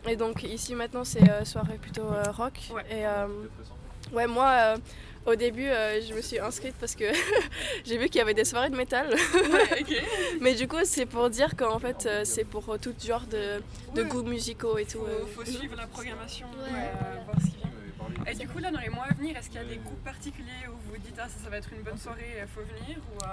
Et 0.08 0.16
donc 0.16 0.42
ici 0.44 0.74
maintenant 0.74 1.04
c'est 1.04 1.46
soirée 1.46 1.78
plutôt 1.78 2.08
rock. 2.36 2.54
Et 2.90 3.04
ouais 4.16 4.28
moi 4.28 4.76
au 5.28 5.36
début 5.36 5.68
euh, 5.68 6.02
je 6.02 6.14
me 6.14 6.22
suis 6.22 6.40
inscrite 6.40 6.76
parce 6.80 6.96
que 6.96 7.06
j'ai 7.86 7.98
vu 7.98 8.06
qu'il 8.08 8.20
y 8.20 8.22
avait 8.22 8.34
des 8.34 8.46
soirées 8.46 8.70
de 8.70 8.76
métal. 8.78 9.14
Mais 10.42 10.56
du 10.56 10.68
coup 10.68 10.78
c'est 10.84 11.06
pour 11.06 11.30
dire 11.30 11.56
qu'en 11.56 11.80
fait 11.80 12.06
euh, 12.06 12.22
c'est 12.26 12.46
pour 12.46 12.68
euh, 12.70 12.78
tout 12.78 12.94
genre 13.06 13.26
de, 13.28 13.62
de 13.94 14.04
Ouais. 14.04 14.08
goûts 14.10 14.24
musicaux 14.24 14.78
et 14.78 14.86
tout. 14.86 15.00
Faut, 15.00 15.06
euh. 15.06 15.26
faut 15.36 15.46
suivre 15.46 15.76
la 15.76 15.88
programmation, 15.88 16.48
euh, 16.60 16.70
voir 17.26 17.38
ce 17.42 17.46
qui 17.52 17.58
vient. 17.58 17.68
Et 18.30 18.36
du 18.36 18.48
coup, 18.48 18.60
là, 18.60 18.72
dans 18.72 18.80
les 18.82 18.90
mois 18.90 19.06
à 19.10 19.14
venir, 19.14 19.38
est-ce 19.38 19.48
qu'il 19.50 19.56
y 19.62 19.64
a 19.64 19.68
des 19.68 19.78
groupes 19.78 20.04
particuliers 20.04 20.68
où 20.68 20.72
vous 20.72 20.92
vous 20.96 20.98
dites, 20.98 21.16
ah, 21.18 21.28
ça, 21.30 21.42
ça 21.44 21.50
va 21.50 21.58
être 21.58 21.70
une 21.72 21.82
bonne 21.82 21.98
soirée, 21.98 22.40
il 22.42 22.48
faut 22.48 22.60
venir 22.62 22.98
ou, 22.98 23.24
euh, 23.24 23.28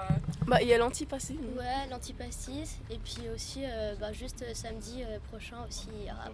Bah 0.47 0.61
il 0.61 0.67
y 0.69 0.73
a 0.73 0.77
l'antipastis. 0.77 1.35
Ouais, 1.57 1.87
l'antipastis. 1.91 2.77
Et 2.89 2.97
puis 2.97 3.27
aussi, 3.33 3.63
euh, 3.65 3.95
bah, 3.99 4.13
juste 4.13 4.41
euh, 4.43 4.53
samedi 4.53 5.03
euh, 5.03 5.17
prochain 5.29 5.57
aussi, 5.67 5.87
il 6.01 6.07
y 6.07 6.11
aura 6.11 6.29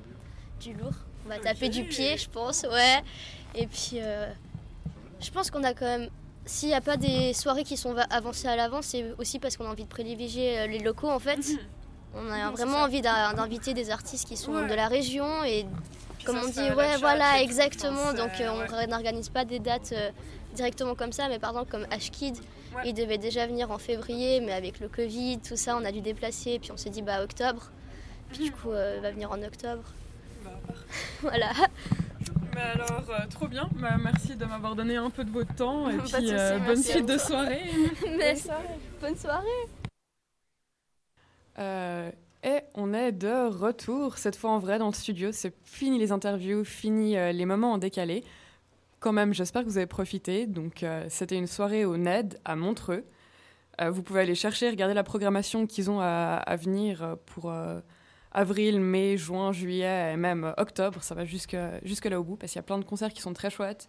du 0.60 0.74
lourd. 0.74 0.94
On 1.26 1.30
va 1.30 1.40
taper 1.40 1.70
du 1.70 1.84
pied, 1.86 2.18
je 2.18 2.30
pense, 2.30 2.64
ouais. 2.72 3.02
Et 3.56 3.66
puis, 3.68 3.94
euh, 4.00 4.28
je 5.22 5.32
pense 5.32 5.52
qu'on 5.52 5.64
a 5.64 5.74
quand 5.74 5.86
même. 5.86 6.10
S'il 6.46 6.70
n'y 6.70 6.76
a 6.76 6.82
pas 6.82 6.98
des 6.98 7.34
soirées 7.34 7.64
qui 7.64 7.78
sont 7.78 7.94
va- 7.94 8.08
avancées 8.10 8.48
à 8.48 8.56
l'avance, 8.56 8.88
c'est 8.88 9.06
aussi 9.20 9.38
parce 9.38 9.58
qu'on 9.58 9.66
a 9.66 9.70
envie 9.70 9.84
de 9.84 9.90
privilégier 9.90 10.60
euh, 10.60 10.68
les 10.68 10.80
locaux 10.80 11.10
en 11.10 11.20
fait. 11.20 11.40
On 12.16 12.30
a 12.32 12.46
Non, 12.46 12.52
vraiment 12.52 12.80
envie 12.80 13.02
d'inviter 13.02 13.74
des 13.74 13.90
artistes 13.92 14.28
qui 14.28 14.36
sont 14.36 14.54
Ouais. 14.54 14.68
de 14.68 14.74
la 14.74 14.88
région 14.88 15.44
et 15.44 15.66
comme 16.26 16.36
ça 16.38 16.44
on 16.46 16.50
dit, 16.50 16.76
ouais, 16.76 16.98
voilà, 16.98 17.42
exactement. 17.42 18.12
Donc 18.14 18.32
euh, 18.42 18.60
ouais. 18.60 18.68
on 18.86 18.88
n'organise 18.88 19.30
pas 19.30 19.46
des 19.46 19.60
dates 19.60 19.92
euh, 19.94 20.10
directement 20.56 20.96
comme 20.96 21.12
ça, 21.14 21.30
mais 21.30 21.38
par 21.40 21.52
exemple 21.52 21.72
comme 21.72 21.86
Ashkid, 21.92 22.36
Ouais. 22.76 22.84
il 22.86 22.94
devait 22.94 23.18
déjà 23.18 23.46
venir 23.48 23.70
en 23.70 23.78
février, 23.78 24.40
mais 24.40 24.54
avec 24.54 24.80
le 24.80 24.88
Covid, 24.88 25.40
tout 25.40 25.58
ça, 25.58 25.76
on 25.76 25.84
a 25.86 25.92
dû 25.92 26.00
déplacer. 26.02 26.58
Puis 26.58 26.72
on 26.72 26.78
s'est 26.78 26.90
dit, 26.90 27.02
bah 27.02 27.22
octobre. 27.22 27.70
Puis 28.30 28.46
du 28.46 28.52
coup, 28.54 28.72
euh, 28.72 28.96
il 28.98 29.02
va 29.02 29.12
venir 29.12 29.30
en 29.30 29.42
octobre. 29.44 29.84
Bah, 30.46 30.52
voilà. 31.22 31.50
Mais 32.54 32.62
alors, 32.62 33.04
euh, 33.10 33.28
trop 33.30 33.48
bien. 33.48 33.70
Bah, 33.76 33.98
merci 34.02 34.36
de 34.36 34.46
m'avoir 34.46 34.76
donné 34.76 34.96
un 34.96 35.10
peu 35.10 35.24
de 35.24 35.30
votre 35.30 35.54
temps 35.56 35.90
et 35.90 35.98
puis 35.98 36.32
euh, 36.32 36.60
bonne 36.60 36.82
suite 36.82 37.06
de 37.06 37.18
soirée. 37.18 37.64
Bonne 39.02 39.16
soirée. 39.16 39.48
Euh, 41.60 42.12
et 42.44 42.62
on 42.76 42.94
est 42.94 43.12
de 43.12 43.48
retour, 43.48 44.18
cette 44.18 44.36
fois 44.36 44.52
en 44.52 44.60
vrai 44.60 44.80
dans 44.80 44.88
le 44.88 44.94
studio. 44.94 45.32
C'est 45.32 45.54
fini 45.64 46.00
les 46.00 46.12
interviews, 46.12 46.64
fini 46.64 47.14
les 47.14 47.46
moments 47.46 47.74
en 47.74 47.78
décalé. 47.78 48.24
Quand 49.00 49.14
même, 49.14 49.34
j'espère 49.34 49.64
que 49.64 49.68
vous 49.68 49.78
avez 49.78 49.88
profité. 49.88 50.48
Donc, 50.48 50.86
c'était 51.10 51.38
une 51.38 51.48
soirée 51.48 51.86
au 51.86 51.98
NED 51.98 52.40
à 52.46 52.56
Montreux. 52.56 53.04
Vous 53.80 54.02
pouvez 54.02 54.22
aller 54.22 54.36
chercher, 54.36 54.70
regarder 54.70 54.94
la 54.94 55.04
programmation 55.04 55.68
qu'ils 55.68 55.90
ont 55.92 56.00
à, 56.02 56.36
à 56.36 56.56
venir 56.56 57.18
pour 57.28 57.52
avril, 58.32 58.80
mai, 58.80 59.18
juin, 59.18 59.52
juillet 59.52 60.14
et 60.14 60.18
même 60.18 60.46
euh, 60.46 60.54
octobre. 60.58 61.04
Ça 61.04 61.16
va 61.16 61.26
jusque, 61.26 61.58
jusque 61.84 62.06
là 62.06 62.20
au 62.20 62.24
bout 62.24 62.36
parce 62.36 62.52
qu'il 62.52 62.60
y 62.60 62.64
a 62.64 62.64
plein 62.64 62.80
de 62.80 62.86
concerts 62.86 63.14
qui 63.14 63.22
sont 63.22 63.34
très 63.34 63.50
chouettes. 63.50 63.88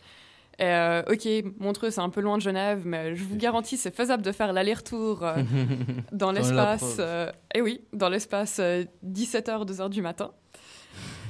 Et, 0.58 0.64
euh, 0.64 1.02
ok, 1.10 1.26
Montreux, 1.58 1.90
c'est 1.90 2.00
un 2.00 2.10
peu 2.10 2.20
loin 2.20 2.36
de 2.36 2.42
Genève, 2.42 2.82
mais 2.84 3.16
je 3.16 3.24
vous 3.24 3.36
garantis, 3.36 3.76
c'est 3.76 3.94
faisable 3.94 4.22
de 4.22 4.32
faire 4.32 4.52
l'aller-retour 4.52 5.24
euh, 5.24 5.42
dans 6.12 6.32
l'espace. 6.32 6.96
euh, 6.98 7.30
et 7.54 7.62
oui, 7.62 7.82
dans 7.92 8.08
l'espace 8.08 8.60
17h, 8.60 9.66
2h 9.66 9.88
du 9.88 10.02
matin. 10.02 10.32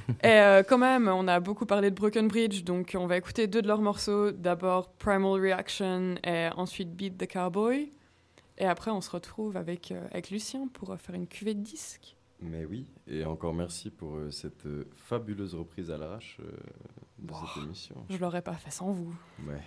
et 0.25 0.41
quand 0.69 0.79
même, 0.79 1.07
on 1.07 1.29
a 1.29 1.39
beaucoup 1.39 1.65
parlé 1.65 1.91
de 1.91 1.95
Broken 1.95 2.27
Bridge, 2.27 2.65
donc 2.65 2.97
on 2.99 3.07
va 3.07 3.17
écouter 3.17 3.47
deux 3.47 3.63
de 3.63 3.69
leurs 3.69 3.81
morceaux. 3.81 4.33
D'abord 4.33 4.91
Primal 4.95 5.41
Reaction 5.41 6.17
et 6.25 6.49
ensuite 6.57 6.91
Beat 6.91 7.17
the 7.17 7.33
Cowboy. 7.33 7.93
Et 8.59 8.67
après, 8.67 8.91
on 8.91 9.01
se 9.01 9.11
retrouve 9.11 9.57
avec, 9.57 9.95
avec 10.11 10.31
Lucien 10.31 10.67
pour 10.73 10.97
faire 10.99 11.15
une 11.15 11.29
cuvée 11.29 11.55
de 11.55 11.61
disques. 11.61 12.17
Mais 12.43 12.65
oui, 12.65 12.87
et 13.07 13.25
encore 13.25 13.55
merci 13.55 13.91
pour 13.91 14.17
euh, 14.17 14.31
cette 14.31 14.67
euh, 14.67 14.89
fabuleuse 14.97 15.55
reprise 15.55 15.91
à 15.91 15.97
l'arrache 15.97 16.39
euh, 16.41 16.51
de 17.19 17.33
cette 17.33 17.63
émission. 17.65 17.97
Je 18.11 18.17
l'aurais 18.17 18.43
pas 18.43 18.55
fait 18.55 18.71
sans 18.71 18.91
vous. 18.91 19.15
Ouais. 19.47 19.63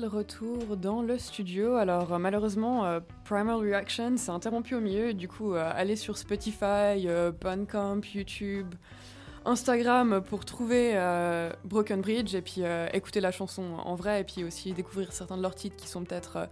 Retour 0.00 0.76
dans 0.76 1.02
le 1.02 1.18
studio. 1.18 1.74
Alors 1.74 2.14
euh, 2.14 2.18
malheureusement, 2.18 2.84
euh, 2.84 3.00
Primal 3.24 3.56
Reaction 3.56 4.16
s'est 4.16 4.30
interrompu 4.30 4.74
au 4.74 4.80
milieu. 4.80 5.12
Du 5.12 5.28
coup, 5.28 5.54
euh, 5.54 5.70
allez 5.74 5.96
sur 5.96 6.16
Spotify, 6.16 7.06
euh, 7.06 7.32
YouTube, 8.14 8.74
Instagram 9.44 10.22
pour 10.22 10.44
trouver 10.44 10.92
euh, 10.94 11.50
Broken 11.64 12.00
Bridge 12.00 12.34
et 12.34 12.40
puis 12.40 12.62
euh, 12.62 12.88
écouter 12.94 13.20
la 13.20 13.30
chanson 13.30 13.62
en 13.84 13.94
vrai 13.94 14.22
et 14.22 14.24
puis 14.24 14.44
aussi 14.44 14.72
découvrir 14.72 15.12
certains 15.12 15.36
de 15.36 15.42
leurs 15.42 15.54
titres 15.54 15.76
qui 15.76 15.88
sont 15.88 16.04
peut-être 16.04 16.48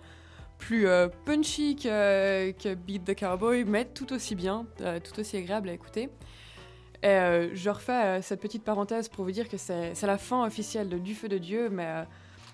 plus 0.59 0.87
punchy 1.25 1.75
que, 1.77 2.75
Beat 2.75 3.05
the 3.05 3.19
Cowboy, 3.19 3.65
mais 3.65 3.87
tout 3.87 4.12
aussi 4.12 4.35
bien, 4.35 4.67
tout 4.77 5.19
aussi 5.19 5.39
agréable 5.39 5.71
à 5.71 5.73
écouter. 5.73 6.11
Et 7.03 7.49
je 7.55 7.71
refais 7.71 8.21
cette 8.21 8.43
petite 8.43 8.62
parenthèse 8.62 9.09
pour 9.09 9.25
vous 9.25 9.31
dire 9.31 9.49
que 9.49 9.57
c'est 9.57 10.03
la 10.03 10.19
fin 10.19 10.45
officielle 10.45 10.91
de 10.91 10.99
Du 10.99 11.15
Feu 11.15 11.29
de 11.29 11.39
Dieu, 11.39 11.71
mais 11.71 12.05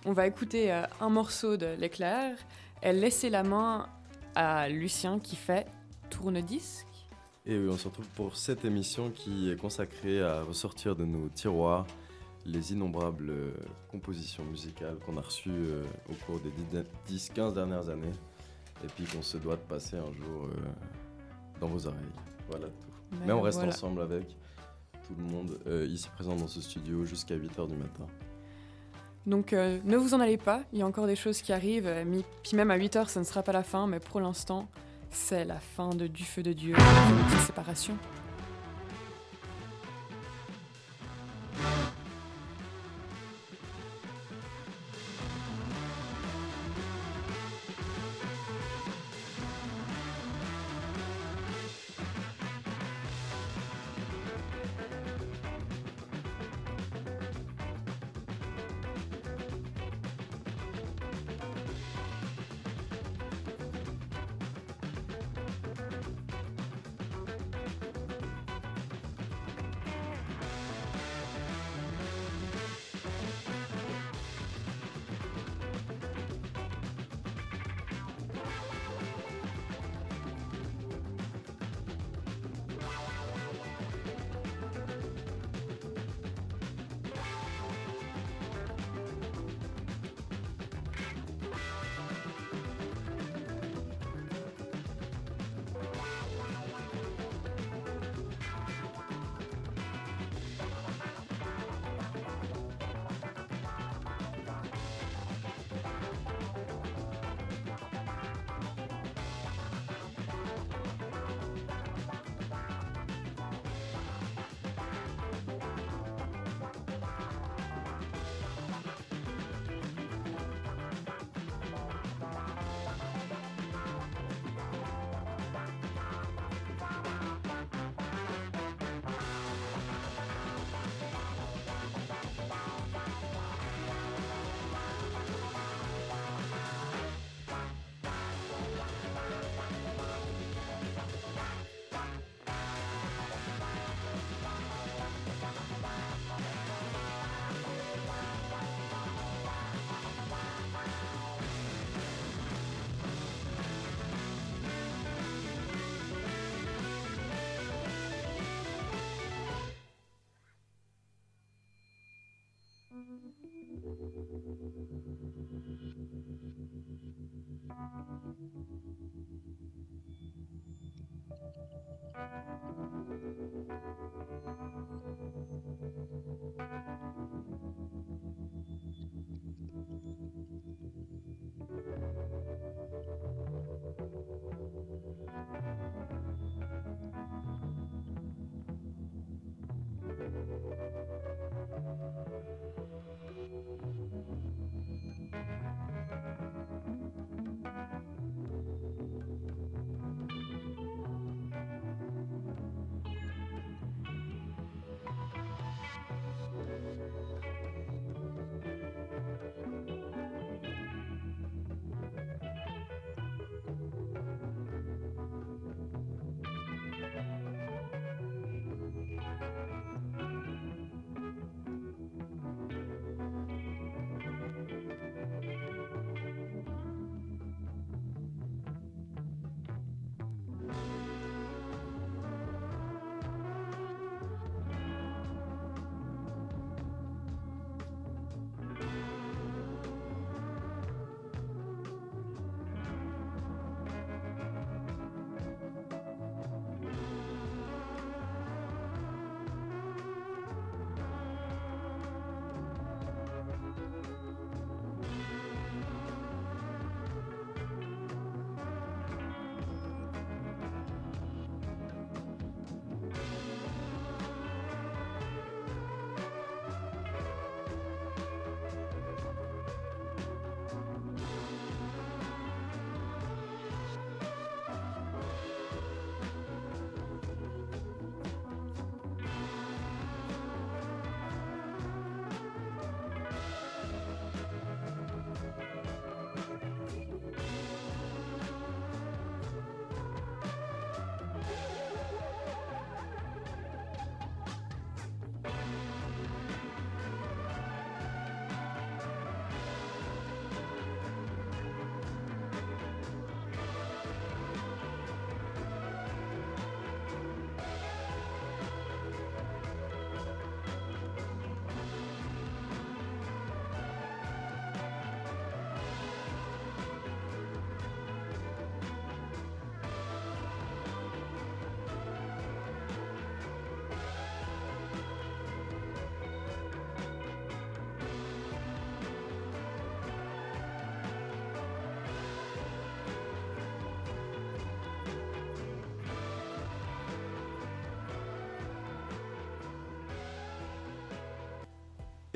on 0.07 0.12
va 0.12 0.27
écouter 0.27 0.73
euh, 0.73 0.83
un 1.01 1.11
morceau 1.11 1.57
de 1.57 1.66
L'éclair 1.78 2.39
et 2.83 2.93
laisser 2.93 3.28
la 3.28 3.43
main 3.43 3.89
à 4.37 4.69
Lucien 4.69 5.19
qui 5.19 5.35
fait 5.35 5.66
tourne-disque. 6.11 6.87
Et 7.45 7.59
oui, 7.59 7.69
on 7.69 7.77
se 7.77 7.89
retrouve 7.89 8.07
pour 8.15 8.37
cette 8.37 8.65
émission 8.65 9.11
qui 9.11 9.51
est 9.51 9.57
consacrée 9.57 10.23
à 10.23 10.43
ressortir 10.43 10.95
de 10.95 11.05
nos 11.05 11.28
tiroirs 11.28 11.87
les 12.45 12.73
innombrables 12.73 13.31
euh, 13.31 13.53
compositions 13.91 14.45
musicales 14.45 14.97
qu'on 15.05 15.16
a 15.16 15.20
reçues 15.20 15.51
euh, 15.51 15.83
au 16.09 16.15
cours 16.24 16.41
des 16.41 16.53
10-15 17.12 17.55
dernières 17.55 17.89
années 17.89 18.15
et 18.85 18.87
puis 18.87 19.05
qu'on 19.05 19.23
se 19.23 19.37
doit 19.37 19.57
de 19.57 19.62
passer 19.62 19.97
un 19.97 20.12
jour 20.12 20.49
dans 21.61 21.66
vos 21.66 21.87
oreilles. 21.87 21.99
Voilà 22.49 22.66
tout. 22.66 22.89
Ben 23.11 23.19
Mais 23.27 23.33
on 23.33 23.41
reste 23.41 23.59
voilà. 23.59 23.73
ensemble 23.73 24.03
avec 24.03 24.37
tout 25.09 25.15
le 25.19 25.24
monde 25.24 25.59
ici 25.89 26.09
présent 26.11 26.37
dans 26.37 26.47
ce 26.47 26.61
studio 26.61 27.05
jusqu'à 27.07 27.37
8h 27.37 27.69
du 27.69 27.74
matin. 27.74 28.07
Donc 29.27 29.53
euh, 29.53 29.78
ne 29.85 29.97
vous 29.97 30.15
en 30.15 30.20
allez 30.20 30.36
pas, 30.36 30.62
il 30.73 30.78
y 30.78 30.82
a 30.82 30.86
encore 30.86 31.07
des 31.07 31.16
choses 31.16 31.43
qui 31.43 31.53
arrivent, 31.53 31.89
euh, 31.89 32.05
puis 32.44 32.57
même 32.57 32.70
à 32.70 32.78
8h 32.78 33.09
ça 33.09 33.19
ne 33.19 33.24
sera 33.24 33.43
pas 33.43 33.53
la 33.53 33.65
fin, 33.65 33.89
mais 33.89 33.98
pour 33.98 34.20
l'instant 34.20 34.69
c'est 35.11 35.44
la 35.44 35.59
fin 35.59 35.90
de 35.90 36.07
Du 36.07 36.24
Feu 36.24 36.43
de 36.43 36.53
Dieu, 36.53 36.74
petite 36.74 37.47
séparation. 37.47 37.97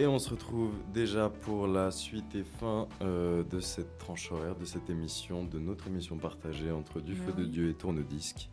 Et 0.00 0.06
on 0.06 0.18
se 0.18 0.30
retrouve 0.30 0.72
déjà 0.94 1.28
pour 1.28 1.66
la 1.66 1.90
suite 1.90 2.34
et 2.34 2.42
fin 2.42 2.88
euh, 3.02 3.44
de 3.44 3.60
cette 3.60 3.98
tranche 3.98 4.32
horaire, 4.32 4.56
de 4.56 4.64
cette 4.64 4.88
émission, 4.88 5.44
de 5.44 5.58
notre 5.58 5.88
émission 5.88 6.16
partagée 6.16 6.70
entre 6.70 7.00
Du 7.02 7.14
Feu 7.14 7.32
de. 7.32 7.44
Dieu 7.44 7.68
et 7.68 7.74
Tourne-Disque, 7.74 8.48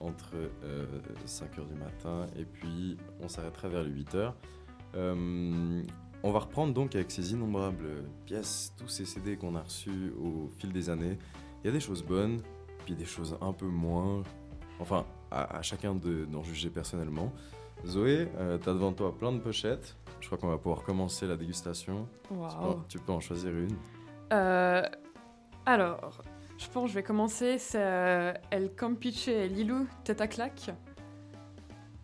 entre 0.00 0.32
5h 1.24 1.68
du 1.68 1.74
matin 1.74 2.26
et 2.36 2.44
puis 2.44 2.96
on 3.20 3.28
s'arrêtera 3.28 3.68
vers 3.68 3.84
les 3.84 3.90
8h. 3.92 4.32
on 4.96 6.32
va 6.32 6.38
reprendre 6.40 6.74
donc 6.74 6.96
avec 6.96 7.12
ces 7.12 7.32
innombrables 7.32 8.04
pièces, 8.26 8.74
tous 8.76 8.88
ces 8.88 9.04
CD 9.04 9.36
qu'on 9.36 9.54
a 9.54 9.62
reçus 9.62 10.12
au 10.20 10.50
fil 10.58 10.72
des 10.72 10.90
années. 10.90 11.16
Il 11.62 11.68
y 11.68 11.70
a 11.70 11.72
des 11.72 11.80
choses 11.80 12.02
bonnes, 12.04 12.40
puis 12.84 12.94
des 12.96 13.04
choses 13.04 13.36
un 13.40 13.52
peu 13.52 13.66
moins. 13.66 14.24
Enfin, 14.80 15.04
à, 15.30 15.58
à 15.58 15.62
chacun 15.62 15.94
de- 15.94 16.24
d'en 16.24 16.42
juger 16.42 16.70
personnellement. 16.70 17.32
Zoé, 17.86 18.28
euh, 18.38 18.58
t'as 18.58 18.72
devant 18.72 18.92
toi 18.92 19.16
plein 19.16 19.32
de 19.32 19.38
pochettes. 19.38 19.96
Je 20.28 20.36
crois 20.36 20.46
qu'on 20.46 20.52
va 20.54 20.58
pouvoir 20.58 20.82
commencer 20.82 21.26
la 21.26 21.38
dégustation. 21.38 22.06
Tu 22.24 22.28
peux- 22.28 22.34
Waouh. 22.34 22.82
Tu 22.86 22.98
peux 22.98 23.12
en 23.12 23.20
choisir 23.20 23.50
une. 23.50 23.74
Euh, 24.30 24.82
alors, 25.64 26.20
je 26.58 26.66
pense 26.68 26.82
que 26.82 26.88
je 26.90 26.94
vais 26.96 27.02
commencer. 27.02 27.56
C'est 27.56 27.80
euh, 27.80 28.34
El 28.50 28.74
Campiche 28.74 29.28
et 29.28 29.48
Lilou 29.48 29.86
Tête 30.04 30.20
à 30.20 30.26
claque. 30.28 30.70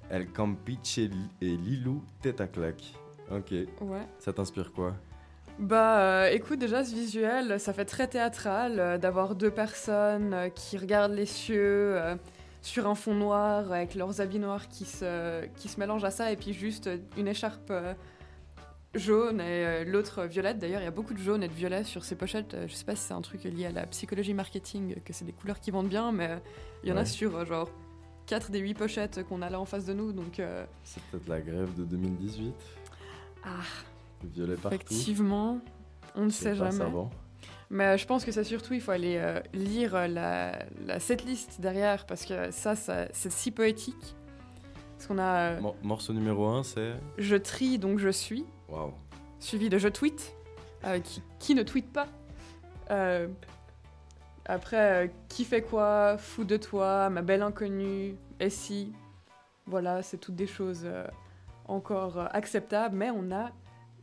El 0.08 0.26
Campiche 0.32 0.96
et 0.96 1.10
Lilou, 1.42 2.02
tête 2.22 2.40
à 2.40 2.46
claque. 2.46 2.94
Ok. 3.30 3.50
Ouais. 3.82 4.08
Ça 4.18 4.32
t'inspire 4.32 4.72
quoi? 4.72 4.94
Bah 5.58 5.98
euh, 6.00 6.30
écoute, 6.30 6.58
déjà 6.58 6.82
ce 6.82 6.94
visuel, 6.94 7.60
ça 7.60 7.74
fait 7.74 7.84
très 7.84 8.08
théâtral 8.08 8.80
euh, 8.80 8.96
d'avoir 8.96 9.34
deux 9.34 9.50
personnes 9.50 10.32
euh, 10.32 10.48
qui 10.48 10.78
regardent 10.78 11.12
les 11.12 11.26
cieux 11.26 11.94
sur 12.64 12.86
un 12.86 12.94
fond 12.94 13.14
noir 13.14 13.70
avec 13.70 13.94
leurs 13.94 14.20
habits 14.20 14.38
noirs 14.38 14.68
qui 14.68 14.84
se, 14.84 15.44
qui 15.56 15.68
se 15.68 15.78
mélangent 15.78 16.04
à 16.04 16.10
ça 16.10 16.32
et 16.32 16.36
puis 16.36 16.54
juste 16.54 16.88
une 17.16 17.28
écharpe 17.28 17.70
euh, 17.70 17.92
jaune 18.94 19.40
et 19.40 19.66
euh, 19.66 19.84
l'autre 19.84 20.24
violette. 20.24 20.58
D'ailleurs, 20.58 20.80
il 20.80 20.84
y 20.84 20.88
a 20.88 20.92
beaucoup 20.92 21.14
de 21.14 21.18
jaune 21.18 21.42
et 21.42 21.48
de 21.48 21.52
violet 21.52 21.84
sur 21.84 22.04
ces 22.04 22.16
pochettes. 22.16 22.54
Euh, 22.54 22.66
je 22.66 22.74
sais 22.74 22.84
pas 22.84 22.96
si 22.96 23.02
c'est 23.02 23.12
un 23.14 23.20
truc 23.20 23.44
lié 23.44 23.66
à 23.66 23.70
la 23.70 23.86
psychologie 23.86 24.34
marketing, 24.34 24.96
que 25.04 25.12
c'est 25.12 25.24
des 25.24 25.32
couleurs 25.32 25.60
qui 25.60 25.70
vendent 25.70 25.88
bien, 25.88 26.10
mais 26.10 26.40
il 26.82 26.88
y 26.88 26.92
en 26.92 26.96
a 26.96 27.04
sur 27.04 27.44
genre 27.44 27.68
4 28.26 28.50
des 28.50 28.60
8 28.60 28.74
pochettes 28.74 29.22
qu'on 29.24 29.42
a 29.42 29.50
là 29.50 29.60
en 29.60 29.66
face 29.66 29.84
de 29.84 29.92
nous. 29.92 30.12
Donc 30.12 30.40
euh, 30.40 30.64
C'est 30.84 31.02
peut-être 31.04 31.28
la 31.28 31.40
grève 31.40 31.74
de 31.74 31.84
2018. 31.84 32.54
Ah. 33.44 33.48
Le 34.22 34.28
violet 34.30 34.54
partout. 34.56 34.76
Effectivement, 34.76 35.60
on 36.14 36.24
ne 36.24 36.30
sait 36.30 36.54
jamais. 36.54 36.72
savant. 36.72 37.10
Mais 37.74 37.84
euh, 37.86 37.96
je 37.96 38.06
pense 38.06 38.24
que 38.24 38.30
c'est 38.30 38.44
surtout, 38.44 38.72
il 38.74 38.80
faut 38.80 38.92
aller 38.92 39.16
euh, 39.18 39.40
lire 39.52 39.96
euh, 39.96 40.06
la, 40.06 40.60
la 40.86 41.00
setlist 41.00 41.60
derrière, 41.60 42.06
parce 42.06 42.24
que 42.24 42.52
ça, 42.52 42.76
ça- 42.76 43.08
c'est 43.12 43.32
si 43.32 43.50
poétique. 43.50 44.14
Parce 44.96 45.08
qu'on 45.08 45.18
a 45.18 45.54
euh, 45.56 45.60
Mor- 45.60 45.74
morceau 45.82 46.12
numéro 46.12 46.46
1, 46.46 46.62
c'est. 46.62 46.92
Je 47.18 47.34
trie, 47.34 47.78
donc 47.80 47.98
je 47.98 48.10
suis, 48.10 48.44
Waouh. 48.68 48.92
suivi 49.40 49.68
de 49.70 49.78
Je 49.78 49.88
tweet, 49.88 50.36
euh, 50.84 51.00
qui, 51.00 51.20
qui 51.40 51.56
ne 51.56 51.64
tweet 51.64 51.92
pas. 51.92 52.06
Après, 54.46 55.10
qui 55.28 55.44
fait 55.44 55.62
quoi, 55.62 56.16
fou 56.18 56.44
de 56.44 56.56
toi, 56.56 57.08
ma 57.10 57.22
belle 57.22 57.42
inconnue, 57.42 58.14
et 58.40 58.50
si. 58.50 58.92
Voilà, 59.66 60.02
c'est 60.02 60.18
toutes 60.18 60.36
des 60.36 60.46
choses 60.46 60.86
encore 61.66 62.28
acceptables, 62.32 62.94
mais 62.94 63.10
on 63.10 63.32
a 63.32 63.50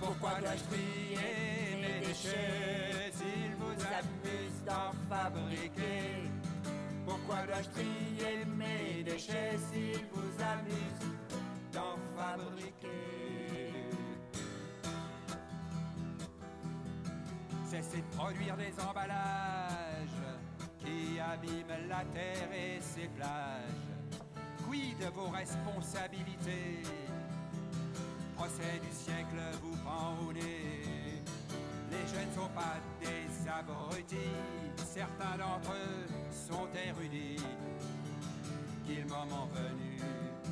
Pourquoi 0.00 0.40
dois-je 0.40 0.64
trier 0.64 1.76
mes 1.80 2.06
déchets 2.06 3.12
s'il 3.12 3.54
vous 3.58 3.78
amuse 4.00 4.58
d'en 4.66 4.92
fabriquer? 5.08 6.28
Pourquoi 7.06 7.46
dois-je 7.46 7.68
trier 7.70 8.44
mes 8.56 9.02
déchets 9.04 9.58
produire 18.32 18.56
des 18.56 18.72
emballages 18.82 20.22
qui 20.78 21.18
abîment 21.20 21.88
la 21.88 22.04
terre 22.12 22.48
et 22.52 22.80
ses 22.80 23.08
plages. 23.08 23.90
Quid 24.66 24.98
de 24.98 25.06
vos 25.14 25.28
responsabilités? 25.28 26.82
Procès 28.36 28.80
du 28.82 28.92
siècle 28.92 29.40
vous 29.62 29.76
prend 29.84 30.14
au 30.26 30.32
nez. 30.32 31.22
Les 31.90 32.06
jeunes 32.08 32.28
ne 32.30 32.40
sont 32.40 32.48
pas 32.54 32.76
des 33.00 33.48
abrutis, 33.48 34.16
certains 34.76 35.36
d'entre 35.36 35.72
eux 35.72 36.06
sont 36.30 36.68
érudits. 36.88 37.42
Qu'il 38.86 39.06
moment 39.06 39.48
venu, 39.52 40.00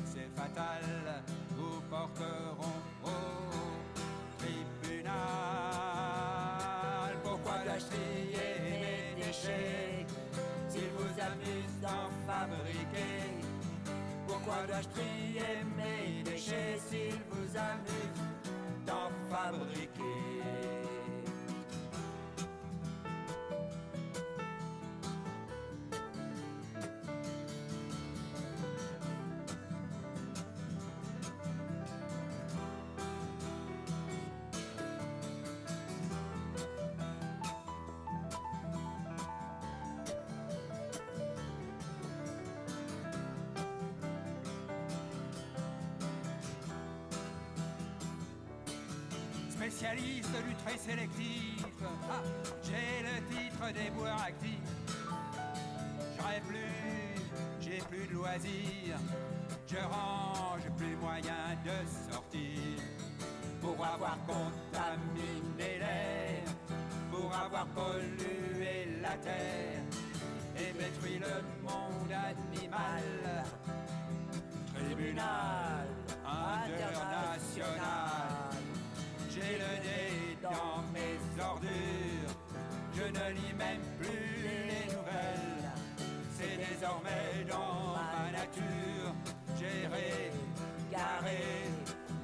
c'est 0.05 0.29
fatal, 0.35 1.23
vous 1.57 1.81
porteront 1.89 2.81
au 3.03 3.09
tribunal. 4.37 5.90
Trier 7.89 8.55
mes 8.63 9.23
déchets. 9.23 10.05
S'il 10.69 10.89
vous 10.97 11.13
amuse 11.19 11.75
d'en 11.81 12.09
fabriquer 12.27 13.43
Pourquoi 14.27 14.65
dois-je 14.67 14.87
trier 14.89 15.63
mes 15.75 16.23
déchets? 16.23 16.79
S'il 16.87 17.17
vous 17.29 17.57
amuse 17.57 18.21
d'en 18.85 19.09
fabriquer 19.29 20.60
Du 49.91 50.23
trait 50.63 50.77
sélectif, 50.77 51.65
ah, 51.83 52.23
j'ai 52.63 53.03
le 53.03 53.19
titre 53.29 53.73
des 53.73 53.89
boires 53.89 54.23
actifs. 54.25 54.71
J'aurais 56.17 56.39
plus, 56.47 57.19
j'ai 57.59 57.79
plus 57.89 58.07
de 58.07 58.13
loisirs, 58.13 58.97
je 59.67 59.75
range 59.75 60.69
plus 60.77 60.95
moyen 60.95 61.57
de 61.65 61.85
sortir. 62.09 62.79
Pour 63.59 63.85
avoir 63.85 64.17
contaminé 64.25 65.79
l'air, 65.79 66.45
pour 67.11 67.35
avoir 67.35 67.67
pollué 67.67 68.87
la 69.01 69.17
terre 69.17 69.83
et 70.55 70.71
détruit 70.71 71.19
le 71.19 71.43
monde 71.63 72.13
animal. 72.13 73.03
Tribunal 74.73 75.85
international. 76.25 78.40
J'ai 79.41 79.57
le 79.57 79.73
nez 79.83 80.37
dans 80.41 80.83
mes 80.93 81.41
ordures, 81.41 82.35
je 82.93 83.03
ne 83.03 83.33
lis 83.33 83.53
même 83.57 83.81
plus 83.99 84.43
les 84.67 84.85
nouvelles. 84.93 85.71
C'est 86.37 86.57
désormais 86.57 87.45
dans 87.49 87.95
ma 87.95 88.31
nature, 88.31 89.13
gérer, 89.59 90.31
garer 90.91 91.69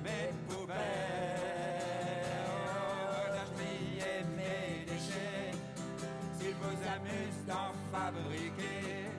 mes 0.04 0.32
poubelles. 0.48 0.78
Trier 3.56 4.24
mes 4.36 4.86
déchets 4.86 5.52
s'il 6.40 6.54
vous 6.56 6.80
amuse 6.96 7.46
d'en 7.48 7.74
fabriquer 7.92 9.10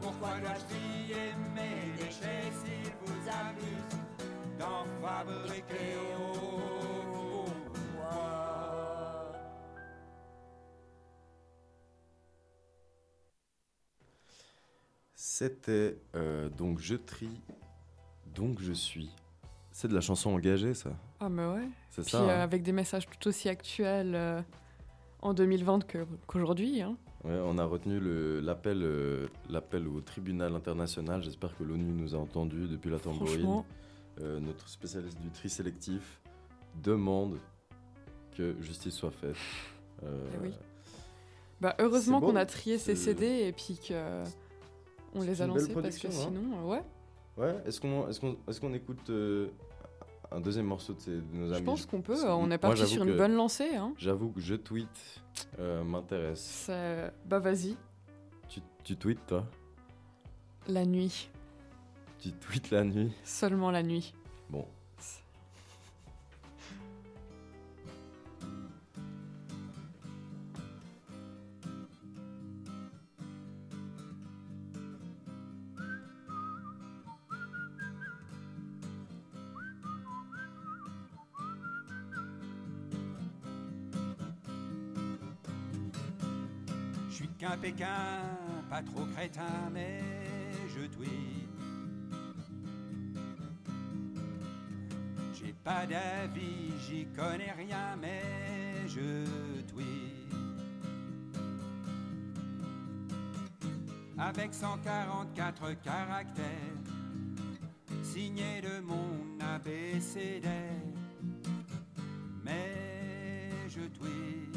Pourquoi 0.00 0.38
dois-je 0.40 0.64
trier 0.74 1.34
mes 1.54 1.96
déchets 1.96 2.50
s'il 2.62 2.92
vous 3.04 3.22
amuse 3.28 3.98
d'en 4.58 4.84
fabriquer 5.00 5.96
Oh, 6.18 6.89
C'était 15.32 15.96
euh, 16.16 16.48
donc 16.48 16.80
Je 16.80 16.96
trie, 16.96 17.30
donc 18.34 18.60
je 18.60 18.72
suis. 18.72 19.10
C'est 19.70 19.86
de 19.86 19.94
la 19.94 20.00
chanson 20.00 20.30
engagée, 20.30 20.74
ça 20.74 20.90
Ah, 21.20 21.28
mais 21.28 21.46
ouais. 21.46 21.68
C'est 21.90 22.02
ça, 22.02 22.20
euh, 22.20 22.24
hein. 22.30 22.40
avec 22.40 22.64
des 22.64 22.72
messages 22.72 23.06
tout 23.08 23.28
aussi 23.28 23.48
actuels 23.48 24.16
euh, 24.16 24.42
en 25.22 25.32
2020 25.32 25.86
que- 25.86 26.04
qu'aujourd'hui. 26.26 26.82
hein. 26.82 26.96
Ouais, 27.22 27.38
on 27.44 27.58
a 27.58 27.64
retenu 27.64 28.00
l'appel 28.42 28.80
euh, 28.82 29.28
l'appel 29.48 29.86
au 29.86 30.00
tribunal 30.00 30.52
international. 30.56 31.22
J'espère 31.22 31.56
que 31.56 31.62
l'ONU 31.62 31.92
nous 31.92 32.16
a 32.16 32.18
entendus 32.18 32.66
depuis 32.66 32.90
la 32.90 32.98
tambourine. 32.98 33.62
Euh, 34.20 34.40
notre 34.40 34.68
spécialiste 34.68 35.20
du 35.20 35.30
tri 35.30 35.48
sélectif 35.48 36.20
demande 36.82 37.38
que 38.36 38.60
justice 38.60 38.94
soit 38.94 39.12
faite. 39.12 39.36
Euh, 40.02 40.26
Eh 40.34 40.38
oui. 40.48 40.54
Bah, 41.60 41.76
heureusement 41.78 42.20
qu'on 42.20 42.34
a 42.34 42.46
trié 42.46 42.78
ces 42.78 42.96
CD 42.96 43.26
et 43.46 43.52
puis 43.52 43.78
que 43.78 44.24
on 45.14 45.22
les 45.22 45.42
a 45.42 45.46
lancés 45.46 45.72
parce 45.74 45.98
que 45.98 46.08
hein. 46.08 46.10
sinon, 46.10 46.58
euh, 46.60 46.70
ouais. 46.70 46.82
Ouais, 47.36 47.56
est-ce 47.66 47.80
qu'on 47.80 48.08
est 48.08 48.18
qu'on 48.20 48.32
est 48.32 48.60
qu'on 48.60 48.74
écoute 48.74 49.08
euh, 49.10 49.48
un 50.30 50.40
deuxième 50.40 50.66
morceau 50.66 50.92
de, 50.94 51.00
ces- 51.00 51.10
de 51.20 51.24
nos 51.36 51.52
amis? 51.52 51.64
pense 51.64 51.86
qu'on 51.86 52.02
peut, 52.02 52.16
on 52.28 52.50
est 52.50 52.58
parti 52.58 52.78
j'avoue 52.78 52.90
sur 52.90 53.02
une 53.04 53.12
que- 53.12 53.16
bonne 53.18 53.34
lancée, 53.34 53.74
hein. 53.76 53.94
J'avoue 53.96 54.30
que 54.30 54.40
je 54.40 54.54
tweet 54.56 54.88
euh, 55.58 55.82
m'intéresse. 55.84 56.40
Ça- 56.40 57.10
Bah 57.26 57.38
vas-y, 57.38 57.76
Tu, 58.48 58.60
tu 58.84 58.96
tweets 58.96 59.24
toi? 59.26 59.46
La 60.68 60.84
nuit, 60.84 61.30
Tu 62.18 62.32
tweets 62.32 62.70
la 62.70 62.84
nuit? 62.84 63.12
Seulement 63.24 63.70
la 63.70 63.82
nuit. 63.82 64.12
Bon. 87.70 87.76
suis 87.76 87.76
qu'un 87.76 87.86
Pékin, 87.86 88.68
pas 88.68 88.82
trop 88.82 89.04
crétin, 89.14 89.70
mais 89.72 90.00
je 90.68 90.86
tweet. 90.86 91.48
J'ai 95.34 95.54
pas 95.64 95.86
d'avis, 95.86 96.72
j'y 96.86 97.06
connais 97.16 97.52
rien, 97.52 97.96
mais 98.00 98.22
je 98.86 99.24
tweet. 99.68 99.86
Avec 104.18 104.52
144 104.52 105.82
caractères, 105.82 106.44
signé 108.02 108.60
de 108.60 108.80
mon 108.80 109.38
abécédaire, 109.40 110.52
mais 112.44 113.50
je 113.68 113.80
tweet. 113.88 114.49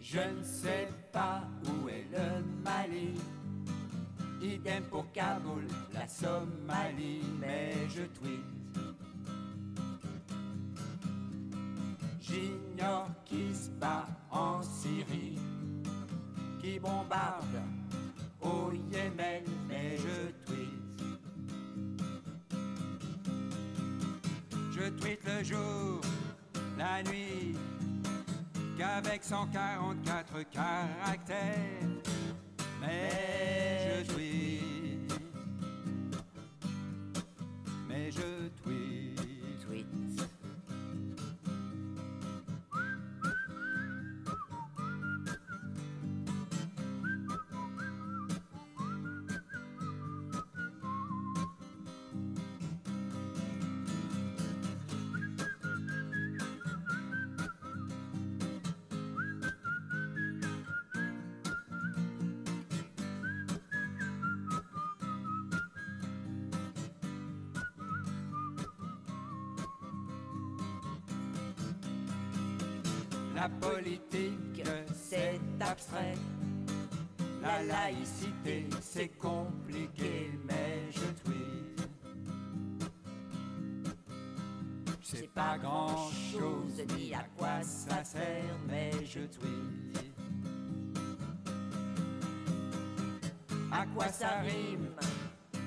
Je 0.00 0.18
ne 0.18 0.42
sais 0.42 0.88
pas 1.12 1.42
où 1.66 1.88
est 1.90 2.06
le 2.10 2.42
Mali. 2.62 3.12
Idem 4.40 4.84
pour 4.84 5.12
Kaboul, 5.12 5.66
la 5.92 6.08
Somalie, 6.08 7.20
mais 7.38 7.72
je 7.90 8.02
tweet. 8.02 8.40
J'ignore 12.18 13.10
qui 13.26 13.54
se 13.54 13.68
bat 13.70 14.06
en 14.30 14.62
Syrie, 14.62 15.38
qui 16.62 16.78
bombarde 16.78 17.60
au 18.40 18.72
Yémen, 18.72 19.44
mais 19.68 19.98
je 19.98 20.30
tweet. 20.30 20.43
Je 24.94 25.00
tweet 25.00 25.20
le 25.24 25.44
jour, 25.44 26.00
la 26.78 27.02
nuit, 27.02 27.56
qu'avec 28.78 29.24
144 29.24 30.50
caractères, 30.50 31.34
mais 32.80 34.04
je 34.04 34.12
tweet. 34.12 34.73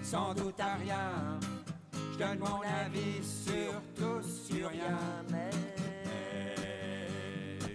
Sans 0.09 0.33
doute 0.33 0.57
à 0.57 0.75
rien. 0.75 1.37
Je 2.13 2.17
donne 2.17 2.39
mon 2.39 2.61
avis 2.61 3.21
sur 3.21 3.73
tout, 3.93 4.23
sur 4.23 4.69
rien, 4.69 4.97
mais 5.29 5.49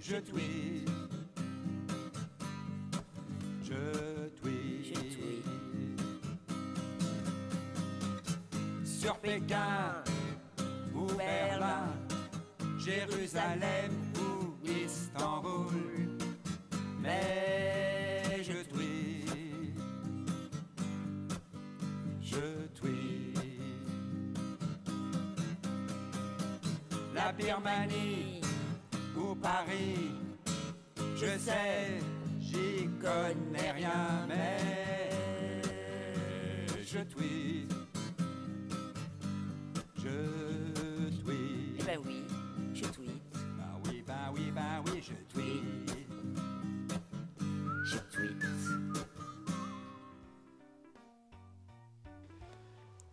je 0.00 0.16
tweet. 0.16 0.81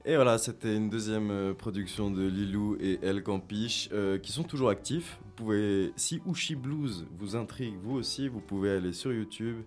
Et 0.10 0.16
voilà, 0.16 0.40
c'était 0.40 0.76
une 0.76 0.90
deuxième 0.90 1.30
euh, 1.30 1.54
production 1.54 2.10
de 2.10 2.26
Lilou 2.26 2.76
et 2.80 2.98
El 3.04 3.22
Campiche 3.22 3.90
euh, 3.94 4.18
qui 4.18 4.32
sont 4.32 4.42
toujours 4.42 4.70
actifs. 4.70 5.20
Vous 5.24 5.32
pouvez, 5.36 5.94
si 5.98 6.20
Ushi 6.26 6.56
Blues 6.56 7.06
vous 7.20 7.36
intrigue, 7.36 7.76
vous 7.84 7.94
aussi, 7.94 8.28
vous 8.28 8.40
pouvez 8.40 8.72
aller 8.72 8.92
sur 8.92 9.14
YouTube, 9.14 9.58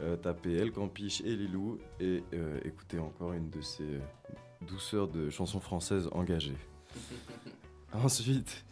euh, 0.00 0.14
taper 0.14 0.58
El 0.58 0.70
Campiche 0.70 1.22
et 1.22 1.34
Lilou 1.34 1.80
et 1.98 2.22
euh, 2.34 2.60
écouter 2.64 3.00
encore 3.00 3.32
une 3.32 3.50
de 3.50 3.60
ces 3.62 3.98
douceurs 4.68 5.08
de 5.08 5.28
chansons 5.28 5.58
françaises 5.58 6.08
engagées. 6.12 6.56
ensuite, 7.92 8.64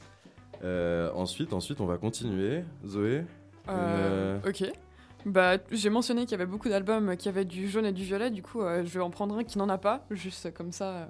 euh, 0.63 1.11
ensuite, 1.15 1.53
ensuite, 1.53 1.81
on 1.81 1.87
va 1.87 1.99
continuer. 1.99 2.63
Zoé 2.87 3.25
Euh, 3.69 4.39
euh, 4.45 4.49
ok. 4.49 4.71
Bah, 5.27 5.59
j'ai 5.71 5.91
mentionné 5.91 6.23
qu'il 6.23 6.33
y 6.33 6.35
avait 6.35 6.47
beaucoup 6.47 6.69
d'albums 6.69 7.17
qui 7.17 7.29
avaient 7.29 7.45
du 7.45 7.69
jaune 7.69 7.85
et 7.87 7.93
du 7.93 8.05
violet, 8.05 8.31
du 8.31 8.43
coup, 8.43 8.63
euh, 8.63 8.85
je 8.85 8.91
vais 8.99 9.01
en 9.05 9.11
prendre 9.11 9.37
un 9.37 9.45
qui 9.45 9.59
n'en 9.59 9.69
a 9.69 9.79
pas, 9.79 10.07
juste 10.11 10.53
comme 10.55 10.73
ça. 10.73 10.91
euh. 10.91 11.07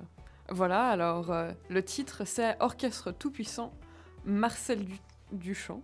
Voilà, 0.51 0.89
alors 0.89 1.31
euh, 1.31 1.53
le 1.69 1.83
titre 1.85 2.23
c'est 2.25 2.57
Orchestre 2.61 3.13
Tout-Puissant, 3.13 3.73
Marcel 4.25 4.85
du 4.85 4.99
Duchamp. 5.33 5.83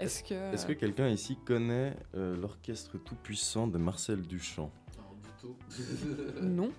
Est-ce 0.00 0.24
que. 0.24 0.52
Est-ce 0.52 0.66
que 0.66 0.72
quelqu'un 0.72 1.06
ici 1.08 1.38
connaît 1.46 1.96
euh, 2.16 2.34
l'orchestre 2.36 2.98
tout-puissant 2.98 3.68
de 3.68 3.78
Marcel 3.78 4.22
Duchamp? 4.22 4.70
Non. 6.42 6.70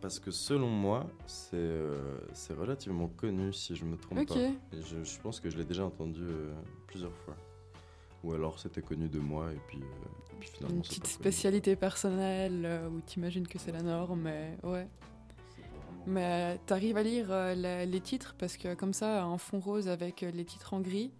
Parce 0.00 0.18
que 0.18 0.30
selon 0.30 0.68
moi, 0.68 1.06
c'est 1.26 1.56
euh, 1.56 2.18
c'est 2.32 2.52
relativement 2.54 3.08
connu 3.08 3.52
si 3.52 3.74
je 3.76 3.84
me 3.84 3.96
trompe 3.96 4.18
Ok. 4.20 4.28
pas. 4.28 4.38
Et 4.40 4.82
je, 4.82 5.02
je 5.04 5.20
pense 5.20 5.40
que 5.40 5.50
je 5.50 5.56
l'ai 5.56 5.64
déjà 5.64 5.84
entendu 5.84 6.22
euh, 6.22 6.52
plusieurs 6.86 7.14
fois. 7.18 7.36
Ou 8.24 8.32
alors 8.32 8.58
c'était 8.58 8.82
connu 8.82 9.08
de 9.08 9.18
moi 9.20 9.52
et 9.52 9.60
puis, 9.68 9.80
euh, 9.82 10.32
et 10.32 10.36
puis 10.40 10.48
finalement 10.48 10.76
Une 10.76 10.82
petite 10.82 11.02
pas 11.02 11.08
connu. 11.08 11.14
spécialité 11.20 11.76
personnelle 11.76 12.62
euh, 12.64 12.88
où 12.88 13.00
t'imagines 13.00 13.46
que 13.46 13.58
c'est 13.58 13.72
la 13.72 13.82
norme, 13.82 14.20
mais 14.22 14.56
ouais. 14.64 14.88
Mais 16.06 16.58
t'arrives 16.66 16.96
à 16.96 17.02
lire 17.02 17.26
euh, 17.30 17.54
la- 17.54 17.84
les 17.84 18.00
titres? 18.00 18.34
Parce 18.38 18.56
que 18.56 18.74
comme 18.74 18.92
ça, 18.92 19.24
un 19.24 19.38
fond 19.38 19.58
rose 19.60 19.88
avec 19.88 20.20
les 20.20 20.44
titres 20.44 20.72
en 20.74 20.80
gris, 20.80 21.12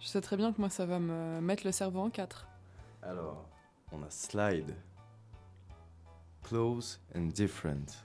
je 0.00 0.06
sais 0.06 0.20
très 0.20 0.36
bien 0.36 0.52
que 0.52 0.60
moi 0.60 0.70
ça 0.70 0.86
va 0.86 0.98
me 1.00 1.40
mettre 1.40 1.64
le 1.64 1.72
cerveau 1.72 2.00
en 2.00 2.10
quatre. 2.10 2.46
Alors, 3.02 3.48
on 3.92 4.02
a 4.02 4.10
Slide. 4.10 4.74
Close 6.42 7.00
and 7.14 7.30
different. 7.34 8.04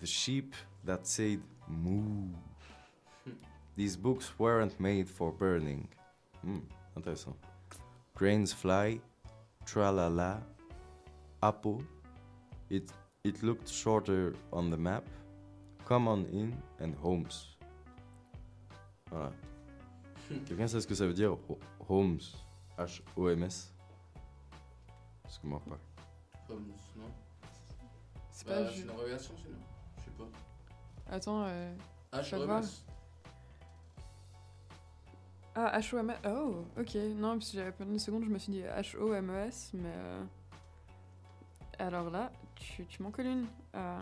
The 0.00 0.06
sheep 0.06 0.54
that 0.86 1.00
said 1.04 1.40
moo. 1.68 2.28
These 3.76 3.96
books 3.96 4.32
weren't 4.38 4.78
made 4.78 5.06
for 5.08 5.32
burning. 5.32 5.88
Hmm, 6.44 6.58
intéressant. 6.96 7.36
Grains 8.14 8.52
fly, 8.52 9.00
tralala, 9.66 10.40
apple. 11.42 11.78
It, 12.70 12.90
it 13.24 13.42
looked 13.42 13.68
shorter 13.68 14.34
on 14.52 14.70
the 14.70 14.76
map. 14.76 15.04
Come 15.86 16.08
on 16.08 16.24
in 16.32 16.52
and 16.80 16.94
homes. 17.02 17.56
Voilà. 19.10 19.30
Quelqu'un 20.46 20.66
sait 20.66 20.80
ce 20.80 20.86
que 20.86 20.94
ça 20.94 21.06
veut 21.06 21.12
dire 21.12 21.32
ho- 21.48 21.58
Homes 21.88 22.18
H-O-M-S 22.78 23.70
Parce 25.22 25.38
que 25.38 25.46
moi 25.46 25.60
pas. 25.68 25.78
Comme 26.48 26.66
non? 26.96 27.04
C'est 28.30 28.46
Bah, 28.48 28.54
pas 28.62 28.68
C'est 28.70 28.74
ju- 28.76 28.82
une 28.84 28.90
relation, 28.90 29.34
sinon 29.36 29.58
Je 29.98 30.04
sais 30.04 30.10
pas. 30.16 31.14
Attends, 31.14 31.44
euh, 31.46 31.74
HOMS. 32.12 32.62
Ah, 35.54 35.78
H-O-M-E. 35.78 36.14
Oh, 36.28 36.64
ok. 36.80 36.94
Non, 37.16 37.38
parce 37.38 37.50
que 37.50 37.56
j'avais 37.58 37.72
pendant 37.72 37.92
une 37.92 37.98
seconde, 37.98 38.24
je 38.24 38.30
me 38.30 38.38
suis 38.38 38.52
dit 38.52 38.62
H-O-M-E-S, 38.62 39.70
mais. 39.74 39.88
euh, 39.94 40.24
Alors 41.78 42.10
là, 42.10 42.32
tu, 42.56 42.84
tu 42.86 43.02
m'en 43.02 43.10
colles 43.10 43.26
une. 43.26 43.46
Euh, 43.74 43.98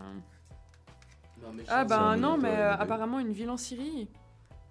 Non, 1.41 1.51
mais 1.53 1.63
Ah, 1.67 1.85
bah 1.85 2.01
un 2.01 2.17
non, 2.17 2.37
mais 2.37 2.49
idée. 2.49 2.57
euh, 2.57 2.73
apparemment, 2.77 3.19
une 3.19 3.33
ville 3.33 3.49
en 3.49 3.57
Syrie. 3.57 4.07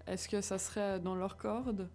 Est-ce 0.07 0.27
que 0.27 0.41
ça 0.41 0.57
serait 0.57 0.99
dans 0.99 1.15
leur 1.15 1.37
corde? 1.37 1.89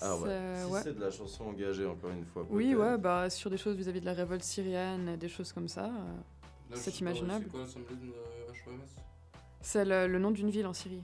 Ah 0.00 0.16
ouais. 0.16 0.28
C'est- 0.28 0.64
Si 0.66 0.70
ouais. 0.72 0.80
c'est 0.82 0.94
de 0.94 1.00
la 1.00 1.10
chanson 1.10 1.44
engagée, 1.46 1.86
encore 1.86 2.10
une 2.10 2.24
fois. 2.26 2.44
Oui, 2.50 2.74
ouais, 2.74 2.98
bah 2.98 3.30
sur 3.30 3.50
des 3.50 3.56
choses 3.56 3.76
vis-à-vis 3.76 4.00
de 4.00 4.04
la 4.06 4.12
révolte 4.12 4.42
syrienne, 4.42 5.08
et 5.08 5.16
des 5.16 5.28
choses 5.28 5.52
comme 5.52 5.66
ça, 5.68 5.86
euh, 5.86 6.74
c'est 6.74 6.90
pas, 6.92 6.98
imaginable. 6.98 7.44
C'est 7.46 7.50
quoi 7.50 7.60
l'assemblée 7.60 7.96
de 7.96 8.08
euh, 8.10 8.70
HOMS 8.70 8.80
C'est 9.60 9.84
le, 9.84 10.06
le 10.06 10.18
nom 10.18 10.30
d'une 10.30 10.50
ville 10.50 10.66
en 10.66 10.72
Syrie. 10.72 11.02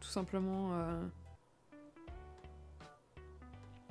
Tout 0.00 0.08
simplement. 0.08 0.70
euh, 0.72 1.02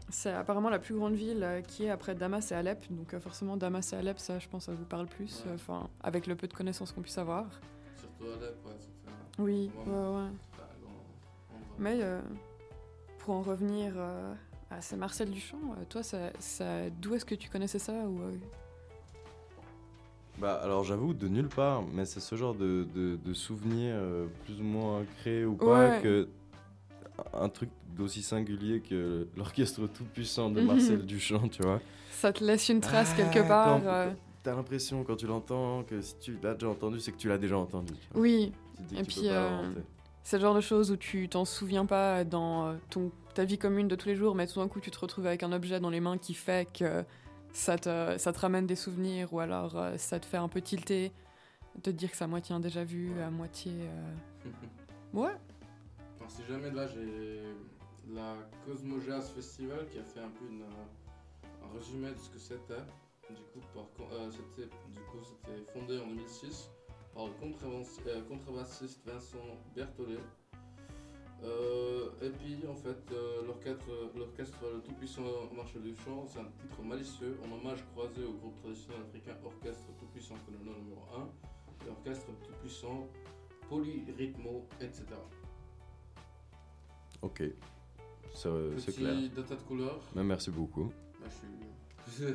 C'est 0.10 0.32
apparemment 0.32 0.70
la 0.70 0.80
plus 0.80 0.94
grande 0.96 1.16
ville 1.16 1.44
euh, 1.44 1.62
qui 1.62 1.86
est 1.86 1.90
après 1.90 2.14
Damas 2.16 2.52
et 2.52 2.56
Alep. 2.56 2.86
Donc 2.92 3.14
euh, 3.14 3.20
forcément 3.20 3.58
Damas 3.58 3.92
et 3.94 3.96
Alep, 3.98 4.20
ça 4.20 4.40
je 4.40 4.48
pense 4.48 4.66
ça 4.66 4.74
vous 4.74 4.86
parle 4.86 5.08
plus. 5.08 5.44
Ouais. 5.46 5.54
Enfin, 5.56 5.90
avec 6.02 6.28
le 6.28 6.36
peu 6.36 6.48
de 6.48 6.54
connaissances 6.54 6.92
qu'on 6.92 7.02
puisse 7.02 7.18
avoir. 7.18 7.46
Surtout 7.98 8.32
Alep, 8.40 8.56
ouais. 8.66 8.74
Oui, 9.40 9.72
ouais. 9.86 10.30
Mais 11.78 12.00
pour 13.20 13.34
en 13.36 13.42
revenir 13.42 13.94
à 14.72 14.96
Marcel 14.96 15.30
Duchamp, 15.30 15.58
toi, 15.90 16.04
ça, 16.04 16.32
ça- 16.40 16.90
d'où 16.90 17.16
est-ce 17.16 17.26
que 17.26 17.36
tu 17.36 17.50
connaissais 17.50 17.80
ça 17.80 17.92
ou, 17.94 18.22
Bah 20.40 20.60
alors 20.62 20.84
j'avoue 20.84 21.14
de 21.14 21.28
nulle 21.30 21.48
part, 21.48 21.84
mais 21.94 22.06
c'est 22.06 22.20
ce 22.20 22.36
genre 22.36 22.54
de, 22.54 22.86
de, 22.94 23.18
de 23.24 23.34
souvenir 23.34 23.96
euh, 23.96 24.26
plus 24.46 24.60
ou 24.60 24.64
moins 24.64 25.04
créé 25.20 25.46
ou 25.46 25.56
pas 25.56 25.66
Ouais. 25.90 26.00
que 26.04 26.28
un 27.34 27.48
truc 27.48 27.70
d'aussi 27.96 28.22
singulier 28.22 28.82
que 28.82 29.28
l'orchestre 29.38 29.88
tout 29.88 30.04
puissant 30.04 30.50
de 30.50 30.60
Mhm. 30.60 30.68
Marcel 30.68 31.06
Duchamp, 31.06 31.48
tu 31.48 31.62
vois. 31.62 31.80
Ça 32.12 32.34
te 32.34 32.44
laisse 32.44 32.68
une 32.68 32.82
trace 32.82 33.12
Ah, 33.14 33.18
quelque 33.22 33.48
part. 33.48 33.80
euh, 33.86 34.12
T'as 34.44 34.54
l'impression 34.56 35.04
quand 35.06 35.16
tu 35.16 35.26
l'entends 35.26 35.84
que 35.84 36.02
si 36.02 36.16
tu 36.20 36.38
l'as 36.44 36.54
déjà 36.54 36.68
entendu, 36.70 37.00
c'est 37.00 37.12
que 37.14 37.18
tu 37.18 37.30
l'as 37.30 37.38
déjà 37.38 37.58
entendu. 37.58 37.94
Oui. 38.14 38.52
Et 38.96 39.04
puis, 39.04 39.22
euh, 39.30 39.72
c'est 40.24 40.38
le 40.38 40.42
genre 40.42 40.54
de 40.56 40.62
choses 40.62 40.92
où 40.92 40.98
tu 40.98 41.30
t'en 41.30 41.46
souviens 41.46 41.86
pas 41.86 42.24
dans 42.26 42.76
ton, 42.90 43.12
ta 43.34 43.46
vie 43.46 43.58
commune 43.58 43.88
de 43.88 43.96
tous 43.96 44.10
les 44.10 44.16
jours, 44.16 44.36
mais 44.36 44.46
tout 44.48 44.60
d'un 44.60 44.68
coup, 44.68 44.82
tu 44.82 44.92
te 44.92 45.00
retrouves 45.00 45.26
avec 45.26 45.42
un 45.44 45.52
objet 45.54 45.80
dans 45.80 45.90
les 45.90 46.02
mains 46.02 46.18
qui 46.18 46.34
fait 46.34 46.68
que 46.78 47.04
ça 47.56 47.78
te, 47.78 48.18
ça 48.18 48.34
te 48.34 48.40
ramène 48.40 48.68
des 48.68 48.76
souvenirs, 48.76 49.34
ou 49.34 49.40
alors 49.40 49.76
euh, 49.78 49.98
ça 49.98 50.20
te 50.20 50.26
fait 50.26 50.38
un 50.38 50.48
peu 50.50 50.62
tilter, 50.62 51.12
de 51.76 51.82
te 51.82 51.90
dire 51.90 52.12
que 52.12 52.18
c'est 52.18 52.24
à 52.24 52.28
moitié 52.28 52.54
un 52.56 52.60
déjà 52.60 52.84
vu, 52.84 53.20
à 53.22 53.30
moitié. 53.30 53.72
euh, 53.74 54.14
Ouais. 55.14 55.32
Alors, 56.20 56.30
si 56.30 56.44
jamais 56.50 56.70
là 56.72 56.86
j'ai 56.88 57.42
la 58.14 58.36
Cosmo 58.66 59.00
Jazz 59.00 59.30
Festival 59.30 59.88
qui 59.90 60.00
a 60.00 60.04
fait 60.04 60.20
un 60.20 60.30
peu 60.30 60.46
une, 60.50 60.64
euh, 60.64 61.66
un 61.66 61.78
résumé 61.78 62.10
de 62.12 62.18
ce 62.20 62.30
que 62.30 62.40
c'était. 62.40 62.84
Du 63.30 63.42
coup, 63.54 63.66
par, 63.74 63.86
euh, 64.14 64.30
c'était, 64.30 64.70
du 64.94 65.00
coup, 65.12 65.18
c'était 65.24 65.64
fondé 65.74 65.98
en 66.00 66.08
2006 66.08 66.70
par 67.14 67.26
le 67.28 67.32
contrebass- 67.42 68.28
contrebassiste 68.28 69.00
Vincent 69.06 69.38
Berthollet. 69.76 70.20
Euh, 71.44 72.10
et 72.22 72.30
puis 72.30 72.58
en 72.68 72.76
fait, 72.76 72.98
euh, 73.12 73.46
l'orchestre, 73.46 73.86
l'orchestre 74.16 74.58
Le 74.74 74.82
Tout-Puissant 74.82 75.22
Marshall 75.56 75.84
Duchamp, 75.84 76.26
c'est 76.28 76.40
un 76.40 76.50
titre 76.60 76.82
malicieux 76.84 77.38
en 77.46 77.52
hommage 77.56 77.84
croisé 77.94 78.24
au 78.24 78.34
groupe 78.34 78.56
traditionnel 78.62 79.02
africain 79.08 79.34
Orchestre 79.44 79.86
Tout-Puissant 80.00 80.36
Colonel 80.46 80.82
numéro 80.82 81.02
1 81.84 81.88
et 81.88 81.90
Orchestre 81.92 82.32
Tout-Puissant 82.44 83.08
Polyrythmo, 83.70 84.66
etc. 84.80 85.04
Ok, 87.22 87.44
c'est 88.34 88.50
c'est 88.78 88.86
Petit 88.92 89.00
clair. 89.02 89.16
data 89.36 89.56
de 89.56 89.62
couleur. 89.62 90.00
Merci 90.16 90.52
beaucoup. 90.52 90.92
Bah, 91.20 91.28
je 91.30 91.34
suis. 91.34 91.48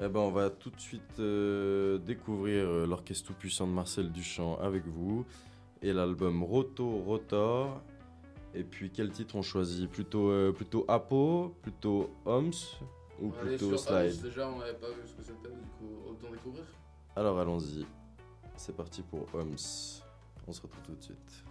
Eh 0.00 0.08
ben, 0.08 0.18
on 0.20 0.30
va 0.32 0.50
tout 0.50 0.70
de 0.70 0.80
suite 0.80 1.20
euh, 1.20 1.98
découvrir 1.98 2.66
euh, 2.68 2.86
l'orchestre 2.86 3.28
tout-puissant 3.28 3.66
de 3.68 3.72
Marcel 3.72 4.10
Duchamp 4.10 4.58
avec 4.60 4.84
vous 4.86 5.24
et 5.82 5.92
l'album 5.92 6.42
Roto 6.42 6.88
Rotor. 6.98 7.80
Et 8.54 8.64
puis, 8.64 8.90
quel 8.90 9.10
titre 9.10 9.36
on 9.36 9.42
choisit 9.42 9.90
Plutôt, 9.90 10.30
euh, 10.30 10.52
plutôt 10.52 10.84
Apo, 10.88 11.54
plutôt 11.62 12.10
Homs 12.24 12.50
ou 13.20 13.28
plutôt 13.30 13.68
sur 13.70 13.78
Slide 13.78 14.22
déjà, 14.22 14.48
on 14.48 14.58
n'avait 14.58 14.74
pas 14.74 14.88
vu 14.88 15.06
ce 15.06 15.12
que 15.12 15.22
c'était, 15.22 15.54
du 15.54 15.66
coup, 15.78 16.08
autant 16.08 16.30
découvrir. 16.32 16.64
Alors, 17.16 17.38
allons-y. 17.38 17.84
C'est 18.56 18.76
parti 18.76 19.02
pour 19.02 19.26
Homs. 19.34 19.56
On 20.46 20.52
se 20.52 20.62
retrouve 20.62 20.82
tout 20.84 20.94
de 20.94 21.02
suite. 21.02 21.44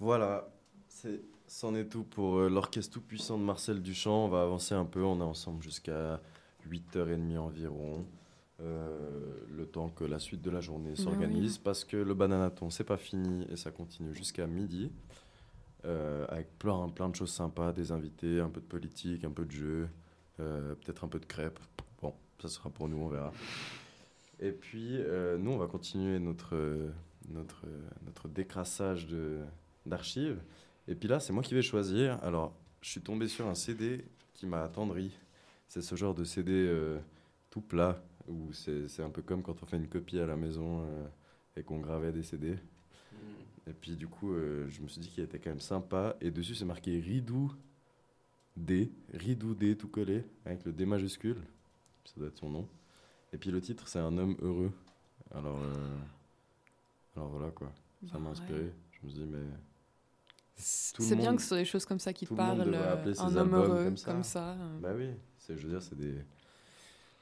Voilà, 0.00 0.48
c'est- 0.88 1.20
c'en 1.46 1.74
est 1.74 1.86
tout 1.88 2.04
pour 2.04 2.38
euh, 2.38 2.48
l'orchestre 2.48 2.94
tout 2.94 3.00
puissant 3.02 3.38
de 3.38 3.44
Marcel 3.44 3.82
Duchamp. 3.82 4.24
On 4.26 4.28
va 4.28 4.42
avancer 4.42 4.74
un 4.74 4.84
peu, 4.84 5.02
on 5.04 5.20
est 5.20 5.24
ensemble 5.24 5.62
jusqu'à 5.62 6.20
8h30 6.68 7.38
environ. 7.38 8.04
euh, 8.62 9.46
le 9.56 9.64
temps 9.64 9.88
que 9.88 10.04
la 10.04 10.18
suite 10.18 10.42
de 10.42 10.50
la 10.50 10.60
journée 10.60 10.90
Bah 10.90 11.02
s'organise 11.02 11.54
oui. 11.56 11.60
parce 11.64 11.82
que 11.82 11.96
le 11.96 12.12
bananaton 12.12 12.68
c'est 12.68 12.84
pas 12.84 12.98
fini 12.98 13.46
et 13.50 13.56
ça 13.56 13.70
continue 13.70 14.14
jusqu'à 14.14 14.46
midi 14.46 14.92
euh, 15.86 16.26
avec 16.28 16.58
plein, 16.58 16.90
plein 16.90 17.08
de 17.08 17.14
choses 17.16 17.30
sympas, 17.32 17.72
des 17.72 17.90
invités, 17.90 18.38
un 18.38 18.50
peu 18.50 18.60
de 18.60 18.66
politique, 18.66 19.24
un 19.24 19.30
peu 19.30 19.46
de 19.46 19.50
jeu, 19.50 19.88
euh, 20.40 20.74
peut-être 20.74 21.04
un 21.04 21.08
peu 21.08 21.18
de 21.18 21.24
crêpes. 21.24 21.58
Bon, 22.02 22.12
ça 22.42 22.48
sera 22.48 22.68
pour 22.68 22.86
nous, 22.90 22.98
on 22.98 23.08
verra. 23.08 23.32
Et 24.40 24.52
puis, 24.52 24.98
nous, 25.38 25.50
on 25.52 25.56
va 25.56 25.66
continuer 25.66 26.18
notre, 26.18 26.90
notre, 27.30 27.64
notre 28.04 28.28
décrassage 28.28 29.06
de- 29.06 29.40
d'archives. 29.86 30.40
Et 30.88 30.94
puis 30.94 31.08
là, 31.08 31.20
c'est 31.20 31.32
moi 31.32 31.42
qui 31.42 31.54
vais 31.54 31.62
choisir. 31.62 32.22
Alors, 32.22 32.54
je 32.82 32.90
suis 32.90 33.00
tombé 33.00 33.28
sur 33.28 33.46
un 33.46 33.54
CD 33.54 34.04
qui 34.34 34.46
m'a 34.46 34.62
attendri. 34.64 35.12
C'est 35.68 35.82
ce 35.82 35.94
genre 35.94 36.14
de 36.14 36.24
CD 36.24 36.52
euh, 36.52 36.98
tout 37.50 37.60
plat, 37.60 38.02
où 38.28 38.52
c'est 38.52 39.02
un 39.02 39.10
peu 39.10 39.22
comme 39.22 39.42
quand 39.42 39.62
on 39.62 39.66
fait 39.66 39.76
une 39.76 39.88
copie 39.88 40.18
à 40.18 40.26
la 40.26 40.36
maison 40.36 40.82
euh, 40.82 41.06
et 41.56 41.62
qu'on 41.62 41.78
gravait 41.78 42.12
des 42.12 42.22
CD. 42.22 42.56
Et 43.66 43.72
puis 43.72 43.96
du 43.96 44.08
coup, 44.08 44.32
euh, 44.32 44.66
je 44.68 44.80
me 44.82 44.88
suis 44.88 45.00
dit 45.00 45.08
qu'il 45.08 45.22
était 45.22 45.38
quand 45.38 45.50
même 45.50 45.60
sympa. 45.60 46.16
Et 46.20 46.30
dessus, 46.30 46.54
c'est 46.54 46.64
marqué 46.64 46.98
Ridou 46.98 47.52
D, 48.56 48.90
Ridou 49.14 49.54
D 49.54 49.76
tout 49.76 49.88
collé, 49.88 50.24
avec 50.44 50.64
le 50.64 50.72
D 50.72 50.86
majuscule. 50.86 51.40
Ça 52.04 52.14
doit 52.16 52.28
être 52.28 52.38
son 52.38 52.50
nom. 52.50 52.68
Et 53.32 53.38
puis 53.38 53.50
le 53.50 53.60
titre, 53.60 53.86
c'est 53.86 54.00
Un 54.00 54.16
homme 54.18 54.36
heureux. 54.42 54.72
Alors, 55.32 55.60
alors 57.14 57.28
voilà 57.28 57.50
quoi. 57.50 57.70
Ça 58.10 58.18
m'a 58.18 58.24
Bah, 58.24 58.30
inspiré. 58.32 58.72
Je 58.90 59.06
me 59.06 59.10
suis 59.12 59.20
dit, 59.20 59.26
mais. 59.26 59.38
C'est 60.60 61.16
bien 61.16 61.34
que 61.36 61.42
ce 61.42 61.48
soit 61.48 61.56
des 61.58 61.64
choses 61.64 61.84
comme 61.86 61.98
ça 61.98 62.12
qui 62.12 62.26
parlent. 62.26 62.62
euh, 62.74 63.14
un 63.18 63.36
homme 63.36 63.54
heureux 63.54 63.84
comme 63.84 63.96
ça. 63.96 64.12
comme 64.12 64.22
ça. 64.24 64.50
euh. 64.52 64.78
Bah 64.80 64.90
oui, 64.96 65.10
c'est, 65.38 65.56
je 65.56 65.62
veux 65.66 65.70
dire, 65.72 65.82
c'est 65.82 65.96
des. 65.96 66.14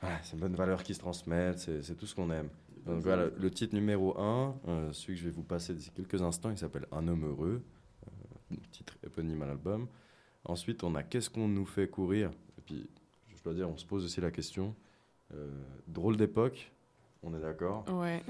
Ah, 0.01 0.19
c'est 0.23 0.35
une 0.35 0.41
bonne 0.41 0.55
valeur 0.55 0.83
qui 0.83 0.95
se 0.95 1.01
transmettent, 1.01 1.59
c'est, 1.59 1.95
tout 1.97 2.07
ce 2.07 2.15
qu'on 2.15 2.31
aime. 2.31 2.49
Donc 2.87 3.03
voilà, 3.03 3.27
le 3.37 3.51
titre 3.51 3.75
numéro 3.75 4.19
1, 4.19 4.55
celui 4.93 5.15
que 5.15 5.21
je 5.21 5.25
vais 5.25 5.31
vous 5.35 5.43
passer 5.43 5.75
d'ici 5.75 5.91
quelques 5.91 6.23
instants, 6.23 6.51
il 6.51 6.57
s'appelle 6.59 6.87
Un 6.93 7.07
homme 7.09 7.25
heureux, 7.27 7.61
euh, 8.07 8.57
titre 8.71 8.97
éponyme 9.05 9.43
à 9.43 9.47
l'album. 9.47 9.89
Ensuite, 10.45 10.85
on 10.85 10.95
a 10.95 11.03
Qu'est-ce 11.03 11.29
qu'on 11.29 11.49
nous 11.49 11.67
fait 11.67 11.89
courir? 11.89 12.31
Et 12.59 12.61
puis, 12.65 12.89
je 13.37 13.43
dois 13.43 13.55
dire, 13.55 13.69
on 13.69 13.77
se 13.77 13.85
pose 13.85 14.05
aussi 14.05 14.21
la 14.21 14.31
question. 14.31 14.75
euh, 15.35 15.51
drôle 15.89 16.17
d'époque, 16.17 16.73
on 17.23 17.35
est 17.35 17.41
d'accord? 17.41 17.85
Ouais. 17.93 18.23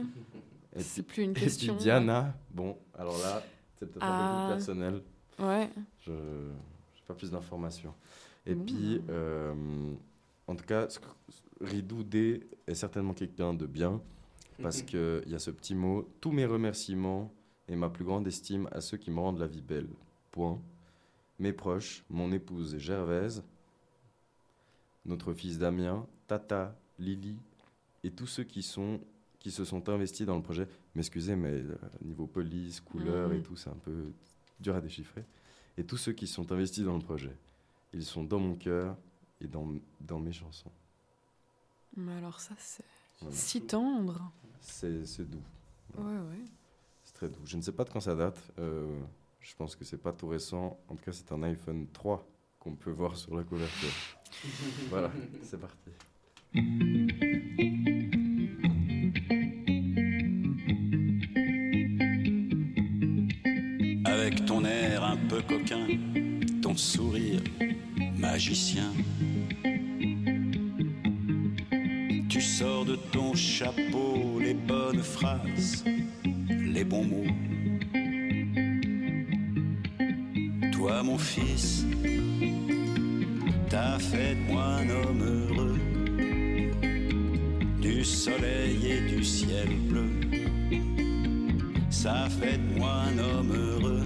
C'est 0.79 1.03
plus 1.03 1.23
une 1.25 1.31
et 1.31 1.35
puis 1.35 1.45
question. 1.45 1.77
Diana, 1.77 2.35
bon, 2.51 2.77
alors 2.99 3.19
là, 3.19 3.43
c'est 3.79 3.87
peut-être 3.87 4.03
un 4.05 4.07
peu 4.09 4.25
Ah. 4.25 4.45
plus 4.47 4.55
personnel. 4.57 5.03
Ouais. 5.39 5.71
Je 6.01 6.11
n'ai 6.13 7.03
pas 7.07 7.15
plus 7.15 7.31
d'informations. 7.31 7.95
Et 8.47 8.55
Bon. 8.55 8.65
puis, 8.65 9.01
euh, 9.09 9.55
en 10.47 10.57
tout 10.57 10.65
cas, 10.65 10.89
Ridou 11.61 12.03
D 12.03 12.47
est 12.67 12.75
certainement 12.75 13.15
quelqu'un 13.15 13.55
de 13.55 13.67
bien 13.67 14.01
parce 14.63 14.83
qu'il 14.83 15.23
y 15.27 15.35
a 15.35 15.39
ce 15.39 15.51
petit 15.51 15.75
mot 15.75 16.09
Tous 16.21 16.33
mes 16.33 16.47
remerciements 16.47 17.33
et 17.69 17.77
ma 17.77 17.89
plus 17.91 18.05
grande 18.05 18.27
estime 18.27 18.69
à 18.73 18.81
ceux 18.81 18.97
qui 18.97 19.11
me 19.11 19.21
rendent 19.21 19.39
la 19.39 19.47
vie 19.47 19.63
belle. 19.63 19.89
Point. 20.33 20.59
Mes 21.39 21.53
proches, 21.53 22.03
mon 22.11 22.33
épouse 22.33 22.77
Gervaise, 22.79 23.45
notre 25.05 25.33
fils 25.33 25.59
Damien, 25.59 26.07
Tata, 26.27 26.77
Lily 26.99 27.37
et 28.05 28.11
tous 28.11 28.27
ceux 28.27 28.45
qui, 28.45 28.63
sont, 28.63 29.01
qui 29.39 29.51
se 29.51 29.65
sont 29.65 29.89
investis 29.89 30.27
dans 30.27 30.37
le 30.37 30.43
projet. 30.43 30.67
M'excusez, 30.99 31.37
mais 31.37 31.51
euh, 31.53 31.77
niveau 32.03 32.27
police, 32.27 32.81
couleur 32.81 33.33
et 33.33 33.37
Mhm. 33.37 33.43
tout, 33.45 33.55
c'est 33.55 33.71
un 33.71 33.77
peu 33.85 34.11
dur 34.59 34.75
à 34.75 34.81
déchiffrer. 34.81 35.25
Et 35.77 35.85
tous 35.85 35.97
ceux 35.97 36.11
qui 36.11 36.27
sont 36.27 36.51
investis 36.51 36.83
dans 36.83 36.95
le 36.97 37.01
projet. 37.05 37.37
Ils 37.93 38.05
sont 38.05 38.25
dans 38.25 38.41
mon 38.41 38.57
cœur 38.57 38.97
et 39.41 39.47
dans, 39.47 39.75
dans 40.01 40.19
mes 40.19 40.33
chansons. 40.33 40.73
Mais 41.97 42.15
alors 42.15 42.41
ça, 42.41 42.57
c'est 42.59 42.83
Voilà. 43.21 43.37
si 43.37 43.63
tendre. 43.63 44.33
C'est 44.61 45.07
c'est 45.07 45.25
doux. 45.31 45.39
Ouais, 45.97 46.03
ouais. 46.05 46.45
C'est 47.05 47.15
très 47.15 47.29
doux. 47.29 47.43
Je 47.45 47.57
ne 47.57 47.63
sais 47.63 47.71
pas 47.71 47.85
de 47.85 47.91
quand 47.91 48.01
ça 48.01 48.17
date. 48.17 48.43
euh, 48.59 49.01
je 49.41 49.55
pense 49.55 49.77
que 49.77 49.85
c'est 49.85 49.99
pas 50.03 50.13
tout 50.13 50.27
récent. 50.27 50.81
En 50.89 50.97
tout 50.97 51.05
cas, 51.05 51.13
c'est 51.13 51.31
un 51.31 51.45
iPhone 51.45 51.87
3 51.93 52.27
qu'on 52.59 52.75
peut 52.75 52.91
voir 52.91 53.17
sur 53.17 53.37
la 53.37 53.45
couverture. 53.45 53.89
voilà, 54.91 55.13
c'est 55.45 55.61
parti. 55.61 55.91
ton 66.63 66.77
sourire 66.77 67.43
magicien. 68.17 68.91
Tu 72.29 72.41
sors 72.41 72.85
de 72.85 72.97
ton 72.97 73.35
chapeau 73.35 74.39
les 74.41 74.55
bonnes 74.55 75.03
phrases, 75.03 75.85
les 76.49 76.85
bons 76.85 77.05
mots. 77.05 77.33
Toi, 80.73 81.03
mon 81.03 81.19
fils, 81.19 81.85
t'as 83.69 83.99
fait 83.99 84.37
de 84.37 84.53
moi 84.53 84.65
un 84.65 84.89
homme 84.89 85.23
heureux, 85.23 85.79
du 87.83 88.05
soleil 88.05 88.79
et 88.87 89.01
du 89.17 89.23
ciel 89.23 89.69
bleu. 89.89 90.09
Ça 91.91 92.29
fait 92.31 92.59
de 92.59 92.79
moi 92.79 93.03
un 93.11 93.19
homme 93.19 93.53
heureux. 93.53 93.98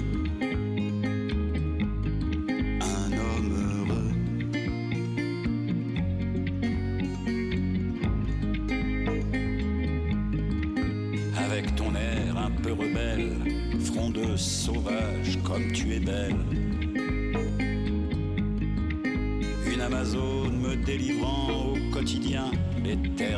Délivrant 20.98 21.72
au 21.72 21.90
quotidien 21.90 22.50
l'éternel 22.84 23.00
féminin. 23.08 23.31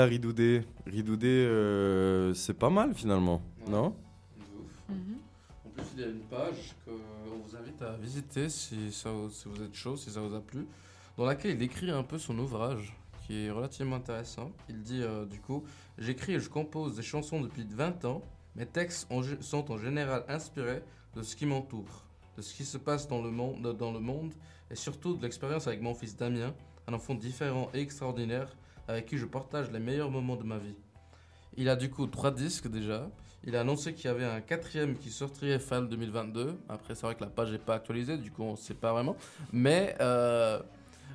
Voilà 0.00 0.12
Ridoudé. 0.12 0.62
Ridoudé, 0.86 1.26
euh, 1.28 2.32
c'est 2.32 2.54
pas 2.54 2.70
mal 2.70 2.94
finalement, 2.94 3.42
non? 3.68 3.94
En 4.88 5.68
plus, 5.74 5.84
il 5.94 6.00
y 6.00 6.04
a 6.04 6.06
une 6.06 6.20
page 6.20 6.74
qu'on 6.86 6.92
vous 7.36 7.54
invite 7.54 7.82
à 7.82 7.98
visiter 7.98 8.48
si, 8.48 8.92
ça, 8.92 9.10
vous- 9.10 9.28
si 9.28 9.46
vous 9.46 9.62
êtes 9.62 9.74
chaud, 9.74 9.98
si 9.98 10.08
ça 10.08 10.20
vous 10.22 10.34
a 10.34 10.40
plu, 10.40 10.66
dans 11.18 11.26
laquelle 11.26 11.50
il 11.50 11.58
décrit 11.58 11.90
un 11.90 12.02
peu 12.02 12.16
son 12.16 12.38
ouvrage, 12.38 12.96
qui 13.26 13.44
est 13.44 13.50
relativement 13.50 13.96
intéressant. 13.96 14.50
Il 14.70 14.80
dit 14.80 15.02
euh, 15.02 15.26
du 15.26 15.38
coup 15.38 15.64
J'écris 15.98 16.32
et 16.32 16.40
je 16.40 16.48
compose 16.48 16.96
des 16.96 17.02
chansons 17.02 17.42
depuis 17.42 17.66
20 17.68 18.06
ans. 18.06 18.22
Mes 18.56 18.64
textes 18.64 19.06
en 19.12 19.20
sont 19.42 19.70
en 19.70 19.76
général 19.76 20.24
inspirés 20.28 20.82
de 21.14 21.22
ce 21.22 21.36
qui 21.36 21.44
m'entoure, 21.44 22.06
de 22.38 22.40
ce 22.40 22.54
qui 22.54 22.64
se 22.64 22.78
passe 22.78 23.06
dans 23.06 23.20
le, 23.20 23.30
monde, 23.30 23.76
dans 23.76 23.92
le 23.92 24.00
monde 24.00 24.32
et 24.70 24.76
surtout 24.76 25.12
de 25.12 25.22
l'expérience 25.24 25.66
avec 25.66 25.82
mon 25.82 25.92
fils 25.92 26.16
Damien, 26.16 26.54
un 26.88 26.94
enfant 26.94 27.14
différent 27.14 27.68
et 27.74 27.80
extraordinaire 27.82 28.48
avec 28.90 29.06
qui 29.06 29.18
je 29.18 29.26
partage 29.26 29.70
les 29.70 29.78
meilleurs 29.78 30.10
moments 30.10 30.36
de 30.36 30.44
ma 30.44 30.58
vie. 30.58 30.74
Il 31.56 31.68
a 31.68 31.76
du 31.76 31.90
coup 31.90 32.06
trois 32.06 32.30
disques 32.30 32.68
déjà. 32.68 33.08
Il 33.44 33.56
a 33.56 33.60
annoncé 33.60 33.94
qu'il 33.94 34.04
y 34.06 34.08
avait 34.08 34.24
un 34.24 34.40
quatrième 34.40 34.96
qui 34.96 35.10
sortirait 35.10 35.58
fin 35.58 35.80
2022. 35.80 36.58
Après, 36.68 36.94
c'est 36.94 37.06
vrai 37.06 37.14
que 37.14 37.24
la 37.24 37.30
page 37.30 37.50
n'est 37.50 37.58
pas 37.58 37.74
actualisée, 37.74 38.18
du 38.18 38.30
coup, 38.30 38.42
on 38.42 38.52
ne 38.52 38.56
sait 38.56 38.74
pas 38.74 38.92
vraiment. 38.92 39.16
Mais 39.52 39.96
euh, 40.00 40.60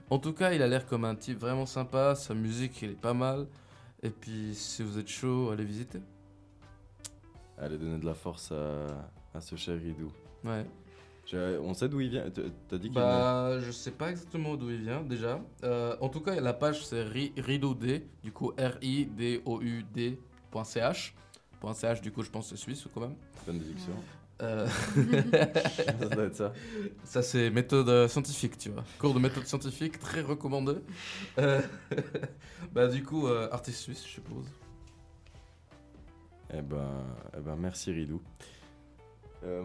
en 0.10 0.18
tout 0.18 0.34
cas, 0.34 0.54
il 0.54 0.62
a 0.62 0.68
l'air 0.68 0.88
comme 0.88 1.06
un 1.06 1.16
type 1.16 1.38
vraiment 1.38 1.66
sympa. 1.68 2.16
Sa 2.16 2.34
musique, 2.34 2.82
elle 2.82 2.92
est 2.92 3.00
pas 3.00 3.14
mal. 3.14 3.48
Et 4.02 4.10
puis, 4.10 4.56
si 4.56 4.82
vous 4.82 4.98
êtes 4.98 5.08
chaud, 5.08 5.52
allez 5.52 5.66
visiter. 5.66 6.00
Allez 7.58 7.78
donner 7.78 8.00
de 8.00 8.06
la 8.06 8.16
force 8.16 8.52
à, 8.52 8.88
à 9.34 9.42
ce 9.42 9.56
cher 9.56 9.78
Ridou. 9.80 10.12
Ouais. 10.44 10.66
J'ai- 11.26 11.58
On 11.62 11.74
sait 11.74 11.90
d'où 11.90 12.00
il 12.02 12.10
vient. 12.10 12.26
T'as 12.68 12.78
dit 12.78 12.88
qu'il 12.90 12.92
Bah, 12.96 13.60
je 13.60 13.72
sais 13.72 13.92
pas 13.92 14.12
exactement 14.12 14.56
d'où 14.56 14.70
il 14.70 14.82
vient 14.82 15.02
déjà. 15.02 15.42
Euh, 15.64 15.96
en 16.00 16.10
tout 16.10 16.20
cas, 16.22 16.40
la 16.40 16.54
page 16.54 16.86
c'est 16.86 17.02
ri- 17.04 17.34
ridoud, 17.38 17.84
du 18.24 18.32
coup 18.32 18.52
R-I-D-O-U-D.ch. 19.66 21.16
.ch, 21.74 22.02
du 22.02 22.12
coup, 22.12 22.22
je 22.22 22.30
pense 22.30 22.50
que 22.52 22.56
c'est 22.56 22.62
suisse 22.62 22.86
quand 22.94 23.02
même. 23.02 23.16
Bonne 23.48 23.58
déduction. 23.58 23.94
Euh, 24.44 24.68
Ça 26.00 26.10
doit 26.10 26.26
être 26.26 26.36
ça. 26.36 26.54
Ça, 27.06 27.24
c'est 27.24 27.50
méthode 27.50 27.90
euh, 27.90 28.08
scientifique, 28.08 28.56
tu 28.58 28.70
vois. 28.70 28.84
Cours 29.00 29.14
de 29.16 29.20
méthode 29.20 29.48
scientifique, 29.48 29.98
très 29.98 30.22
recommandé. 30.22 30.74
Euh, 31.40 31.62
bah, 32.74 32.88
du 32.88 33.04
coup, 33.04 33.26
artiste 33.28 33.80
suisse, 33.80 34.04
je 34.06 34.12
suppose. 34.12 34.46
Eh 36.54 36.62
ben, 36.62 37.04
eh 37.36 37.42
ben 37.42 37.56
merci 37.56 37.92
Ridou. 37.92 38.22
Euh, 39.44 39.64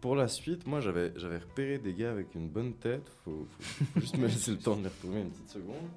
pour 0.00 0.14
la 0.16 0.28
suite, 0.28 0.66
moi 0.66 0.80
j'avais 0.80 1.12
j'avais 1.16 1.38
repéré 1.38 1.78
des 1.78 1.94
gars 1.94 2.10
avec 2.10 2.34
une 2.34 2.48
bonne 2.48 2.74
tête. 2.74 3.08
Faut, 3.24 3.46
faut 3.94 4.00
juste 4.00 4.16
me 4.16 4.26
laisser 4.26 4.52
le 4.52 4.58
temps 4.58 4.76
de 4.76 4.82
les 4.82 4.88
retrouver 4.88 5.20
une 5.20 5.30
petite 5.30 5.50
seconde. 5.50 5.88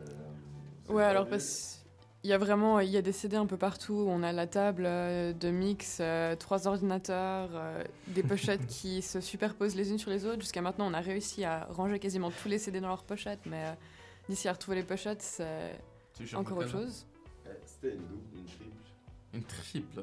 Euh, 0.00 0.04
Ouais, 0.88 1.04
alors 1.04 1.28
parce 1.28 1.84
il 2.24 2.30
y 2.30 2.32
a 2.32 2.38
vraiment 2.38 2.80
il 2.80 2.90
y 2.90 2.96
a 2.96 3.02
des 3.02 3.12
CD 3.12 3.36
un 3.36 3.46
peu 3.46 3.56
partout. 3.56 4.06
On 4.08 4.22
a 4.22 4.32
la 4.32 4.46
table 4.46 4.84
euh, 4.86 5.32
de 5.32 5.50
mix, 5.50 5.98
euh, 6.00 6.34
trois 6.34 6.66
ordinateurs, 6.66 7.50
euh, 7.54 7.84
des 8.08 8.22
pochettes 8.22 8.66
qui 8.68 9.02
se 9.02 9.20
superposent 9.20 9.76
les 9.76 9.90
unes 9.90 9.98
sur 9.98 10.10
les 10.10 10.26
autres. 10.26 10.40
Jusqu'à 10.40 10.62
maintenant, 10.62 10.86
on 10.90 10.94
a 10.94 11.00
réussi 11.00 11.44
à 11.44 11.66
ranger 11.70 11.98
quasiment 11.98 12.30
tous 12.30 12.48
les 12.48 12.58
CD 12.58 12.80
dans 12.80 12.88
leurs 12.88 13.04
pochettes, 13.04 13.40
mais 13.46 13.64
d'ici 14.28 14.48
à 14.48 14.52
retrouver 14.52 14.78
les 14.78 14.82
pochettes, 14.82 15.22
c'est 15.22 16.34
encore 16.34 16.58
autre 16.58 16.70
chose. 16.70 17.06
Eh, 17.46 17.50
C'était 17.64 17.94
une 17.94 18.02
double, 18.06 18.22
une 18.36 18.44
triple. 18.46 18.72
Une 19.34 19.44
triple? 19.44 20.02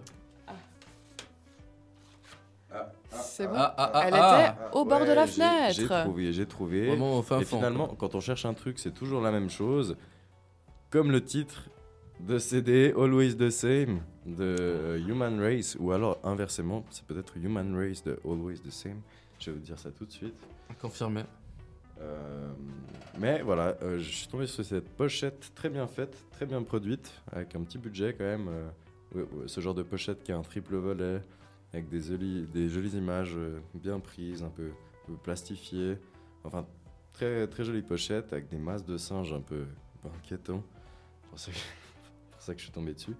C'est 3.11 3.45
ah, 3.45 3.47
bon 3.47 3.56
ah, 3.57 3.73
ah, 3.77 4.03
Elle 4.07 4.14
ah. 4.15 4.56
était 4.69 4.77
au 4.77 4.85
bord 4.85 4.99
de 5.02 5.11
la 5.11 5.23
Ouais, 5.23 5.27
j'ai- 5.27 5.73
J'ai 5.73 5.85
fenêtre. 5.88 6.03
trouvé, 6.03 6.34
j'ai 6.34 6.45
trouvé. 6.45 6.88
Vraiment 6.88 7.19
au 7.19 7.22
fin 7.22 7.39
Et 7.39 7.45
fond, 7.45 7.57
finalement, 7.57 7.88
quoi. 7.88 7.95
quand 7.99 8.15
on 8.15 8.19
cherche 8.19 8.45
un 8.45 8.53
truc, 8.53 8.80
c'est 8.80 8.93
toujours 8.93 9.22
la 9.22 9.31
même 9.31 9.49
chose. 9.49 9.95
Comme 10.89 11.11
le 11.11 11.23
titre 11.23 11.64
de 12.19 12.38
CD 12.38 12.93
Always 12.97 13.35
the 13.35 13.49
Same 13.49 13.99
de 14.26 14.56
euh, 14.60 14.97
Human 15.07 15.39
Race, 15.41 15.76
ou 15.80 15.91
alors 15.91 16.18
inversement, 16.23 16.84
c'est 16.89 17.06
peut-être 17.06 17.38
Human 17.38 17.76
Race 17.77 18.03
de 18.03 18.19
Always 18.26 18.60
the 18.60 18.72
Same. 18.72 19.02
Je 19.39 19.52
vais 19.52 19.57
vous 19.57 19.64
dire 19.64 19.77
ça 19.77 19.91
tout 19.91 20.06
de 20.06 20.11
suite. 20.11 20.35
Confirmé. 20.81 21.23
Euh, 22.02 22.49
mais 23.18 23.41
voilà, 23.41 23.76
euh, 23.81 23.97
je 23.99 24.10
suis 24.11 24.27
tombé 24.27 24.47
sur 24.47 24.64
cette 24.65 24.89
pochette 24.89 25.52
très 25.56 25.69
bien 25.69 25.88
faite, 25.88 26.18
très 26.31 26.45
bien 26.45 26.61
produite, 26.64 27.11
avec 27.31 27.56
un 27.56 27.61
petit 27.61 27.77
budget 27.77 28.14
quand 28.18 28.26
même. 28.26 28.47
euh, 28.49 29.23
ce 29.47 29.61
genre 29.61 29.73
de 29.73 29.84
pochette 29.84 30.23
qui 30.23 30.34
a 30.34 30.38
un 30.38 30.41
triple 30.41 30.76
volet, 30.76 31.22
avec 31.76 31.89
des 31.89 32.02
jolies, 32.02 32.47
des 32.53 32.69
jolies 32.69 32.95
images 32.97 33.34
euh, 33.35 33.60
bien 33.73 33.99
prises, 33.99 34.43
un 34.43 34.49
peu, 34.49 34.72
plastifiées. 35.23 35.97
Enfin, 36.43 36.65
très, 37.14 37.47
très 37.47 37.64
jolie 37.64 37.81
pochette 37.81 38.31
avec 38.34 38.47
des 38.47 38.57
masses 38.57 38.85
de 38.85 38.97
singes 38.97 39.34
un 39.34 39.41
peu, 39.41 39.65
inquiétants. 40.06 40.64
C'est 41.35 41.52
pour 42.31 42.41
ça 42.41 42.53
que, 42.53 42.60
je 42.60 42.64
suis 42.64 42.73
tombé 42.73 42.93
dessus. 42.93 43.15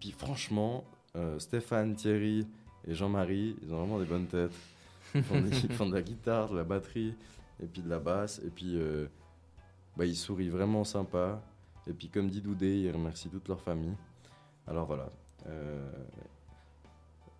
Puis 0.00 0.10
franchement, 0.10 0.84
euh, 1.16 1.38
Stéphane, 1.38 1.94
Thierry 1.94 2.46
et 2.86 2.94
Jean-Marie, 2.94 3.56
ils 3.62 3.72
ont 3.72 3.78
vraiment 3.78 3.98
des 3.98 4.06
bonnes 4.06 4.26
têtes. 4.26 4.54
Ils 5.14 5.24
font, 5.72 5.88
de 5.88 5.94
la 5.94 6.02
guitare, 6.02 6.50
de 6.50 6.56
la 6.56 6.62
batterie, 6.62 7.14
et 7.60 7.66
puis 7.66 7.82
de 7.82 7.88
la 7.88 7.98
basse. 7.98 8.40
Et 8.46 8.50
puis, 8.50 8.76
euh, 8.76 9.08
bah, 9.96 10.04
ils 10.04 10.14
sourient 10.14 10.50
vraiment 10.50 10.84
sympa. 10.84 11.42
Et 11.88 11.92
puis, 11.92 12.08
comme 12.08 12.28
dit 12.28 12.40
Doudé, 12.40 12.82
ils 12.82 12.92
remercient 12.92 13.28
toute 13.28 13.48
leur 13.48 13.60
famille. 13.60 13.96
Alors 14.68 14.86
voilà. 14.86 15.10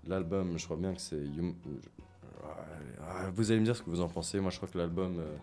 L'album, 0.07 0.59
je 0.59 0.65
crois 0.65 0.77
bien 0.77 0.95
que 0.95 1.01
c'est. 1.01 1.17
Hum- 1.39 1.55
Ah, 3.03 3.31
Vous 3.35 3.51
allez 3.51 3.61
me 3.61 3.65
dire 3.65 3.77
ce 3.77 3.83
que 3.83 3.91
vous 3.91 4.01
en 4.01 4.09
pensez. 4.09 4.41
Moi, 4.41 4.51
je 4.51 4.57
crois 4.57 4.69
que 4.69 4.79
l'album, 4.79 5.19
euh, 5.19 5.37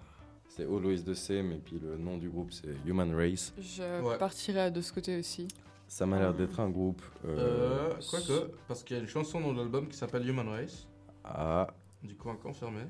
c'est 0.49 0.63
Always 0.63 1.03
the 1.03 1.13
Same. 1.13 1.51
Et 1.51 1.57
puis, 1.57 1.79
le 1.79 1.97
nom 1.97 2.17
du 2.17 2.29
groupe, 2.29 2.51
c'est 2.51 2.69
Human 2.85 3.13
Race. 3.15 3.53
Je 3.59 4.01
Ouais. 4.01 4.17
partirais 4.17 4.71
de 4.71 4.81
ce 4.81 4.91
côté 4.93 5.19
aussi. 5.19 5.47
Ça 5.87 6.05
m'a 6.05 6.19
l'air 6.19 6.33
d'être 6.33 6.59
un 6.59 6.69
groupe. 6.69 7.01
Euh, 7.25 7.37
euh, 7.37 7.93
Quoique, 8.09 8.51
parce 8.67 8.83
qu'il 8.83 8.97
y 8.97 8.99
a 8.99 9.01
une 9.03 9.07
chanson 9.07 9.39
dans 9.39 9.53
l'album 9.53 9.87
qui 9.87 9.95
s'appelle 9.97 10.27
Human 10.27 10.47
Race. 10.49 10.85
Ah, 11.23 11.67
Du 12.03 12.15
coup, 12.15 12.29
à 12.29 12.35
confirmer. 12.35 12.83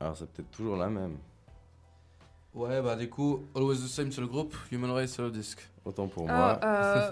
alors 0.00 0.16
c'est 0.16 0.30
peut-être 0.30 0.50
toujours 0.50 0.76
la 0.76 0.88
même. 0.88 1.16
Ouais, 2.54 2.80
bah 2.82 2.94
du 2.96 3.10
coup, 3.10 3.42
Always 3.54 3.76
the 3.76 3.88
Same 3.88 4.10
sur 4.12 4.22
le 4.22 4.28
groupe, 4.28 4.54
Human 4.72 4.90
Race 4.92 5.12
sur 5.12 5.24
le 5.24 5.30
disque. 5.30 5.68
Autant 5.84 6.06
pour 6.08 6.26
Ah, 6.30 6.60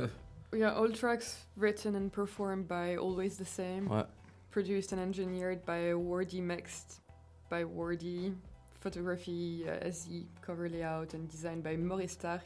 euh, 0.01 0.07
yeah, 0.55 0.75
all 0.75 0.89
tracks 0.91 1.47
written 1.57 1.95
and 1.95 2.13
performed 2.13 2.69
by 2.69 2.97
Always 2.97 3.37
the 3.37 3.45
Same. 3.45 3.89
Ouais. 3.89 4.07
Produced 4.51 4.93
and 4.93 5.01
engineered 5.01 5.65
by 5.65 5.95
Wardy, 5.95 6.43
mixed 6.43 7.01
by 7.49 7.65
Wardy. 7.65 8.35
Photography, 8.81 9.65
uh, 9.69 9.89
SE, 9.91 10.27
cover 10.41 10.69
layout 10.69 11.15
and 11.15 11.29
design 11.29 11.61
by 11.63 11.77
Maurice 11.77 12.13
Stark. 12.13 12.43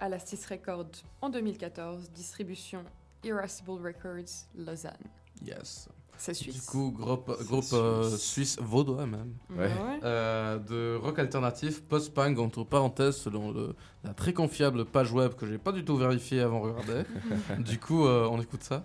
Alastis 0.00 0.50
Records 0.50 1.04
en 1.22 1.30
2014. 1.30 2.08
Distribution 2.14 2.84
Irascible 3.22 3.78
Records, 3.78 4.46
Lausanne. 4.54 5.08
Yes. 5.42 5.88
C'est 6.18 6.34
suisse. 6.34 6.54
Du 6.54 6.62
coup, 6.62 6.90
groupe, 6.90 7.28
euh, 7.72 8.16
suisse 8.16 8.58
vaudois 8.60 9.06
même. 9.06 9.34
Ouais. 9.50 9.70
Euh, 10.04 10.58
de 10.58 10.96
rock 10.96 11.18
alternatif, 11.18 11.82
post-punk, 11.82 12.38
entre 12.38 12.64
parenthèses, 12.64 13.16
selon 13.16 13.52
le, 13.52 13.74
la 14.04 14.14
très 14.14 14.32
confiable 14.32 14.84
page 14.84 15.12
web 15.12 15.34
que 15.34 15.46
j'ai 15.46 15.58
pas 15.58 15.72
du 15.72 15.84
tout 15.84 15.96
vérifiée 15.96 16.40
avant 16.40 16.64
de 16.64 16.72
regarder. 16.72 17.02
du 17.58 17.78
coup, 17.78 18.06
euh, 18.06 18.28
on 18.30 18.40
écoute 18.40 18.62
ça. 18.62 18.84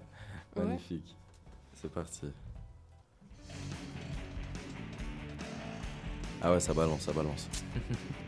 Ouais. 0.55 0.65
Magnifique. 0.65 1.15
C'est 1.75 1.91
parti. 1.91 2.27
Ah 6.41 6.51
ouais, 6.51 6.59
ça 6.59 6.73
balance, 6.73 7.01
ça 7.01 7.13
balance. 7.13 7.47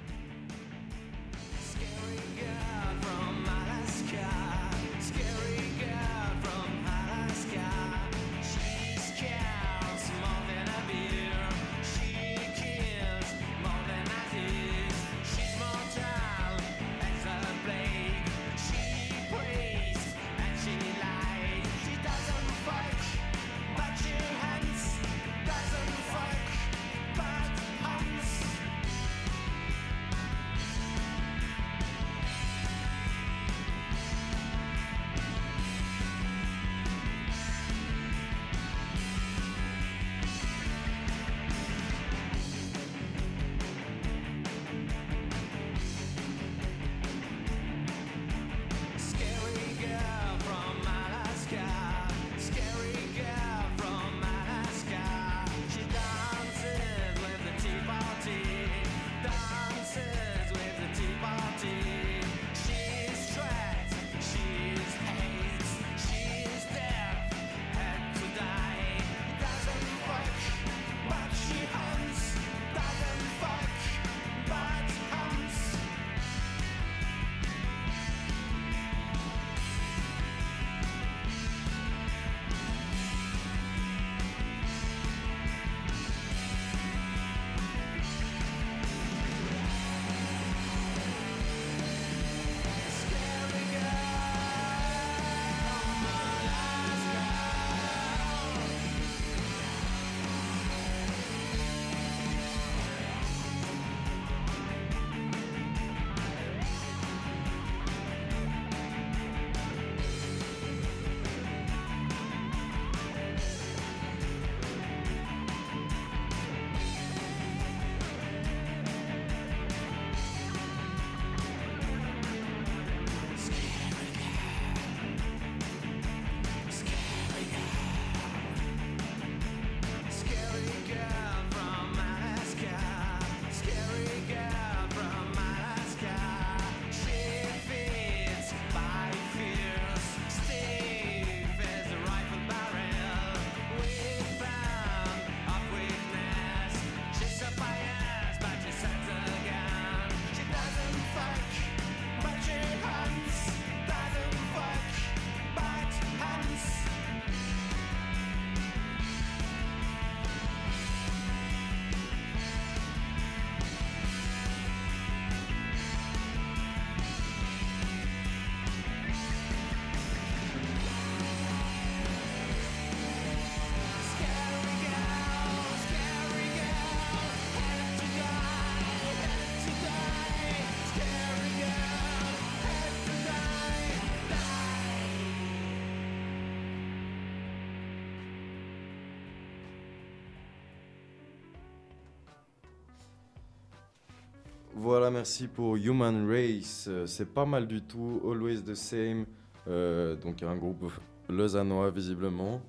Voilà, 194.82 195.11
merci 195.11 195.48
pour 195.48 195.76
Human 195.77 196.27
Race. 196.27 196.85
Euh, 196.88 197.06
C'est 197.06 197.32
pas 197.32 197.45
mal 197.45 197.68
du 197.68 197.82
tout. 197.84 198.19
Always 198.26 198.61
the 198.64 198.74
same. 198.76 199.26
Euh, 199.68 200.16
donc 200.16 200.42
un 200.42 200.56
groupe 200.56 200.92
lausannois 201.30 201.92
visiblement. 201.92 202.61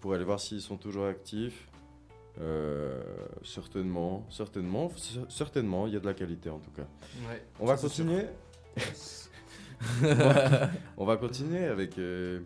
pour 0.00 0.14
aller 0.14 0.22
voir 0.24 0.38
s'ils 0.38 0.60
sont 0.60 0.76
toujours 0.76 1.06
actifs. 1.06 1.68
Euh, 2.40 3.02
certainement, 3.42 4.24
certainement, 4.30 4.86
cer- 4.96 5.28
certainement, 5.28 5.88
il 5.88 5.94
y 5.94 5.96
a 5.96 6.00
de 6.00 6.06
la 6.06 6.14
qualité 6.14 6.50
en 6.50 6.60
tout 6.60 6.70
cas. 6.70 6.86
Ouais, 7.28 7.42
On 7.58 7.66
va 7.66 7.76
continuer. 7.76 8.26
on, 10.00 10.04
va, 10.14 10.70
on 10.98 11.04
va 11.04 11.16
continuer 11.16 11.64
avec 11.64 11.98
euh, 11.98 12.38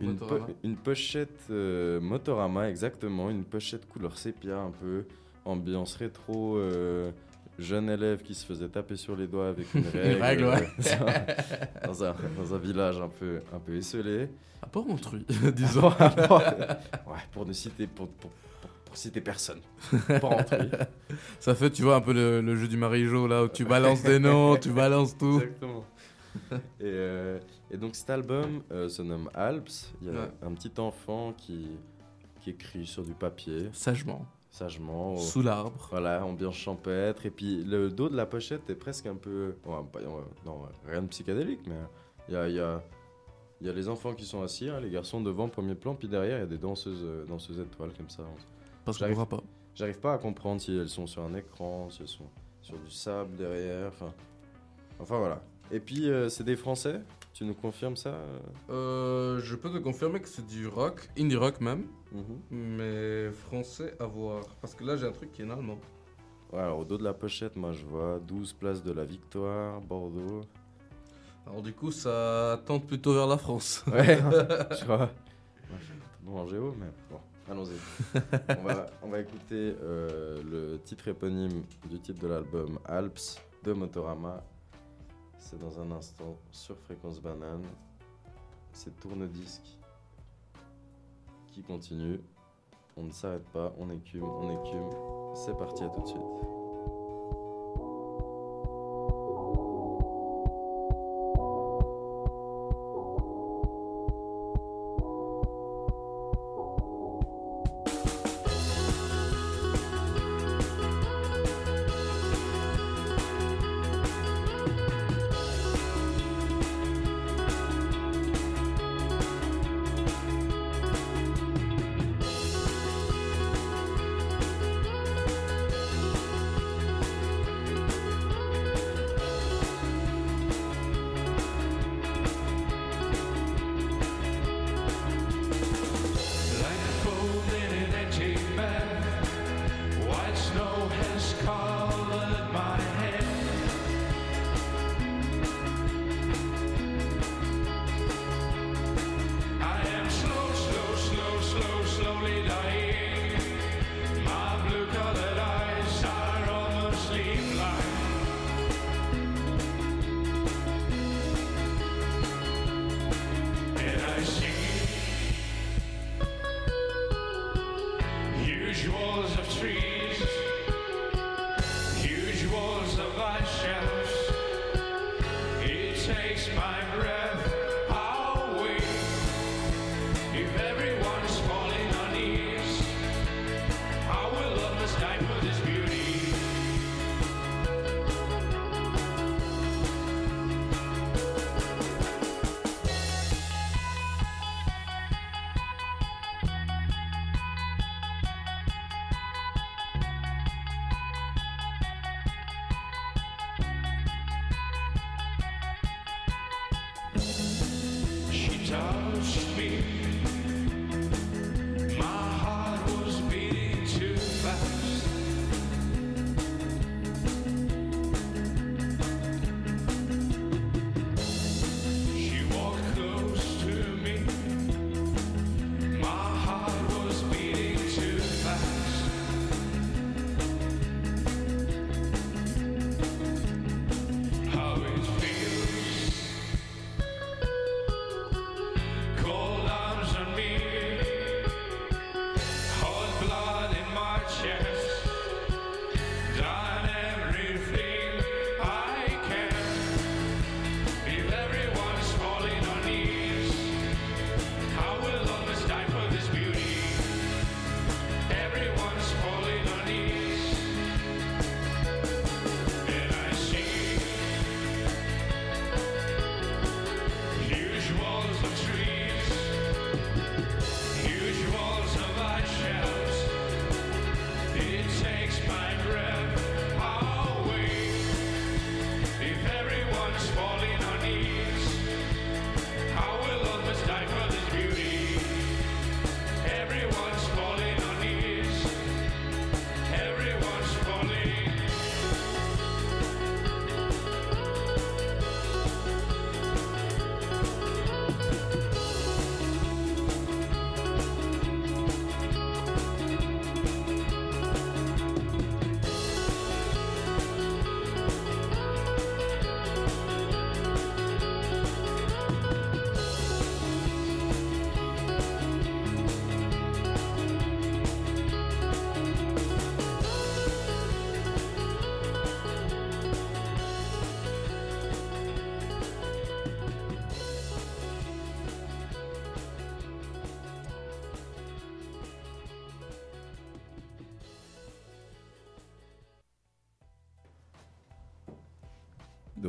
une, 0.00 0.16
po- 0.16 0.24
Motorama. 0.24 0.46
une 0.64 0.76
pochette 0.76 1.40
euh, 1.50 2.00
Motorama, 2.00 2.68
exactement, 2.68 3.30
une 3.30 3.44
pochette 3.44 3.86
couleur 3.88 4.18
sépia, 4.18 4.58
un 4.58 4.72
peu 4.72 5.04
ambiance 5.44 5.94
rétro. 5.94 6.58
Euh, 7.58 7.62
jeune 7.62 7.88
élève 7.90 8.22
qui 8.22 8.34
se 8.34 8.44
faisait 8.46 8.68
taper 8.68 8.96
sur 8.96 9.16
les 9.16 9.26
doigts 9.26 9.48
avec 9.48 9.72
une 9.74 9.86
règle, 9.92 10.20
règle, 10.22 10.44
ouais. 10.44 10.68
euh, 10.92 11.64
dans, 11.86 12.04
un, 12.04 12.14
dans 12.36 12.54
un 12.54 12.58
village 12.58 13.00
un 13.00 13.08
peu, 13.08 13.40
un 13.54 13.58
peu 13.58 13.76
esselé. 13.76 14.28
À 14.62 14.66
Port-Montreuil, 14.66 15.24
disons. 15.54 15.88
ouais, 15.90 17.22
pour 17.32 17.46
ne 17.46 17.52
citer, 17.52 17.86
pour, 17.86 18.08
pour, 18.08 18.30
pour- 18.30 18.70
pour 18.84 18.96
citer 18.96 19.20
personne. 19.20 19.60
Port-Montreuil. 20.20 20.70
Ça 21.40 21.54
fait, 21.54 21.70
tu 21.70 21.82
vois, 21.82 21.96
un 21.96 22.00
peu 22.00 22.14
le, 22.14 22.40
le 22.40 22.56
jeu 22.56 22.66
du 22.68 22.78
Marie-Jo, 22.78 23.26
là, 23.26 23.44
où 23.44 23.48
tu 23.48 23.66
balances 23.66 24.02
des 24.02 24.18
noms, 24.18 24.56
tu 24.56 24.70
balances 24.70 25.14
tout. 25.16 25.40
Exactement. 25.42 25.84
et, 26.80 26.84
euh, 26.84 27.38
et 27.70 27.76
donc 27.76 27.94
cet 27.94 28.08
album 28.08 28.62
euh, 28.72 28.88
se 28.88 29.02
nomme 29.02 29.28
Alps. 29.34 29.92
Il 30.00 30.08
y 30.08 30.10
a 30.10 30.14
Ouais. 30.14 30.28
un 30.42 30.52
petit 30.54 30.72
enfant 30.80 31.34
qui, 31.36 31.66
qui 32.40 32.50
écrit 32.50 32.86
sur 32.86 33.02
du 33.02 33.12
papier. 33.12 33.68
Sagement. 33.74 34.24
Sagement. 34.58 35.14
au- 35.14 35.18
Sous 35.18 35.42
l'arbre. 35.42 35.86
Voilà, 35.90 36.24
ambiance 36.24 36.56
champêtre. 36.56 37.24
Et 37.26 37.30
puis 37.30 37.62
le 37.64 37.90
dos 37.90 38.08
de 38.08 38.16
la 38.16 38.26
pochette 38.26 38.68
est 38.70 38.74
presque 38.74 39.06
un 39.06 39.14
peu... 39.14 39.54
pas- 39.64 40.00
ouais, 40.00 40.04
non, 40.44 40.62
rien 40.86 41.02
de 41.02 41.06
psychédélique, 41.08 41.60
mais 41.66 41.76
il 42.28 42.34
y 42.34 42.36
a... 42.36 42.48
il 42.48 42.54
y 42.54 42.60
a- 42.60 42.82
y 43.60 43.68
a 43.68 43.72
les 43.72 43.88
enfants 43.88 44.14
qui 44.14 44.24
sont 44.24 44.42
assis, 44.42 44.68
hein, 44.68 44.78
les 44.80 44.90
garçons 44.90 45.20
devant, 45.20 45.48
premier 45.48 45.74
plan, 45.74 45.94
puis 45.96 46.06
derrière, 46.08 46.38
il 46.38 46.40
y 46.40 46.44
a 46.44 46.46
des 46.46 46.58
danseuses, 46.58 47.02
euh, 47.04 47.24
danseuses 47.26 47.58
étoiles 47.58 47.92
comme 47.96 48.08
ça. 48.08 48.22
Parce 48.84 48.96
qu'on 48.98 49.00
J'arrive- 49.00 49.16
voit 49.16 49.26
pas. 49.28 49.42
J'arrive 49.74 49.98
pas 49.98 50.12
à 50.14 50.18
comprendre 50.18 50.60
si 50.60 50.76
elles 50.76 50.88
sont 50.88 51.06
sur 51.08 51.22
un 51.22 51.34
écran, 51.34 51.88
si 51.90 52.02
elles 52.02 52.08
sont 52.08 52.28
sur 52.62 52.78
du 52.78 52.90
sable 52.90 53.36
derrière, 53.36 53.88
enfin... 53.88 54.12
Enfin 55.00 55.18
voilà. 55.18 55.40
Et 55.70 55.80
puis, 55.80 56.08
euh, 56.10 56.28
c'est 56.28 56.44
des 56.44 56.56
Français? 56.56 57.00
Tu 57.34 57.44
nous 57.44 57.54
confirmes 57.54 57.96
ça? 57.96 58.10
Euh 58.70 59.36
Euh, 59.38 59.40
je 59.40 59.54
peux 59.56 59.70
te 59.70 59.78
confirmer 59.78 60.20
que 60.20 60.28
c'est 60.28 60.46
du 60.46 60.66
rock, 60.66 61.08
indie 61.18 61.36
rock 61.36 61.60
même, 61.60 61.84
Mhm. 62.12 62.40
mais 62.50 63.30
français 63.30 63.94
à 64.00 64.06
voir. 64.06 64.44
Parce 64.60 64.74
que 64.74 64.84
là, 64.84 64.96
j'ai 64.96 65.06
un 65.06 65.12
truc 65.12 65.32
qui 65.32 65.42
est 65.42 65.44
en 65.44 65.50
allemand. 65.50 65.78
Ouais, 66.52 66.60
alors 66.60 66.78
au 66.78 66.84
dos 66.84 66.96
de 66.96 67.04
la 67.04 67.12
pochette, 67.12 67.56
moi 67.56 67.72
je 67.72 67.84
vois 67.84 68.18
12 68.20 68.54
places 68.54 68.82
de 68.82 68.92
la 68.92 69.04
Victoire, 69.04 69.80
Bordeaux. 69.82 70.40
Alors 71.46 71.60
du 71.62 71.72
coup, 71.74 71.90
ça 71.90 72.60
tente 72.64 72.86
plutôt 72.86 73.12
vers 73.14 73.26
la 73.26 73.36
France. 73.36 73.84
Ouais, 73.92 74.16
je 74.80 74.84
vois. 74.86 75.10
non 76.24 76.38
en 76.38 76.46
géo, 76.46 76.74
mais 76.78 76.86
bon, 77.10 77.20
allons-y. 77.50 77.76
on, 78.58 78.62
va, 78.62 78.86
on 79.02 79.08
va 79.08 79.20
écouter 79.20 79.74
euh, 79.82 80.42
le 80.42 80.78
titre 80.80 81.08
éponyme 81.08 81.62
du 81.88 82.00
titre 82.00 82.20
de 82.22 82.28
l'album 82.28 82.78
Alps 82.86 83.38
de 83.64 83.72
Motorama. 83.74 84.42
C'est 85.38 85.58
dans 85.58 85.78
un 85.80 85.90
instant 85.92 86.38
sur 86.50 86.78
Fréquence 86.78 87.20
Banane. 87.20 87.62
C'est 88.72 88.98
tourne-disque 89.00 89.77
continue. 91.62 92.20
On 92.96 93.04
ne 93.04 93.10
s'arrête 93.12 93.46
pas, 93.52 93.72
on 93.78 93.90
écume, 93.90 94.24
on 94.24 94.50
écume. 94.50 94.90
C'est 95.34 95.56
parti, 95.56 95.84
à 95.84 95.88
tout 95.88 96.02
de 96.02 96.06
suite. 96.06 96.57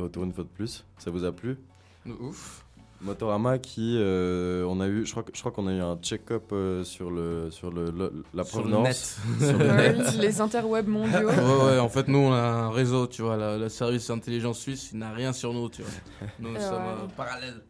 De 0.00 0.04
retour 0.04 0.24
une 0.24 0.32
fois 0.32 0.44
de 0.44 0.48
plus, 0.48 0.84
ça 0.96 1.10
vous 1.10 1.24
a 1.26 1.32
plu? 1.32 1.58
De 2.06 2.12
ouf. 2.12 2.64
Motorama 3.02 3.58
qui, 3.58 3.96
euh, 3.98 4.64
on 4.64 4.80
a 4.80 4.88
eu, 4.88 5.04
je 5.04 5.10
crois, 5.10 5.22
que- 5.22 5.30
je 5.34 5.40
crois 5.40 5.52
qu'on 5.52 5.66
a 5.66 5.72
eu 5.74 5.80
un 5.80 5.96
check-up 6.00 6.44
euh, 6.52 6.84
sur 6.84 7.10
le, 7.10 7.50
sur 7.50 7.70
le, 7.70 7.90
le- 7.90 8.24
la 8.32 8.44
Sur 8.44 8.62
le 8.62 8.70
provenance, 8.70 9.18
net. 9.40 9.48
sur 9.50 9.58
le 9.58 9.66
Ouais, 9.68 9.92
net. 9.92 10.16
les 10.18 10.40
interwebs 10.40 10.88
mondiaux. 10.88 11.28
Ouais, 11.28 11.64
ouais, 11.66 11.78
en 11.78 11.88
fait, 11.90 12.08
nous, 12.08 12.18
on 12.18 12.32
a 12.32 12.38
un 12.40 12.70
réseau, 12.70 13.06
tu 13.06 13.20
vois. 13.20 13.36
la- 13.36 13.58
Le 13.58 13.68
service 13.68 14.06
d'intelligence 14.08 14.58
suisse, 14.58 14.88
il 14.92 14.98
n'a 15.00 15.12
rien 15.12 15.34
sur 15.34 15.52
nous, 15.52 15.68
tu 15.68 15.82
vois. 15.82 15.90
Nous, 16.38 16.54
sommes 16.54 16.62
ouais. 16.62 17.02
euh, 17.02 17.06
parallèles. 17.14 17.60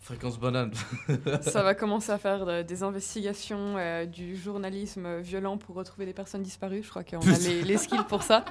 Fréquence 0.00 0.38
banane. 0.40 0.72
Ça 1.42 1.62
va 1.62 1.74
commencer 1.74 2.10
à 2.12 2.18
faire 2.18 2.46
de- 2.46 2.62
des 2.62 2.82
investigations, 2.82 3.76
euh, 3.76 4.06
du 4.06 4.34
journalisme 4.36 5.18
violent 5.20 5.58
pour 5.58 5.74
retrouver 5.76 6.06
des 6.06 6.12
personnes 6.14 6.42
disparues. 6.42 6.82
Je 6.82 6.88
crois 6.88 7.04
qu'on 7.04 7.18
a 7.20 7.38
les, 7.46 7.62
les 7.62 7.76
skills 7.76 8.04
pour 8.08 8.22
ça. 8.22 8.46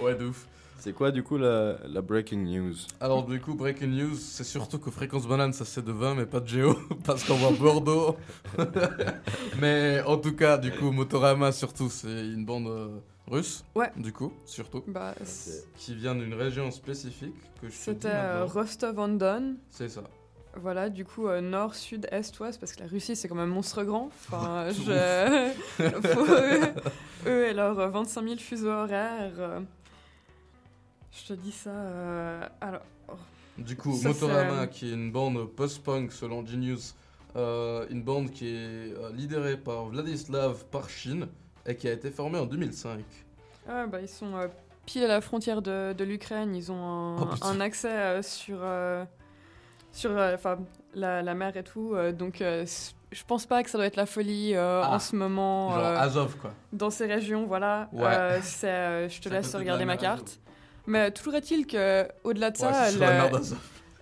Ouais, 0.00 0.16
de 0.16 0.26
ouf. 0.26 0.46
C'est 0.80 0.92
quoi 0.94 1.10
du 1.10 1.22
coup 1.22 1.36
la, 1.36 1.76
la 1.86 2.00
breaking 2.00 2.38
news? 2.44 2.74
Alors 3.00 3.24
du 3.26 3.38
coup, 3.40 3.54
breaking 3.54 3.88
news, 3.88 4.14
c'est 4.16 4.44
surtout 4.44 4.78
que 4.78 4.90
Fréquence 4.90 5.26
Banane, 5.28 5.52
ça 5.52 5.64
c'est 5.66 5.84
de 5.84 5.92
vin, 5.92 6.14
mais 6.14 6.24
pas 6.26 6.40
de 6.40 6.48
géo, 6.48 6.74
parce 7.04 7.22
qu'on 7.24 7.34
voit 7.34 7.50
Bordeaux. 7.52 8.16
mais 9.60 10.00
en 10.06 10.16
tout 10.16 10.34
cas, 10.34 10.58
du 10.58 10.70
coup, 10.72 10.90
Motorama, 10.90 11.52
surtout, 11.52 11.88
c'est 11.90 12.08
une 12.26 12.44
bande 12.44 12.66
euh, 12.68 12.88
russe. 13.28 13.64
Ouais. 13.74 13.90
Du 13.96 14.12
coup, 14.12 14.32
surtout. 14.44 14.82
Bah, 14.86 15.14
c'est- 15.24 15.64
Qui 15.76 15.94
vient 15.94 16.14
d'une 16.14 16.34
région 16.34 16.70
spécifique 16.70 17.34
que 17.60 17.68
je 17.68 17.74
C'était 17.74 18.08
euh. 18.10 18.46
Rostov-on-Don. 18.46 19.56
C'est 19.70 19.88
ça. 19.88 20.02
Voilà, 20.56 20.88
du 20.88 21.04
coup, 21.04 21.28
euh, 21.28 21.40
nord, 21.40 21.74
sud, 21.76 22.08
est, 22.10 22.38
ouest, 22.40 22.58
parce 22.58 22.72
que 22.74 22.80
la 22.80 22.88
Russie, 22.88 23.14
c'est 23.14 23.28
quand 23.28 23.36
même 23.36 23.50
monstre 23.50 23.84
grand. 23.84 24.08
Enfin, 24.28 24.66
je... 24.70 25.50
Faut- 26.08 26.26
eux, 26.26 26.72
eux 27.30 27.46
et 27.48 27.52
leurs 27.52 27.78
euh, 27.78 27.88
25 27.88 28.24
000 28.24 28.36
fuseaux 28.38 28.68
horaires. 28.70 29.30
euh, 29.38 29.60
Je 31.12 31.26
te 31.28 31.32
dis 31.34 31.52
ça. 31.52 31.70
euh, 31.70 32.46
Alors. 32.60 32.82
Du 33.58 33.76
coup, 33.76 33.94
ça, 33.96 34.08
Motorama, 34.08 34.62
c'est- 34.62 34.68
qui 34.70 34.90
est 34.90 34.94
une 34.94 35.10
bande 35.12 35.44
post-punk 35.44 36.12
selon 36.12 36.46
Genius, 36.46 36.94
euh, 37.36 37.86
une 37.90 38.02
bande 38.02 38.30
qui 38.30 38.46
est 38.48 38.94
euh, 38.96 39.10
lidérée 39.12 39.56
par 39.58 39.86
Vladislav 39.86 40.64
Parchin 40.70 41.28
et 41.66 41.76
qui 41.76 41.88
a 41.88 41.92
été 41.92 42.10
formée 42.10 42.38
en 42.38 42.46
2005. 42.46 43.00
Ah, 43.68 43.86
bah, 43.86 44.00
ils 44.00 44.08
sont 44.08 44.34
euh, 44.36 44.48
pile 44.86 45.04
à 45.04 45.08
la 45.08 45.20
frontière 45.20 45.60
de, 45.62 45.92
de 45.92 46.04
l'Ukraine. 46.04 46.54
Ils 46.54 46.72
ont 46.72 46.82
un, 46.82 47.22
Oh, 47.22 47.28
un 47.44 47.60
accès 47.60 47.90
euh, 47.92 48.22
sur, 48.22 48.58
euh, 48.62 49.04
sur 49.92 50.12
euh, 50.16 50.34
enfin, 50.36 50.58
la, 50.94 51.22
la 51.22 51.34
mer 51.34 51.54
et 51.56 51.64
tout. 51.64 51.92
euh, 51.94 52.12
donc, 52.12 52.40
euh, 52.40 52.64
je 53.12 53.24
pense 53.24 53.44
pas 53.44 53.62
que 53.62 53.68
ça 53.68 53.76
doit 53.76 53.86
être 53.88 53.96
la 53.96 54.06
folie 54.06 54.54
euh, 54.54 54.80
Ah. 54.84 54.94
en 54.94 54.98
ce 54.98 55.14
moment. 55.16 55.70
Genre 55.74 55.78
euh, 55.84 55.96
Azov, 55.98 56.36
quoi. 56.38 56.52
Dans 56.72 56.90
ces 56.90 57.06
régions, 57.06 57.44
voilà. 57.46 57.88
Ouais. 57.92 58.04
Euh, 58.06 58.40
euh, 58.64 59.08
je 59.08 59.20
te 59.20 59.28
laisse 59.28 59.54
regarder 59.54 59.84
ma 59.84 59.98
carte. 59.98 60.40
Mais 60.90 61.10
toujours 61.12 61.34
est-il 61.36 61.66
que, 61.66 62.06
au-delà 62.24 62.50
de 62.50 62.58
Ouais, 62.58 62.72
ça, 62.72 62.90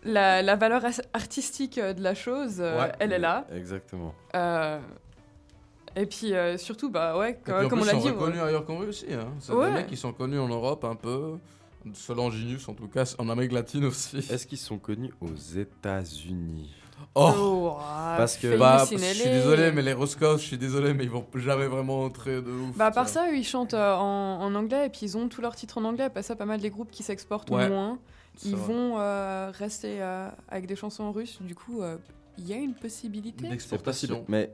la 0.04 0.42
la, 0.42 0.56
valeur 0.56 0.82
artistique 1.12 1.76
euh, 1.78 1.92
de 1.92 2.02
la 2.02 2.14
chose, 2.14 2.56
euh, 2.60 2.80
Ouais. 2.80 2.92
elle 2.98 3.12
est 3.12 3.18
là. 3.18 3.46
Exactement. 3.54 4.14
Euh, 4.34 4.78
et 5.96 6.06
puis 6.06 6.32
euh, 6.34 6.56
surtout, 6.56 6.88
bah 6.90 7.18
ouais, 7.18 7.30
Et 7.30 7.34
puis, 7.34 7.42
comme, 7.52 7.66
en 7.66 7.68
comme 7.68 7.80
on 7.80 7.84
l'a 7.84 7.92
ils 7.92 8.00
sont 8.00 8.06
dit. 8.06 8.10
reconnus 8.10 8.40
ouais. 8.40 8.46
ailleurs 8.48 8.64
qu'en 8.64 8.78
Russie. 8.78 9.06
Hein. 9.12 9.28
C'est 9.40 9.52
Ouais. 9.52 9.66
des 9.66 9.72
mecs 9.72 9.86
qui 9.88 9.96
sont 9.96 10.12
connus 10.12 10.38
en 10.38 10.48
Europe 10.48 10.84
un 10.84 10.94
peu, 10.94 11.34
selon 11.94 12.30
Genius 12.30 12.68
en 12.68 12.74
tout 12.74 12.88
cas, 12.88 13.12
en 13.18 13.28
Amérique 13.28 13.52
latine 13.52 13.84
aussi. 13.84 14.18
Est-ce 14.18 14.46
qu'ils 14.46 14.58
sont 14.58 14.78
connus 14.78 15.12
aux 15.20 15.34
États-Unis? 15.34 16.74
Oh, 17.14 17.32
Oh, 17.36 17.76
Parce 18.16 18.36
que 18.36 18.56
bah, 18.56 18.84
je 18.90 18.96
suis 18.96 19.24
désolé, 19.30 19.72
mais 19.72 19.82
les 19.82 19.92
Roscoe, 19.92 20.36
je 20.38 20.42
suis 20.44 20.58
désolé, 20.58 20.94
mais 20.94 21.04
ils 21.04 21.10
vont 21.10 21.26
jamais 21.34 21.66
vraiment 21.66 22.02
entrer 22.04 22.40
de 22.42 22.50
ouf. 22.50 22.76
Bah, 22.76 22.86
à 22.86 22.90
part 22.90 23.08
ça, 23.08 23.28
eux, 23.30 23.36
ils 23.36 23.44
chantent 23.44 23.74
euh, 23.74 23.94
en, 23.94 24.40
en 24.42 24.54
anglais 24.54 24.86
et 24.86 24.88
puis 24.88 25.00
ils 25.02 25.16
ont 25.16 25.28
tous 25.28 25.40
leurs 25.40 25.56
titres 25.56 25.78
en 25.78 25.84
anglais. 25.84 26.10
Pas 26.10 26.22
ça, 26.22 26.36
pas 26.36 26.44
mal 26.44 26.60
des 26.60 26.70
groupes 26.70 26.90
qui 26.90 27.02
s'exportent 27.02 27.50
Ouais, 27.50 27.66
au 27.66 27.68
moins. 27.68 27.98
Ils 28.44 28.54
vrai. 28.54 28.72
vont 28.72 28.94
euh, 28.98 29.50
rester 29.52 30.00
euh, 30.00 30.28
avec 30.48 30.66
des 30.66 30.76
chansons 30.76 31.04
en 31.04 31.12
russe. 31.12 31.38
Du 31.40 31.54
coup, 31.56 31.82
euh, 31.82 31.96
il 32.38 32.46
y 32.46 32.52
a 32.52 32.56
une 32.56 32.74
possibilité. 32.74 33.48
Possible, 33.82 34.18
mais. 34.28 34.52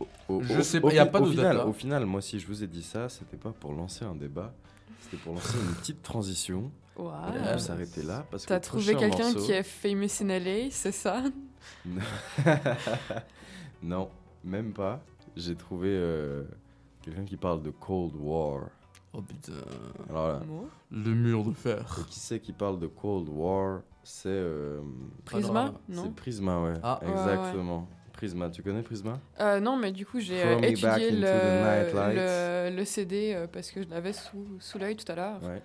au- 0.00 0.06
au- 0.34 0.42
Je 0.42 0.60
sais 0.62 0.80
pas, 0.80 0.92
y 0.92 0.98
a 0.98 1.04
fi- 1.06 1.10
pas 1.10 1.20
au 1.20 1.26
de 1.26 1.30
final, 1.30 1.56
data. 1.56 1.68
Au 1.68 1.72
final, 1.72 2.06
moi, 2.06 2.20
si 2.20 2.38
je 2.38 2.46
vous 2.46 2.62
ai 2.62 2.66
dit 2.68 2.82
ça, 2.84 3.08
c'était 3.08 3.36
pas 3.36 3.50
pour 3.50 3.72
lancer 3.72 4.04
un 4.04 4.14
débat, 4.14 4.52
c'était 5.04 5.16
pour 5.22 5.34
lancer 5.34 5.58
une 5.58 5.74
petite 5.76 6.02
transition. 6.02 6.70
Wow. 6.96 7.10
On 7.28 7.52
peut 7.52 7.58
s'arrêter 7.58 8.02
là 8.02 8.24
parce 8.30 8.44
que 8.44 8.48
T'as 8.48 8.60
trouvé 8.60 8.94
quelqu'un 8.94 9.32
morceau- 9.32 9.44
qui 9.46 9.52
est 9.52 9.62
famous 9.64 10.08
in 10.22 10.28
LA, 10.28 10.70
c'est 10.70 10.92
ça? 10.92 11.22
Non, 13.82 14.08
même 14.44 14.72
pas. 14.72 15.02
J'ai 15.36 15.56
trouvé 15.56 15.88
euh, 15.90 16.44
quelqu'un 17.02 17.24
qui 17.24 17.36
parle 17.36 17.62
de 17.62 17.70
Cold 17.70 18.12
War. 18.16 18.68
Oh 19.12 19.20
putain. 19.22 19.52
Alors 20.08 20.28
là, 20.28 20.40
Le 20.90 21.10
mur 21.14 21.44
de 21.44 21.52
fer. 21.52 21.84
et 22.00 22.04
qui 22.10 22.18
c'est 22.18 22.40
qui 22.40 22.52
parle 22.52 22.78
de 22.78 22.86
Cold 22.86 23.28
War? 23.28 23.80
C'est. 24.02 24.28
euh, 24.28 24.80
Prisma? 25.24 25.72
Non 25.88 26.04
C'est 26.04 26.14
Prisma, 26.14 26.62
ouais. 26.62 26.74
Ah. 26.82 27.00
Ouais, 27.02 27.08
ouais. 27.08 27.52
Prisma, 28.14 28.48
tu 28.48 28.62
connais 28.62 28.82
Prisma? 28.82 29.20
Euh, 29.40 29.60
non, 29.60 29.76
mais 29.76 29.92
du 29.92 30.06
coup, 30.06 30.20
j'ai 30.20 30.42
euh, 30.42 30.58
étudié 30.60 31.10
le, 31.10 32.70
le, 32.70 32.76
le 32.76 32.84
CD 32.84 33.32
euh, 33.34 33.46
parce 33.46 33.70
que 33.70 33.82
je 33.82 33.88
l'avais 33.88 34.12
sous, 34.12 34.46
sous 34.60 34.78
l'œil 34.78 34.96
tout 34.96 35.10
à 35.12 35.14
l'heure. 35.14 35.42
Ouais. 35.42 35.60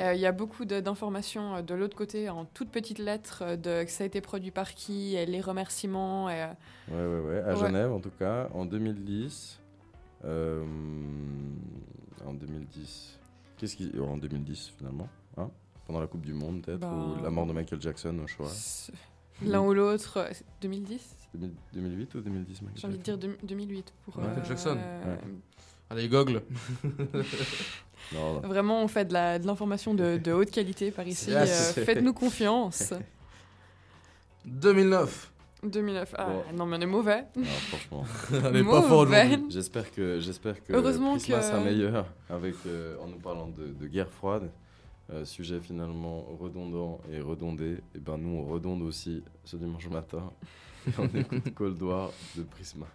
Euh, 0.00 0.14
Il 0.14 0.20
y 0.20 0.26
a 0.26 0.32
beaucoup 0.32 0.64
d'informations 0.64 1.62
de 1.62 1.74
l'autre 1.74 1.96
côté, 1.96 2.28
en 2.28 2.44
toutes 2.44 2.70
petites 2.70 2.98
lettres, 2.98 3.56
de 3.56 3.84
que 3.84 3.90
ça 3.90 4.04
a 4.04 4.06
été 4.06 4.20
produit 4.20 4.50
par 4.50 4.74
qui, 4.74 5.16
et 5.16 5.26
les 5.26 5.40
remerciements. 5.40 6.28
Et, 6.30 6.46
Ouais, 6.90 7.06
ouais, 7.06 7.20
ouais. 7.20 7.40
À 7.42 7.54
Ouais. 7.54 7.56
Genève, 7.56 7.92
en 7.92 8.00
tout 8.00 8.12
cas, 8.18 8.48
en 8.54 8.64
2010. 8.64 9.58
euh, 10.24 10.64
en 12.26 12.34
2010. 12.34 13.18
Qu'est-ce 13.56 13.76
qui. 13.76 13.90
oh, 13.98 14.04
En 14.04 14.16
2010, 14.18 14.72
finalement. 14.78 15.08
Hein 15.36 15.50
Pendant 15.86 16.00
la 16.00 16.06
Coupe 16.06 16.24
du 16.24 16.34
Monde, 16.34 16.62
peut-être 16.62 16.80
Bah, 16.80 16.92
Ou 16.94 17.22
la 17.22 17.30
mort 17.30 17.46
de 17.46 17.52
Michael 17.52 17.80
Jackson, 17.80 18.16
au 18.22 18.26
choix. 18.26 18.48
L'un 19.44 19.60
ou 19.60 19.72
l'autre, 19.72 20.18
euh, 20.18 20.28
c'est 20.32 20.44
2010 20.62 21.14
2000 21.34 21.54
2008 21.74 22.14
ou 22.14 22.20
2010, 22.20 22.62
Michael 22.62 22.80
J'ai 22.80 22.86
envie 22.86 22.98
de 22.98 23.02
dire 23.02 23.18
deux- 23.18 23.38
2008 23.42 23.92
pour. 24.04 24.18
Michael 24.18 24.38
euh, 24.38 24.44
Jackson. 24.48 24.76
euh, 24.80 25.14
Ouais. 25.14 25.20
Allez, 25.90 26.08
gogle. 26.08 26.42
Non, 28.14 28.34
non. 28.34 28.40
Vraiment, 28.48 28.82
on 28.82 28.88
fait 28.88 29.04
de 29.04 29.12
la- 29.12 29.38
de 29.38 29.46
l'information 29.46 29.92
de, 29.92 30.16
de 30.16 30.32
haute 30.32 30.50
qualité 30.50 30.90
par 30.90 31.06
ici. 31.06 31.30
Euh, 31.32 31.44
Faites-nous 31.44 32.14
confiance. 32.14 32.94
2009. 34.46 35.30
2009. 35.64 36.14
Ah, 36.16 36.26
Bon. 36.26 36.56
non, 36.56 36.66
mais 36.66 36.76
on 36.76 36.80
est 36.80 36.86
mauvais. 36.86 37.24
Non, 37.36 37.44
franchement. 37.44 38.04
Elle 38.48 38.56
est 38.56 38.64
pas 38.64 38.78
aujourd'hui. 38.80 39.16
J'espère 39.50 39.90
que, 39.92 40.20
j'espère 40.20 40.62
que 40.64 40.72
Heureusement 40.72 41.16
Prisma 41.16 41.38
que- 41.38 41.44
sera 41.44 41.60
meilleur 41.60 42.06
avec, 42.30 42.54
euh, 42.66 42.96
en 43.02 43.08
nous 43.08 43.18
parlant 43.18 43.48
de, 43.48 43.66
de 43.66 43.86
guerre 43.88 44.10
froide. 44.10 44.50
Euh, 45.10 45.24
sujet 45.24 45.58
finalement 45.60 46.26
redondant 46.38 47.00
et 47.10 47.20
redondé. 47.20 47.78
Et 47.94 47.98
ben 47.98 48.18
nous, 48.18 48.40
on 48.40 48.44
redonde 48.44 48.82
aussi 48.82 49.22
ce 49.44 49.56
dimanche 49.56 49.88
matin. 49.88 50.32
Et 50.86 50.90
on 50.98 51.06
écoute 51.18 51.54
Cold 51.54 51.80
War 51.82 52.10
de 52.36 52.42
Prisma. 52.42 52.86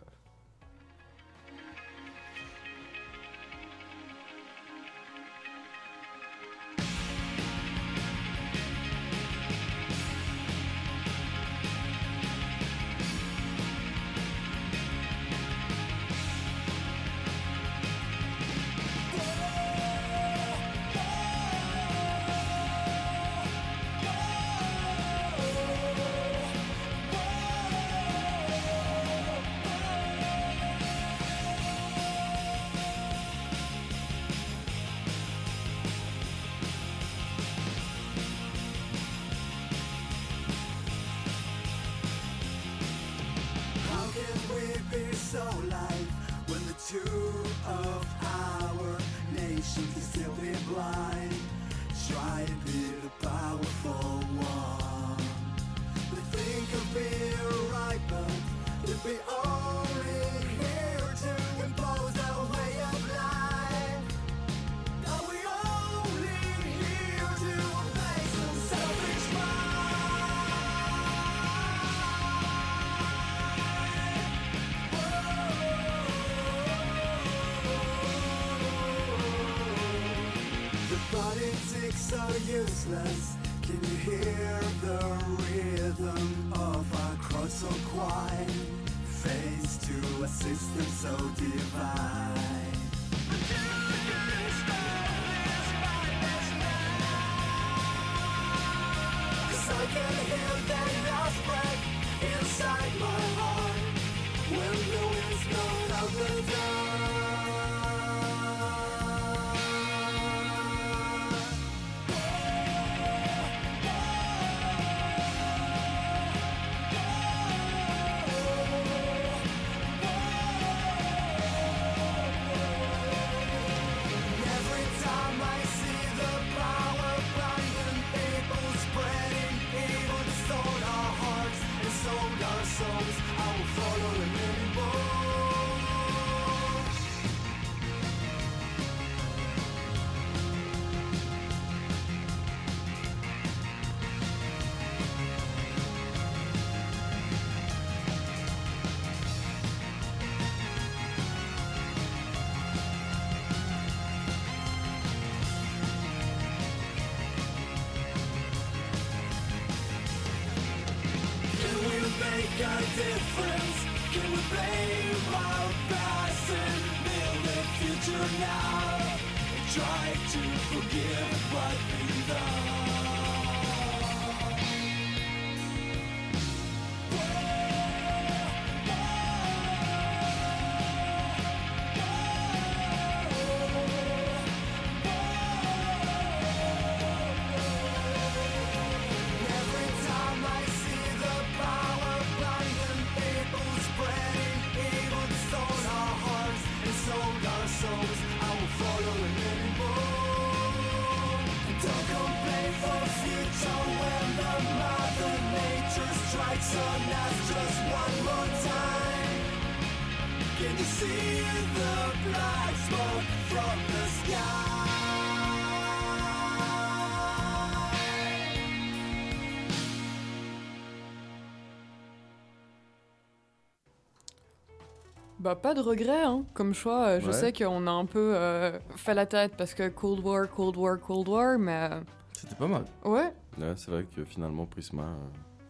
Pas 225.63 225.73
de 225.73 225.79
regret 225.81 226.21
hein, 226.23 226.45
comme 226.53 226.73
choix. 226.75 227.07
Euh, 227.07 227.19
Je 227.21 227.27
Ouais. 227.27 227.33
sais 227.33 227.51
qu'on 227.53 227.87
a 227.87 227.91
un 227.91 228.05
peu 228.05 228.33
euh, 228.35 228.77
fait 228.97 229.13
la 229.15 229.25
tête 229.25 229.53
parce 229.57 229.73
que 229.73 229.89
Cold 229.89 230.19
War, 230.19 230.47
Cold 230.49 230.77
War, 230.77 230.99
Cold 230.99 231.27
War, 231.27 231.57
mais... 231.57 231.89
euh, 231.91 232.01
C'était 232.33 232.55
pas 232.55 232.67
mal. 232.67 232.85
Ouais. 233.03 233.31
Ouais, 233.57 233.73
c'est 233.75 233.89
vrai 233.89 234.05
que 234.15 234.23
finalement, 234.25 234.65
Prisma, 234.65 235.03
euh, 235.03 235.15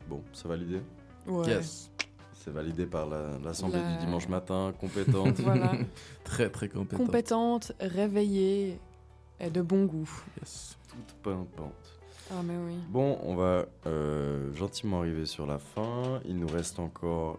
bon, 0.10 0.22
c'est 0.34 0.48
validé. 0.48 0.82
Ouais. 1.28 1.48
Yes. 1.48 1.90
C'est 2.34 2.52
validé 2.52 2.86
par 2.86 3.06
la- 3.08 3.38
l'Assemblée 3.44 3.80
La- 3.80 3.92
du 3.98 4.06
dimanche 4.06 4.28
matin, 4.28 4.74
compétente. 4.82 5.40
Voilà. 5.40 5.72
très, 6.26 6.50
très 6.50 6.68
compétente. 6.68 7.06
Compétente, 7.06 7.72
réveillée 7.80 8.80
et 9.40 9.50
de 9.50 9.62
bon 9.62 9.86
goût. 9.86 10.10
Yes. 10.42 10.78
Toute 10.90 11.14
pimpante. 11.24 11.74
Ah 12.32 12.42
mais 12.44 12.56
oui. 12.68 12.76
Bon, 12.90 13.18
on 13.24 13.36
va 13.36 13.66
euh, 13.86 14.52
gentiment 14.56 15.00
arriver 15.00 15.26
sur 15.26 15.46
la 15.46 15.60
fin. 15.60 16.20
Il 16.26 16.38
nous 16.40 16.48
reste 16.48 16.80
encore 16.80 17.38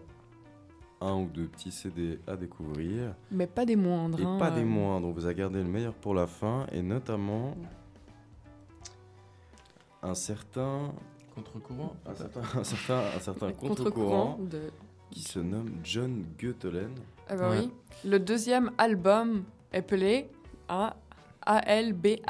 un 1.05 1.15
ou 1.21 1.27
deux 1.27 1.45
petits 1.45 1.71
CD 1.71 2.19
à 2.27 2.35
découvrir. 2.35 3.13
Mais 3.31 3.47
pas 3.47 3.65
des 3.65 3.75
moindres. 3.75 4.19
Et 4.19 4.23
hein, 4.23 4.37
pas 4.37 4.51
des 4.51 4.61
euh. 4.61 4.65
moindres. 4.65 5.07
On 5.07 5.11
vous 5.11 5.25
a 5.27 5.33
gardé 5.33 5.59
le 5.59 5.69
meilleur 5.69 5.93
pour 5.93 6.13
la 6.13 6.27
fin. 6.27 6.65
Et 6.71 6.81
notamment 6.81 7.55
un 10.01 10.15
certain... 10.15 10.93
Contre-courant 11.33 11.95
un 12.05 12.15
certain, 12.15 12.41
un 12.59 12.63
certain, 12.63 13.01
un 13.15 13.19
certain 13.19 13.51
Contre-courant 13.51 14.35
contre-courant 14.35 14.39
de- 14.39 14.71
qui 15.11 15.21
se 15.21 15.39
nomme 15.39 15.79
John 15.83 16.23
Goetelen. 16.39 16.95
Ah 17.27 17.35
bah 17.35 17.49
oui. 17.51 17.69
Le 18.05 18.19
deuxième 18.19 18.71
album 18.77 19.43
appelé 19.73 20.29
A 20.69 20.95
A-L-B-H-O-M-M-E. 21.45 22.25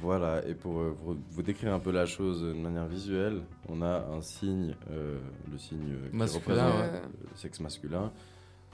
Voilà, 0.00 0.42
et 0.46 0.54
pour 0.54 0.80
euh, 0.80 0.96
vous, 1.30 1.42
décrire 1.42 1.72
un 1.72 1.78
peu 1.78 1.90
la 1.90 2.06
chose 2.06 2.42
de 2.42 2.52
manière 2.52 2.86
visuelle, 2.86 3.42
on 3.68 3.82
a 3.82 4.04
un 4.12 4.20
signe, 4.20 4.74
euh, 4.90 5.18
le 5.50 5.58
signe 5.58 5.96
qui 6.10 6.16
Masculin, 6.16 6.66
représente 6.68 6.92
ouais. 6.92 7.02
le 7.30 7.36
sexe 7.36 7.60
masculin, 7.60 8.12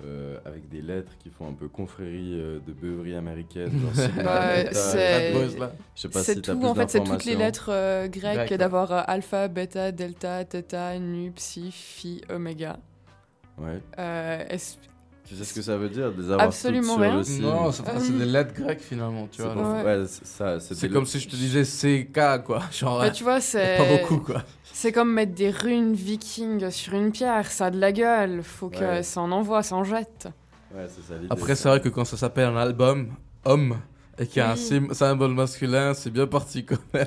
euh, 0.04 0.38
avec 0.44 0.68
des 0.68 0.82
lettres 0.82 1.12
qui 1.18 1.30
font 1.30 1.48
un 1.48 1.52
peu 1.52 1.68
confrérie 1.68 2.32
euh, 2.32 2.58
de 2.66 2.72
beuverie 2.72 3.14
américaine. 3.14 3.70
Bah, 4.16 4.56
beta, 4.56 4.74
c'est 4.74 5.32
Je 5.32 6.00
sais 6.00 6.08
pas 6.08 6.22
c'est 6.22 6.34
si 6.34 6.42
tout, 6.42 6.64
en 6.64 6.74
fait, 6.74 6.90
c'est 6.90 7.04
toutes 7.04 7.24
les 7.24 7.36
lettres 7.36 7.70
euh, 7.70 8.08
grecques 8.08 8.54
d'avoir 8.54 8.90
euh, 8.90 9.02
alpha, 9.06 9.46
bêta, 9.46 9.92
delta, 9.92 10.44
theta, 10.44 10.98
nu, 10.98 11.30
psi, 11.30 11.70
phi, 11.70 12.20
oméga. 12.30 12.78
Ouais. 13.58 13.80
Tu 15.32 15.38
sais 15.38 15.44
ce 15.44 15.54
que 15.54 15.62
ça 15.62 15.78
veut 15.78 15.88
dire, 15.88 16.12
de 16.12 16.20
les 16.20 16.24
avoir 16.30 16.42
Absolument 16.42 16.96
rien. 16.96 17.16
le 17.16 17.24
signe 17.24 17.40
Non, 17.40 17.72
c'est 17.72 17.80
enfin, 17.88 17.98
c'est 18.00 18.12
Euh, 18.12 18.18
des 18.18 18.26
lettres 18.26 18.52
grecques 18.52 18.82
finalement, 18.82 19.26
tu 19.32 19.40
C'est 19.40 19.48
vois. 19.48 19.82
Ouais, 19.82 20.04
c'est 20.06 20.26
ça, 20.26 20.60
c'est 20.60 20.74
C'est 20.74 20.88
des 20.88 20.92
comme 20.92 21.06
si 21.06 21.20
je 21.20 21.28
te 21.28 21.36
disais 21.36 21.62
CK, 21.64 22.44
quoi. 22.44 22.60
Genre, 22.70 22.98
Bah, 22.98 23.10
tu 23.10 23.24
vois, 23.24 23.40
c'est. 23.40 23.78
Pas 23.78 23.96
beaucoup, 23.96 24.18
quoi. 24.18 24.42
C'est 24.74 24.92
comme 24.92 25.10
mettre 25.10 25.32
des 25.32 25.48
runes 25.48 25.94
vikings 25.94 26.70
sur 26.70 26.92
une 26.92 27.12
pierre, 27.12 27.50
ça 27.50 27.66
a 27.66 27.70
de 27.70 27.78
la 27.80 27.92
gueule, 27.92 28.42
faut 28.42 28.68
que 28.68 28.78
Ouais. 28.78 29.02
ça 29.02 29.22
en 29.22 29.32
envoie, 29.32 29.62
ça 29.62 29.74
en 29.76 29.84
jette. 29.84 30.28
Ouais, 30.74 30.86
c'est 30.88 31.00
ça 31.02 31.14
l'idée. 31.14 31.28
Après, 31.30 31.54
c'est 31.54 31.68
vrai 31.70 31.80
que 31.80 31.88
quand 31.88 32.04
ça 32.04 32.18
s'appelle 32.18 32.48
un 32.48 32.56
album, 32.58 33.08
homme, 33.46 33.78
et 34.18 34.26
qu'il 34.26 34.38
y 34.38 34.40
a 34.40 34.50
un 34.50 34.54
Oui. 34.54 34.58
sim- 34.60 34.92
symbole 34.92 35.32
masculin, 35.32 35.94
c'est 35.94 36.10
bien 36.10 36.26
parti 36.26 36.66
quand 36.66 36.76
même. 36.92 37.06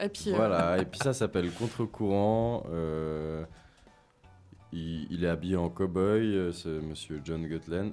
Et 0.00 0.08
puis, 0.08 0.32
euh, 0.32 0.36
Voilà, 0.36 0.78
et 0.78 0.86
puis 0.86 0.98
ça 1.02 1.12
s'appelle 1.12 1.50
Contre-courant. 1.50 2.64
euh, 2.72 3.44
il, 4.72 5.06
il 5.10 5.24
est 5.24 5.28
habillé 5.28 5.56
en 5.56 5.68
cow-boy, 5.68 6.34
euh, 6.36 6.52
ce 6.52 6.68
monsieur 6.68 7.20
John 7.24 7.44
Gutland. 7.46 7.92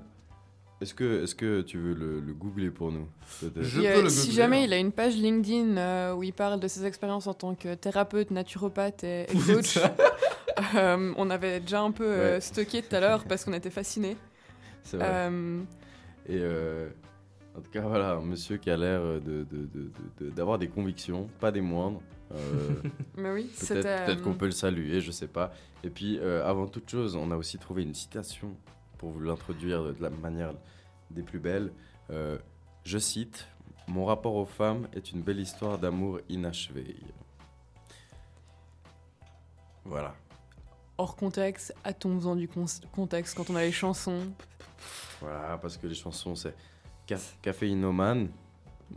Est-ce 0.81 0.93
que, 0.93 1.23
est 1.23 1.35
que 1.35 1.61
tu 1.61 1.77
veux 1.77 1.93
le, 1.93 2.19
le 2.19 2.33
googler 2.33 2.69
pour 2.69 2.91
nous 2.91 3.07
peut-être 3.39 3.65
il 3.77 3.81
y 3.83 3.87
a- 3.87 4.09
si 4.09 4.33
jamais 4.33 4.65
il 4.65 4.73
a 4.73 4.77
une 4.77 4.91
page 4.91 5.15
LinkedIn 5.15 5.77
euh, 5.77 6.13
où 6.13 6.23
il 6.23 6.33
parle 6.33 6.59
de 6.59 6.67
ses 6.67 6.85
expériences 6.85 7.25
en 7.27 7.33
tant 7.33 7.55
que 7.55 7.73
thérapeute, 7.75 8.31
naturopathe 8.31 9.03
et, 9.05 9.21
et 9.31 9.37
coach, 9.53 9.77
euh, 10.75 11.13
on 11.15 11.29
avait 11.29 11.61
déjà 11.61 11.81
un 11.81 11.91
peu 11.91 12.05
euh, 12.05 12.33
Ouais. 12.35 12.41
stocké 12.41 12.81
tout 12.81 12.93
à 12.95 12.99
l'heure 12.99 13.23
parce 13.25 13.45
qu'on 13.45 13.53
était 13.53 13.69
fascinés. 13.69 14.17
C'est 14.83 14.97
vrai. 14.97 15.07
Euh, 15.09 15.61
Et 16.27 16.39
euh, 16.41 16.89
en 17.55 17.61
tout 17.61 17.71
cas, 17.71 17.81
voilà, 17.81 18.13
un 18.15 18.21
monsieur 18.21 18.57
qui 18.57 18.69
a 18.69 18.75
l'air 18.75 19.01
de- 19.01 19.19
de- 19.21 19.45
de- 19.45 19.67
de- 19.67 19.91
de- 20.25 20.29
d'avoir 20.31 20.57
des 20.59 20.67
convictions, 20.67 21.27
pas 21.39 21.51
des 21.51 21.61
moindres. 21.61 22.01
Euh, 22.33 22.81
Mais 23.17 23.31
oui, 23.31 23.49
peut-être, 23.59 23.85
euh, 23.85 24.15
qu'on 24.23 24.33
peut 24.33 24.45
le 24.45 24.51
saluer, 24.51 25.01
je 25.01 25.11
sais 25.11 25.27
pas. 25.27 25.53
Et 25.83 25.89
puis, 25.89 26.17
euh, 26.19 26.45
avant 26.45 26.67
toute 26.67 26.89
chose, 26.89 27.15
on 27.15 27.31
a 27.31 27.35
aussi 27.35 27.57
trouvé 27.57 27.83
une 27.83 27.93
citation 27.93 28.55
pour 28.97 29.11
vous 29.11 29.19
l'introduire 29.19 29.83
de, 29.83 29.95
la 29.99 30.09
manière 30.09 30.53
des 31.11 31.21
plus 31.21 31.39
belles. 31.39 31.71
Je 32.09 32.97
cite 32.97 33.47
Mon 33.87 34.05
rapport 34.05 34.35
aux 34.35 34.45
femmes 34.45 34.87
est 34.93 35.11
une 35.11 35.21
belle 35.21 35.39
histoire 35.39 35.77
d'amour 35.77 36.19
inachevé. 36.29 36.95
Voilà. 39.85 40.15
hors 40.97 41.15
contexte, 41.15 41.73
a-t-on 41.83 42.15
besoin 42.15 42.35
du 42.35 42.47
con- 42.47 42.65
contexte 42.93 43.35
quand 43.35 43.49
on 43.49 43.55
a 43.55 43.61
les 43.61 43.71
chansons? 43.71 44.31
Voilà, 45.19 45.57
parce 45.61 45.77
que 45.77 45.87
les 45.87 45.95
chansons, 45.95 46.35
c'est 46.35 46.55
ca- 47.07 47.17
caféinomane. 47.41 48.25
Bon, 48.25 48.29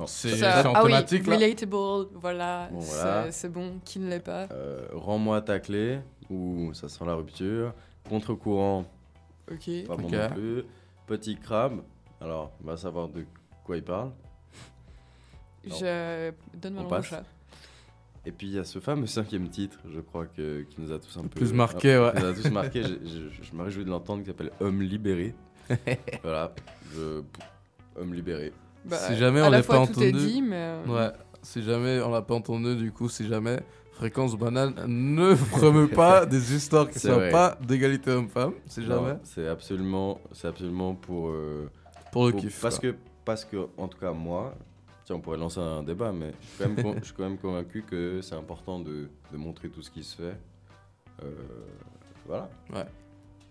C'est- 0.07 0.45
en 0.67 0.75
ah 0.75 0.83
oui, 0.85 0.91
thématique, 0.91 1.27
là 1.27 1.37
relatable, 1.37 2.09
voilà, 2.15 2.69
Bon, 2.71 2.81
c'est- 2.83 2.95
voilà. 3.03 3.33
c'est 3.33 3.49
bon, 3.49 3.81
qui 3.85 3.99
ne 3.99 4.11
l'est 4.11 4.21
pas. 4.21 4.47
Euh, 4.53 4.87
Rends-moi 4.93 5.41
ta 5.41 5.59
clé, 5.59 6.01
ou 6.29 6.71
ça 6.75 6.89
sent 6.89 7.05
la 7.07 7.15
rupture. 7.15 7.73
Contre-courant, 8.09 8.85
Ok. 9.51 9.71
pas 9.87 9.97
bon 9.97 10.07
Ok. 10.07 10.13
non 10.13 10.29
plus. 10.35 10.65
Petit 11.07 11.37
crabe, 11.37 11.83
alors, 12.21 12.53
on 12.63 12.67
va 12.67 12.77
savoir 12.77 13.09
de 13.09 13.25
quoi 13.65 13.77
il 13.79 13.83
parle. 13.83 14.11
Alors, 15.67 15.79
Je 15.79 16.33
donne 16.55 16.75
ma 16.75 16.83
langue 16.83 16.93
au 16.93 17.03
chat. 17.03 17.25
Et 18.27 18.33
puis 18.33 18.49
il 18.49 18.55
y 18.55 18.59
a 18.59 18.65
ce 18.65 18.81
fameux 18.81 19.07
cinquième 19.07 19.49
titre, 19.49 19.79
je 19.93 20.01
crois, 20.01 20.27
que, 20.27 20.63
qui 20.63 20.81
nous 20.81 20.93
a 20.93 20.99
tous 20.99 21.17
un 21.17 21.23
peu. 21.23 21.29
plus 21.29 21.53
marqué, 21.53 21.97
ouais. 21.99 22.13
qui 22.15 22.23
nous 22.23 22.29
a 22.29 22.35
tous 22.35 22.51
marqué. 22.51 22.83
je, 22.83 22.89
je- 23.05 23.43
je 23.43 23.55
me 23.55 23.63
réjouis 23.63 23.85
de 23.85 23.91
l'entendre, 23.91 24.23
qui 24.23 24.27
s'appelle 24.29 24.51
Homme 24.61 24.83
libéré. 24.83 25.35
voilà, 26.23 26.53
je. 26.95 27.23
Homme 27.97 28.13
libéré. 28.15 28.53
Bah, 28.87 28.97
si 28.99 29.17
jamais 29.17 29.43
on 29.43 29.51
la 29.51 29.63
pas 29.63 29.79
entendu, 29.79 30.07
est 30.07 30.13
dit, 30.13 30.43
mais, 30.43 30.57
euh, 30.57 30.87
ouais, 30.87 31.13
si 31.43 31.63
jamais 31.63 32.01
on 32.01 32.11
l'a 32.11 32.23
pas 32.23 32.35
entendu, 32.35 32.77
du 32.77 32.93
coup, 32.93 33.09
si 33.09 33.27
jamais 33.27 33.61
fréquence 33.93 34.37
banane 34.37 34.75
ne 34.87 35.35
promeut 35.51 35.89
pas 35.89 36.27
des 36.27 36.55
histoires 36.55 36.89
qui 36.91 36.99
sont 36.99 37.15
vrai. 37.15 37.31
pas 37.31 37.57
d'égalité 37.67 38.11
homme-femme, 38.11 38.53
si 38.67 38.85
jamais. 38.85 39.15
C'est 39.25 39.49
absolument, 39.49 40.21
c'est 40.33 40.49
absolument 40.49 40.95
pour. 40.95 41.31
euh, 41.31 41.69
Pour 42.13 42.27
le 42.27 42.33
kiff, 42.33 42.61
Parce 42.61 42.79
quoi. 42.79 42.91
que, 42.93 42.97
parce 43.25 43.45
que, 43.45 43.57
en 43.77 43.89
tout 43.89 43.99
cas, 43.99 44.13
moi, 44.13 44.55
tiens, 45.05 45.17
on 45.17 45.21
pourrait 45.21 45.39
lancer 45.39 45.61
un 45.61 45.83
débat, 45.83 46.13
mais 46.13 46.33
je 46.41 46.47
suis 46.47 46.59
quand 46.59 46.69
même, 46.69 46.83
con- 46.83 46.95
je 47.01 47.05
suis 47.05 47.15
quand 47.15 47.23
même 47.25 47.39
convaincu 47.39 47.83
que 47.83 48.21
c'est 48.23 48.35
important 48.35 48.81
de, 48.81 49.09
de 49.33 49.37
montrer 49.37 49.69
tout 49.69 49.83
ce 49.83 49.91
qui 49.91 50.05
se 50.05 50.17
fait. 50.17 50.37
Euh, 51.25 51.31
voilà. 52.27 52.49
Ouais. 52.75 52.85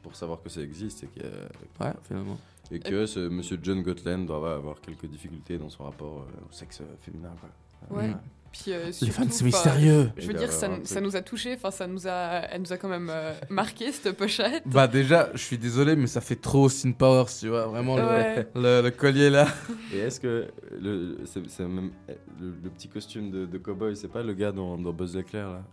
Pour 0.04 0.16
savoir 0.16 0.42
que 0.44 0.50
ça 0.50 0.62
existe 0.62 1.04
et, 1.04 1.08
qu'il 1.08 1.24
y 1.24 1.26
a- 1.26 1.84
Ouais, 1.88 1.94
finalement. 2.08 2.38
Et 2.72 2.80
que 2.80 3.06
ce 3.06 3.20
monsieur 3.28 3.60
John 3.62 3.82
Gotland 3.84 4.26
doit 4.26 4.56
avoir 4.56 4.82
quelques 4.82 5.06
difficultés 5.06 5.58
dans 5.58 5.70
son 5.70 5.84
rapport 5.84 6.20
euh, 6.28 6.42
au 6.50 6.52
sexe 6.54 6.82
euh, 6.82 6.86
féminin. 7.02 7.32
Quoi. 7.40 7.98
Ouais. 8.02 8.12
Puis, 8.52 8.72
euh, 8.72 8.90
surtout, 8.94 9.12
fans, 9.14 9.26
c'est 9.30 9.44
mystérieux. 9.44 10.10
Je 10.16 10.28
veux 10.28 10.34
dire, 10.34 10.50
ça, 10.50 11.02
nous 11.02 11.16
a 11.18 11.22
touché. 11.22 11.56
Enfin, 11.56 11.72
ça 11.72 11.88
nous 11.88 12.08
a, 12.08 12.42
elle 12.50 12.62
nous 12.62 12.72
a 12.72 12.78
quand 12.78 12.88
même 12.88 13.10
euh, 13.12 13.34
marqué 13.50 13.92
cette 13.92 14.16
pochette. 14.16 14.64
Bah 14.66 14.88
déjà, 14.88 15.30
je 15.34 15.40
suis 15.40 15.58
désolé, 15.58 15.98
mais 15.98 16.08
ça 16.08 16.22
fait 16.22 16.38
trop 16.38 16.64
Austin 16.66 16.94
Powers, 16.94 17.26
tu 17.38 17.50
vois, 17.50 17.66
vraiment 17.68 17.98
le- 17.98 18.04
Ouais. 18.04 18.48
le, 18.56 18.82
le 18.82 18.92
collier 18.92 19.30
là. 19.30 19.48
Et 19.94 19.98
est-ce 19.98 20.22
que 20.22 20.48
le, 20.80 21.18
c'est, 21.26 21.42
c'est 21.50 21.64
même, 21.68 21.92
le, 22.40 22.54
le 22.64 22.70
petit 22.70 22.88
costume 22.88 23.30
de, 23.30 23.46
de 23.46 23.58
cowboy, 23.58 23.94
c'est 23.96 24.08
pas 24.08 24.24
le 24.24 24.34
gars 24.34 24.54
dans, 24.54 24.78
dans 24.78 24.94
Buzz 24.94 25.18
l'éclair 25.18 25.50
là? 25.50 25.64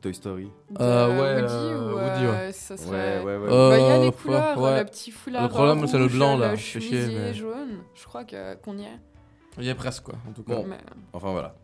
Toy 0.00 0.14
Story. 0.14 0.50
Euh, 0.80 1.08
ouais, 1.08 1.42
Woody 1.42 1.54
euh, 1.54 1.92
ou 1.92 1.94
Woody, 1.94 2.24
euh, 2.24 2.32
ouais. 2.46 2.52
ça 2.52 2.76
serait... 2.76 3.18
Ouais, 3.20 3.24
ouais, 3.24 3.36
ouais. 3.36 3.48
Bah, 3.48 3.78
il 3.78 3.82
y 3.82 3.84
a 3.84 3.96
Euh, 3.96 3.98
les 4.00 4.06
ouais, 4.06 4.12
couleurs, 4.12 4.60
ouais. 4.60 4.78
le 4.80 4.84
petit 4.86 5.10
foulard 5.10 5.42
Le 5.42 5.48
problème, 5.48 5.86
c'est 5.86 5.98
le 5.98 6.08
blanc, 6.08 6.36
là. 6.38 6.52
le 6.52 6.56
chemisier 6.56 7.06
mais- 7.08 7.34
jaune. 7.34 7.78
Je 7.94 8.04
crois 8.06 8.24
que- 8.24 8.54
qu'on 8.56 8.78
y 8.78 8.82
est. 8.84 8.98
Il 9.58 9.64
y 9.64 9.70
a 9.70 9.74
presque, 9.74 10.04
quoi, 10.04 10.14
en 10.28 10.32
tout 10.32 10.42
cas. 10.42 10.54
Bon, 10.56 10.66
Mais- 10.66 10.78
enfin 11.12 11.30
voilà. 11.32 11.54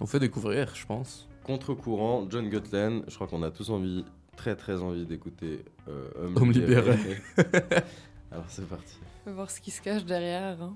On 0.00 0.06
fait 0.06 0.18
découvrir, 0.20 0.74
je 0.74 0.86
pense. 0.86 1.28
Contre-courant, 1.42 2.26
John 2.30 2.48
Gutland, 2.48 3.02
je 3.08 3.14
crois 3.16 3.26
qu'on 3.26 3.42
a 3.42 3.50
tous 3.50 3.68
envie, 3.70 4.04
très 4.36 4.56
très 4.56 4.80
envie 4.80 5.04
d'écouter 5.04 5.64
euh, 5.88 6.08
Homme 6.36 6.52
libéré. 6.52 6.96
Alors 8.32 8.44
c'est 8.48 8.66
parti. 8.68 8.96
On 9.26 9.30
va 9.30 9.36
voir 9.36 9.50
ce 9.50 9.60
qui 9.60 9.70
se 9.70 9.82
cache 9.82 10.04
derrière. 10.04 10.56
hein. 10.62 10.74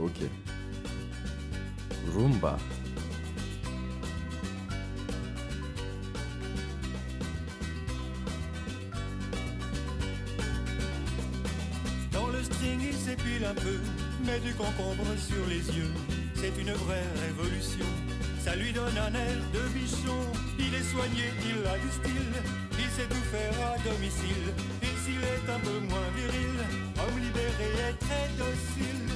Ok. 0.00 0.28
Rumba. 2.14 2.56
Il 12.76 12.94
s'épile 12.94 13.44
un 13.44 13.54
peu, 13.54 13.78
met 14.26 14.40
du 14.40 14.52
concombre 14.52 15.06
sur 15.16 15.46
les 15.48 15.64
yeux. 15.76 15.92
C'est 16.34 16.52
une 16.60 16.72
vraie 16.72 17.08
révolution. 17.26 17.86
Ça 18.44 18.54
lui 18.56 18.72
donne 18.72 18.96
un 18.98 19.14
air 19.14 19.38
de 19.54 19.60
bichon. 19.72 20.20
Il 20.58 20.74
est 20.74 20.90
soigné, 20.92 21.32
il 21.48 21.66
a 21.66 21.78
du 21.78 21.90
style. 21.90 22.34
Il 22.78 22.90
sait 22.94 23.08
tout 23.08 23.26
faire 23.32 23.56
à 23.72 23.78
domicile. 23.78 24.52
Et 24.82 24.94
s'il 25.02 25.22
est 25.34 25.50
un 25.50 25.60
peu 25.60 25.78
moins 25.88 26.10
viril, 26.14 26.56
homme 26.98 27.18
libéré 27.18 27.70
et 27.88 27.96
très 28.04 28.28
docile. 28.36 29.08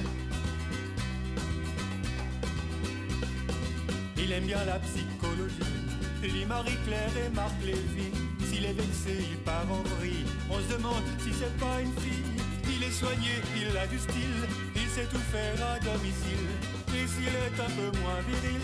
Il 4.17 4.33
aime 4.33 4.47
bien 4.47 4.65
la 4.65 4.79
psychologie. 4.79 5.83
Lit 6.23 6.47
Marie-Claire 6.47 7.11
et 7.27 7.35
Marc 7.35 7.53
Lévy. 7.65 8.11
S'il 8.47 8.65
est 8.65 8.73
vexé, 8.73 9.27
il 9.31 9.37
part 9.39 9.67
en 9.71 9.83
vrille. 9.97 10.25
On 10.51 10.59
se 10.61 10.77
demande 10.77 11.03
si 11.19 11.33
c'est 11.33 11.57
pas 11.59 11.81
une 11.81 11.93
fille. 12.01 12.22
Soigné, 12.93 13.41
il 13.57 13.77
a 13.77 13.87
du 13.87 13.99
style. 13.99 14.47
Il 14.77 14.89
sait 14.89 15.07
tout 15.07 15.25
faire 15.33 15.67
à 15.67 15.79
domicile. 15.81 16.47
Et 16.95 17.07
s'il 17.07 17.27
est 17.27 17.59
un 17.59 17.71
peu 17.71 17.99
moins 17.99 18.21
viril, 18.29 18.61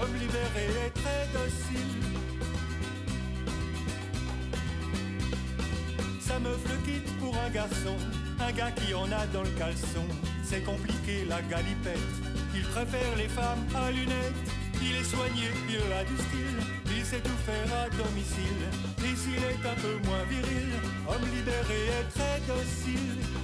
homme 0.00 0.14
libéré 0.20 0.86
et 0.86 0.90
très 0.92 1.26
docile. 1.34 2.02
Sa 6.20 6.38
meuf 6.38 6.60
le 6.70 6.76
quitte 6.86 7.18
pour 7.18 7.36
un 7.36 7.50
garçon, 7.50 7.96
un 8.40 8.52
gars 8.52 8.70
qui 8.70 8.94
en 8.94 9.10
a 9.10 9.26
dans 9.26 9.42
le 9.42 9.50
caleçon. 9.58 10.06
C'est 10.44 10.62
compliqué 10.62 11.24
la 11.28 11.42
galipette, 11.42 12.14
il 12.54 12.62
préfère 12.62 13.16
les 13.16 13.28
femmes 13.28 13.66
à 13.74 13.90
lunettes. 13.90 14.48
Il 14.80 14.96
est 14.96 15.04
soigné, 15.04 15.50
il 15.68 15.92
a 15.92 16.04
du 16.04 16.16
style, 16.16 16.60
il 16.96 17.04
sait 17.04 17.20
tout 17.20 17.40
faire 17.44 17.70
à 17.82 17.88
domicile. 17.90 18.62
Et 19.04 19.16
s'il 19.16 19.42
est 19.42 19.66
un 19.66 19.74
peu 19.74 19.96
moins 20.06 20.24
viril, 20.30 20.70
homme 21.08 21.28
libéré 21.34 21.80
et 22.00 22.08
très 22.14 22.40
docile. 22.46 23.41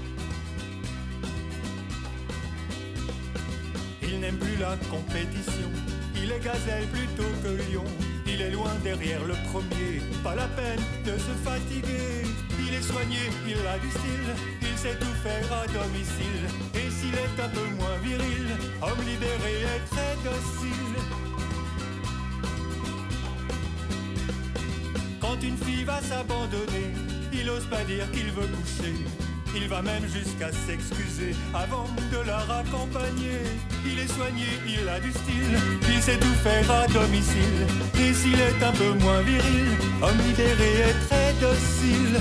Il 4.11 4.21
n'aime 4.21 4.39
plus 4.39 4.57
la 4.57 4.75
compétition, 4.91 5.71
il 6.17 6.33
est 6.33 6.43
gazelle 6.43 6.87
plutôt 6.89 7.31
que 7.43 7.49
lion. 7.71 7.85
Il 8.27 8.41
est 8.41 8.51
loin 8.51 8.73
derrière 8.83 9.23
le 9.25 9.35
premier, 9.51 10.01
pas 10.25 10.35
la 10.35 10.49
peine 10.49 10.81
de 11.05 11.13
se 11.13 11.35
fatiguer. 11.45 12.25
Il 12.59 12.75
est 12.75 12.83
soigné, 12.83 13.19
il 13.47 13.67
a 13.67 13.79
du 13.79 13.91
style, 13.91 14.31
il 14.63 14.79
sait 14.79 14.97
tout 14.99 15.15
faire 15.23 15.53
à 15.53 15.67
domicile. 15.67 16.45
Et 16.75 16.91
s'il 16.91 17.15
est 17.15 17.43
un 17.43 17.49
peu 17.49 17.67
moins 17.77 17.99
viril, 18.03 18.47
homme 18.83 19.05
libéré 19.07 19.55
et 19.63 19.81
très 19.91 20.15
docile. 20.25 20.97
Quand 25.21 25.43
une 25.43 25.57
fille 25.59 25.85
va 25.85 26.01
s'abandonner, 26.01 26.95
il 27.33 27.49
ose 27.51 27.67
pas 27.67 27.85
dire 27.85 28.11
qu'il 28.13 28.31
veut 28.33 28.47
coucher. 28.47 29.28
Il 29.55 29.69
va 29.69 29.83
même 29.83 30.05
jusqu'à 30.13 30.51
s'excuser 30.53 31.35
avant 31.55 31.87
de 32.13 32.27
la 32.27 32.39
raccompagner. 32.39 33.41
Il 33.85 33.99
est 33.99 34.13
soigné, 34.13 34.47
il 34.67 34.89
a 34.89 35.01
du 35.01 35.11
style, 35.11 35.59
il 35.91 36.03
sait 36.03 36.19
tout 36.19 36.35
faire 36.43 36.71
à 36.71 36.87
domicile. 36.87 37.67
Et 38.01 38.13
s'il 38.13 38.35
est 38.35 38.63
un 38.63 38.73
peu 38.73 38.93
moins 39.03 39.21
viril, 39.23 39.69
homme 40.03 40.19
libéré 40.27 40.91
et 40.91 41.07
très 41.07 41.33
docile. 41.41 42.21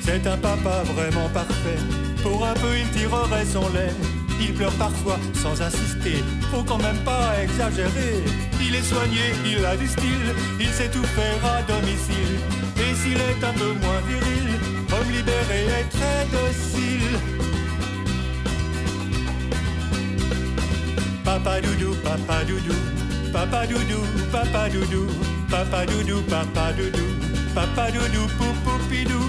C'est 0.00 0.26
un 0.26 0.36
papa 0.38 0.82
vraiment 0.94 1.28
parfait. 1.28 1.78
Pour 2.22 2.44
un 2.44 2.54
peu, 2.54 2.76
il 2.78 2.88
tirerait 2.90 3.46
son 3.46 3.68
lait. 3.72 3.94
Il 4.40 4.54
pleure 4.54 4.72
parfois 4.72 5.18
sans 5.34 5.60
insister. 5.60 6.24
Faut 6.50 6.64
quand 6.64 6.78
même 6.78 6.98
pas 7.04 7.40
exagérer. 7.42 8.24
Il 8.60 8.74
est 8.74 8.82
soigné, 8.82 9.20
il 9.44 9.64
a 9.64 9.76
du 9.76 9.86
style. 9.86 10.34
Il 10.58 10.68
sait 10.68 10.90
tout 10.90 11.04
faire 11.04 11.44
à 11.44 11.62
domicile. 11.62 12.59
Et 12.82 12.94
s'il 12.94 13.20
est 13.30 13.44
un 13.44 13.52
peu 13.52 13.72
moins 13.82 14.00
viril, 14.08 14.48
homme 14.92 15.10
libéré 15.12 15.60
et 15.78 15.86
très 15.96 16.22
docile. 16.36 17.18
Papa 21.24 21.60
doudou, 21.60 21.94
papa 22.02 22.44
doudou, 22.44 22.78
papa 23.32 23.66
doudou, 23.66 24.02
papa 24.32 24.68
doudou, 24.68 25.06
papa 25.50 25.86
doudou, 25.86 26.22
papa 26.22 26.72
doudou, 26.72 27.06
papa 27.54 27.90
doudou, 27.90 28.26
poupoupidou. 28.38 29.24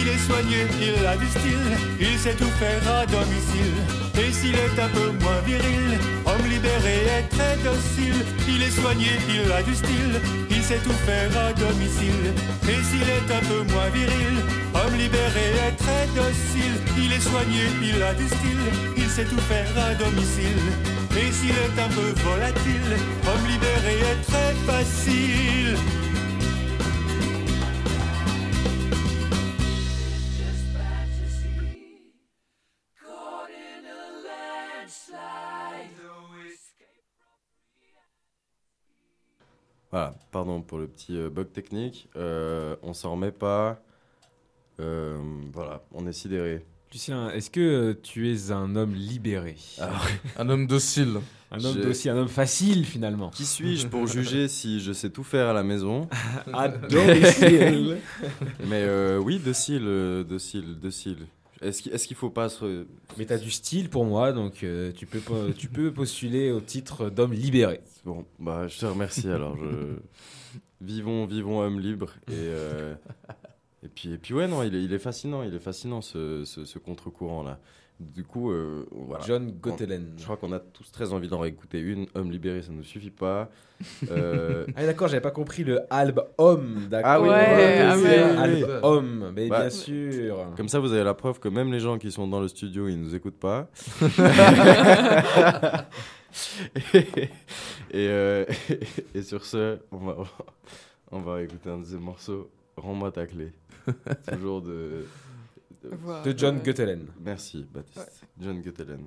Il 0.00 0.08
est 0.08 0.18
soigné, 0.26 0.66
il 0.80 1.06
a 1.06 1.16
du 1.16 1.26
style, 1.26 1.72
il 2.00 2.18
sait 2.18 2.34
tout 2.34 2.52
faire 2.58 2.82
à 2.92 3.06
domicile. 3.06 3.78
Et 4.20 4.32
s'il 4.32 4.54
est 4.54 4.78
un 4.80 4.88
peu 4.88 5.10
moins 5.22 5.40
viril, 5.46 5.98
homme 6.26 6.46
libéré 6.48 6.96
et 7.18 7.28
très 7.34 7.56
docile. 7.62 8.24
Il 8.48 8.62
est 8.62 8.70
soigné, 8.70 9.10
il 9.28 9.50
a 9.52 9.62
du 9.62 9.74
style, 9.74 10.20
sait 10.68 10.84
tout 10.84 11.00
faire 11.06 11.30
à 11.46 11.52
domicile. 11.54 12.26
Et 12.68 12.80
s'il 12.88 13.08
est 13.18 13.28
un 13.38 13.44
peu 13.50 13.62
moins 13.72 13.88
viril, 13.88 14.34
homme 14.74 14.96
libéré 14.98 15.46
et 15.66 15.74
très 15.76 16.04
docile. 16.14 16.76
Il 16.98 17.10
est 17.10 17.24
soigné, 17.30 17.62
il 17.82 18.02
a 18.02 18.12
du 18.12 18.26
style, 18.26 18.66
il 18.94 19.08
sait 19.08 19.24
tout 19.24 19.40
faire 19.52 19.72
à 19.88 19.94
domicile. 19.94 20.64
Et 21.16 21.32
s'il 21.32 21.56
est 21.66 21.76
un 21.86 21.90
peu 21.98 22.10
volatile, 22.22 22.90
homme 23.28 23.46
libéré 23.48 23.94
est 24.10 24.20
très 24.30 24.52
facile. 24.68 25.74
Voilà, 39.90 40.14
pardon 40.32 40.60
pour 40.60 40.78
le 40.78 40.86
petit 40.86 41.16
euh, 41.16 41.30
bug 41.30 41.50
technique. 41.52 42.08
Euh, 42.16 42.76
on 42.82 42.92
s'en 42.92 43.12
remet 43.12 43.32
pas. 43.32 43.80
Euh, 44.80 45.18
voilà, 45.52 45.82
on 45.92 46.06
est 46.06 46.12
sidéré. 46.12 46.64
Lucien, 46.92 47.30
est-ce 47.30 47.50
que 47.50 47.92
tu 48.02 48.32
es 48.32 48.50
un 48.50 48.74
homme 48.76 48.94
libéré? 48.94 49.56
Un 50.38 50.48
homme 50.48 50.66
docile. 50.66 51.18
Un 51.50 51.62
homme 51.64 51.76
Je- 51.76 51.82
docile, 51.82 52.10
un 52.10 52.16
homme 52.18 52.28
facile 52.28 52.84
finalement. 52.84 53.30
Qui 53.30 53.44
suis-je 53.46 53.86
pour 53.86 54.06
juger 54.06 54.48
si 54.48 54.80
je 54.80 54.92
sais 54.92 55.08
tout 55.10 55.24
faire 55.24 55.48
à 55.48 55.52
la 55.54 55.62
maison? 55.62 56.08
À 56.52 56.68
domicile. 56.68 57.96
Mais 58.66 58.82
euh, 58.84 59.18
oui, 59.18 59.38
docile, 59.38 60.24
docile, 60.28 60.78
docile. 60.78 61.26
Est-ce 61.60 61.82
qu'il 61.82 61.92
est 61.92 62.06
qu'il 62.06 62.16
faut 62.16 62.30
pas 62.30 62.48
se... 62.48 62.86
Mais 63.16 63.26
t'as 63.26 63.38
du 63.38 63.50
style 63.50 63.90
pour 63.90 64.04
moi, 64.04 64.32
donc 64.32 64.62
euh, 64.62 64.92
tu, 64.92 65.06
peux, 65.06 65.20
tu 65.56 65.68
peux 65.68 65.92
postuler 65.92 66.50
au 66.50 66.60
titre 66.60 67.10
d'homme 67.10 67.32
libéré. 67.32 67.80
Bon, 68.04 68.24
bah 68.38 68.68
je 68.68 68.78
te 68.78 68.86
remercie 68.86 69.28
alors. 69.28 69.56
Je... 69.56 69.96
Vivons, 70.80 71.26
vivons 71.26 71.60
homme 71.60 71.80
libre. 71.80 72.14
Et, 72.28 72.34
euh, 72.34 72.94
et, 73.82 73.88
puis, 73.88 74.12
et 74.12 74.18
puis 74.18 74.32
ouais, 74.32 74.46
non, 74.46 74.62
il 74.62 74.76
est, 74.76 74.82
il 74.84 74.92
est 74.92 75.00
fascinant, 75.00 75.42
il 75.42 75.52
est 75.52 75.58
fascinant 75.58 76.00
ce, 76.02 76.44
ce, 76.44 76.64
ce 76.64 76.78
contre-courant 76.78 77.42
là. 77.42 77.58
Du 78.00 78.22
coup, 78.22 78.52
euh, 78.52 78.86
voilà. 78.92 79.24
John 79.26 79.50
Gottelen. 79.60 80.12
Je 80.16 80.22
crois 80.24 80.36
qu'on 80.36 80.52
a 80.52 80.60
tous 80.60 80.92
très 80.92 81.12
envie 81.12 81.26
d'en 81.28 81.40
réécouter 81.40 81.80
une. 81.80 82.06
Homme 82.14 82.30
libéré, 82.30 82.62
ça 82.62 82.70
ne 82.70 82.76
nous 82.76 82.84
suffit 82.84 83.10
pas. 83.10 83.50
Euh, 84.10 84.66
Ah 84.74 84.86
d'accord, 84.86 85.06
j'avais 85.06 85.20
pas 85.20 85.30
compris 85.30 85.62
le 85.62 85.80
albe 85.88 86.20
homme, 86.36 86.88
d'accord. 86.90 87.10
Ah 87.12 87.20
oui, 87.20 87.28
Ouais, 87.28 87.34
ouais, 87.34 87.78
ah 87.80 87.96
oui, 87.96 88.62
albe 88.64 88.80
homme, 88.82 89.32
mais 89.36 89.48
Bah, 89.48 89.60
bien 89.60 89.70
sûr. 89.70 90.52
Comme 90.56 90.68
ça, 90.68 90.80
vous 90.80 90.92
avez 90.92 91.04
la 91.04 91.14
preuve 91.14 91.38
que 91.38 91.48
même 91.48 91.70
les 91.72 91.78
gens 91.78 91.96
qui 91.96 92.10
sont 92.10 92.26
dans 92.26 92.40
le 92.40 92.48
studio, 92.48 92.88
ils 92.88 93.00
nous 93.00 93.14
écoutent 93.14 93.38
pas. 93.38 93.68
et, 96.94 96.98
et, 96.98 98.08
euh, 98.08 98.44
et 99.14 99.22
sur 99.22 99.44
ce, 99.44 99.78
on 99.92 99.98
va, 99.98 100.16
on 101.10 101.20
va 101.20 101.42
écouter 101.42 101.70
un 101.70 101.78
deuxième 101.78 102.00
morceau. 102.02 102.50
Rends-moi 102.76 103.10
ta 103.12 103.26
clé. 103.26 103.52
Toujours 104.32 104.62
de. 104.62 105.06
Voilà. 105.82 106.22
De 106.22 106.34
John 106.36 106.58
Gottelen. 106.58 107.06
Merci, 107.20 107.66
Baptiste. 107.72 108.22
John 108.38 108.60
Gottelen. 108.60 109.06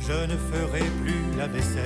Je 0.00 0.26
ne 0.26 0.36
ferai 0.36 0.80
plus 1.02 1.36
la 1.38 1.46
vaisselle, 1.46 1.84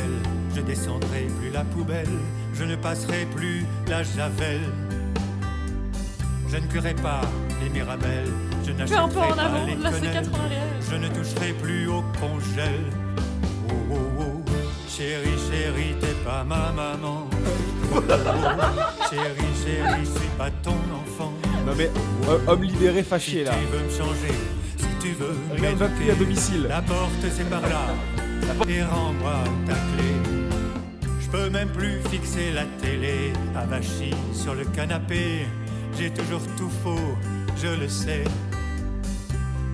je 0.55 0.61
descendrai 0.63 1.27
plus 1.39 1.51
la 1.51 1.63
poubelle, 1.65 2.09
je 2.55 2.65
ne 2.65 2.75
passerai 2.77 3.27
plus 3.35 3.65
la 3.87 4.03
javel. 4.03 4.61
Je 6.55 6.61
ne 6.61 6.67
cuerai 6.67 6.95
pas 6.95 7.21
les 7.61 7.69
mirabelles, 7.69 8.31
je 8.65 8.71
n'achèterai 8.71 8.95
pas 8.95 9.03
en 9.03 9.09
pas 9.09 9.43
avant, 9.43 9.67
les 9.67 9.75
là 9.75 9.91
c'est 9.93 9.99
quenelles. 10.03 10.13
4 10.13 10.31
en 10.31 10.45
arrière. 10.45 10.63
Je 10.89 10.95
ne 10.95 11.09
toucherai 11.09 11.53
plus 11.55 11.89
au 11.89 12.05
congèle. 12.21 12.85
Oh 13.69 13.73
oh 13.91 13.97
oh, 14.21 14.51
chérie, 14.89 15.35
chérie, 15.51 15.97
t'es 16.01 16.15
pas 16.25 16.45
ma 16.45 16.71
maman. 16.71 17.27
Oh, 17.93 17.97
oh, 17.97 18.01
oh, 18.09 19.11
chérie, 19.11 19.55
chérie, 19.65 20.05
je 20.05 20.21
suis 20.21 20.29
pas 20.39 20.51
ton 20.63 20.71
enfant. 20.71 21.33
Non 21.67 21.73
mais, 21.77 21.91
euh, 22.29 22.39
homme 22.47 22.63
libéré 22.63 23.03
fâché 23.03 23.43
là. 23.43 23.51
Si 23.51 23.59
tu 23.59 23.77
veux 23.77 23.85
me 23.85 23.91
changer, 23.91 24.35
si 24.77 24.87
tu 25.01 25.09
veux 25.15 25.35
Regarde, 25.51 25.83
à 25.83 26.15
domicile. 26.15 26.67
La 26.69 26.83
porte 26.83 27.11
c'est 27.37 27.51
par 27.51 27.63
là, 27.63 27.83
et 28.69 28.85
rends-moi 28.85 29.43
ta 29.67 29.73
clé. 29.73 30.15
Je 31.21 31.29
peux 31.31 31.51
même 31.51 31.71
plus 31.71 32.01
fixer 32.13 32.53
la 32.53 32.63
télé, 32.81 33.33
avachi 33.57 34.15
sur 34.33 34.55
le 34.55 34.65
canapé. 34.67 35.47
J'ai 35.97 36.11
toujours 36.11 36.43
tout 36.57 36.71
faux, 36.83 37.17
je 37.57 37.69
le 37.69 37.89
sais. 37.89 38.25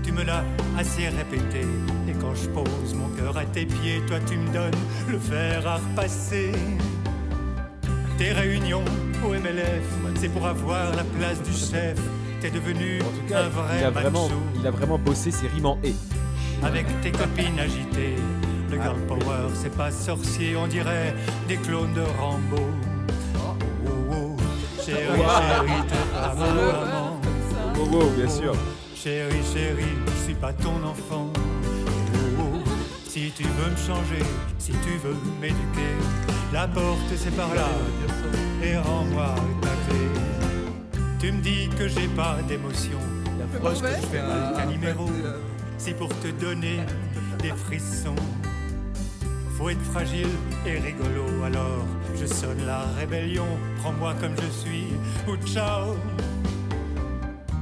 Tu 0.03 0.13
me 0.13 0.23
l'as 0.23 0.45
assez 0.79 1.09
répété, 1.09 1.67
et 2.09 2.13
quand 2.21 2.35
je 2.35 2.49
pose 2.49 2.95
mon 2.95 3.09
cœur 3.17 3.37
à 3.37 3.45
tes 3.45 3.67
pieds, 3.67 4.03
toi 4.07 4.19
tu 4.27 4.37
me 4.37 4.53
donnes 4.53 4.75
le 5.09 5.19
fer 5.19 5.67
à 5.67 5.77
repasser. 5.77 6.53
Tes 8.19 8.33
réunions 8.33 8.85
au 9.25 9.31
MLF, 9.31 9.85
c'est 10.17 10.29
pour 10.29 10.47
avoir 10.47 10.95
la 10.95 11.05
place 11.05 11.43
du 11.43 11.53
chef. 11.53 11.99
T'es 12.41 12.51
devenu 12.51 13.01
un 13.35 13.49
vrai 13.49 13.79
Il 13.81 13.85
a 13.85 13.91
vraiment, 13.91 14.25
macho. 14.25 14.41
il 14.59 14.67
a 14.67 14.71
vraiment 14.71 14.99
bossé 14.99 15.31
ses 15.31 15.47
rimes 15.49 15.67
en 15.67 15.79
et. 15.85 15.95
Avec 16.63 16.87
tes 17.01 17.13
copines 17.13 17.59
agitées, 17.59 18.17
le 18.71 18.81
girl 18.81 18.99
power 19.07 19.49
c'est 19.55 19.75
pas 19.75 19.91
sorcier, 19.91 20.57
on 20.57 20.67
dirait 20.67 21.15
des 21.49 21.57
clones 21.57 21.95
de 21.95 22.03
Rambo. 22.19 22.69
Oh 23.37 23.57
oh, 24.13 24.37
chérie, 24.85 25.07
chérie, 25.07 25.83
maman. 26.29 27.21
Oh, 27.79 27.89
oh, 27.93 28.11
bien 28.17 28.29
sûr. 28.29 28.55
Chérie, 28.95 29.43
chérie, 29.53 29.97
je 30.07 30.25
suis 30.25 30.35
pas 30.35 30.53
ton 30.53 30.77
enfant. 30.85 31.31
Oh, 32.39 32.43
oh, 32.43 32.59
si 33.09 33.33
tu 33.35 33.45
veux 33.45 33.71
me 33.71 33.77
changer, 33.77 34.23
si 34.59 34.73
tu 34.73 34.99
veux 35.03 35.17
m'éduquer, 35.41 35.95
la 36.53 36.69
porte 36.69 36.99
c'est 37.17 37.35
par 37.35 37.55
là, 37.55 37.69
et 38.63 38.77
rends-moi 38.77 39.35
ta 39.63 39.69
clé. 39.69 40.05
Tu 41.19 41.33
me 41.33 41.41
dis 41.41 41.69
que 41.79 41.89
j'ai 41.89 42.09
pas 42.09 42.37
d'émotion, 42.47 42.99
la 43.39 43.59
que 43.59 43.75
je 43.75 44.07
fais 44.07 44.19
à 44.19 44.67
numéro, 44.67 45.09
c'est 45.79 45.95
pour 45.95 46.11
te 46.21 46.29
donner 46.29 46.81
des 47.41 47.53
frissons. 47.53 48.15
Faut 49.61 49.69
être 49.69 49.83
fragile 49.83 50.31
et 50.65 50.79
rigolo, 50.79 51.45
alors 51.45 51.85
je 52.19 52.25
sonne 52.25 52.65
la 52.67 52.81
rébellion. 52.99 53.45
Prends-moi 53.83 54.15
comme 54.19 54.35
je 54.35 54.51
suis, 54.51 54.87
ou 55.29 55.37
ciao. 55.47 55.97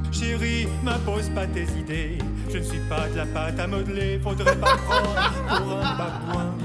Chérie, 0.09 0.69
m'impose 0.81 1.27
pas 1.35 1.45
tes 1.45 1.65
idées. 1.77 2.19
Je 2.49 2.59
ne 2.59 2.63
suis 2.63 2.79
pas 2.87 3.09
de 3.09 3.17
la 3.17 3.25
pâte 3.25 3.59
à 3.59 3.67
modeler. 3.67 4.17
Faudrait 4.23 4.55
pas 4.55 4.77
prendre 4.77 5.13
pour 5.57 5.77
un 5.77 5.97
babouin. 5.97 6.55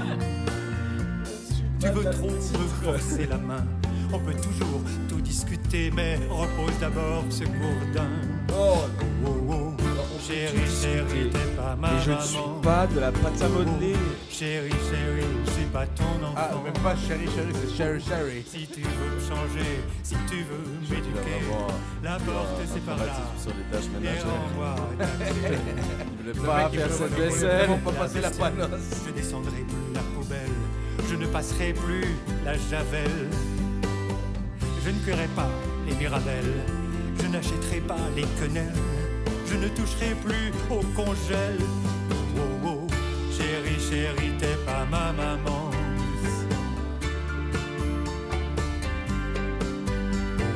Tu 1.81 1.89
veux 1.89 2.09
trop 2.11 2.31
me 2.31 2.67
forcer 2.85 3.27
la 3.27 3.37
main. 3.37 3.65
On 4.13 4.19
peut 4.19 4.35
toujours 4.35 4.83
tout 5.09 5.19
discuter, 5.19 5.91
mais 5.93 6.17
repose 6.29 6.79
d'abord 6.79 7.25
ce 7.29 7.43
gourdin. 7.43 8.07
Oh, 8.57 8.85
oh, 9.25 9.47
oh. 9.49 9.64
Chérie, 10.27 10.57
chérie, 10.81 11.29
t'es 11.29 11.55
pas 11.55 11.75
ma 11.75 11.89
Et 11.89 12.01
je 12.03 12.11
ne 12.11 12.19
suis 12.19 12.39
pas 12.63 12.87
de 12.87 12.99
la 12.99 13.11
pâte 13.11 13.41
à 13.43 13.47
modeler. 13.47 13.93
Chérie, 14.27 14.71
chérie, 14.71 15.27
je 15.45 15.51
suis 15.51 15.65
pas 15.65 15.85
ton 15.85 16.25
enfant. 16.25 16.33
Ah, 16.35 16.49
même 16.63 16.73
pas 16.81 16.95
chérie, 16.95 17.27
chérie, 17.27 17.53
c'est 17.53 17.77
chérie, 17.77 18.01
chérie. 18.01 18.43
Si 18.47 18.65
tu 18.65 18.81
veux 18.81 19.15
me 19.15 19.19
changer, 19.21 19.81
si 20.01 20.15
tu 20.27 20.37
veux 20.37 20.65
m'éduquer, 20.89 21.45
la 22.01 22.17
porte 22.17 22.59
c'est 22.65 22.83
par 22.83 22.97
là. 22.97 23.03
sur 23.37 23.51
les 23.51 23.63
tâches 23.71 23.89
ménagères. 23.93 24.25
clé. 25.45 25.57
Il 26.25 26.33
voulait 26.33 26.47
pas 26.47 26.69
faire 26.69 26.91
cette 26.91 27.13
vaisselle. 27.13 27.67
Vont 27.67 27.77
pas 27.77 27.91
passer 27.91 28.21
la 28.21 28.31
panosse. 28.31 28.69
Je 29.05 29.11
descendrai 29.11 29.51
plus 29.51 29.93
la 29.93 30.01
poubelle, 30.01 30.55
je 31.07 31.15
ne 31.15 31.27
passerai 31.27 31.73
plus 31.73 32.07
la 32.43 32.53
javel. 32.53 33.11
Je 34.83 34.89
ne 34.89 34.99
cuerai 34.99 35.27
pas 35.35 35.49
les 35.87 35.95
mirabelles, 35.95 36.63
je 37.21 37.27
n'achèterai 37.27 37.81
pas 37.81 37.97
les 38.15 38.25
quenelles, 38.39 38.73
je 39.55 39.59
ne 39.61 39.69
toucherai 39.69 40.15
plus 40.23 40.51
au 40.69 40.81
congèle. 40.95 41.59
Oh 42.37 42.41
oh, 42.65 42.87
chérie, 43.31 43.79
chérie, 43.79 44.33
t'es 44.37 44.57
pas 44.65 44.85
ma 44.91 45.13
maman. 45.13 45.71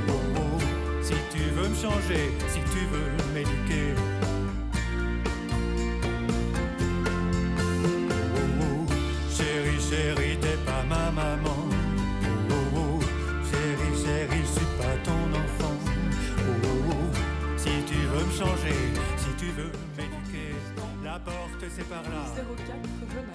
Oh 0.07 0.13
oh, 0.35 0.59
si 1.01 1.13
tu 1.31 1.43
veux 1.55 1.69
me 1.69 1.75
changer, 1.75 2.33
si 2.49 2.59
tu 2.71 2.81
veux 2.91 3.11
m'éduquer. 3.33 3.93
Oh 8.35 8.61
oh, 8.61 8.85
chérie, 9.31 9.79
chérie, 9.89 10.28
changer, 18.39 18.73
si 19.17 19.35
tu 19.37 19.45
veux 19.51 19.71
m'éduquer, 19.97 20.55
la 21.03 21.19
porte 21.19 21.65
c'est 21.69 21.87
par 21.89 22.03
là. 22.03 22.23
04 22.35 22.41
Genève. 23.11 23.25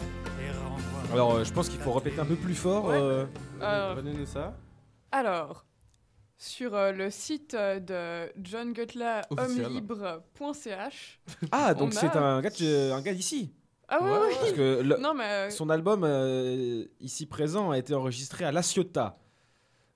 Et 0.41 0.51
renvoie. 0.59 1.13
Alors, 1.13 1.35
euh, 1.35 1.45
je 1.45 1.53
pense 1.53 1.69
qu'il 1.69 1.81
faut 1.81 1.93
répéter 1.93 2.21
un 2.21 2.25
peu 2.25 2.37
plus 2.37 2.55
fort. 2.55 2.89
euh, 2.91 3.27
Euh, 3.61 3.95
Donnez-nous 3.95 4.25
ça. 4.27 4.57
Alors, 5.13 5.67
sur 6.39 6.75
euh, 6.75 6.93
le 6.93 7.11
site 7.11 7.53
euh, 7.55 7.81
de 7.81 8.33
John 8.43 8.73
hommelibre.ch. 9.31 11.21
Ah, 11.53 11.75
donc 11.75 11.95
a- 11.95 12.01
c'est 12.01 12.17
un 12.17 12.41
gars, 12.41 12.51
un 12.97 13.03
gars 13.03 13.13
d'ici. 13.15 13.53
Ah 13.89 13.99
oui, 14.01 14.11
oui. 14.29 14.35
Parce 14.41 14.53
que 14.53 14.81
le- 14.83 14.97
Non, 14.97 15.13
mais, 15.13 15.51
son 15.51 15.69
album 15.69 16.03
euh, 16.05 16.85
ici 17.01 17.27
présent 17.27 17.71
a 17.71 17.79
été 17.79 17.93
enregistré 17.95 18.47
à 18.47 18.53
La 18.53 18.63
Ciotat. 18.63 19.19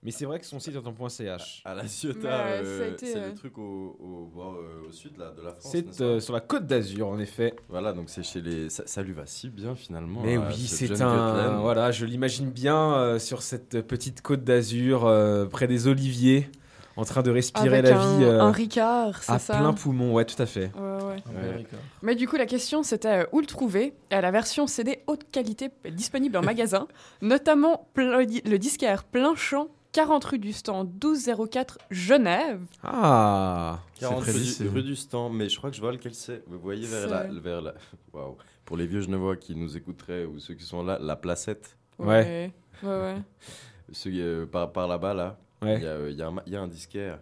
Mais 0.05 0.13
c'est 0.13 0.27
vrai 0.27 0.39
que 0.39 0.47
son 0.47 0.61
site 0.61 0.75
est 0.77 0.87
en 0.87 1.09
.ch. 1.09 1.63
À 1.65 1.75
la 1.75 1.87
Ciotat, 1.89 2.29
euh, 2.29 2.95
c'est 2.99 3.17
euh, 3.17 3.29
le 3.31 3.35
truc 3.35 3.59
au, 3.59 3.97
au, 3.99 4.31
bon, 4.33 4.55
euh, 4.55 4.89
au 4.89 4.93
sud 4.93 5.19
là, 5.19 5.33
de 5.37 5.43
la 5.43 5.51
France. 5.55 5.73
C'est 5.73 6.01
euh, 6.01 6.21
sur 6.21 6.33
la 6.33 6.41
côte 6.41 6.67
d'Azur, 6.67 7.09
en 7.09 7.19
effet. 7.19 7.55
Voilà, 7.69 7.93
donc 7.93 8.09
c'est 8.09 8.23
chez 8.23 8.41
les. 8.41 8.71
Ça, 8.71 8.85
ça 8.87 9.03
lui 9.03 9.13
va 9.13 9.27
si 9.27 9.49
bien 9.49 9.75
finalement. 9.75 10.21
Mais 10.23 10.37
à 10.37 10.41
oui, 10.49 10.55
ce 10.57 10.87
c'est 10.87 11.03
un. 11.03 11.59
Voilà, 11.61 11.91
je 11.91 12.07
l'imagine 12.07 12.49
bien 12.51 12.95
euh, 12.95 13.19
sur 13.19 13.43
cette 13.43 13.81
petite 13.83 14.23
côte 14.23 14.45
d'Azur, 14.45 15.05
euh, 15.05 15.47
près 15.47 15.67
des 15.67 15.89
oliviers, 15.89 16.49
en 16.97 17.05
train 17.05 17.23
de 17.25 17.33
respirer 17.33 17.79
Avec 17.79 17.91
la 17.91 18.01
un- 18.01 18.19
vie. 18.19 18.25
euh, 18.25 18.41
un 18.41 18.53
Ricard, 18.53 19.21
c'est 19.25 19.33
À 19.33 19.39
ça 19.41 19.57
plein 19.59 19.73
poumon, 19.73 20.13
ouais, 20.15 20.25
tout 20.25 20.41
à 20.41 20.47
fait. 20.47 20.71
Ouais, 20.77 21.05
ouais. 21.07 21.55
Ouais. 21.57 21.67
Mais 22.03 22.15
du 22.15 22.29
coup, 22.29 22.37
la 22.37 22.47
question 22.47 22.85
c'était 22.85 23.23
euh, 23.23 23.27
où 23.33 23.41
le 23.41 23.47
trouver? 23.47 23.95
Et 24.13 24.21
la 24.21 24.31
version 24.31 24.69
CD 24.69 25.01
haute 25.09 25.29
qualité 25.33 25.71
disponible 25.91 26.37
en 26.37 26.43
magasin, 26.43 26.87
notamment 27.21 27.89
le 27.97 28.57
disquaire 28.59 29.03
plein 29.03 29.35
champ, 29.35 29.67
40 29.93 30.25
rue 30.25 30.39
du 30.39 30.53
Stand, 30.53 30.91
1204 31.03 31.79
Genève. 31.91 32.61
Ah, 32.83 33.81
40 33.99 34.25
c'est 34.25 34.33
rue, 34.65 34.69
du- 34.71 34.75
rue 34.77 34.83
du 34.83 34.97
Stand, 34.97 35.33
mais 35.35 35.49
je 35.49 35.57
crois 35.57 35.71
que 35.71 35.77
je 35.77 35.81
vois 35.81 35.93
lequel 35.93 36.15
c'est. 36.15 36.43
Vous 36.47 36.59
voyez 36.59 36.87
vers 36.87 37.09
la, 37.09 37.23
C'est- 37.29 37.39
vers 37.41 37.61
la. 37.63 37.75
Waouh. 38.13 38.37
Pour 38.65 38.77
les 38.77 38.87
vieux 38.87 39.01
Genevois 39.01 39.37
qui 39.37 39.55
nous 39.57 39.77
écouteraient 39.77 40.25
ou 40.27 40.39
ceux 40.39 40.55
qui 40.55 40.65
sont 40.65 40.83
là, 40.83 40.99
la 41.01 41.17
placette. 41.17 41.77
Ouais. 41.99 42.53
Ouais, 42.83 42.89
ouais. 42.89 43.17
Ceux, 43.93 44.11
euh, 44.15 44.45
par, 44.47 44.71
par 44.71 44.87
là-bas, 44.87 45.15
là, 45.15 45.39
il 45.63 45.69
Ouais. 45.69 45.81
y, 45.81 45.87
a, 45.87 45.89
euh, 45.89 46.11
il 46.11 46.19
y, 46.19 46.23
a 46.23 46.27
un 46.29 46.31
ma- 46.31 46.43
il 46.47 46.53
y 46.53 46.57
a 46.57 46.61
un 46.61 46.69
disquaire. 46.69 47.19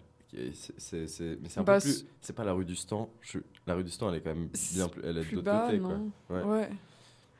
c'est- 0.52 0.74
c'est- 0.76 1.06
c'est- 1.06 1.38
mais 1.40 1.48
c'est 1.48 1.60
un 1.60 1.62
Bah, 1.62 1.76
peu 1.76 1.82
plus. 1.82 2.04
c'est- 2.20 2.32
pas 2.32 2.44
la 2.44 2.52
rue 2.52 2.64
du 2.64 2.74
Stand. 2.76 3.06
Je, 3.22 3.38
la 3.66 3.74
rue 3.74 3.84
du 3.84 3.90
Stand, 3.90 4.10
elle 4.12 4.18
est 4.18 4.22
quand 4.22 4.34
même 4.34 4.48
bien 4.74 4.88
plus. 4.88 5.00
Elle 5.04 5.16
est 5.16 5.20
de 5.20 5.24
plus 5.24 5.36
l'autre 5.36 5.44
bas, 5.46 5.66
côté, 5.66 5.78
non 5.78 6.10
quoi. 6.26 6.42
Ouais. 6.44 6.68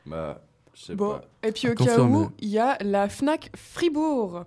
Bah, 0.06 0.40
je 0.72 0.80
sais 0.82 0.94
Bon, 0.94 1.18
pas. 1.18 1.24
et 1.48 1.52
puis 1.52 1.68
au 1.68 1.74
cas 1.74 1.98
où, 2.00 2.30
il 2.38 2.48
y 2.48 2.58
a 2.58 2.78
la 2.82 3.08
Fnac 3.08 3.50
Fribourg. 3.56 4.44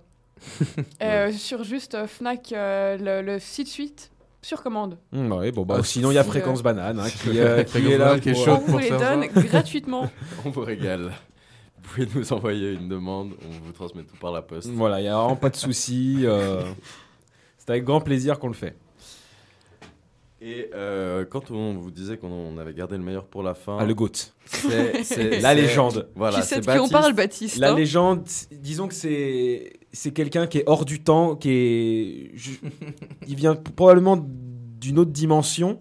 Euh, 1.02 1.32
Sur 1.32 1.64
juste 1.64 1.94
euh, 1.94 2.06
Fnac, 2.06 2.52
euh, 2.52 2.96
le, 2.96 3.22
le 3.26 3.38
site 3.38 3.68
suite, 3.68 4.10
sur 4.42 4.62
commande. 4.62 4.98
Bah 5.12 5.36
oui, 5.40 5.50
bon, 5.52 5.64
bah, 5.64 5.76
Ah, 5.78 5.82
sinon 5.84 6.10
il 6.10 6.14
y 6.14 6.18
a 6.18 6.24
Fréquence 6.24 6.60
euh, 6.60 6.62
Banane 6.62 6.98
hein, 7.00 7.08
qui, 7.10 7.38
euh, 7.38 7.62
qui 7.64 7.78
est 7.78 7.98
là. 7.98 8.18
Qui 8.18 8.30
est 8.30 8.48
On 8.48 8.56
vous 8.58 8.78
les 8.78 8.90
donne 8.90 9.26
gratuitement. 9.46 10.10
On 10.44 10.50
vous 10.50 10.62
régale. 10.62 11.12
Vous 11.82 11.88
pouvez 12.06 12.08
nous 12.14 12.32
envoyer 12.32 12.72
une 12.74 12.88
demande, 12.88 13.32
on 13.44 13.64
vous 13.66 13.72
transmet 13.72 14.02
tout 14.04 14.16
par 14.16 14.30
la 14.32 14.42
poste. 14.42 14.68
Voilà, 14.70 15.00
il 15.00 15.04
n'y 15.04 15.08
a 15.08 15.16
vraiment 15.16 15.34
pas 15.34 15.50
de 15.50 15.56
souci. 15.56 16.18
euh, 16.22 16.62
C'est 17.58 17.70
avec 17.70 17.84
grand 17.84 18.00
plaisir 18.00 18.38
qu'on 18.38 18.48
le 18.48 18.54
fait. 18.54 18.76
Et 20.42 20.70
euh, 20.74 21.24
quand 21.28 21.50
on 21.50 21.74
vous 21.74 21.90
disait 21.90 22.16
qu'on 22.16 22.28
on 22.30 22.56
avait 22.58 22.72
gardé 22.72 22.96
le 22.96 23.02
meilleur 23.02 23.26
pour 23.26 23.42
la 23.42 23.54
fin. 23.54 23.76
Ah, 23.78 23.84
le 23.84 23.92
GOAT. 23.94 24.12
c'est- 24.44 25.40
La 25.40 25.52
légende. 25.54 26.08
Voilà, 26.14 26.40
Tu 26.40 26.46
sais 26.46 26.60
de 26.60 26.64
qui 26.66 26.78
on 26.78 26.88
parle, 26.88 27.12
Baptiste 27.12 27.58
La 27.58 27.72
hein 27.72 27.76
légende, 27.76 28.24
disons 28.52 28.88
que 28.88 28.94
c'est 28.94 29.72
c'est 29.92 30.12
quelqu'un 30.12 30.46
qui 30.46 30.58
est 30.58 30.64
hors 30.66 30.84
du 30.84 31.02
temps, 31.02 31.36
qui 31.36 31.50
est 31.50 32.30
je- 32.34 32.52
il 33.28 33.34
vient 33.36 33.54
probablement 33.56 34.18
d'une 34.80 34.98
autre 34.98 35.10
dimension 35.12 35.78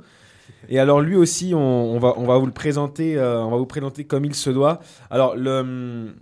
Et 0.69 0.79
alors 0.79 1.01
lui 1.01 1.15
aussi, 1.17 1.53
on, 1.55 1.59
on 1.95 1.99
va, 1.99 2.13
on 2.17 2.25
va 2.25 2.37
vous 2.37 2.45
le 2.47 2.51
présenter, 2.53 3.17
euh, 3.17 3.41
on 3.43 3.51
va 3.51 3.57
vous 3.57 3.65
présenter 3.67 4.05
comme 4.05 4.25
il 4.25 4.35
se 4.35 4.49
doit. 4.51 4.79
Alors 5.11 5.35
le, 5.35 5.59
hum, 5.59 6.13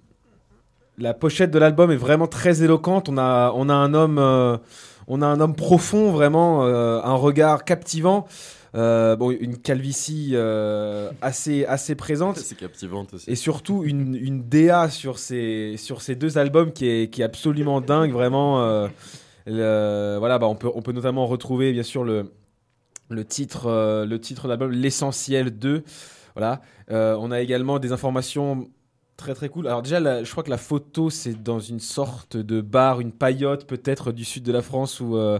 la 0.98 1.14
pochette 1.14 1.52
de 1.52 1.60
l'album 1.60 1.92
est 1.92 1.96
vraiment 1.98 2.28
très 2.28 2.64
éloquente. 2.64 3.10
On 3.10 3.18
a, 3.18 3.52
on 3.56 3.70
a 3.70 3.74
un 3.74 3.94
homme, 3.94 4.18
euh, 4.20 4.58
on 5.08 5.22
a 5.22 5.28
un 5.28 5.40
homme 5.40 5.56
profond, 5.56 6.12
vraiment, 6.12 6.66
euh, 6.66 7.00
un 7.04 7.14
regard 7.16 7.64
captivant. 7.66 8.28
Euh, 8.76 9.16
bon, 9.16 9.32
une 9.32 9.58
calvitie 9.58 10.32
euh, 10.34 11.10
assez, 11.22 11.66
assez 11.66 11.96
présente. 11.96 12.38
C'est 12.38 12.58
captivante 12.58 13.14
aussi. 13.14 13.30
Et 13.30 13.36
surtout 13.36 13.84
une, 13.86 14.16
une 14.16 14.44
DA 14.48 14.90
sur 14.90 15.20
ces, 15.20 15.76
sur 15.78 16.02
ces 16.02 16.16
deux 16.16 16.38
albums 16.38 16.72
qui 16.74 16.88
est, 16.88 17.10
qui 17.10 17.22
est 17.22 17.26
absolument 17.26 17.80
dingue, 17.82 18.12
vraiment. 18.12 18.62
euh, 18.64 18.88
le- 19.46 20.18
voilà, 20.20 20.38
bah, 20.40 20.48
on, 20.48 20.56
peut, 20.56 20.70
on 20.76 20.82
peut 20.82 20.92
notamment 20.92 21.26
retrouver 21.28 21.72
bien 21.72 21.84
sûr 21.84 22.04
le, 22.04 22.32
le 23.10 23.24
titre, 23.26 24.04
le 24.06 24.20
titre 24.20 24.44
de 24.44 24.50
l'album, 24.50 24.72
L'essentiel 24.72 25.52
2. 25.52 25.84
Voilà. 26.36 26.62
On 26.90 27.32
a 27.32 27.40
également 27.42 27.80
des 27.80 27.92
informations 27.94 28.68
très 29.18 29.34
très 29.34 29.50
cool. 29.50 29.68
Alors 29.68 29.82
déjà, 29.82 30.00
la- 30.00 30.24
je 30.24 30.32
crois 30.32 30.44
que 30.44 30.50
la 30.52 30.58
photo, 30.60 31.10
c'est 31.10 31.42
dans 31.42 31.60
une 31.60 31.80
sorte 31.80 32.38
de 32.38 32.62
bar, 32.62 33.02
une 33.02 33.12
paillote 33.12 33.66
peut-être 33.66 34.12
du 34.12 34.24
sud 34.24 34.44
de 34.44 34.52
la 34.52 34.62
France 34.62 35.00
ou, 35.00 35.18
euh, 35.18 35.40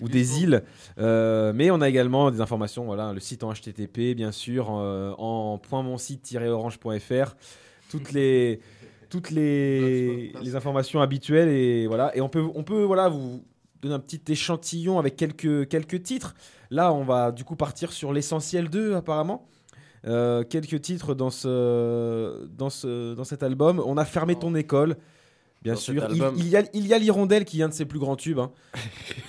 ou 0.00 0.08
des 0.08 0.42
îles. 0.42 0.62
Euh, 0.98 1.52
mais 1.54 1.70
on 1.72 1.80
a 1.80 1.88
également 1.88 2.30
des 2.30 2.40
informations, 2.40 2.84
voilà, 2.84 3.12
le 3.12 3.20
site 3.20 3.42
en 3.44 3.52
HTTP, 3.52 4.14
bien 4.14 4.30
sûr, 4.32 4.68
euh, 4.70 5.12
en 5.18 5.60
.monsite-orange.fr. 5.70 7.34
Toutes 7.90 8.12
les 8.12 8.60
toutes 9.08 9.30
les, 9.30 10.32
les 10.42 10.56
informations 10.56 11.00
habituelles 11.00 11.48
et 11.48 11.86
voilà 11.86 12.14
et 12.16 12.20
on 12.20 12.28
peut 12.28 12.44
on 12.56 12.64
peut 12.64 12.82
voilà 12.82 13.08
vous 13.08 13.44
donner 13.80 13.94
un 13.94 14.00
petit 14.00 14.20
échantillon 14.32 14.98
avec 14.98 15.14
quelques 15.14 15.68
quelques 15.68 16.02
titres 16.02 16.34
là 16.70 16.92
on 16.92 17.04
va 17.04 17.30
du 17.30 17.44
coup 17.44 17.54
partir 17.54 17.92
sur 17.92 18.12
l'essentiel 18.12 18.68
2 18.68 18.96
apparemment 18.96 19.46
Euh, 20.04 20.44
quelques 20.44 20.80
titres 20.80 21.14
dans 21.14 21.30
ce 21.30 22.46
dans 22.46 22.70
ce 22.70 23.14
dans 23.14 23.24
cet 23.24 23.42
album 23.42 23.82
on 23.84 23.96
a 23.96 24.04
fermé 24.04 24.36
ton 24.36 24.54
école 24.54 24.96
bien 25.62 25.72
Dans 25.72 25.80
sûr 25.80 25.94
il, 25.94 26.00
album. 26.00 26.34
il 26.36 26.48
y 26.48 26.56
a 26.56 26.62
il 26.74 26.86
y 26.86 26.94
a 26.94 26.98
l'hirondelle 26.98 27.44
qui 27.44 27.60
est 27.60 27.64
un 27.64 27.68
de 27.70 27.74
ses 27.74 27.86
plus 27.86 27.98
grands 27.98 28.14
tubes 28.14 28.38
hein. 28.38 28.52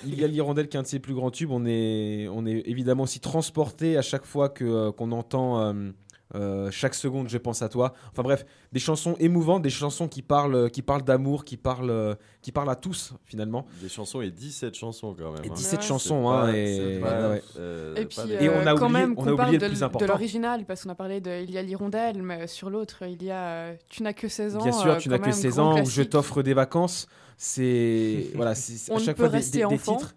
il 0.06 0.20
y 0.20 0.24
a 0.24 0.28
l'hirondelle 0.28 0.68
qui 0.68 0.78
est 0.78 0.80
un 0.80 0.84
de 0.84 0.88
ses 0.88 1.00
plus 1.00 1.14
grands 1.16 1.32
tubes 1.32 1.52
on 1.52 1.66
est 1.66 2.28
on 2.32 2.46
est 2.46 2.64
évidemment 2.66 3.04
aussi 3.04 3.20
transporté 3.20 3.98
à 3.98 4.02
chaque 4.02 4.26
fois 4.26 4.50
que 4.50 4.66
euh, 4.66 4.92
qu'on 4.92 5.12
entend 5.14 5.62
euh, 5.62 5.92
euh, 6.36 6.70
chaque 6.72 6.94
seconde, 6.94 7.30
je 7.30 7.38
pense 7.38 7.62
à 7.62 7.70
toi. 7.70 7.94
Enfin 8.12 8.22
bref, 8.24 8.46
des 8.74 8.80
chansons 8.80 9.16
émouvantes, 9.20 9.62
des 9.62 9.70
chansons 9.70 10.08
qui 10.08 10.22
parlent, 10.22 10.70
qui 10.70 10.82
parlent 10.82 11.04
d'amour, 11.04 11.46
qui 11.46 11.56
parlent, 11.58 11.90
euh, 11.90 12.16
qui 12.42 12.52
parlent 12.52 12.70
à 12.70 12.76
tous 12.76 13.14
finalement. 13.26 13.66
Des 13.82 13.88
chansons 13.90 14.22
et 14.22 14.30
17 14.30 14.76
chansons 14.76 15.16
quand 15.18 15.32
même. 15.32 15.44
Et 15.46 15.50
hein. 15.50 15.54
17 15.56 15.82
C'est 15.82 15.88
chansons, 15.88 16.24
pas- 16.26 16.44
hein, 16.48 16.54
et- 16.54 17.00
pas- 17.02 17.08
ouais, 17.30 17.30
ouais. 17.36 17.42
euh, 17.60 17.96
Et 17.96 18.06
pas 18.06 18.24
puis, 18.24 18.34
Et 18.34 18.50
on 18.50 18.54
a 18.68 18.74
euh, 18.74 18.76
quand 18.78 18.86
oublié- 18.88 18.92
même 19.00 19.14
on 19.16 19.22
a 19.22 19.32
oublié 19.32 19.36
parle 19.38 19.52
le 19.54 19.58
de, 19.60 19.68
plus 19.68 19.84
important. 19.84 20.06
de 20.06 20.10
l'original, 20.12 20.66
parce 20.66 20.84
qu'on 20.84 20.90
a 20.90 20.96
parlé 20.96 21.22
de 21.22 21.42
Il 21.44 21.52
y 21.52 21.58
a 21.58 21.62
l'hirondelle, 21.62 22.22
mais 22.22 22.48
sur 22.48 22.70
l'autre, 22.70 23.04
il 23.08 23.24
y 23.24 23.32
a 23.32 23.48
euh, 23.48 23.76
Tu 23.90 24.04
n'as 24.04 24.14
que 24.14 24.28
16 24.28 24.56
ans. 24.58 24.64
Bien 24.64 24.72
sûr, 24.74 24.92
euh, 24.92 24.98
tu 24.98 25.08
n'as 25.10 25.18
que 25.20 25.24
même, 25.24 25.32
16 25.32 25.56
grand 25.56 25.76
ans 25.76 25.82
ou 25.82 25.86
je 25.90 26.02
t'offre 26.04 26.44
des 26.44 26.54
vacances. 26.54 27.08
C'est 27.38 28.28
voilà, 28.36 28.54
c'est 28.56 28.92
à 28.92 29.00
chaque 29.00 29.18
fois 29.18 29.30
des, 29.30 29.40
des- 29.40 29.50
des 29.60 29.64
enfant. 29.66 29.96
titres. 29.96 30.16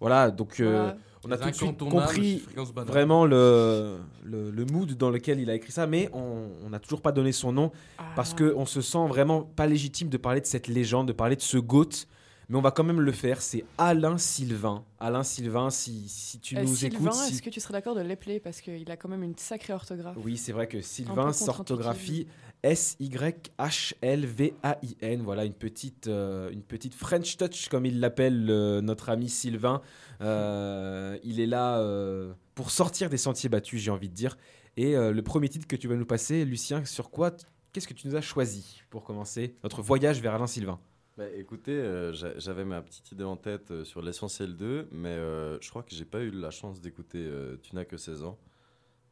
Voilà, 0.00 0.30
donc 0.30 0.60
euh, 0.60 0.70
Voilà. 0.70 0.96
On 1.26 1.30
a 1.32 1.36
tout 1.38 1.50
de 1.50 1.54
suite 1.54 1.78
compris 1.78 2.42
vraiment 2.86 3.24
le, 3.24 3.98
le, 4.24 4.50
le 4.50 4.64
mood 4.66 4.92
dans 4.96 5.10
lequel 5.10 5.40
il 5.40 5.50
a 5.50 5.54
écrit 5.54 5.72
ça, 5.72 5.86
mais 5.86 6.08
on 6.12 6.70
n'a 6.70 6.78
toujours 6.78 7.00
pas 7.02 7.12
donné 7.12 7.32
son 7.32 7.52
nom 7.52 7.72
parce 8.14 8.32
Ah. 8.32 8.36
que 8.36 8.54
on 8.56 8.66
se 8.66 8.80
sent 8.80 9.06
vraiment 9.08 9.42
pas 9.42 9.66
légitime 9.66 10.08
de 10.08 10.16
parler 10.16 10.40
de 10.40 10.46
cette 10.46 10.68
légende, 10.68 11.08
de 11.08 11.12
parler 11.12 11.36
de 11.36 11.40
ce 11.42 11.58
goat. 11.58 12.06
Mais 12.48 12.56
on 12.56 12.60
va 12.60 12.70
quand 12.70 12.84
même 12.84 13.00
le 13.00 13.10
faire. 13.10 13.42
C'est 13.42 13.64
Alain 13.76 14.18
Sylvain. 14.18 14.84
Alain 15.00 15.24
Sylvain, 15.24 15.68
si, 15.70 16.04
si 16.06 16.38
tu 16.38 16.56
Euh, 16.56 16.62
nous 16.62 16.76
Sylvain, 16.76 16.96
écoutes, 17.10 17.12
si- 17.14 17.32
est-ce 17.32 17.42
que 17.42 17.50
tu 17.50 17.58
serais 17.58 17.72
d'accord 17.72 17.96
de 17.96 18.02
l'épeler 18.02 18.38
Parce 18.38 18.60
qu'il 18.60 18.88
a 18.88 18.96
quand 18.96 19.08
même 19.08 19.24
une 19.24 19.36
sacrée 19.36 19.72
orthographe? 19.72 20.16
oui, 20.24 20.36
c'est 20.36 20.52
vrai 20.52 20.68
que 20.68 20.80
Sylvain 20.80 21.32
s'orthographie 21.32 22.28
S-Y-H-L-V-A-I-N. 22.62 25.22
Voilà, 25.22 25.44
une 25.44 25.54
petite, 25.54 26.06
euh, 26.08 26.50
une 26.50 26.62
petite 26.62 26.94
French 26.94 27.36
touch, 27.36 27.68
comme 27.68 27.86
il 27.86 28.00
l'appelle 28.00 28.44
notre 28.82 29.08
ami 29.10 29.28
Sylvain. 29.28 29.80
Euh, 30.20 31.18
il 31.22 31.40
est 31.40 31.46
là 31.46 31.78
euh, 31.80 32.32
pour 32.54 32.70
sortir 32.70 33.10
des 33.10 33.18
sentiers 33.18 33.48
battus, 33.48 33.80
j'ai 33.80 33.90
envie 33.90 34.08
de 34.08 34.14
dire. 34.14 34.36
Et 34.76 34.94
le 34.94 35.22
premier 35.22 35.48
titre 35.48 35.66
que 35.66 35.76
tu 35.76 35.88
vas 35.88 35.94
nous 35.96 36.04
passer, 36.06 36.44
Lucien, 36.44 36.84
sur 36.84 37.10
quoi 37.10 37.30
Qu'est-ce 37.72 37.88
que 37.88 37.94
tu 37.94 38.06
nous 38.08 38.14
as 38.16 38.20
choisi 38.20 38.82
pour 38.90 39.04
commencer 39.04 39.54
notre 39.62 39.80
voyage 39.82 40.20
vers 40.20 40.34
Alain 40.34 40.46
Sylvain? 40.46 40.78
Bah, 41.16 41.24
écoutez, 41.34 42.10
j'a- 42.12 42.38
j'avais 42.38 42.66
ma 42.66 42.82
petite 42.82 43.10
idée 43.12 43.24
en 43.24 43.36
tête 43.38 43.84
sur 43.84 44.02
l'essentiel 44.02 44.54
2, 44.54 44.88
mais 44.92 45.14
je 45.16 45.68
crois 45.70 45.82
que 45.82 45.94
j'ai 45.94 46.04
pas 46.04 46.20
eu 46.20 46.30
la 46.30 46.50
chance 46.50 46.82
d'écouter 46.82 47.26
Tu 47.62 47.74
n'as 47.74 47.86
que 47.86 47.96
16 47.96 48.22
ans. 48.24 48.36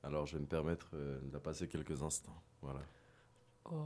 Alors 0.02 0.26
je 0.26 0.34
vais 0.36 0.42
me 0.42 0.46
permettre 0.46 0.90
de 1.32 1.38
passer 1.38 1.66
quelques 1.66 2.02
instants. 2.02 2.36
Voilà. 2.60 2.80
Est-ce 3.66 3.76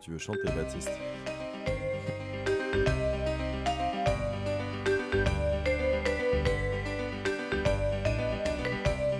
tu 0.00 0.10
veux 0.10 0.18
chanter, 0.18 0.44
Baptiste 0.56 0.90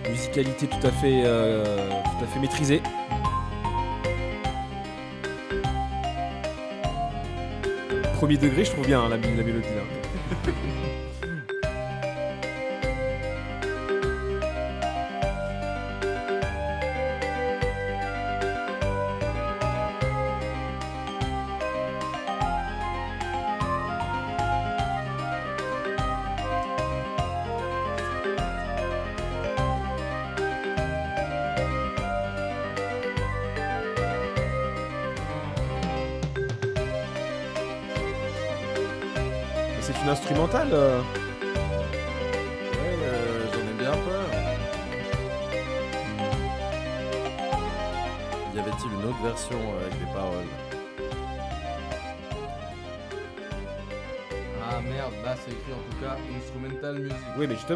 Musicalité 0.09 0.67
tout 0.67 0.87
à 0.87 0.91
fait, 0.91 1.23
euh, 1.25 1.65
tout 1.65 2.25
à 2.25 2.27
fait 2.27 2.41
maîtrisée. 2.41 2.83
Premier 8.15 8.37
degré, 8.37 8.65
je 8.65 8.71
trouve 8.71 8.87
bien 8.87 9.01
hein, 9.03 9.09
la, 9.09 9.17
la 9.17 9.43
mélodie 9.43 9.69
là. 9.75 10.00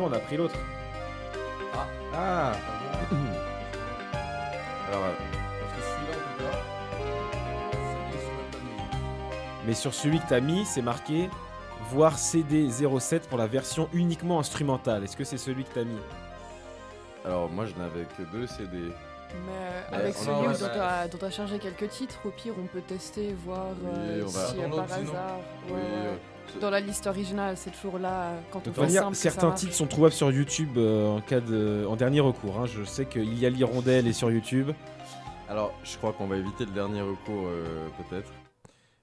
On 0.05 0.13
a 0.13 0.19
pris 0.19 0.37
l'autre. 0.37 0.55
Ah, 1.75 1.87
Ah 2.15 2.53
Alors, 4.89 5.03
euh, 5.05 5.13
parce 5.61 5.73
que 5.73 5.81
celui-là 5.83 6.17
en 6.17 6.21
tout 6.37 6.45
cas. 6.45 6.57
Mais 9.67 9.75
sur 9.75 9.95
celui 9.95 10.21
que 10.21 10.29
tu 10.29 10.35
as 10.35 10.41
mis, 10.41 10.65
c'est 10.67 10.83
marqué 10.83 11.29
voir 11.91 12.19
CD 12.19 12.69
07 12.71 13.29
pour 13.29 13.39
la 13.39 13.47
version 13.47 13.89
uniquement 13.93 14.39
instrumentale. 14.39 15.05
Est-ce 15.05 15.17
que 15.17 15.25
c'est 15.25 15.39
celui 15.39 15.65
que 15.65 15.73
tu 15.73 15.79
as 15.81 15.85
mis? 15.85 15.99
Alors 17.25 17.49
moi 17.51 17.65
je 17.67 17.75
n'avais 17.75 18.05
que 18.17 18.23
deux 18.33 18.47
CD. 18.47 18.93
Mais 19.47 19.85
Bah, 19.91 19.97
avec 19.97 20.15
celui 20.15 20.31
en- 20.31 20.43
dont 20.43 20.53
tu 20.55 20.65
as, 20.65 21.09
dont 21.09 21.19
t'as 21.19 21.31
chargé 21.31 21.59
quelques 21.59 21.89
titres, 21.89 22.21
au 22.25 22.31
pire, 22.31 22.55
on 22.63 22.67
peut 22.67 22.83
tester, 22.83 23.35
voir 23.45 23.67
euh, 23.87 24.19
Oui, 24.19 24.23
on 24.27 24.31
va- 24.31 24.47
si 24.47 24.61
euh, 24.61 24.69
Dans 24.69 24.77
par 24.77 24.89
sinon. 24.91 25.11
hasard. 25.11 25.37
Oui, 25.67 25.73
ouais, 25.73 25.81
euh, 25.83 26.15
Dans 26.61 26.71
la 26.71 26.81
liste 26.81 27.07
originale, 27.07 27.57
c'est 27.57 27.71
toujours 27.73 27.99
là 27.99 28.29
euh, 28.31 28.41
quand 28.51 28.65
De 28.65 28.71
on 28.71 28.73
fait 28.75 28.81
manière, 28.83 29.03
simple. 29.05 29.17
certains 29.17 29.53
titres 29.53 29.75
sont 29.75 29.87
trouvables 29.87 30.15
sur 30.15 30.31
YouTube 30.31 30.77
euh, 30.79 31.09
en 31.09 31.21
cas 31.21 31.41
de, 31.41 31.85
en 31.89 31.97
dernier 31.97 32.21
recours. 32.21 32.59
hein. 32.61 32.67
Je 32.67 32.85
sais 32.85 33.07
qu'il 33.07 33.37
y 33.39 33.45
a 33.45 33.51
l'hirondelle 33.51 34.07
et 34.07 34.13
sur 34.13 34.31
YouTube. 34.31 34.71
Alors, 35.49 35.75
je 35.85 35.97
crois 35.99 36.13
qu'on 36.13 36.27
va 36.27 36.37
éviter 36.37 36.65
le 36.65 36.71
dernier 36.71 37.03
recours 37.03 37.47
euh, 37.49 37.89
peut-être 38.09 38.33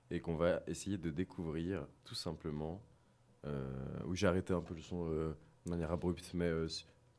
et 0.10 0.20
qu'on 0.22 0.36
va 0.36 0.62
essayer 0.68 0.98
de 0.98 1.10
découvrir 1.12 1.86
tout 2.04 2.16
simplement. 2.16 2.82
Euh, 3.46 3.64
oui, 4.06 4.18
j'ai 4.18 4.28
arrêté 4.28 4.54
un 4.54 4.62
peu 4.62 4.74
le 4.74 4.82
son 4.82 5.06
euh, 5.10 5.36
de 5.66 5.70
manière 5.72 5.92
abrupte, 5.92 6.32
mais 6.34 6.46
euh, 6.46 6.68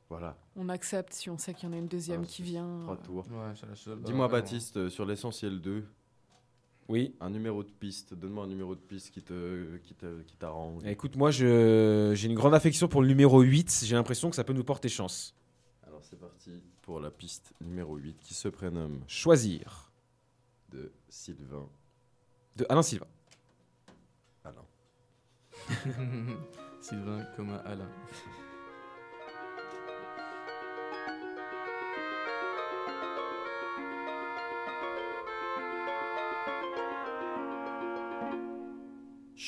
Voilà. 0.09 0.37
On 0.57 0.69
accepte 0.69 1.13
si 1.13 1.31
on 1.31 1.39
sait 1.39 1.55
qu'il 1.55 1.69
y 1.69 1.73
en 1.73 1.75
a 1.75 1.79
une 1.79 1.87
deuxième 1.89 2.27
qui 2.27 2.43
vient. 2.43 2.81
Trois 2.83 2.97
tours. 2.97 3.25
Ouais. 3.31 3.95
Dis-moi, 4.05 4.29
Baptiste, 4.29 4.89
sur 4.89 5.05
l'essentiel 5.07 5.61
2. 5.61 5.85
Oui. 6.89 7.15
Un 7.21 7.31
numéro 7.31 7.63
de 7.63 7.71
piste. 7.71 8.13
Donne-moi 8.15 8.45
un 8.45 8.49
numéro 8.49 8.75
de 8.75 8.81
piste 8.81 9.11
qui 9.11 9.23
te, 9.23 9.77
qui 9.79 9.95
te, 9.95 10.23
qui 10.23 10.37
t'arrange. 10.37 10.85
Écoute, 10.85 11.17
moi, 11.17 11.31
je- 11.31 12.13
j'ai 12.15 12.29
une 12.29 12.35
grande 12.35 12.55
affection 12.55 12.89
pour 12.89 13.03
le 13.03 13.09
numéro 13.09 13.41
8. 13.41 13.83
J'ai 13.85 13.95
l'impression 13.95 14.29
que 14.31 14.37
ça 14.37 14.45
peut 14.45 14.53
nous 14.53 14.65
porter 14.65 14.89
chance. 14.89 15.35
Alors 15.87 16.01
c'est 16.03 16.19
parti 16.19 16.51
pour 16.83 17.01
la 17.01 17.11
piste 17.11 17.53
numéro 17.61 17.97
8 17.97 18.19
qui 18.21 18.35
se 18.35 18.49
prénomme 18.49 19.01
Choisir. 19.07 19.91
de 20.71 20.91
Sylvain. 21.09 21.69
De 22.57 22.67
Alain 22.69 22.83
Sylvain. 22.83 23.07
Alain. 24.45 24.65
Sylvain 26.81 27.25
comme 27.37 27.51
un 27.51 27.59
Alain. 27.65 27.89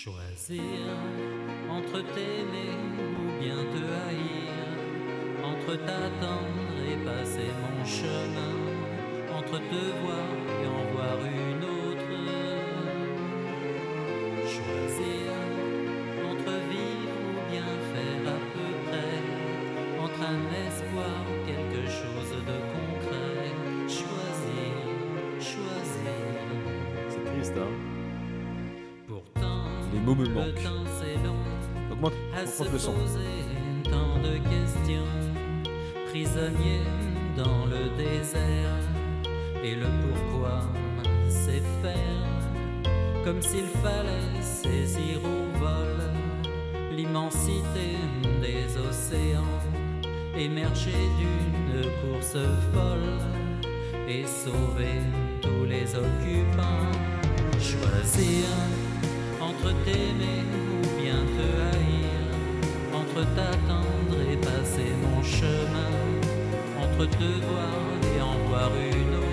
Choisir 0.05 0.61
entre 1.71 2.03
t'aimer 2.13 2.77
ou 3.23 3.43
bien 3.43 3.57
te 3.73 3.83
haïr, 4.05 4.53
entre 5.43 5.77
t'attendre 5.77 6.77
et 6.93 6.99
passer 7.07 7.49
mon 7.63 7.83
chemin, 7.87 8.55
entre 9.35 9.57
te 9.57 9.83
voir 10.03 10.29
et 10.61 10.67
en 10.67 10.85
voir 10.93 11.19
une 11.25 11.64
Mots 30.15 30.23
me 30.23 30.29
le 30.29 30.35
manquent. 30.35 30.63
temps 30.63 30.91
c'est 30.99 31.27
long 31.27 31.35
Augmente, 31.91 32.13
à 32.33 32.43
augmente 32.43 32.49
se 32.49 32.73
le 32.73 32.79
son. 32.79 32.93
poser 32.93 33.45
tant 33.85 34.19
de 34.23 34.39
questions, 34.49 35.11
prisonnier 36.09 36.81
dans 37.37 37.67
le 37.67 37.91
désert, 37.97 38.79
et 39.65 39.75
le 39.75 39.87
pourquoi 40.03 40.63
c'est 41.29 41.63
faire, 41.83 42.85
comme 43.25 43.43
s'il 43.43 43.67
fallait 43.83 44.41
saisir 44.41 45.19
au 45.25 45.59
vol 45.59 45.99
l'immensité 46.93 47.97
des 48.41 48.79
océans, 48.79 49.59
émerger 50.37 50.93
d'une 51.19 51.83
course 52.03 52.37
folle 52.73 53.19
et 54.09 54.25
sauver 54.27 55.01
tous 55.41 55.65
les 55.65 55.95
occupants, 55.97 56.93
choisir 57.59 58.47
entre 59.65 59.83
t'aimer 59.85 60.45
ou 60.83 61.01
bien 61.01 61.21
te 61.37 61.47
haïr, 61.73 62.21
entre 62.93 63.25
t'attendre 63.35 64.21
et 64.31 64.37
passer 64.37 64.93
mon 65.03 65.23
chemin, 65.23 65.91
entre 66.79 67.07
te 67.07 67.25
voir 67.47 67.79
et 68.15 68.21
en 68.21 68.49
voir 68.49 68.71
une 68.77 69.15
autre. 69.15 69.24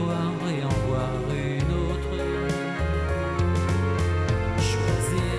Voir 0.00 0.32
et 0.48 0.62
en 0.64 0.76
voir 0.88 1.12
une 1.30 1.70
autre. 1.88 2.14
Choisir 4.58 5.38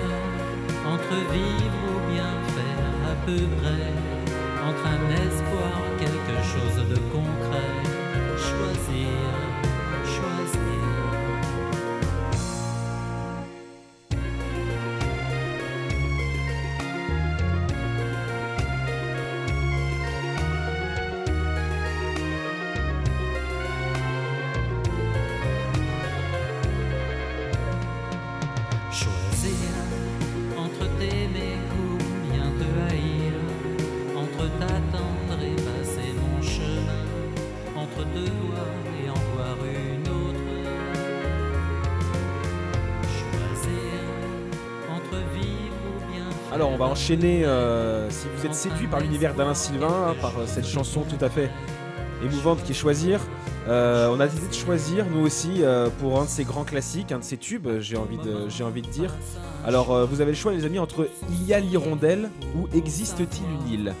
entre 0.92 1.16
vivre 1.32 1.82
ou 1.92 2.12
bien 2.12 2.32
faire 2.54 2.90
à 3.12 3.14
peu 3.26 3.40
près, 3.60 3.92
entre 4.68 4.86
un 4.86 5.04
espoir, 5.24 5.74
quelque 5.98 6.36
chose 6.52 6.85
on 46.76 46.78
va 46.78 46.90
enchaîner. 46.90 47.44
euh, 47.44 48.10
si 48.10 48.26
vous 48.36 48.46
êtes 48.46 48.54
séduit 48.54 48.86
par 48.86 49.00
l'univers 49.00 49.34
d'Alain 49.34 49.54
Sylvain, 49.54 50.08
hein, 50.08 50.14
par 50.20 50.32
euh, 50.38 50.42
cette 50.46 50.66
chanson 50.66 51.02
tout 51.02 51.22
à 51.24 51.30
fait 51.30 51.50
émouvante 52.22 52.62
qui 52.62 52.72
est 52.72 52.74
Choisir, 52.74 53.20
euh, 53.68 54.14
on 54.14 54.20
a 54.20 54.26
décidé 54.26 54.48
de 54.48 54.54
choisir, 54.54 55.06
nous 55.06 55.24
aussi, 55.24 55.62
euh, 55.62 55.88
pour 56.00 56.20
un 56.20 56.24
de 56.24 56.28
ces 56.28 56.44
grands 56.44 56.64
classiques, 56.64 57.12
un 57.12 57.18
de 57.18 57.24
ces 57.24 57.38
tubes, 57.38 57.66
j'ai 57.80 57.96
envie, 57.96 58.18
de, 58.18 58.48
j'ai 58.48 58.62
envie 58.62 58.82
de 58.82 58.88
dire. 58.88 59.12
Alors, 59.64 59.92
euh, 59.92 60.04
vous 60.04 60.20
avez 60.20 60.32
le 60.32 60.36
choix, 60.36 60.52
les 60.52 60.64
amis, 60.64 60.78
entre 60.78 61.08
Il 61.30 61.46
y 61.46 61.54
a 61.54 61.60
l'hirondelle 61.60 62.28
ou 62.56 62.68
Existe-t-il 62.76 63.72
une 63.74 63.80
île? 63.80 63.94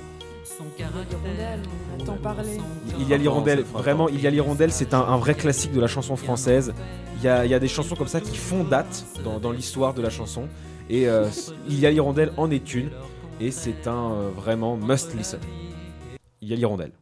Parler. 2.22 2.58
Il 2.98 3.08
y 3.08 3.14
a 3.14 3.16
l'hirondelle, 3.16 3.64
vraiment, 3.74 4.08
Il 4.08 4.20
y 4.20 4.26
a 4.26 4.30
l'hirondelle, 4.30 4.70
c'est 4.72 4.94
un, 4.94 5.00
un 5.00 5.16
vrai 5.16 5.34
classique 5.34 5.72
de 5.72 5.80
la 5.80 5.86
chanson 5.86 6.16
française. 6.16 6.72
Il 7.18 7.24
y 7.24 7.28
a, 7.28 7.44
il 7.44 7.50
y 7.50 7.54
a 7.54 7.58
des 7.58 7.68
chansons 7.68 7.96
comme 7.96 8.06
ça 8.08 8.20
qui 8.20 8.36
font 8.36 8.64
date 8.64 9.04
dans, 9.24 9.38
dans 9.38 9.50
l'histoire 9.50 9.94
de 9.94 10.02
la 10.02 10.10
chanson. 10.10 10.48
Et 10.88 11.08
euh, 11.08 11.28
Il 11.68 11.78
y 11.80 11.86
a 11.86 11.90
l'hirondelle 11.90 12.32
en 12.36 12.50
est 12.50 12.74
une. 12.74 12.90
Et 13.40 13.50
c'est 13.50 13.86
un 13.86 14.12
euh, 14.12 14.30
vraiment 14.30 14.76
must 14.76 15.14
listen. 15.14 15.40
Il 16.40 16.48
y 16.48 16.52
a 16.52 16.56
l'hirondelle. 16.56 16.92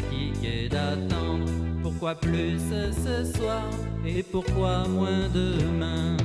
Fatigué 0.00 0.68
d'attendre. 0.68 1.46
Pourquoi 1.82 2.14
plus 2.14 2.58
ce 3.04 3.24
soir 3.38 3.68
et 4.06 4.22
pourquoi 4.22 4.86
moins 4.88 5.28
demain? 5.32 6.16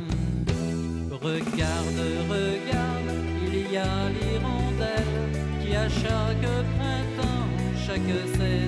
Regarde, 1.12 2.02
regarde, 2.30 3.12
il 3.48 3.72
y 3.72 3.78
a 3.78 4.10
l'hirondelle 4.10 5.32
qui 5.62 5.76
à 5.76 5.90
chaque 5.90 6.50
printemps, 6.78 7.50
chaque 7.86 8.38
saison 8.38 8.65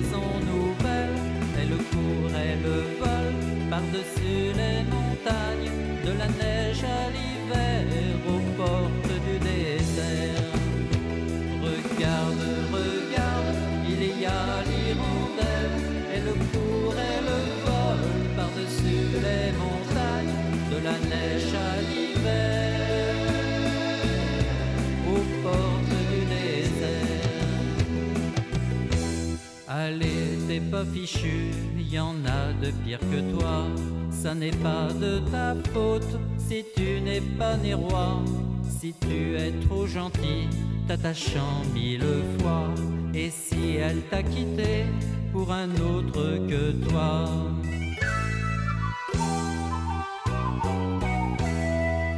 bichu, 30.84 31.52
y 31.78 31.98
en 31.98 32.16
a 32.26 32.52
de 32.64 32.70
pire 32.84 32.98
que 32.98 33.20
toi. 33.38 33.64
Ça 34.10 34.34
n'est 34.34 34.56
pas 34.62 34.88
de 34.92 35.20
ta 35.30 35.54
faute 35.72 36.18
si 36.36 36.64
tu 36.76 37.00
n'es 37.00 37.20
pas 37.38 37.56
né 37.56 37.74
roi. 37.74 38.22
Si 38.68 38.94
tu 39.00 39.36
es 39.36 39.52
trop 39.66 39.86
gentil, 39.86 40.48
t'attachant 40.86 41.62
mille 41.74 42.22
fois. 42.38 42.68
Et 43.14 43.30
si 43.30 43.76
elle 43.76 44.02
t'a 44.10 44.22
quitté 44.22 44.84
pour 45.32 45.52
un 45.52 45.70
autre 45.76 46.38
que 46.48 46.72
toi. 46.88 47.28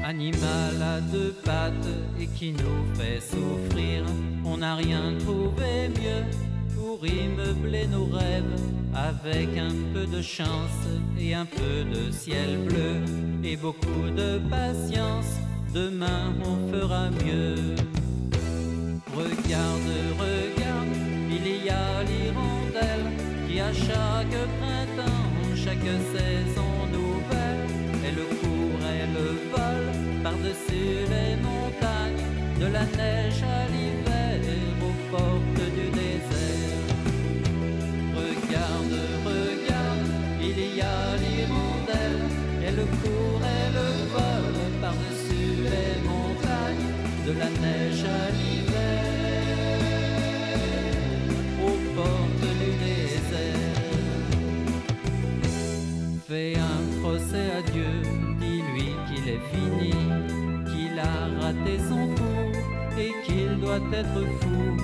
Animal 0.05 0.83
à 0.83 1.01
deux 1.01 1.33
pattes 1.45 1.95
et 2.21 2.27
qui 2.27 2.53
nous 2.53 2.95
fait 2.95 3.21
souffrir, 3.21 4.05
on 4.45 4.59
n'a 4.59 4.75
rien 4.75 5.15
trouvé 5.21 5.89
mieux 5.89 6.50
pour 6.91 7.07
y 7.07 7.29
meubler 7.29 7.87
nos 7.87 8.07
rêves 8.07 8.57
avec 8.93 9.57
un 9.57 9.75
peu 9.95 10.07
de 10.07 10.21
chance 10.21 10.83
et 11.21 11.35
un 11.35 11.47
peu 11.47 11.85
de 11.95 12.11
ciel 12.11 12.67
bleu 12.69 12.97
et 13.45 13.57
beaucoup 13.57 14.07
de 14.21 14.41
patience. 14.51 15.33
Demain 15.73 16.35
on 16.45 16.57
fera 16.73 17.11
mieux. 17.25 17.77
Regarde, 19.15 19.93
regarde, 20.25 20.97
il 21.37 21.47
y 21.65 21.71
a 21.71 21.89
l'hirondelle 22.09 23.07
qui 23.47 23.61
à 23.61 23.73
chaque 23.73 24.41
printemps, 24.59 25.29
chaque 25.55 25.91
saison 26.15 26.73
nouvelle, 26.97 27.67
elle 28.07 28.23
court, 28.41 28.83
elle 29.01 29.19
vole 29.53 30.23
par-dessus 30.25 30.97
les 31.15 31.37
montagnes, 31.47 32.25
de 32.61 32.67
la 32.67 32.85
neige 32.99 33.43
à 33.45 33.69
l'hiver 33.69 33.80
Fais 56.31 56.55
un 56.55 57.01
procès 57.01 57.51
à 57.59 57.63
Dieu, 57.73 57.91
dis-lui 58.39 58.95
qu'il 59.09 59.27
est 59.29 59.43
fini, 59.53 59.91
qu'il 60.65 60.97
a 60.97 61.43
raté 61.43 61.77
son 61.89 62.07
coup 62.15 62.53
et 62.97 63.13
qu'il 63.25 63.59
doit 63.59 63.83
être 63.93 64.23
fou. 64.39 64.77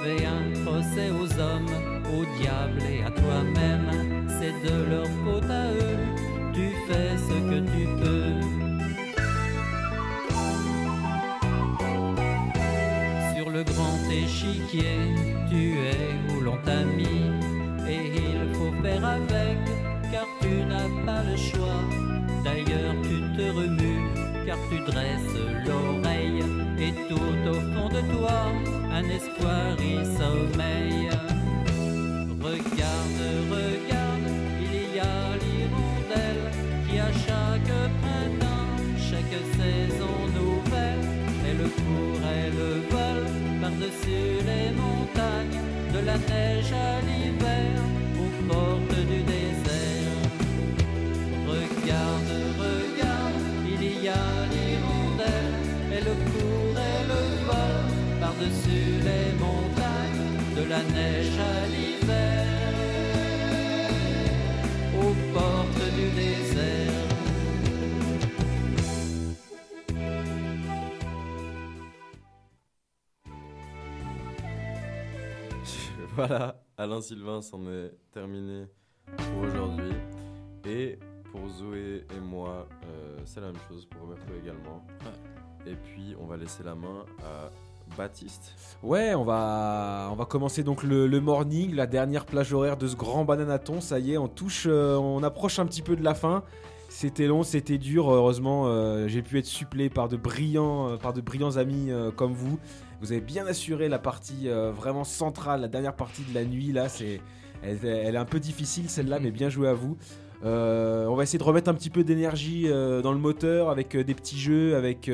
Fais 0.00 0.24
un 0.24 0.44
procès 0.64 1.10
aux 1.10 1.32
hommes, 1.40 1.74
au 2.16 2.24
diable 2.38 2.80
et 2.88 3.02
à 3.02 3.10
toi-même, 3.10 4.28
c'est 4.38 4.54
de 4.70 4.84
leur 4.88 5.08
faute 5.24 5.50
à 5.50 5.66
eux, 5.72 5.98
tu 6.52 6.70
fais 6.86 7.16
ce 7.18 7.36
que 7.50 7.58
tu 7.74 7.84
peux. 8.00 8.34
Sur 13.34 13.50
le 13.50 13.64
grand 13.64 13.98
échiquier, 14.12 15.00
tu 15.50 15.72
es 15.72 16.14
où 16.30 16.40
l'on 16.40 16.58
t'a 16.58 16.84
mis, 16.84 17.32
et 17.88 18.12
il 18.14 18.54
faut 18.54 18.72
faire 18.80 19.04
avec, 19.04 19.53
le 21.22 21.36
choix. 21.36 21.82
D'ailleurs, 22.44 22.94
tu 23.02 23.16
te 23.36 23.50
remues, 23.56 24.10
car 24.46 24.58
tu 24.70 24.78
dresses 24.90 25.36
l'oreille, 25.66 26.42
et 26.78 26.92
tout 27.08 27.48
au 27.48 27.54
fond 27.54 27.88
de 27.88 28.00
toi, 28.14 28.52
un 28.92 29.04
espoir 29.08 29.76
y 29.80 30.04
sommeille. 30.18 31.10
Regarde, 32.42 33.24
regarde, 33.50 34.28
il 34.60 34.96
y 34.96 35.00
a 35.00 35.36
l'hirondelle 35.40 36.44
qui 36.86 36.98
à 36.98 37.10
chaque 37.26 37.74
printemps, 38.02 38.76
chaque 38.98 39.36
saison 39.56 40.16
nouvelle, 40.38 41.06
elle 41.48 41.64
court, 41.80 42.22
elle 42.38 42.60
vole 42.90 43.28
par-dessus 43.60 44.32
les 44.48 44.70
montagnes, 44.76 45.60
de 45.94 46.00
la 46.04 46.18
neige 46.18 46.72
à 46.72 47.00
l'hiver, 47.06 47.43
par-dessus 58.44 59.00
les 59.02 59.32
montagnes, 59.38 60.36
de 60.56 60.62
la 60.68 60.82
neige 60.82 61.38
à 61.38 61.66
l'hiver, 61.66 62.46
aux 64.98 65.14
portes 65.32 65.86
du 65.94 66.10
désert. 66.10 66.92
Voilà, 76.16 76.62
Alain 76.76 77.00
Sylvain 77.00 77.42
s'en 77.42 77.66
est 77.66 77.92
terminé 78.12 78.66
pour 79.16 79.38
aujourd'hui. 79.38 79.94
Et 80.64 80.96
pour 81.32 81.48
Zoé 81.48 82.06
et 82.14 82.20
moi, 82.20 82.68
euh, 82.84 83.18
c'est 83.24 83.40
la 83.40 83.48
même 83.48 83.60
chose 83.68 83.84
pour 83.86 84.02
Roberto 84.02 84.32
également. 84.40 84.86
Et 85.66 85.74
puis, 85.74 86.14
on 86.20 86.26
va 86.26 86.36
laisser 86.36 86.62
la 86.62 86.76
main 86.76 87.04
à 87.20 87.50
Baptiste. 87.96 88.54
Ouais, 88.82 89.14
on 89.14 89.24
va, 89.24 90.08
on 90.12 90.14
va 90.14 90.24
commencer 90.26 90.62
donc 90.62 90.82
le, 90.82 91.08
morning, 91.20 91.74
la 91.74 91.86
dernière 91.86 92.26
plage 92.26 92.52
horaire 92.52 92.76
de 92.76 92.86
ce 92.86 92.96
grand 92.96 93.24
bananaton. 93.24 93.80
Ça 93.80 93.98
y 93.98 94.12
est, 94.12 94.18
on 94.18 94.28
touche, 94.28 94.66
euh, 94.68 94.96
on 94.96 95.22
approche 95.22 95.58
un 95.58 95.66
petit 95.66 95.82
peu 95.82 95.96
de 95.96 96.04
la 96.04 96.14
fin. 96.14 96.42
C'était 96.90 97.26
long, 97.26 97.42
c'était 97.42 97.78
dur. 97.78 98.10
Heureusement, 98.10 98.64
euh, 98.66 99.08
j'ai 99.08 99.22
pu 99.22 99.38
être 99.38 99.46
supplé 99.46 99.88
par 99.88 100.08
de 100.08 100.16
brillants, 100.16 100.90
euh, 100.90 101.58
amis 101.58 101.90
comme 102.16 102.32
vous. 102.32 102.58
Vous 103.00 103.12
avez 103.12 103.20
bien 103.20 103.46
assuré 103.46 103.88
la 103.88 103.98
partie 103.98 104.48
vraiment 104.48 105.04
centrale, 105.04 105.60
la 105.62 105.68
dernière 105.68 105.96
partie 105.96 106.22
de 106.22 106.34
la 106.34 106.44
nuit. 106.44 106.72
Là, 106.72 106.88
c'est, 106.88 107.20
elle, 107.62 107.78
elle 107.84 108.14
est 108.14 108.18
un 108.18 108.24
peu 108.24 108.40
difficile 108.40 108.88
celle-là, 108.88 109.18
mais 109.18 109.30
bien 109.30 109.48
joué 109.48 109.68
à 109.68 109.74
vous. 109.74 109.96
On 110.42 111.14
va 111.14 111.22
essayer 111.22 111.38
de 111.38 111.44
remettre 111.44 111.70
un 111.70 111.74
petit 111.74 111.90
peu 111.90 112.04
d'énergie 112.04 112.68
dans 112.68 113.12
le 113.12 113.18
moteur 113.18 113.70
avec 113.70 113.96
des 113.96 114.14
petits 114.14 114.38
jeux, 114.38 114.76
avec 114.76 115.10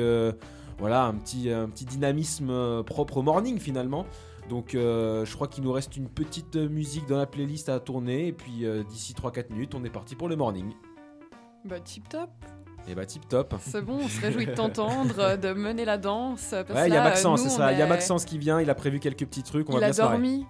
voilà 0.81 1.05
un 1.05 1.13
petit, 1.13 1.49
un 1.49 1.69
petit 1.69 1.85
dynamisme 1.85 2.49
euh, 2.49 2.83
propre 2.83 3.17
au 3.17 3.21
morning 3.21 3.57
finalement. 3.59 4.05
Donc 4.49 4.75
euh, 4.75 5.23
je 5.23 5.33
crois 5.35 5.47
qu'il 5.47 5.63
nous 5.63 5.71
reste 5.71 5.95
une 5.95 6.09
petite 6.09 6.55
musique 6.57 7.07
dans 7.07 7.17
la 7.17 7.27
playlist 7.27 7.69
à 7.69 7.79
tourner 7.79 8.27
et 8.27 8.33
puis 8.33 8.65
euh, 8.65 8.83
d'ici 8.83 9.13
3-4 9.13 9.53
minutes 9.53 9.75
on 9.75 9.83
est 9.85 9.89
parti 9.89 10.15
pour 10.15 10.27
le 10.27 10.35
morning. 10.35 10.73
Bah, 11.63 11.79
tip 11.79 12.09
top. 12.09 12.29
Et 12.87 12.95
bah 12.95 13.05
tip 13.05 13.27
top. 13.29 13.53
C'est 13.59 13.83
bon, 13.83 13.99
on 14.01 14.07
se 14.07 14.19
réjouit 14.19 14.47
de 14.47 14.53
t'entendre, 14.55 15.37
de 15.37 15.53
mener 15.53 15.85
la 15.85 15.99
danse. 15.99 16.47
parce 16.49 16.71
Ouais, 16.71 16.87
il 16.89 16.93
y 16.93 16.97
a 16.97 17.03
Maxence, 17.03 17.41
c'est 17.43 17.49
ça. 17.49 17.71
Il 17.71 17.77
y 17.77 17.81
a 17.83 17.85
Maxence 17.85 18.25
qui 18.25 18.39
vient, 18.39 18.59
il 18.59 18.67
a 18.71 18.75
prévu 18.75 18.99
quelques 18.99 19.25
petits 19.27 19.43
trucs. 19.43 19.69
On 19.69 19.73
Il 19.73 19.79
va 19.79 19.85
a 19.85 19.89
bien 19.89 19.93
se 19.93 20.01
marrer. 20.01 20.13
dormi. 20.13 20.45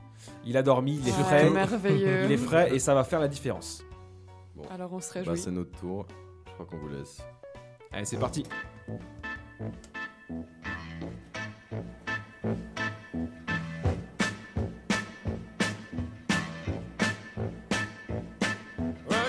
Il 0.45 0.56
a 0.56 0.64
dormi, 0.64 0.93
il 1.01 1.10
est 1.10 1.11
Ouais, 1.11 1.24
frais. 1.24 1.50
merveilleux. 1.50 2.24
Il 2.24 2.32
est 2.32 2.38
frais 2.38 2.74
et 2.74 2.80
ça 2.80 2.93
va 2.95 3.03
faire 3.03 3.19
la 3.19 3.27
différence. 3.27 3.84
Bon. 4.56 4.64
Alors 4.72 4.93
on 4.93 5.01
se 5.01 5.14
Bah, 5.14 5.19
réjouit. 5.19 5.38
c'est 5.38 5.51
notre 5.51 5.77
tour. 5.77 6.06
Je 6.48 6.53
crois 6.53 6.66
qu'on 6.66 6.77
vous 6.77 6.88
laisse. 6.88 7.18
Allez, 7.92 8.06
c'est 8.06 8.18
parti. 8.18 8.45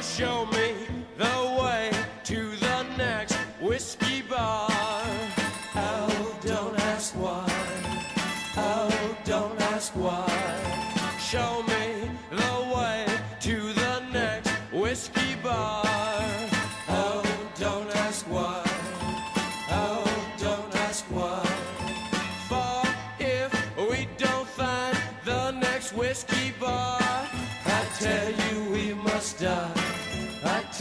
Show 0.02 0.46
me 0.46 0.81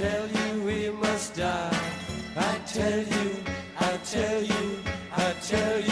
tell 0.01 0.27
you 0.27 0.63
we 0.63 0.89
must 0.89 1.35
die. 1.35 1.79
I 2.35 2.57
tell 2.65 3.01
you, 3.15 3.29
I 3.79 3.97
tell 3.97 4.41
you, 4.41 4.65
I 5.15 5.33
tell 5.51 5.79
you 5.79 5.90